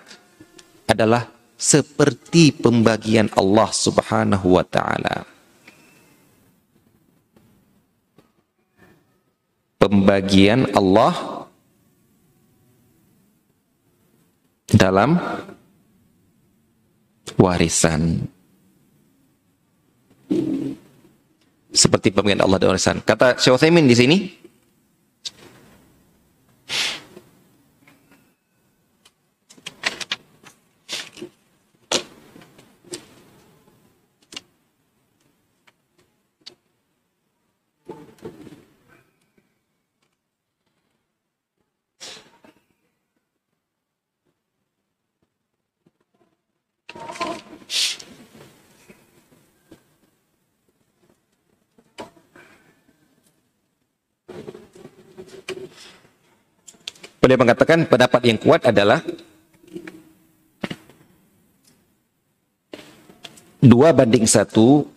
adalah 0.86 1.32
seperti 1.56 2.54
pembagian 2.54 3.32
Allah 3.34 3.72
Subhanahu 3.72 4.60
wa 4.60 4.66
taala. 4.68 5.24
Pembagian 9.80 10.76
Allah 10.76 11.48
dalam 14.68 15.16
warisan. 17.40 18.28
Seperti 21.70 22.12
pembagian 22.12 22.44
Allah 22.44 22.60
dan 22.60 22.76
warisan. 22.76 23.00
Kata 23.00 23.40
Syekh 23.40 23.72
di 23.72 23.96
sini, 23.96 24.18
Beliau 57.30 57.46
mengatakan 57.46 57.86
pendapat 57.86 58.26
yang 58.26 58.42
kuat 58.42 58.66
adalah 58.66 59.06
dua 63.62 63.94
banding 63.94 64.26
satu 64.26 64.90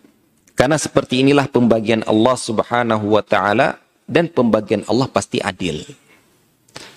karena 0.57 0.81
seperti 0.81 1.21
inilah 1.21 1.45
pembagian 1.45 2.01
Allah 2.09 2.33
Subhanahu 2.33 3.13
wa 3.13 3.21
taala 3.21 3.77
dan 4.09 4.33
pembagian 4.33 4.81
Allah 4.89 5.05
pasti 5.13 5.45
adil. 5.45 5.85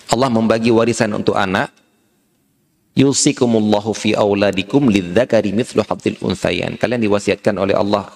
Allah 0.09 0.33
membagi 0.33 0.73
warisan 0.73 1.13
untuk 1.13 1.37
anak. 1.37 1.69
Yusikumullahu 2.97 3.93
fi 3.93 4.17
auladikum 4.17 4.89
lidzakari 4.89 5.53
mithlu 5.53 5.85
hadzil 5.85 6.17
unsayan. 6.25 6.81
Kalian 6.81 7.05
diwasiatkan 7.05 7.61
oleh 7.61 7.77
Allah 7.77 8.09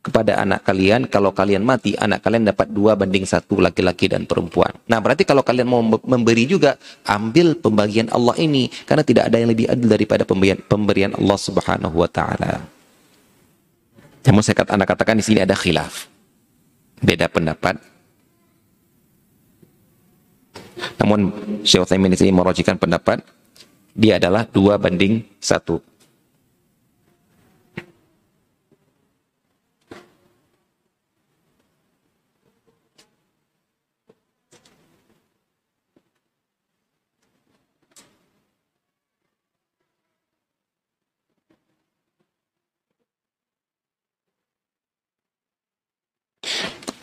kepada 0.00 0.40
anak 0.40 0.64
kalian, 0.64 1.04
kalau 1.12 1.28
kalian 1.36 1.60
mati, 1.60 1.92
anak 1.92 2.24
kalian 2.24 2.48
dapat 2.48 2.72
dua 2.72 2.96
banding 2.96 3.28
satu 3.28 3.60
laki-laki 3.60 4.08
dan 4.08 4.24
perempuan. 4.24 4.72
Nah, 4.88 4.96
berarti 4.96 5.28
kalau 5.28 5.44
kalian 5.44 5.68
mau 5.68 5.84
memberi 5.84 6.48
juga, 6.48 6.80
ambil 7.04 7.52
pembagian 7.60 8.08
Allah 8.08 8.32
ini, 8.40 8.72
karena 8.88 9.04
tidak 9.04 9.28
ada 9.28 9.36
yang 9.36 9.52
lebih 9.52 9.68
adil 9.68 9.88
daripada 9.92 10.24
pemberian, 10.24 10.56
pemberian 10.64 11.12
Allah 11.12 11.36
Subhanahu 11.36 11.92
wa 12.00 12.08
Ta'ala. 12.08 12.64
Namun 14.24 14.40
saya 14.40 14.56
kata, 14.56 14.72
anda 14.72 14.88
katakan 14.88 15.20
di 15.20 15.24
sini 15.24 15.44
ada 15.44 15.52
khilaf, 15.52 16.08
beda 17.04 17.28
pendapat. 17.28 17.76
Namun 20.96 21.28
Syekh 21.60 21.84
Utsaimin 21.84 22.12
di 22.12 22.16
sini 22.16 22.32
merojikan 22.32 22.80
pendapat 22.80 23.20
dia 23.92 24.16
adalah 24.16 24.48
dua 24.48 24.80
banding 24.80 25.20
satu. 25.36 25.89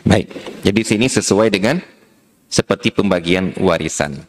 Baik, 0.08 0.32
jadi 0.64 0.80
sini 0.80 1.04
sesuai 1.04 1.52
dengan 1.52 1.84
seperti 2.48 2.88
pembagian 2.88 3.52
warisan. 3.60 4.24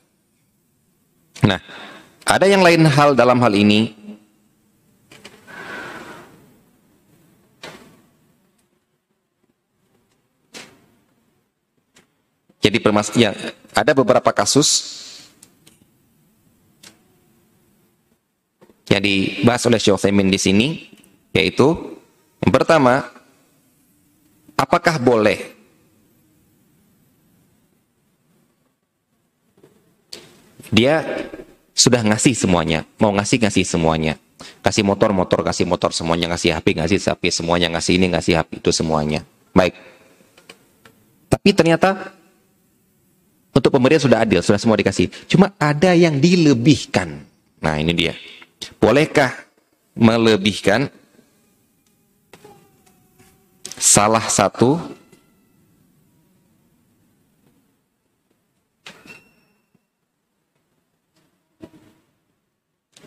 Nah, 1.40 1.64
ada 2.28 2.44
yang 2.44 2.60
lain 2.60 2.84
hal 2.84 3.16
dalam 3.16 3.40
hal 3.40 3.56
ini 3.56 3.96
Jadi 12.60 12.76
permasalahan 12.84 13.24
ya, 13.24 13.32
ada 13.72 13.96
beberapa 13.96 14.36
kasus 14.36 15.00
yang 18.92 19.00
dibahas 19.00 19.64
oleh 19.64 19.80
Syekh 19.80 19.96
Utsaimin 19.96 20.28
di 20.28 20.36
sini 20.36 20.68
yaitu 21.32 21.98
yang 22.44 22.52
pertama 22.52 23.08
apakah 24.60 25.00
boleh 25.00 25.59
dia 30.70 31.06
sudah 31.74 32.04
ngasih 32.04 32.36
semuanya, 32.36 32.86
mau 33.00 33.14
ngasih 33.16 33.40
ngasih 33.42 33.66
semuanya. 33.66 34.16
Kasih 34.64 34.88
motor, 34.88 35.12
motor, 35.12 35.44
kasih 35.44 35.68
motor 35.68 35.92
semuanya, 35.92 36.32
ngasih 36.32 36.56
HP, 36.56 36.76
ngasih 36.80 37.00
HP 37.00 37.24
semuanya, 37.32 37.68
ngasih 37.76 38.00
ini, 38.00 38.08
ngasih 38.12 38.40
HP 38.40 38.64
itu 38.64 38.72
semuanya. 38.72 39.24
Baik. 39.52 39.76
Tapi 41.28 41.50
ternyata 41.52 42.16
untuk 43.52 43.72
pemberian 43.76 44.00
sudah 44.00 44.24
adil, 44.24 44.40
sudah 44.40 44.60
semua 44.60 44.80
dikasih. 44.80 45.12
Cuma 45.28 45.52
ada 45.60 45.92
yang 45.92 46.20
dilebihkan. 46.24 47.28
Nah, 47.60 47.76
ini 47.76 47.92
dia. 47.92 48.16
Bolehkah 48.80 49.36
melebihkan 49.96 50.88
salah 53.76 54.24
satu 54.28 54.80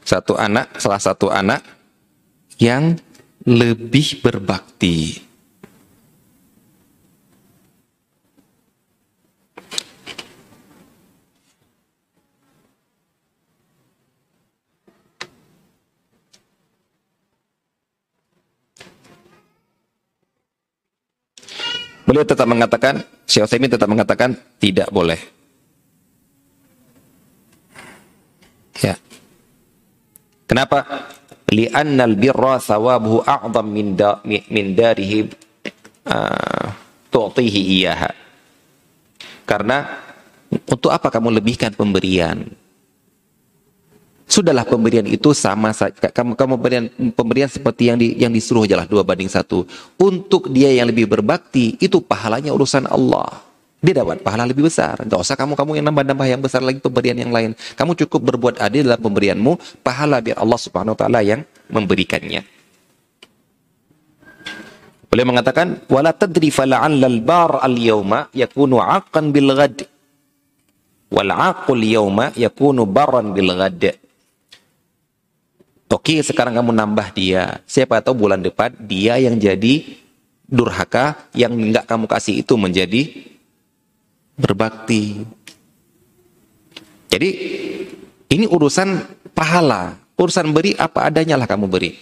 satu 0.03 0.35
anak, 0.39 0.79
salah 0.79 1.01
satu 1.03 1.31
anak 1.31 1.63
yang 2.59 2.99
lebih 3.47 4.23
berbakti. 4.23 5.19
Beliau 22.03 22.29
tetap 22.29 22.45
mengatakan, 22.45 23.01
Syekh 23.25 23.49
Utsaimin 23.49 23.73
tetap 23.73 23.89
mengatakan 23.89 24.37
tidak 24.61 24.93
boleh. 24.93 25.17
Ya. 28.85 29.01
Kenapa? 30.53 30.85
Li'annal 31.49 32.13
birra 32.13 32.61
thawabuhu 32.61 33.25
a'zam 33.25 33.65
min, 33.73 33.97
da, 33.97 34.21
min 34.29 34.77
darihi 34.77 35.25
uh, 36.13 37.41
iyaha. 37.41 38.13
Karena 39.49 39.97
untuk 40.69 40.93
apa 40.93 41.09
kamu 41.09 41.41
lebihkan 41.41 41.73
pemberian? 41.73 42.53
Sudahlah 44.29 44.69
pemberian 44.69 45.09
itu 45.09 45.33
sama 45.33 45.73
saja. 45.73 46.13
Kamu 46.13 46.37
kamu 46.37 46.53
pemberian 46.61 46.85
pemberian 47.17 47.49
seperti 47.49 47.89
yang 47.89 47.97
di, 47.97 48.13
yang 48.21 48.33
disuruh 48.33 48.69
ajalah 48.69 48.85
dua 48.85 49.01
banding 49.09 49.33
satu. 49.33 49.65
Untuk 49.97 50.53
dia 50.53 50.69
yang 50.69 50.89
lebih 50.93 51.09
berbakti 51.09 51.81
itu 51.81 52.05
pahalanya 52.05 52.53
urusan 52.53 52.85
Allah 52.93 53.52
dia 53.83 53.99
dapat 53.99 54.23
pahala 54.23 54.47
lebih 54.47 54.71
besar. 54.71 54.95
Tidak 55.03 55.19
usah 55.19 55.35
kamu 55.35 55.59
kamu 55.59 55.83
yang 55.83 55.87
nambah-nambah 55.91 56.27
yang 56.31 56.39
besar 56.39 56.63
lagi 56.63 56.79
pemberian 56.79 57.19
yang 57.19 57.35
lain. 57.35 57.59
Kamu 57.75 57.99
cukup 57.99 58.31
berbuat 58.31 58.63
adil 58.63 58.87
dalam 58.87 59.03
pemberianmu, 59.03 59.83
pahala 59.83 60.23
biar 60.23 60.39
Allah 60.39 60.55
Subhanahu 60.55 60.95
wa 60.95 61.01
taala 61.03 61.19
yang 61.27 61.43
memberikannya. 61.67 62.47
Beliau 65.11 65.29
mengatakan, 65.29 65.83
"Wala 65.91 66.15
tadri 66.15 66.55
fala'alla 66.55 67.11
al-bar 67.11 67.59
al-yawma 67.59 68.31
yakunu 68.33 68.79
'aqqan 68.79 69.35
bil 69.35 69.51
ghad." 69.51 69.83
Wal 71.13 71.29
'aqul 71.29 71.83
yakunu 72.39 72.87
baran 72.87 73.35
bil 73.35 73.51
ghad. 73.51 73.99
Oke, 75.93 76.25
sekarang 76.25 76.57
kamu 76.57 76.73
nambah 76.73 77.13
dia. 77.13 77.61
Siapa 77.69 78.01
tahu 78.01 78.25
bulan 78.25 78.41
depan 78.41 78.73
dia 78.81 79.21
yang 79.21 79.37
jadi 79.37 79.85
durhaka 80.49 81.29
yang 81.37 81.53
enggak 81.53 81.85
kamu 81.85 82.09
kasih 82.09 82.41
itu 82.41 82.57
menjadi 82.57 83.32
berbakti. 84.37 85.25
Jadi 87.13 87.29
ini 88.33 88.45
urusan 88.49 89.05
pahala, 89.37 90.01
urusan 90.17 90.49
beri 90.53 90.73
apa 90.77 91.13
adanya 91.13 91.37
lah 91.37 91.45
kamu 91.45 91.69
beri. 91.69 91.93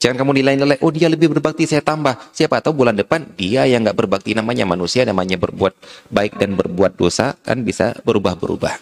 Jangan 0.00 0.24
kamu 0.24 0.32
nilai-nilai, 0.40 0.80
oh 0.80 0.88
dia 0.88 1.12
lebih 1.12 1.28
berbakti, 1.28 1.68
saya 1.68 1.84
tambah. 1.84 2.16
Siapa 2.32 2.64
tahu 2.64 2.84
bulan 2.84 2.96
depan 2.96 3.20
dia 3.36 3.68
yang 3.68 3.84
nggak 3.84 4.00
berbakti 4.00 4.32
namanya 4.32 4.64
manusia, 4.64 5.04
namanya 5.04 5.36
berbuat 5.36 5.76
baik 6.08 6.40
dan 6.40 6.56
berbuat 6.56 6.96
dosa 6.96 7.36
kan 7.44 7.60
bisa 7.60 7.92
berubah-berubah. 8.08 8.80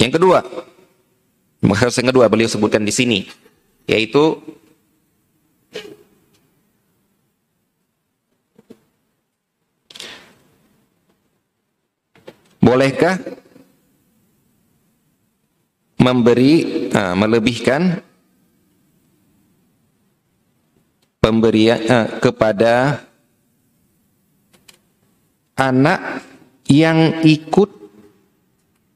Yang 0.00 0.12
kedua, 0.16 0.38
yang 1.64 2.08
kedua 2.08 2.26
beliau 2.32 2.48
sebutkan 2.48 2.84
di 2.84 2.92
sini, 2.92 3.28
yaitu 3.84 4.40
Bolehkah 12.64 13.20
memberi, 16.00 16.88
uh, 16.88 17.12
melebihkan 17.12 18.00
pemberian 21.20 21.80
uh, 21.84 22.08
kepada 22.24 23.04
anak 25.60 26.24
yang 26.68 27.20
ikut 27.20 27.68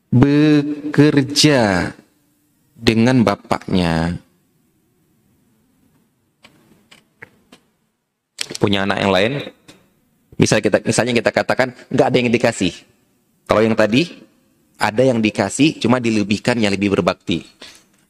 bekerja 0.09 1.93
dengan 2.73 3.21
bapaknya. 3.21 4.17
Punya 8.59 8.83
anak 8.89 8.99
yang 9.01 9.13
lain, 9.15 9.33
misalnya 10.35 10.65
kita 10.67 10.79
misalnya 10.83 11.15
kita 11.15 11.31
katakan 11.31 11.69
nggak 11.95 12.07
ada 12.11 12.17
yang 12.19 12.33
dikasih, 12.33 12.75
kalau 13.49 13.65
yang 13.65 13.73
tadi 13.73 14.05
ada 14.77 15.03
yang 15.03 15.25
dikasih 15.25 15.81
cuma 15.81 15.99
dilebihkan 15.99 16.61
yang 16.61 16.71
lebih 16.71 16.93
berbakti. 16.93 17.43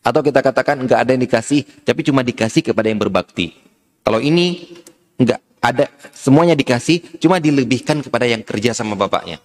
Atau 0.03 0.21
kita 0.27 0.43
katakan 0.43 0.83
nggak 0.83 0.99
ada 0.99 1.11
yang 1.15 1.23
dikasih 1.23 1.87
tapi 1.87 2.03
cuma 2.03 2.27
dikasih 2.27 2.67
kepada 2.67 2.91
yang 2.91 2.99
berbakti. 2.99 3.55
Kalau 4.03 4.19
ini 4.19 4.67
nggak 5.15 5.41
ada 5.63 5.87
semuanya 6.11 6.59
dikasih 6.59 7.23
cuma 7.23 7.39
dilebihkan 7.39 8.03
kepada 8.03 8.27
yang 8.27 8.43
kerja 8.43 8.75
sama 8.75 8.99
bapaknya. 8.99 9.39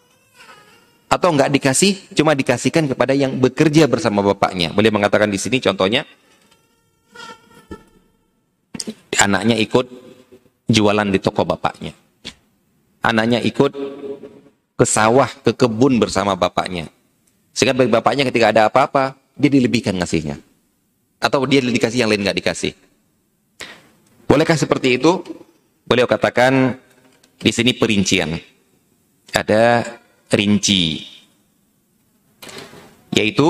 Atau 1.14 1.30
nggak 1.30 1.54
dikasih 1.54 2.18
cuma 2.18 2.34
dikasihkan 2.34 2.90
kepada 2.90 3.14
yang 3.14 3.38
bekerja 3.38 3.86
bersama 3.86 4.26
bapaknya. 4.26 4.74
Boleh 4.74 4.90
mengatakan 4.90 5.30
di 5.30 5.38
sini 5.38 5.62
contohnya 5.62 6.10
anaknya 9.22 9.62
ikut 9.62 9.86
jualan 10.68 11.08
di 11.14 11.20
toko 11.22 11.46
bapaknya. 11.46 11.94
Anaknya 13.04 13.46
ikut 13.46 13.72
ke 14.74 14.86
sawah, 14.86 15.30
ke 15.46 15.54
kebun 15.54 16.02
bersama 16.02 16.34
bapaknya. 16.34 16.90
Sehingga 17.54 17.78
bagi 17.78 17.94
bapaknya 17.94 18.26
ketika 18.26 18.50
ada 18.50 18.62
apa-apa, 18.66 19.14
dia 19.38 19.50
dilebihkan 19.50 19.94
ngasihnya. 19.98 20.42
Atau 21.22 21.46
dia 21.46 21.62
dikasih 21.62 22.04
yang 22.04 22.10
lain 22.10 22.26
nggak 22.26 22.38
dikasih. 22.42 22.74
Bolehkah 24.26 24.58
seperti 24.58 24.98
itu? 24.98 25.22
Beliau 25.86 26.10
katakan 26.10 26.74
di 27.38 27.52
sini 27.54 27.78
perincian. 27.78 28.34
Ada 29.30 29.86
rinci. 30.34 31.06
Yaitu 33.14 33.48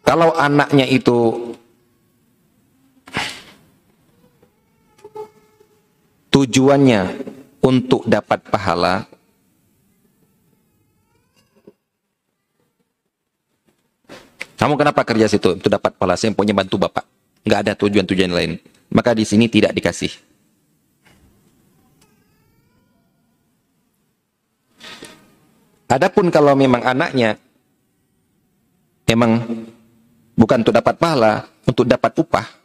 kalau 0.00 0.32
anaknya 0.32 0.88
itu 0.88 1.52
tujuannya 6.36 7.16
untuk 7.64 8.04
dapat 8.04 8.44
pahala 8.52 9.08
Kamu 14.56 14.72
kenapa 14.80 15.04
kerja 15.04 15.28
situ? 15.28 15.52
Untuk 15.52 15.68
dapat 15.68 15.92
pahala 16.00 16.16
saya 16.16 16.32
punya 16.32 16.56
bantu 16.56 16.80
bapak. 16.80 17.04
Nggak 17.44 17.60
ada 17.60 17.72
tujuan-tujuan 17.76 18.32
lain. 18.32 18.56
Maka 18.88 19.12
di 19.12 19.28
sini 19.28 19.52
tidak 19.52 19.76
dikasih. 19.76 20.08
Adapun 25.92 26.32
kalau 26.32 26.56
memang 26.56 26.80
anaknya 26.88 27.36
memang 29.04 29.44
bukan 30.32 30.64
untuk 30.64 30.72
dapat 30.72 30.96
pahala, 30.96 31.44
untuk 31.68 31.84
dapat 31.84 32.16
upah, 32.16 32.55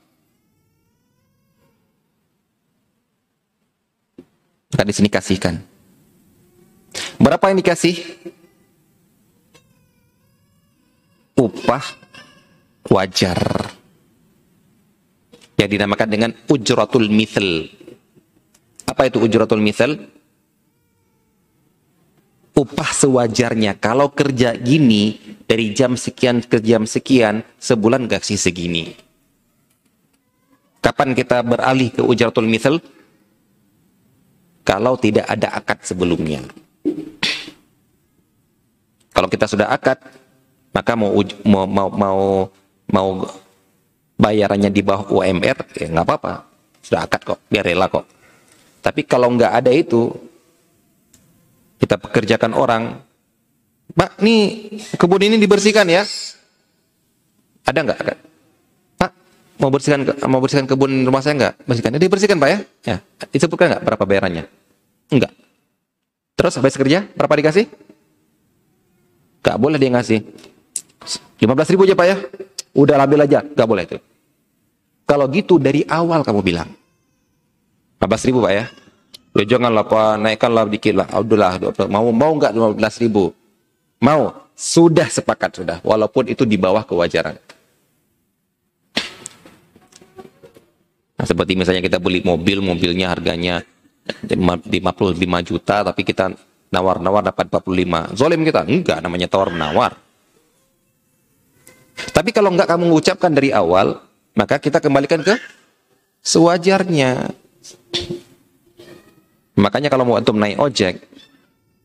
maka 4.71 4.83
di 4.87 4.93
sini 4.95 5.11
kasihkan. 5.11 5.59
Berapa 7.19 7.51
yang 7.51 7.59
dikasih? 7.61 7.95
upah 11.41 11.85
wajar 12.89 13.39
yang 15.57 15.69
dinamakan 15.69 16.09
dengan 16.09 16.31
ujratul 16.49 17.09
mithl. 17.09 17.69
Apa 18.85 19.09
itu 19.09 19.21
ujratul 19.21 19.61
mithl? 19.61 20.09
Upah 22.51 22.91
sewajarnya. 22.93 23.79
Kalau 23.81 24.13
kerja 24.13 24.53
gini 24.53 25.17
dari 25.49 25.73
jam 25.73 25.97
sekian 25.97 26.45
ke 26.45 26.61
jam 26.61 26.85
sekian, 26.85 27.41
sebulan 27.57 28.05
gak 28.05 28.21
sih 28.21 28.37
segini. 28.37 28.93
Kapan 30.81 31.13
kita 31.13 31.41
beralih 31.45 31.93
ke 31.93 32.01
ujratul 32.05 32.49
mithl? 32.49 32.81
Kalau 34.61 34.93
tidak 34.97 35.25
ada 35.25 35.57
akad 35.57 35.81
sebelumnya. 35.81 36.45
Kalau 39.11 39.27
kita 39.27 39.49
sudah 39.49 39.67
akad, 39.73 39.97
maka 40.71 40.93
mau 40.95 41.11
mau 41.43 41.65
mau 41.67 41.89
mau, 41.89 42.21
mau 42.89 43.09
bayarannya 44.15 44.69
di 44.69 44.81
bawah 44.85 45.09
UMR 45.09 45.57
ya 45.75 45.87
nggak 45.89 46.05
apa-apa. 46.05 46.33
Sudah 46.81 47.05
akad 47.05 47.21
kok 47.25 47.39
biar 47.49 47.65
rela 47.65 47.89
kok. 47.89 48.05
Tapi 48.81 49.01
kalau 49.05 49.33
nggak 49.33 49.53
ada 49.61 49.71
itu 49.73 50.09
kita 51.81 51.97
pekerjakan 51.97 52.53
orang 52.53 52.83
pak 53.91 54.21
nih 54.21 54.77
kebun 54.95 55.25
ini 55.25 55.37
dibersihkan 55.41 55.89
ya. 55.89 56.05
Ada 57.65 57.79
nggak 57.81 58.30
mau 59.61 59.69
bersihkan 59.69 60.01
mau 60.25 60.41
bersihkan 60.41 60.65
kebun 60.65 61.05
rumah 61.05 61.21
saya 61.21 61.37
nggak 61.37 61.53
bersihkan 61.69 61.95
ya 61.95 61.99
dibersihkan 62.01 62.37
pak 62.41 62.49
ya 62.49 62.59
ya 62.83 62.97
disebutkan 63.29 63.77
nggak 63.77 63.83
berapa 63.85 64.03
bayarannya 64.03 64.43
enggak 65.13 65.31
terus 66.33 66.57
habis 66.57 66.73
kerja 66.73 67.05
berapa 67.13 67.37
dikasih 67.37 67.69
Gak 69.41 69.57
boleh 69.57 69.81
dia 69.81 69.89
ngasih 69.89 70.21
15 71.41 71.73
ribu 71.73 71.89
aja 71.89 71.97
Pak 71.97 72.07
ya. 72.07 72.17
Udah 72.77 73.01
ambil 73.01 73.25
aja. 73.25 73.41
Gak 73.41 73.67
boleh 73.67 73.83
itu. 73.89 73.97
Kalau 75.09 75.25
gitu 75.33 75.57
dari 75.57 75.81
awal 75.89 76.21
kamu 76.21 76.45
bilang. 76.45 76.69
15 77.97 78.29
ribu 78.29 78.45
Pak 78.45 78.53
ya. 78.53 78.65
Ya 79.31 79.43
janganlah 79.57 79.87
Pak, 79.89 80.21
naikkanlah 80.21 80.69
dikit 80.69 80.93
lah. 80.93 81.07
Udahlah, 81.09 81.57
mau 81.87 82.11
mau 82.11 82.31
nggak 82.35 82.53
15 82.53 83.01
ribu? 83.01 83.33
Mau. 84.03 84.37
Sudah 84.53 85.09
sepakat 85.09 85.57
sudah. 85.57 85.77
Walaupun 85.81 86.29
itu 86.29 86.45
di 86.45 86.53
bawah 86.53 86.85
kewajaran. 86.85 87.33
Nah, 91.21 91.29
seperti 91.29 91.53
misalnya 91.53 91.85
kita 91.85 92.01
beli 92.01 92.25
mobil, 92.25 92.65
mobilnya 92.65 93.13
harganya 93.13 93.61
55 94.25 95.13
juta, 95.45 95.85
tapi 95.85 96.01
kita 96.01 96.33
nawar-nawar 96.73 97.21
dapat 97.21 97.45
45. 97.45 98.17
Zolim 98.17 98.41
kita? 98.41 98.65
Enggak, 98.65 99.05
namanya 99.05 99.29
tawar-menawar. 99.29 100.01
Tapi 102.09 102.33
kalau 102.33 102.49
enggak 102.49 102.73
kamu 102.73 102.89
mengucapkan 102.89 103.29
dari 103.29 103.53
awal, 103.53 104.01
maka 104.33 104.57
kita 104.57 104.81
kembalikan 104.81 105.21
ke 105.21 105.37
sewajarnya. 106.25 107.29
Makanya 109.61 109.93
kalau 109.93 110.09
mau 110.09 110.17
antum 110.17 110.41
naik 110.41 110.57
ojek, 110.57 111.05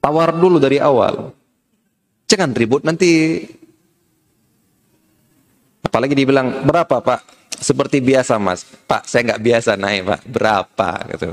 tawar 0.00 0.32
dulu 0.32 0.56
dari 0.56 0.80
awal. 0.80 1.36
Jangan 2.24 2.56
ribut 2.56 2.88
nanti. 2.88 3.44
Apalagi 5.84 6.16
dibilang, 6.16 6.64
berapa 6.64 7.04
pak? 7.04 7.35
Seperti 7.60 8.04
biasa 8.04 8.36
mas. 8.36 8.64
Pak, 8.64 9.08
saya 9.08 9.32
nggak 9.32 9.42
biasa 9.42 9.70
naik 9.80 10.02
pak. 10.04 10.20
Berapa? 10.28 10.90
Gitu. 11.14 11.28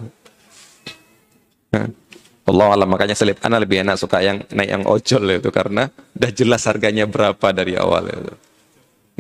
Allah 2.44 2.68
Allah 2.76 2.88
makanya 2.88 3.16
selip 3.16 3.40
anak 3.40 3.64
lebih 3.64 3.88
enak 3.88 3.96
suka 3.96 4.20
yang 4.20 4.44
naik 4.52 4.70
yang 4.70 4.84
ojol 4.84 5.24
itu 5.32 5.50
karena 5.50 5.88
udah 5.90 6.32
jelas 6.36 6.68
harganya 6.68 7.08
berapa 7.08 7.48
dari 7.56 7.80
awal 7.80 8.12
itu. 8.12 8.34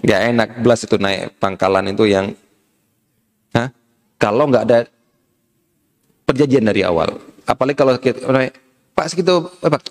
Gak 0.04 0.22
enak 0.34 0.50
belas 0.60 0.84
itu 0.84 0.98
naik 1.00 1.38
pangkalan 1.40 1.94
itu 1.94 2.04
yang 2.10 2.36
Hah? 3.54 3.70
kalau 4.18 4.50
nggak 4.50 4.66
ada 4.66 4.80
perjanjian 6.28 6.66
dari 6.66 6.82
awal. 6.84 7.16
Apalagi 7.44 7.78
kalau 7.78 7.94
kita 8.00 8.24
naik, 8.32 8.56
Pak 8.96 9.08
segitu, 9.12 9.52
eh, 9.62 9.70
Pak, 9.70 9.82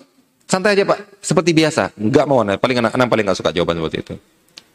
santai 0.49 0.75
aja 0.75 0.83
Pak, 0.83 1.23
seperti 1.23 1.55
biasa. 1.55 1.93
Nggak 1.95 2.25
mau 2.25 2.41
naik, 2.43 2.59
paling 2.59 2.77
anak, 2.83 2.91
anak 2.97 3.07
paling 3.07 3.25
nggak 3.29 3.39
suka 3.39 3.55
jawaban 3.55 3.79
seperti 3.79 3.97
itu. 4.03 4.13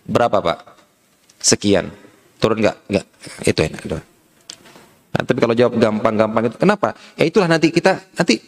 Berapa 0.09 0.39
Pak? 0.40 0.59
Sekian. 1.43 1.90
Turun 2.39 2.59
nggak? 2.62 2.77
Nggak. 2.90 3.06
Itu 3.47 3.60
enak. 3.66 3.82
Doa. 3.86 4.02
Nah, 5.09 5.23
tapi 5.27 5.39
kalau 5.43 5.55
jawab 5.56 5.74
gampang-gampang 5.81 6.43
itu, 6.52 6.56
kenapa? 6.60 6.94
Ya 7.19 7.24
itulah 7.27 7.48
nanti 7.51 7.74
kita 7.74 7.98
nanti 8.15 8.39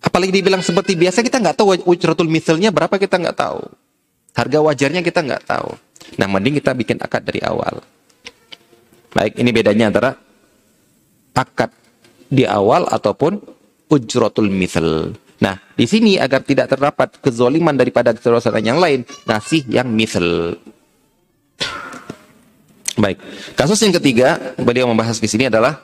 apalagi 0.00 0.32
dibilang 0.32 0.62
seperti 0.62 0.96
biasa 0.96 1.20
kita 1.20 1.42
nggak 1.42 1.56
tahu 1.56 1.76
ujratul 1.88 2.30
misalnya 2.30 2.70
berapa 2.70 2.94
kita 2.94 3.18
nggak 3.18 3.36
tahu. 3.36 3.60
Harga 4.36 4.58
wajarnya 4.62 5.02
kita 5.02 5.26
nggak 5.26 5.44
tahu. 5.44 5.74
Nah, 6.16 6.26
mending 6.30 6.62
kita 6.62 6.72
bikin 6.72 7.02
akad 7.02 7.26
dari 7.26 7.42
awal. 7.42 7.82
Baik, 9.10 9.42
ini 9.42 9.50
bedanya 9.50 9.90
antara 9.90 10.14
akad 11.34 11.74
di 12.30 12.46
awal 12.46 12.86
ataupun 12.86 13.42
ujratul 13.90 14.46
misal. 14.46 15.18
Nah, 15.40 15.56
di 15.74 15.88
sini 15.88 16.20
agar 16.20 16.44
tidak 16.46 16.70
terdapat 16.70 17.18
kezoliman 17.18 17.74
daripada 17.74 18.14
kesalahan 18.14 18.76
yang 18.76 18.78
lain, 18.78 19.00
ngasih 19.26 19.66
yang 19.72 19.88
misal. 19.90 20.54
Baik, 23.00 23.16
kasus 23.56 23.80
yang 23.80 23.96
ketiga 23.96 24.52
beliau 24.60 24.84
membahas 24.84 25.16
di 25.16 25.24
sini 25.24 25.48
adalah 25.48 25.80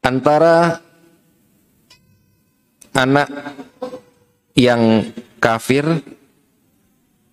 antara 0.00 0.80
anak 2.96 3.28
yang 4.56 5.12
kafir 5.36 5.84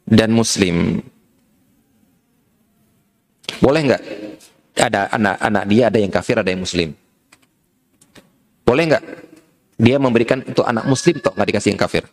dan 0.04 0.36
muslim. 0.36 1.00
Boleh 3.64 3.82
nggak? 3.88 4.04
Ada 4.76 5.08
anak-anak 5.16 5.64
dia 5.72 5.84
ada 5.88 5.98
yang 6.04 6.12
kafir, 6.12 6.36
ada 6.36 6.52
yang 6.52 6.60
muslim. 6.60 7.05
Boleh 8.66 8.84
nggak? 8.90 9.04
Dia 9.78 10.02
memberikan 10.02 10.42
untuk 10.42 10.66
anak 10.66 10.90
muslim 10.90 11.22
toh 11.22 11.32
nggak 11.38 11.48
dikasih 11.54 11.70
yang 11.72 11.80
kafir. 11.80 12.04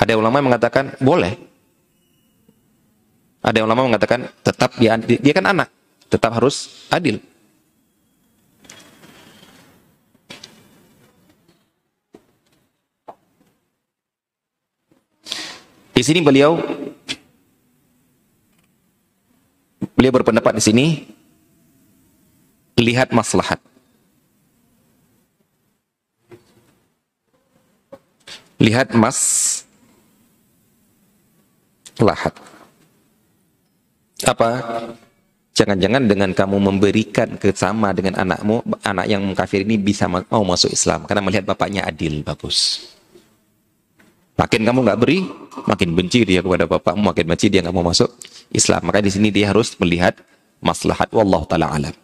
Ada 0.00 0.16
ulama 0.16 0.40
yang 0.40 0.48
mengatakan 0.48 0.96
boleh. 0.96 1.36
Ada 3.44 3.60
ulama 3.60 3.84
yang 3.84 3.90
mengatakan 3.92 4.32
tetap 4.40 4.72
dia 4.80 4.96
dia 4.96 5.32
kan 5.36 5.44
anak, 5.52 5.68
tetap 6.08 6.32
harus 6.32 6.88
adil. 6.88 7.20
Di 15.92 16.00
sini 16.00 16.24
beliau 16.24 16.56
beliau 19.92 20.12
berpendapat 20.16 20.56
di 20.56 20.62
sini 20.64 20.86
lihat 22.80 23.12
maslahat. 23.12 23.69
Lihat 28.60 28.92
mas 28.92 29.18
lahat. 31.96 32.36
Apa? 34.28 34.48
Jangan-jangan 35.56 36.08
dengan 36.08 36.30
kamu 36.32 36.56
memberikan 36.56 37.36
kesama 37.36 37.92
dengan 37.92 38.20
anakmu, 38.20 38.64
anak 38.84 39.06
yang 39.08 39.24
kafir 39.36 39.64
ini 39.64 39.76
bisa 39.76 40.08
mau 40.08 40.44
masuk 40.44 40.72
Islam 40.72 41.04
karena 41.04 41.20
melihat 41.24 41.44
bapaknya 41.48 41.84
adil, 41.84 42.24
bagus. 42.24 42.88
Makin 44.40 44.64
kamu 44.64 44.78
nggak 44.88 45.00
beri, 45.04 45.20
makin 45.68 45.92
benci 45.92 46.24
dia 46.24 46.40
kepada 46.40 46.64
bapakmu, 46.64 47.12
makin 47.12 47.26
benci 47.28 47.52
dia 47.52 47.60
nggak 47.60 47.76
mau 47.76 47.84
masuk 47.84 48.08
Islam. 48.52 48.88
Maka 48.88 49.04
di 49.04 49.12
sini 49.12 49.28
dia 49.28 49.52
harus 49.52 49.76
melihat 49.76 50.16
maslahat 50.64 51.12
wallahu 51.12 51.44
taala 51.44 51.68
alam. 51.68 51.94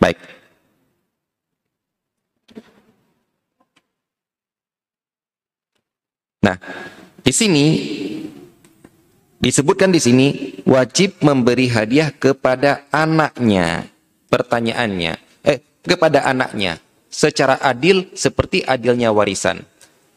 Baik. 0.00 0.35
Nah, 6.46 6.62
di 7.26 7.32
sini 7.34 7.66
disebutkan 9.42 9.90
di 9.90 9.98
sini 9.98 10.26
wajib 10.62 11.18
memberi 11.26 11.66
hadiah 11.66 12.14
kepada 12.14 12.86
anaknya. 12.94 13.90
Pertanyaannya, 14.30 15.42
eh 15.42 15.58
kepada 15.82 16.22
anaknya 16.22 16.78
secara 17.10 17.58
adil 17.58 18.14
seperti 18.14 18.62
adilnya 18.62 19.10
warisan. 19.10 19.66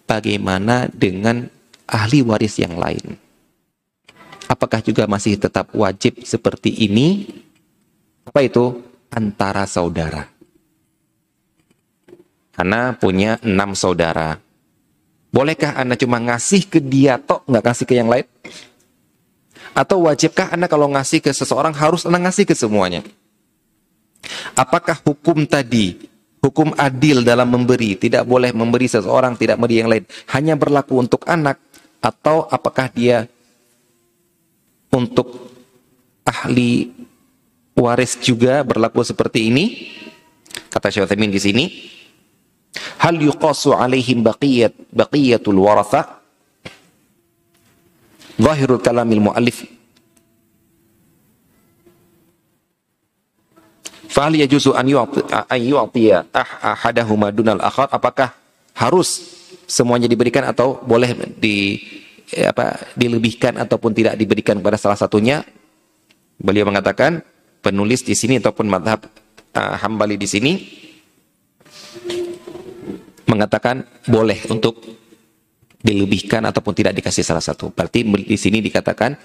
Bagaimana 0.06 0.90
dengan 0.90 1.50
ahli 1.90 2.22
waris 2.26 2.62
yang 2.62 2.78
lain? 2.78 3.18
Apakah 4.50 4.82
juga 4.82 5.06
masih 5.06 5.38
tetap 5.38 5.70
wajib 5.78 6.26
seperti 6.26 6.74
ini? 6.90 7.30
Apa 8.26 8.46
itu? 8.46 8.86
Antara 9.10 9.66
saudara. 9.66 10.26
Anda 12.58 12.98
punya 12.98 13.38
enam 13.46 13.78
saudara 13.78 14.49
Bolehkah 15.30 15.78
Anda 15.78 15.94
cuma 15.94 16.18
ngasih 16.18 16.66
ke 16.66 16.82
dia 16.82 17.22
tok, 17.22 17.46
nggak 17.46 17.66
kasih 17.70 17.86
ke 17.86 17.94
yang 17.94 18.10
lain? 18.10 18.26
Atau 19.78 20.10
wajibkah 20.10 20.50
Anda 20.50 20.66
kalau 20.66 20.90
ngasih 20.90 21.22
ke 21.22 21.30
seseorang 21.30 21.74
harus 21.78 22.04
Anda 22.10 22.18
ngasih 22.18 22.50
ke 22.50 22.58
semuanya? 22.58 23.06
Apakah 24.58 24.98
hukum 25.06 25.46
tadi, 25.46 26.10
hukum 26.42 26.74
adil 26.76 27.22
dalam 27.22 27.46
memberi, 27.46 27.94
tidak 27.96 28.26
boleh 28.26 28.50
memberi 28.52 28.90
seseorang, 28.90 29.38
tidak 29.38 29.62
memberi 29.62 29.78
yang 29.78 29.90
lain, 29.90 30.04
hanya 30.34 30.58
berlaku 30.58 30.98
untuk 30.98 31.24
anak, 31.30 31.62
atau 32.02 32.50
apakah 32.50 32.90
dia 32.90 33.30
untuk 34.90 35.54
ahli 36.26 36.90
waris 37.78 38.18
juga 38.20 38.66
berlaku 38.66 39.06
seperti 39.06 39.54
ini? 39.54 39.66
Kata 40.70 40.90
Syekh 40.90 41.14
di 41.14 41.42
sini, 41.42 41.66
hal 43.00 43.16
yuqasu 43.18 43.74
alaihim 43.74 44.22
baqiyat 44.22 44.74
baqiyatul 44.94 45.58
waratha? 45.60 46.20
Zahirul 48.40 48.80
kalamil 48.80 49.20
muallif. 49.20 49.68
Fahal 54.10 54.42
yajuzu 54.42 54.74
an 54.74 54.90
yu'tiya 54.90 56.26
ah, 56.34 56.74
ahadahuma 56.74 57.30
dunal 57.30 57.62
akhar? 57.62 57.92
Apakah 57.94 58.34
harus 58.74 59.38
semuanya 59.70 60.10
diberikan 60.10 60.48
atau 60.50 60.82
boleh 60.82 61.14
di 61.38 61.78
apa 62.34 62.80
dilebihkan 62.98 63.58
ataupun 63.62 63.92
tidak 63.94 64.18
diberikan 64.18 64.58
kepada 64.58 64.82
salah 64.82 64.98
satunya? 64.98 65.46
Beliau 66.40 66.66
mengatakan 66.66 67.22
penulis 67.60 68.02
di 68.02 68.16
sini 68.16 68.40
ataupun 68.40 68.66
madhab 68.72 69.04
uh, 69.54 69.76
hambali 69.78 70.16
di 70.16 70.28
sini 70.28 70.52
mengatakan 73.30 73.86
boleh 74.10 74.42
untuk 74.50 74.82
dilebihkan 75.80 76.44
ataupun 76.50 76.74
tidak 76.76 76.98
dikasih 76.98 77.24
salah 77.24 77.44
satu. 77.44 77.72
Berarti 77.72 78.04
di 78.04 78.38
sini 78.38 78.60
dikatakan 78.60 79.16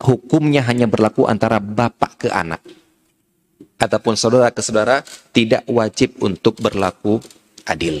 hukumnya 0.00 0.64
hanya 0.64 0.86
berlaku 0.86 1.26
antara 1.26 1.58
bapak 1.58 2.26
ke 2.26 2.28
anak. 2.30 2.62
Ataupun 3.76 4.16
saudara 4.16 4.48
ke 4.54 4.62
saudara 4.62 5.02
tidak 5.34 5.66
wajib 5.68 6.16
untuk 6.22 6.56
berlaku 6.62 7.20
adil. 7.66 8.00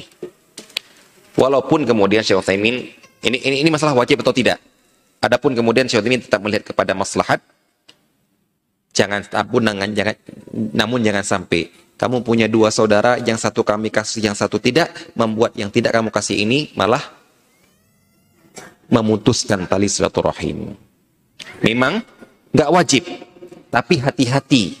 Walaupun 1.36 1.84
kemudian 1.88 2.24
Syekh 2.24 2.40
Utsaimin 2.40 2.84
ini, 3.20 3.36
ini 3.42 3.56
ini 3.64 3.70
masalah 3.72 3.96
wajib 3.96 4.20
atau 4.24 4.32
tidak. 4.32 4.60
Adapun 5.20 5.52
kemudian 5.52 5.88
Syekh 5.88 6.04
Utsaimin 6.04 6.22
tetap 6.24 6.40
melihat 6.40 6.72
kepada 6.72 6.96
maslahat 6.96 7.40
jangan 8.90 9.22
ampun 9.32 9.62
jangan 9.94 10.14
namun 10.74 11.00
jangan 11.00 11.22
sampai 11.22 11.70
kamu 12.00 12.24
punya 12.24 12.48
dua 12.48 12.72
saudara, 12.72 13.20
yang 13.20 13.36
satu 13.36 13.60
kami 13.60 13.92
kasih, 13.92 14.24
yang 14.24 14.32
satu 14.32 14.56
tidak, 14.56 14.88
membuat 15.12 15.52
yang 15.52 15.68
tidak 15.68 15.92
kamu 15.92 16.08
kasih 16.08 16.48
ini 16.48 16.72
malah 16.72 17.04
memutuskan 18.88 19.68
tali 19.68 19.84
silaturahim. 19.84 20.72
Memang 21.60 22.00
nggak 22.56 22.70
wajib, 22.72 23.04
tapi 23.68 24.00
hati-hati. 24.00 24.80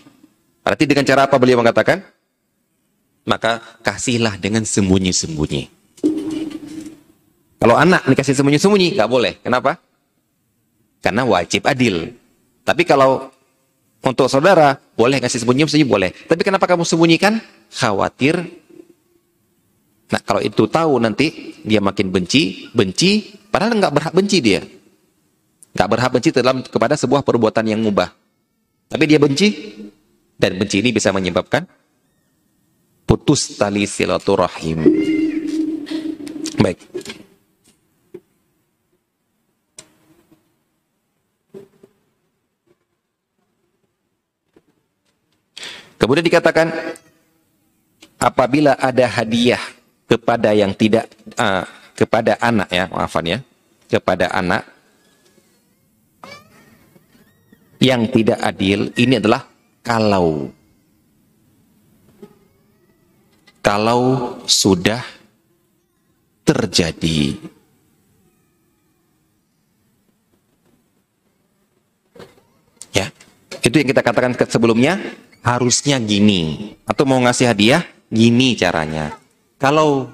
Berarti 0.64 0.84
dengan 0.88 1.04
cara 1.04 1.28
apa 1.28 1.36
beliau 1.36 1.60
mengatakan? 1.60 2.00
Maka 3.28 3.60
kasihlah 3.84 4.40
dengan 4.40 4.64
sembunyi-sembunyi. 4.64 5.68
Kalau 7.60 7.76
anak 7.76 8.08
dikasih 8.08 8.32
sembunyi-sembunyi, 8.32 8.96
nggak 8.96 9.10
boleh. 9.12 9.36
Kenapa? 9.44 9.76
Karena 11.04 11.28
wajib 11.28 11.68
adil. 11.68 12.16
Tapi 12.64 12.88
kalau 12.88 13.28
untuk 14.00 14.32
saudara, 14.32 14.80
boleh 14.96 15.20
ngasih 15.20 15.44
sembunyi-sembunyi 15.44 15.84
boleh. 15.84 16.10
Tapi 16.24 16.40
kenapa 16.40 16.64
kamu 16.64 16.88
sembunyikan? 16.88 17.36
Khawatir. 17.68 18.40
Nah, 20.10 20.20
kalau 20.24 20.40
itu 20.40 20.64
tahu 20.66 20.96
nanti 20.98 21.54
dia 21.62 21.84
makin 21.84 22.08
benci, 22.08 22.72
benci, 22.72 23.36
padahal 23.52 23.76
nggak 23.76 23.92
berhak 23.92 24.14
benci 24.16 24.40
dia. 24.40 24.64
Nggak 25.76 25.88
berhak 25.92 26.10
benci 26.10 26.28
dalam 26.32 26.64
kepada 26.64 26.96
sebuah 26.96 27.22
perbuatan 27.22 27.62
yang 27.68 27.80
mubah. 27.84 28.10
Tapi 28.90 29.04
dia 29.06 29.20
benci, 29.22 29.76
dan 30.40 30.56
benci 30.56 30.80
ini 30.80 30.90
bisa 30.90 31.12
menyebabkan 31.12 31.68
putus 33.04 33.60
tali 33.60 33.84
silaturahim. 33.84 34.80
Baik. 36.56 36.80
Kemudian 46.00 46.24
dikatakan 46.24 46.72
apabila 48.16 48.72
ada 48.80 49.04
hadiah 49.04 49.60
kepada 50.08 50.56
yang 50.56 50.72
tidak 50.72 51.12
uh, 51.36 51.68
kepada 51.92 52.40
anak 52.40 52.72
ya, 52.72 52.88
maafan 52.88 53.36
ya, 53.36 53.38
kepada 53.84 54.32
anak 54.32 54.64
yang 57.84 58.08
tidak 58.08 58.40
adil 58.40 58.88
ini 58.96 59.20
adalah 59.20 59.44
kalau 59.84 60.48
kalau 63.60 64.02
sudah 64.48 65.04
terjadi. 66.48 67.36
Ya 72.96 73.12
itu 73.60 73.76
yang 73.76 73.88
kita 73.92 74.00
katakan 74.00 74.32
sebelumnya 74.48 74.96
harusnya 75.40 75.96
gini 76.00 76.76
atau 76.84 77.04
mau 77.08 77.20
ngasih 77.20 77.46
hadiah 77.48 77.82
gini 78.12 78.56
caranya. 78.56 79.16
Kalau 79.60 80.10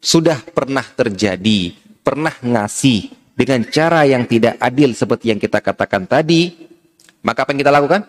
sudah 0.00 0.40
pernah 0.52 0.84
terjadi, 0.84 1.72
pernah 2.04 2.32
ngasih 2.44 3.08
dengan 3.34 3.64
cara 3.68 4.04
yang 4.04 4.28
tidak 4.28 4.60
adil 4.60 4.92
seperti 4.92 5.32
yang 5.32 5.40
kita 5.40 5.58
katakan 5.64 6.04
tadi, 6.04 6.52
maka 7.24 7.42
apa 7.44 7.50
yang 7.56 7.60
kita 7.64 7.72
lakukan? 7.72 8.02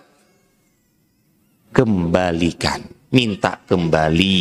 Kembalikan, 1.72 2.84
minta 3.12 3.60
kembali. 3.68 4.38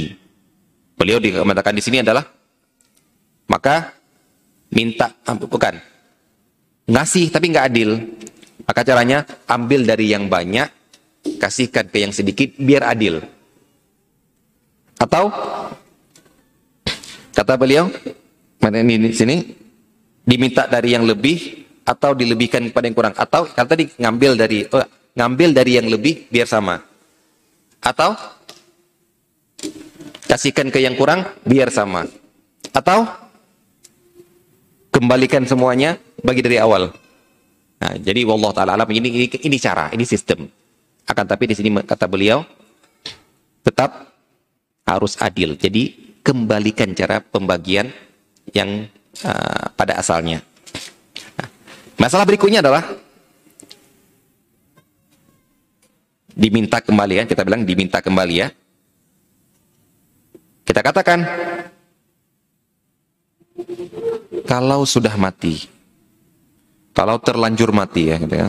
Beliau 0.94 1.18
dikatakan 1.18 1.74
di 1.74 1.82
sini 1.82 1.98
adalah 2.02 2.22
maka 3.50 3.90
minta 4.70 5.10
bukan 5.26 5.78
ngasih 6.86 7.30
tapi 7.30 7.50
nggak 7.50 7.66
adil. 7.70 7.90
Maka 8.64 8.80
caranya 8.80 9.28
ambil 9.44 9.84
dari 9.84 10.08
yang 10.14 10.30
banyak 10.30 10.83
kasihkan 11.40 11.88
ke 11.88 11.98
yang 12.04 12.12
sedikit 12.12 12.52
biar 12.60 12.84
adil. 12.84 13.24
Atau 15.00 15.32
kata 17.34 17.54
beliau, 17.58 17.90
mana 18.60 18.80
ini 18.80 19.10
di 19.10 19.16
sini 19.16 19.36
diminta 20.24 20.64
dari 20.68 20.96
yang 20.96 21.04
lebih 21.04 21.66
atau 21.84 22.16
dilebihkan 22.16 22.72
kepada 22.72 22.84
yang 22.88 22.96
kurang 22.96 23.14
atau 23.16 23.44
kata 23.44 23.76
tadi 23.76 23.84
ngambil 24.00 24.32
dari 24.40 24.64
oh, 24.72 24.88
ngambil 25.12 25.52
dari 25.52 25.72
yang 25.76 25.88
lebih 25.88 26.28
biar 26.32 26.48
sama. 26.48 26.80
Atau 27.84 28.16
kasihkan 30.24 30.72
ke 30.72 30.80
yang 30.80 30.96
kurang 30.96 31.28
biar 31.44 31.68
sama. 31.68 32.08
Atau 32.72 33.04
kembalikan 34.88 35.44
semuanya 35.44 36.00
bagi 36.24 36.40
dari 36.40 36.56
awal. 36.56 36.88
Nah, 37.84 37.92
jadi 38.00 38.24
wallah 38.24 38.56
taala 38.56 38.80
ini, 38.88 39.10
ini 39.12 39.26
ini 39.28 39.56
cara, 39.60 39.92
ini 39.92 40.08
sistem. 40.08 40.48
Akan 41.04 41.28
tapi 41.28 41.48
di 41.50 41.54
sini 41.56 41.68
kata 41.84 42.08
beliau 42.08 42.44
tetap 43.64 44.12
harus 44.84 45.16
adil. 45.20 45.56
Jadi 45.56 46.16
kembalikan 46.24 46.92
cara 46.96 47.20
pembagian 47.20 47.92
yang 48.52 48.88
uh, 49.24 49.66
pada 49.76 50.00
asalnya. 50.00 50.40
Nah, 51.36 51.48
masalah 52.00 52.24
berikutnya 52.24 52.64
adalah 52.64 52.84
diminta 56.34 56.80
kembali 56.80 57.14
ya, 57.20 57.24
kita 57.24 57.44
bilang 57.46 57.62
diminta 57.62 58.00
kembali 58.00 58.34
ya. 58.34 58.48
Kita 60.64 60.80
katakan 60.80 61.28
kalau 64.48 64.88
sudah 64.88 65.14
mati, 65.20 65.68
kalau 66.96 67.20
terlanjur 67.20 67.70
mati 67.70 68.08
ya, 68.10 68.16
ya. 68.18 68.48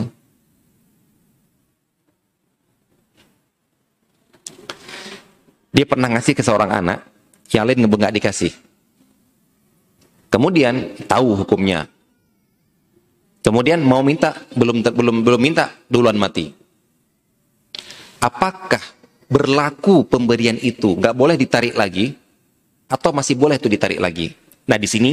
Dia 5.75 5.83
pernah 5.83 6.07
ngasih 6.07 6.31
ke 6.31 6.39
seorang 6.39 6.71
anak, 6.71 7.03
yang 7.51 7.67
lain 7.67 7.83
nggak 7.83 8.15
dikasih. 8.15 8.55
Kemudian 10.31 10.95
tahu 11.03 11.35
hukumnya. 11.43 11.91
Kemudian 13.43 13.83
mau 13.83 13.99
minta, 13.99 14.39
belum 14.55 14.79
belum 14.79 15.15
belum 15.27 15.41
minta, 15.43 15.75
duluan 15.91 16.15
mati. 16.15 16.55
Apakah 18.23 18.79
berlaku 19.27 20.07
pemberian 20.07 20.55
itu 20.63 20.95
nggak 20.95 21.11
boleh 21.11 21.35
ditarik 21.35 21.75
lagi 21.75 22.15
atau 22.87 23.11
masih 23.11 23.35
boleh 23.35 23.59
itu 23.59 23.67
ditarik 23.67 23.99
lagi? 23.99 24.31
Nah 24.71 24.79
di 24.79 24.87
sini 24.87 25.11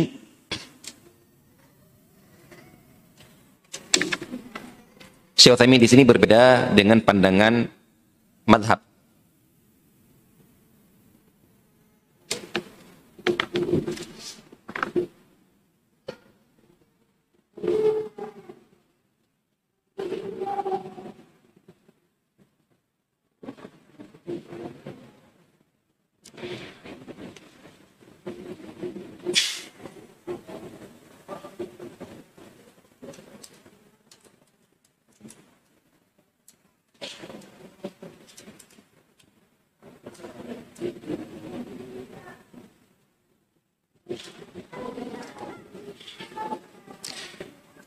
Utsaimin 5.42 5.82
di 5.82 5.90
sini 5.90 6.06
berbeda 6.06 6.70
dengan 6.70 7.02
pandangan 7.02 7.66
madhab 8.46 8.91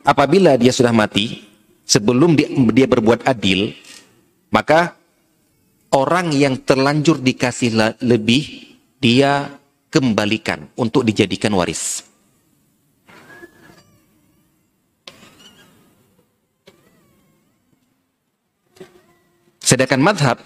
apabila 0.06 0.56
dia 0.56 0.70
sudah 0.70 0.94
mati, 0.94 1.42
sebelum 1.84 2.38
dia, 2.38 2.48
dia 2.72 2.88
berbuat 2.88 3.26
adil, 3.26 3.74
maka 4.54 4.94
orang 5.92 6.32
yang 6.32 6.62
terlanjur 6.62 7.20
dikasih 7.20 8.00
lebih, 8.00 8.70
dia 9.02 9.50
kembalikan 9.90 10.70
untuk 10.78 11.04
dijadikan 11.04 11.52
waris. 11.58 12.06
Sedangkan 19.66 19.98
madhab 19.98 20.38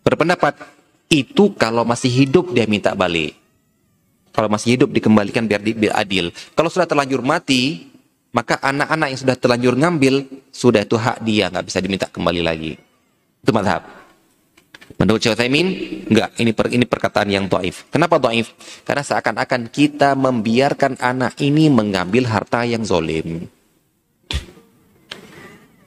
berpendapat 0.00 0.56
itu 1.12 1.52
kalau 1.60 1.84
masih 1.84 2.08
hidup 2.08 2.56
dia 2.56 2.64
minta 2.64 2.96
balik. 2.96 3.36
Kalau 4.32 4.48
masih 4.48 4.80
hidup 4.80 4.88
dikembalikan 4.96 5.44
biar, 5.44 5.60
biar 5.60 5.92
adil. 5.92 6.32
Kalau 6.56 6.72
sudah 6.72 6.88
terlanjur 6.88 7.20
mati, 7.20 7.91
maka 8.32 8.56
anak-anak 8.64 9.12
yang 9.12 9.20
sudah 9.20 9.36
terlanjur 9.36 9.74
ngambil, 9.76 10.14
sudah 10.48 10.82
itu 10.88 10.96
hak 10.96 11.20
dia, 11.20 11.52
nggak 11.52 11.64
bisa 11.68 11.78
diminta 11.84 12.08
kembali 12.08 12.40
lagi. 12.40 12.72
Itu 13.44 13.52
madhab. 13.52 13.84
Menurut 14.96 15.20
Syekh 15.20 15.36
Utsaimin, 15.36 15.68
enggak, 16.08 16.28
ini 16.40 16.52
per, 16.52 16.66
ini 16.72 16.84
perkataan 16.84 17.28
yang 17.28 17.44
doif. 17.48 17.88
Kenapa 17.92 18.16
doif? 18.16 18.52
Karena 18.84 19.04
seakan-akan 19.04 19.68
kita 19.68 20.16
membiarkan 20.16 21.00
anak 21.00 21.40
ini 21.44 21.68
mengambil 21.68 22.28
harta 22.28 22.64
yang 22.64 22.84
zolim. 22.84 23.48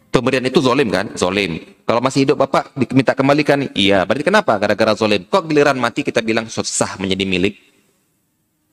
Pemberian 0.09 0.47
itu 0.47 0.63
zolim 0.63 0.88
kan? 0.88 1.11
Zolim. 1.19 1.59
Kalau 1.84 1.99
masih 1.99 2.23
hidup 2.23 2.39
Bapak 2.39 2.72
diminta 2.77 3.11
kembalikan, 3.11 3.67
iya. 3.76 4.07
Berarti 4.07 4.23
kenapa? 4.23 4.55
Gara-gara 4.57 4.95
zolim. 4.95 5.27
Kok 5.27 5.43
giliran 5.51 5.76
mati 5.76 6.07
kita 6.07 6.23
bilang 6.23 6.47
sah 6.47 6.95
menjadi 6.97 7.26
milik? 7.27 7.55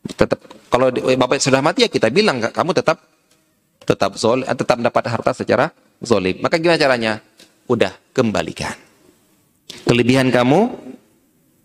Tetap 0.07 0.39
kalau 0.71 0.89
Bapak 0.95 1.43
sudah 1.43 1.61
mati 1.61 1.85
ya 1.85 1.91
kita 1.91 2.09
bilang 2.15 2.39
kamu 2.41 2.73
tetap 2.79 2.99
tetap 3.85 4.15
zolim, 4.19 4.47
eh, 4.47 4.57
tetap 4.57 4.79
mendapat 4.79 5.05
harta 5.11 5.31
secara 5.35 5.71
zolim. 6.03 6.39
Maka 6.43 6.59
gimana 6.59 6.79
caranya? 6.79 7.13
Udah 7.67 7.95
kembalikan. 8.15 8.75
Kelebihan 9.87 10.29
kamu 10.29 10.71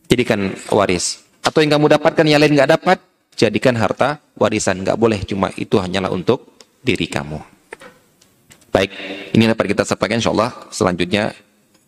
jadikan 0.07 0.55
waris. 0.71 1.25
Atau 1.43 1.63
yang 1.63 1.79
kamu 1.79 1.99
dapatkan 1.99 2.25
yang 2.27 2.39
lain 2.43 2.53
nggak 2.55 2.71
dapat, 2.79 2.97
jadikan 3.35 3.75
harta 3.79 4.19
warisan. 4.35 4.83
Nggak 4.83 4.97
boleh 4.99 5.19
cuma 5.23 5.51
itu 5.55 5.79
hanyalah 5.79 6.11
untuk 6.11 6.59
diri 6.83 7.07
kamu. 7.07 7.39
Baik, 8.71 8.91
ini 9.33 9.47
dapat 9.47 9.73
kita 9.73 9.83
sampaikan 9.87 10.19
insya 10.19 10.35
Allah. 10.35 10.51
Selanjutnya, 10.69 11.33